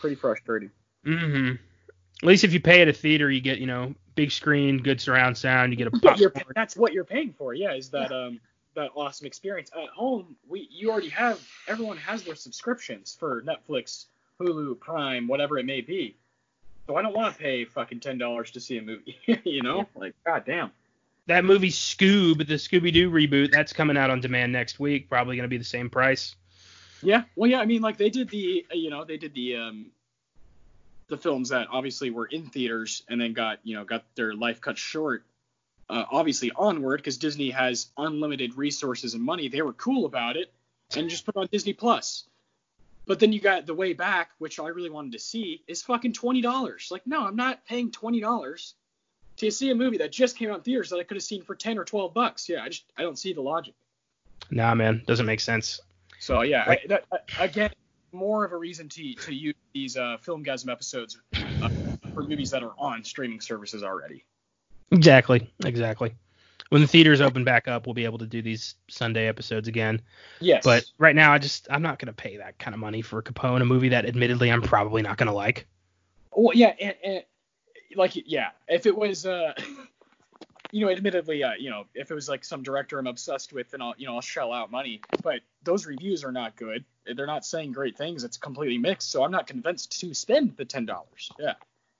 Pretty 0.00 0.16
frustrating. 0.16 0.70
Mm 1.06 1.30
hmm 1.30 1.52
At 2.22 2.28
least 2.28 2.44
if 2.44 2.52
you 2.52 2.60
pay 2.60 2.82
at 2.82 2.88
a 2.88 2.92
theater, 2.92 3.30
you 3.30 3.40
get 3.40 3.58
you 3.58 3.66
know 3.66 3.94
big 4.14 4.30
screen, 4.30 4.78
good 4.78 5.00
surround 5.00 5.36
sound. 5.36 5.72
You 5.72 5.76
get 5.76 5.88
a 5.88 5.90
popcorn. 5.90 6.32
that's 6.54 6.76
what 6.76 6.92
you're 6.92 7.04
paying 7.04 7.34
for. 7.36 7.54
Yeah, 7.54 7.74
is 7.74 7.90
that 7.90 8.12
um 8.12 8.40
that 8.74 8.90
awesome 8.94 9.26
experience. 9.26 9.70
At 9.76 9.88
home, 9.88 10.36
we 10.48 10.68
you 10.70 10.90
already 10.90 11.10
have 11.10 11.40
everyone 11.66 11.96
has 11.98 12.22
their 12.22 12.34
subscriptions 12.34 13.16
for 13.18 13.42
Netflix, 13.42 14.06
Hulu, 14.42 14.78
Prime, 14.80 15.28
whatever 15.28 15.58
it 15.58 15.66
may 15.66 15.80
be. 15.80 16.16
So 16.86 16.96
I 16.96 17.02
don't 17.02 17.14
want 17.14 17.34
to 17.34 17.40
pay 17.40 17.64
fucking 17.64 18.00
ten 18.00 18.18
dollars 18.18 18.50
to 18.52 18.60
see 18.60 18.78
a 18.78 18.82
movie. 18.82 19.16
you 19.44 19.62
know, 19.62 19.86
like 19.94 20.14
goddamn. 20.26 20.72
That 21.26 21.44
movie 21.44 21.70
Scoob, 21.70 22.38
the 22.38 22.54
Scooby 22.54 22.92
Doo 22.92 23.08
reboot, 23.10 23.52
that's 23.52 23.72
coming 23.72 23.96
out 23.96 24.10
on 24.10 24.20
demand 24.20 24.52
next 24.52 24.80
week. 24.80 25.08
Probably 25.08 25.36
going 25.36 25.44
to 25.44 25.48
be 25.48 25.58
the 25.58 25.64
same 25.64 25.88
price. 25.88 26.34
Yeah, 27.00 27.22
well, 27.36 27.48
yeah. 27.48 27.60
I 27.60 27.66
mean, 27.66 27.82
like 27.82 27.96
they 27.96 28.10
did 28.10 28.28
the, 28.28 28.66
you 28.72 28.90
know, 28.90 29.04
they 29.04 29.16
did 29.16 29.32
the 29.34 29.56
um, 29.56 29.86
the 31.08 31.16
films 31.16 31.50
that 31.50 31.68
obviously 31.70 32.10
were 32.10 32.26
in 32.26 32.46
theaters 32.46 33.02
and 33.08 33.20
then 33.20 33.32
got, 33.32 33.58
you 33.62 33.76
know, 33.76 33.84
got 33.84 34.04
their 34.14 34.34
life 34.34 34.60
cut 34.60 34.78
short. 34.78 35.24
Uh, 35.88 36.04
obviously, 36.10 36.50
onward 36.56 36.98
because 36.98 37.18
Disney 37.18 37.50
has 37.50 37.88
unlimited 37.98 38.56
resources 38.56 39.14
and 39.14 39.22
money. 39.22 39.48
They 39.48 39.62
were 39.62 39.74
cool 39.74 40.06
about 40.06 40.36
it 40.36 40.52
and 40.96 41.10
just 41.10 41.26
put 41.26 41.36
on 41.36 41.48
Disney 41.52 41.72
Plus. 41.72 42.24
But 43.06 43.18
then 43.18 43.32
you 43.32 43.40
got 43.40 43.66
the 43.66 43.74
way 43.74 43.94
back, 43.94 44.30
which 44.38 44.60
I 44.60 44.68
really 44.68 44.90
wanted 44.90 45.12
to 45.12 45.18
see, 45.18 45.62
is 45.66 45.82
fucking 45.82 46.12
twenty 46.12 46.40
dollars. 46.40 46.88
Like, 46.90 47.06
no, 47.06 47.26
I'm 47.26 47.36
not 47.36 47.66
paying 47.66 47.90
twenty 47.90 48.20
dollars 48.20 48.74
to 49.36 49.50
see 49.50 49.70
a 49.70 49.74
movie 49.74 49.98
that 49.98 50.12
just 50.12 50.36
came 50.36 50.50
out 50.50 50.58
in 50.58 50.62
theaters 50.62 50.90
that 50.90 50.98
I 50.98 51.02
could 51.02 51.16
have 51.16 51.24
seen 51.24 51.42
for 51.42 51.54
ten 51.54 51.78
or 51.78 51.84
twelve 51.84 52.14
bucks. 52.14 52.48
Yeah, 52.48 52.62
I 52.62 52.68
just 52.68 52.84
I 52.96 53.02
don't 53.02 53.18
see 53.18 53.32
the 53.32 53.40
logic. 53.40 53.74
Nah, 54.50 54.74
man, 54.74 55.02
doesn't 55.06 55.26
make 55.26 55.40
sense. 55.40 55.80
So 56.20 56.42
yeah, 56.42 56.64
I, 56.66 56.78
that, 56.88 57.04
again, 57.40 57.70
more 58.12 58.44
of 58.44 58.52
a 58.52 58.56
reason 58.56 58.88
to 58.90 59.14
to 59.14 59.34
use 59.34 59.54
these 59.72 59.96
uh, 59.96 60.18
Filmgazm 60.24 60.70
episodes 60.70 61.18
uh, 61.34 61.70
for 62.14 62.22
movies 62.22 62.50
that 62.50 62.62
are 62.62 62.74
on 62.78 63.02
streaming 63.02 63.40
services 63.40 63.82
already. 63.82 64.24
Exactly, 64.92 65.50
exactly. 65.64 66.14
When 66.72 66.80
the 66.80 66.88
theaters 66.88 67.20
open 67.20 67.44
back 67.44 67.68
up, 67.68 67.86
we'll 67.86 67.92
be 67.92 68.06
able 68.06 68.16
to 68.16 68.26
do 68.26 68.40
these 68.40 68.76
Sunday 68.88 69.28
episodes 69.28 69.68
again. 69.68 70.00
Yes. 70.40 70.64
But 70.64 70.86
right 70.96 71.14
now, 71.14 71.30
I 71.30 71.36
just 71.36 71.66
I'm 71.70 71.82
not 71.82 71.98
gonna 71.98 72.14
pay 72.14 72.38
that 72.38 72.58
kind 72.58 72.72
of 72.72 72.80
money 72.80 73.02
for 73.02 73.20
Capone, 73.20 73.60
a 73.60 73.66
movie 73.66 73.90
that 73.90 74.06
admittedly 74.06 74.50
I'm 74.50 74.62
probably 74.62 75.02
not 75.02 75.18
gonna 75.18 75.34
like. 75.34 75.66
Well, 76.30 76.56
yeah, 76.56 76.72
and, 76.80 76.94
and 77.04 77.24
like 77.94 78.12
yeah, 78.14 78.52
if 78.68 78.86
it 78.86 78.96
was 78.96 79.26
uh 79.26 79.52
you 80.72 80.86
know, 80.86 80.90
admittedly, 80.90 81.44
uh, 81.44 81.52
you 81.58 81.68
know, 81.68 81.84
if 81.94 82.10
it 82.10 82.14
was 82.14 82.26
like 82.26 82.42
some 82.42 82.62
director 82.62 82.98
I'm 82.98 83.06
obsessed 83.06 83.52
with, 83.52 83.70
then 83.72 83.82
I'll, 83.82 83.92
you 83.98 84.06
know, 84.06 84.14
I'll 84.14 84.22
shell 84.22 84.50
out 84.50 84.70
money. 84.70 85.02
But 85.22 85.40
those 85.62 85.84
reviews 85.84 86.24
are 86.24 86.32
not 86.32 86.56
good. 86.56 86.86
They're 87.04 87.26
not 87.26 87.44
saying 87.44 87.72
great 87.72 87.98
things. 87.98 88.24
It's 88.24 88.38
completely 88.38 88.78
mixed. 88.78 89.10
So 89.10 89.22
I'm 89.24 89.30
not 89.30 89.46
convinced 89.46 90.00
to 90.00 90.14
spend 90.14 90.56
the 90.56 90.64
ten 90.64 90.86
dollars. 90.86 91.30
Yeah. 91.38 91.52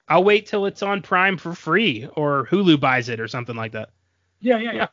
I'll 0.09 0.24
wait 0.24 0.47
till 0.47 0.65
it's 0.65 0.82
on 0.82 1.03
Prime 1.03 1.36
for 1.36 1.55
free, 1.55 2.09
or 2.16 2.47
Hulu 2.47 2.81
buys 2.81 3.11
it, 3.11 3.20
or 3.20 3.28
something 3.28 3.55
like 3.55 3.73
that. 3.73 3.90
Yeah, 4.43 4.59
yeah, 4.59 4.73
yeah. 4.73 4.86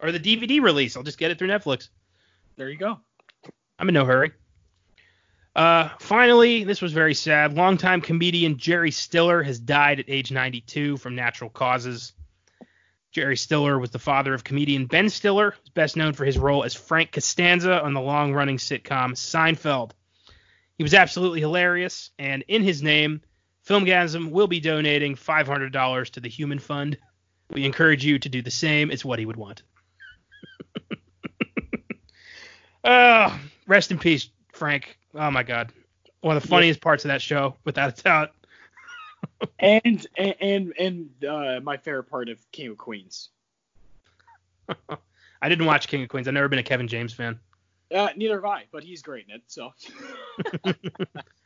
Or 0.00 0.12
the 0.12 0.20
DVD 0.20 0.62
release. 0.62 0.96
I'll 0.96 1.02
just 1.02 1.18
get 1.18 1.32
it 1.32 1.38
through 1.38 1.48
Netflix. 1.48 1.88
There 2.56 2.68
you 2.68 2.76
go. 2.76 3.00
I'm 3.78 3.88
in 3.88 3.94
no 3.94 4.04
hurry. 4.04 4.32
Uh, 5.56 5.88
finally, 5.98 6.62
this 6.62 6.80
was 6.80 6.92
very 6.92 7.14
sad. 7.14 7.54
Longtime 7.54 8.00
comedian 8.00 8.58
Jerry 8.58 8.92
Stiller 8.92 9.42
has 9.42 9.58
died 9.58 9.98
at 9.98 10.04
age 10.08 10.30
92 10.30 10.98
from 10.98 11.16
natural 11.16 11.50
causes. 11.50 12.12
Jerry 13.10 13.36
Stiller 13.36 13.78
was 13.78 13.90
the 13.90 13.98
father 13.98 14.34
of 14.34 14.44
comedian 14.44 14.86
Ben 14.86 15.08
Stiller, 15.08 15.52
who's 15.52 15.70
best 15.70 15.96
known 15.96 16.12
for 16.12 16.24
his 16.24 16.38
role 16.38 16.62
as 16.62 16.74
Frank 16.74 17.10
Costanza 17.10 17.82
on 17.82 17.94
the 17.94 18.00
long 18.00 18.34
running 18.34 18.58
sitcom 18.58 19.14
Seinfeld. 19.14 19.92
He 20.76 20.84
was 20.84 20.94
absolutely 20.94 21.40
hilarious, 21.40 22.10
and 22.18 22.44
in 22.46 22.62
his 22.62 22.82
name, 22.82 23.22
Filmgazm 23.66 24.30
will 24.30 24.46
be 24.46 24.60
donating 24.60 25.16
$500 25.16 26.10
to 26.10 26.20
the 26.20 26.28
Human 26.28 26.58
Fund. 26.58 26.98
We 27.50 27.64
encourage 27.64 28.04
you 28.04 28.18
to 28.18 28.28
do 28.28 28.42
the 28.42 28.50
same. 28.50 28.90
It's 28.90 29.04
what 29.04 29.18
he 29.18 29.26
would 29.26 29.36
want. 29.36 29.62
oh, 32.84 33.40
rest 33.66 33.90
in 33.90 33.98
peace, 33.98 34.28
Frank. 34.52 34.98
Oh 35.14 35.30
my 35.30 35.42
God, 35.42 35.72
one 36.20 36.36
of 36.36 36.42
the 36.42 36.48
funniest 36.48 36.80
parts 36.80 37.04
of 37.04 37.08
that 37.08 37.22
show, 37.22 37.54
without 37.64 37.98
a 37.98 38.02
doubt. 38.02 38.32
and 39.58 40.06
and 40.16 40.72
and 40.78 41.24
uh, 41.24 41.60
my 41.62 41.76
favorite 41.76 42.10
part 42.10 42.28
of 42.28 42.38
King 42.52 42.68
of 42.68 42.78
Queens. 42.78 43.30
I 45.40 45.48
didn't 45.48 45.66
watch 45.66 45.88
King 45.88 46.02
of 46.02 46.08
Queens. 46.08 46.28
I've 46.28 46.34
never 46.34 46.48
been 46.48 46.58
a 46.58 46.64
Kevin 46.64 46.88
James 46.88 47.12
fan. 47.12 47.38
Uh, 47.94 48.08
neither 48.16 48.34
have 48.34 48.44
I, 48.44 48.64
but 48.70 48.84
he's 48.84 49.00
great 49.00 49.26
in 49.28 49.36
it. 49.36 49.42
So. 49.46 49.72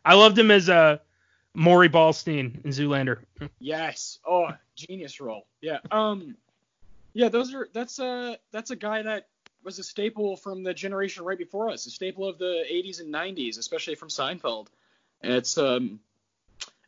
I 0.05 0.15
loved 0.15 0.37
him 0.37 0.51
as 0.51 0.69
uh, 0.69 0.99
Maury 1.55 1.89
Ballstein 1.89 2.65
in 2.65 2.71
Zoolander. 2.71 3.19
yes. 3.59 4.19
Oh, 4.27 4.49
genius 4.77 5.21
role. 5.21 5.47
Yeah. 5.61 5.79
Um. 5.91 6.37
Yeah, 7.15 7.29
those 7.29 7.53
are 7.55 7.69
that's 7.73 7.99
a 7.99 8.39
that's 8.53 8.71
a 8.71 8.77
guy 8.77 9.03
that 9.03 9.29
was 9.63 9.79
a 9.79 9.85
staple 9.85 10.37
from 10.37 10.63
the 10.63 10.75
generation 10.75 11.25
right 11.25 11.39
before 11.39 11.71
us, 11.71 11.87
a 11.87 11.91
staple 11.91 12.29
of 12.29 12.39
the 12.39 12.65
80s 12.71 13.01
and 13.01 13.15
90s, 13.15 13.59
especially 13.59 13.95
from 13.95 14.09
Seinfeld. 14.09 14.69
And 15.21 15.33
it's 15.33 15.59
um 15.59 16.01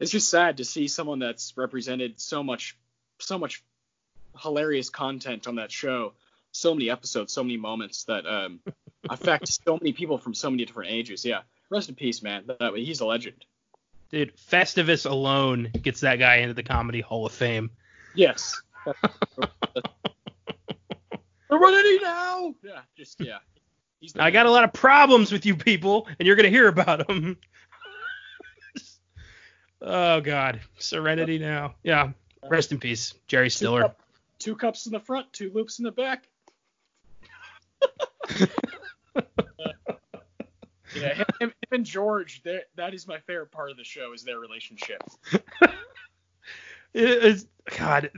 it's 0.00 0.10
just 0.10 0.30
sad 0.30 0.58
to 0.58 0.64
see 0.64 0.88
someone 0.88 1.18
that's 1.18 1.56
represented 1.56 2.20
so 2.20 2.42
much 2.42 2.76
so 3.18 3.38
much 3.38 3.62
hilarious 4.38 4.90
content 4.90 5.46
on 5.46 5.56
that 5.56 5.70
show 5.70 6.12
so 6.50 6.74
many 6.74 6.90
episodes 6.90 7.32
so 7.32 7.42
many 7.42 7.56
moments 7.56 8.04
that 8.04 8.26
um 8.26 8.60
affect 9.10 9.48
so 9.48 9.78
many 9.80 9.92
people 9.92 10.18
from 10.18 10.34
so 10.34 10.50
many 10.50 10.64
different 10.64 10.90
ages 10.90 11.24
yeah 11.24 11.42
rest 11.70 11.88
in 11.88 11.94
peace 11.94 12.22
man 12.22 12.44
that, 12.46 12.74
he's 12.74 13.00
a 13.00 13.06
legend 13.06 13.44
dude 14.10 14.36
festivus 14.36 15.08
alone 15.08 15.70
gets 15.82 16.00
that 16.00 16.16
guy 16.16 16.36
into 16.36 16.54
the 16.54 16.62
comedy 16.62 17.00
hall 17.00 17.26
of 17.26 17.32
fame 17.32 17.70
yes 18.14 18.60
serenity 21.48 21.98
now 22.02 22.54
yeah 22.62 22.80
just 22.96 23.20
yeah 23.20 23.38
I 24.18 24.30
got 24.30 24.46
a 24.46 24.50
lot 24.50 24.64
of 24.64 24.72
problems 24.72 25.32
with 25.32 25.46
you 25.46 25.56
people, 25.56 26.06
and 26.18 26.26
you're 26.26 26.36
gonna 26.36 26.48
hear 26.48 26.68
about 26.68 27.06
them. 27.06 27.38
Oh 29.86 30.22
God, 30.22 30.60
Serenity 30.78 31.38
now. 31.38 31.74
Yeah, 31.82 32.12
rest 32.48 32.72
in 32.72 32.78
peace, 32.78 33.12
Jerry 33.26 33.50
Stiller. 33.50 33.82
Two, 33.82 33.86
cup, 33.86 34.00
two 34.38 34.56
cups 34.56 34.86
in 34.86 34.92
the 34.92 35.00
front, 35.00 35.30
two 35.30 35.50
loops 35.52 35.78
in 35.78 35.84
the 35.84 35.92
back. 35.92 36.26
yeah, 40.94 41.14
him, 41.14 41.26
him, 41.40 41.52
and 41.70 41.84
George, 41.84 42.42
that 42.42 42.94
is 42.94 43.06
my 43.06 43.18
favorite 43.20 43.50
part 43.50 43.70
of 43.70 43.76
the 43.76 43.84
show 43.84 44.12
is 44.12 44.22
their 44.22 44.38
relationship. 44.38 45.02
it 45.32 47.24
is 47.24 47.46
God, 47.76 48.10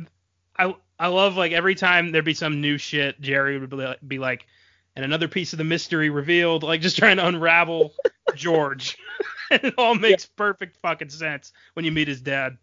I 0.58 0.74
I 0.98 1.08
love 1.08 1.36
like 1.36 1.52
every 1.52 1.74
time 1.74 2.12
there'd 2.12 2.24
be 2.24 2.34
some 2.34 2.60
new 2.60 2.78
shit, 2.78 3.20
Jerry 3.20 3.58
would 3.58 3.98
be 4.06 4.18
like, 4.18 4.46
and 4.94 5.04
another 5.04 5.28
piece 5.28 5.52
of 5.52 5.58
the 5.58 5.64
mystery 5.64 6.10
revealed, 6.10 6.62
like 6.62 6.80
just 6.80 6.96
trying 6.96 7.18
to 7.18 7.26
unravel 7.26 7.92
George. 8.34 8.96
it 9.50 9.74
all 9.78 9.94
makes 9.94 10.24
yeah. 10.24 10.36
perfect 10.36 10.76
fucking 10.78 11.10
sense 11.10 11.52
when 11.74 11.84
you 11.84 11.92
meet 11.92 12.08
his 12.08 12.20
dad. 12.20 12.56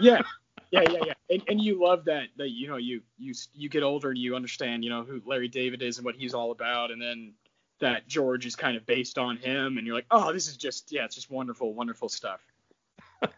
yeah, 0.00 0.20
yeah, 0.70 0.82
yeah, 0.88 0.98
yeah. 1.06 1.12
And, 1.30 1.42
and 1.48 1.60
you 1.60 1.82
love 1.82 2.04
that 2.04 2.28
that 2.36 2.50
you 2.50 2.68
know 2.68 2.76
you 2.76 3.00
you 3.18 3.34
you 3.54 3.68
get 3.68 3.82
older 3.82 4.10
and 4.10 4.18
you 4.18 4.36
understand 4.36 4.84
you 4.84 4.90
know 4.90 5.02
who 5.02 5.22
Larry 5.24 5.48
David 5.48 5.82
is 5.82 5.98
and 5.98 6.04
what 6.04 6.14
he's 6.14 6.34
all 6.34 6.52
about, 6.52 6.90
and 6.90 7.00
then 7.00 7.32
that 7.80 8.06
George 8.08 8.46
is 8.46 8.56
kind 8.56 8.76
of 8.76 8.86
based 8.86 9.18
on 9.18 9.36
him, 9.36 9.78
and 9.78 9.86
you're 9.86 9.96
like, 9.96 10.06
oh, 10.10 10.32
this 10.32 10.48
is 10.48 10.56
just 10.56 10.92
yeah, 10.92 11.04
it's 11.04 11.14
just 11.14 11.30
wonderful, 11.30 11.74
wonderful 11.74 12.08
stuff. 12.08 12.40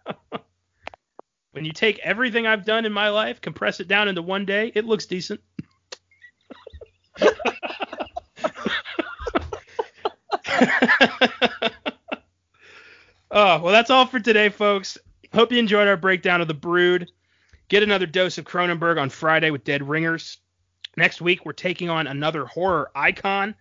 when 1.53 1.65
you 1.65 1.73
take 1.73 1.99
everything 2.01 2.47
I've 2.47 2.65
done 2.65 2.85
in 2.85 2.93
my 2.93 3.09
life, 3.09 3.41
compress 3.41 3.81
it 3.81 3.89
down 3.89 4.09
into 4.09 4.23
one 4.23 4.45
day, 4.45 4.71
it 4.75 4.85
looks 4.85 5.07
decent. 5.07 5.41
Oh, 13.35 13.59
well, 13.63 13.73
that's 13.73 13.89
all 13.89 14.05
for 14.05 14.21
today, 14.21 14.51
folks. 14.51 14.99
Hope 15.33 15.53
you 15.53 15.59
enjoyed 15.59 15.89
our 15.89 15.97
breakdown 15.97 16.43
of 16.43 16.49
The 16.49 16.55
Brood. 16.55 17.11
Get 17.69 17.83
another 17.83 18.05
dose 18.05 18.37
of 18.37 18.45
Cronenberg 18.45 19.01
on 19.01 19.09
Friday 19.09 19.51
with 19.51 19.65
Dead 19.65 19.89
Ringers. 19.89 20.37
Next 20.99 21.23
week, 21.23 21.47
we're 21.47 21.55
taking 21.55 21.89
on 21.89 22.07
another 22.07 22.45
horror 22.45 22.91
icon, 22.95 23.55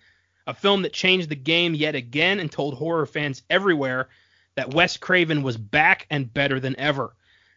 a 0.48 0.54
film 0.54 0.82
that 0.84 0.94
changed 0.94 1.30
the 1.30 1.36
game 1.36 1.74
yet 1.74 1.96
again 1.96 2.40
and 2.40 2.52
told 2.52 2.74
horror 2.74 3.06
fans 3.06 3.44
everywhere 3.50 4.10
that 4.56 4.74
Wes 4.74 4.98
Craven 4.98 5.44
was 5.44 5.58
back 5.58 6.08
and 6.10 6.34
better 6.34 6.60
than 6.60 6.80
ever. 6.80 7.16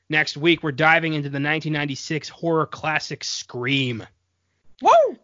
Next 0.09 0.37
week, 0.37 0.63
we're 0.63 0.73
diving 0.73 1.15
into 1.15 1.29
the 1.29 1.37
1996 1.37 2.29
horror 2.29 2.67
classic 2.67 3.25
Scream. 3.25 4.07
Woo! 4.83 5.19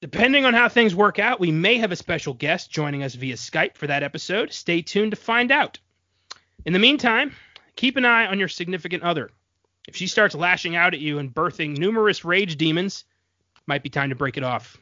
Depending 0.00 0.44
on 0.44 0.54
how 0.54 0.68
things 0.68 0.94
work 0.94 1.18
out, 1.18 1.40
we 1.40 1.50
may 1.50 1.78
have 1.78 1.92
a 1.92 1.96
special 1.96 2.34
guest 2.34 2.70
joining 2.70 3.02
us 3.02 3.14
via 3.14 3.34
Skype 3.34 3.76
for 3.76 3.86
that 3.86 4.02
episode. 4.02 4.52
Stay 4.52 4.82
tuned 4.82 5.12
to 5.12 5.16
find 5.16 5.50
out. 5.50 5.78
In 6.64 6.72
the 6.72 6.78
meantime, 6.78 7.34
keep 7.76 7.96
an 7.96 8.04
eye 8.04 8.26
on 8.26 8.38
your 8.38 8.48
significant 8.48 9.02
other. 9.02 9.30
If 9.86 9.96
she 9.96 10.06
starts 10.06 10.34
lashing 10.34 10.76
out 10.76 10.94
at 10.94 11.00
you 11.00 11.18
and 11.18 11.34
birthing 11.34 11.78
numerous 11.78 12.24
rage 12.24 12.56
demons, 12.56 13.04
might 13.66 13.82
be 13.82 13.90
time 13.90 14.10
to 14.10 14.14
break 14.14 14.36
it 14.36 14.44
off. 14.44 14.78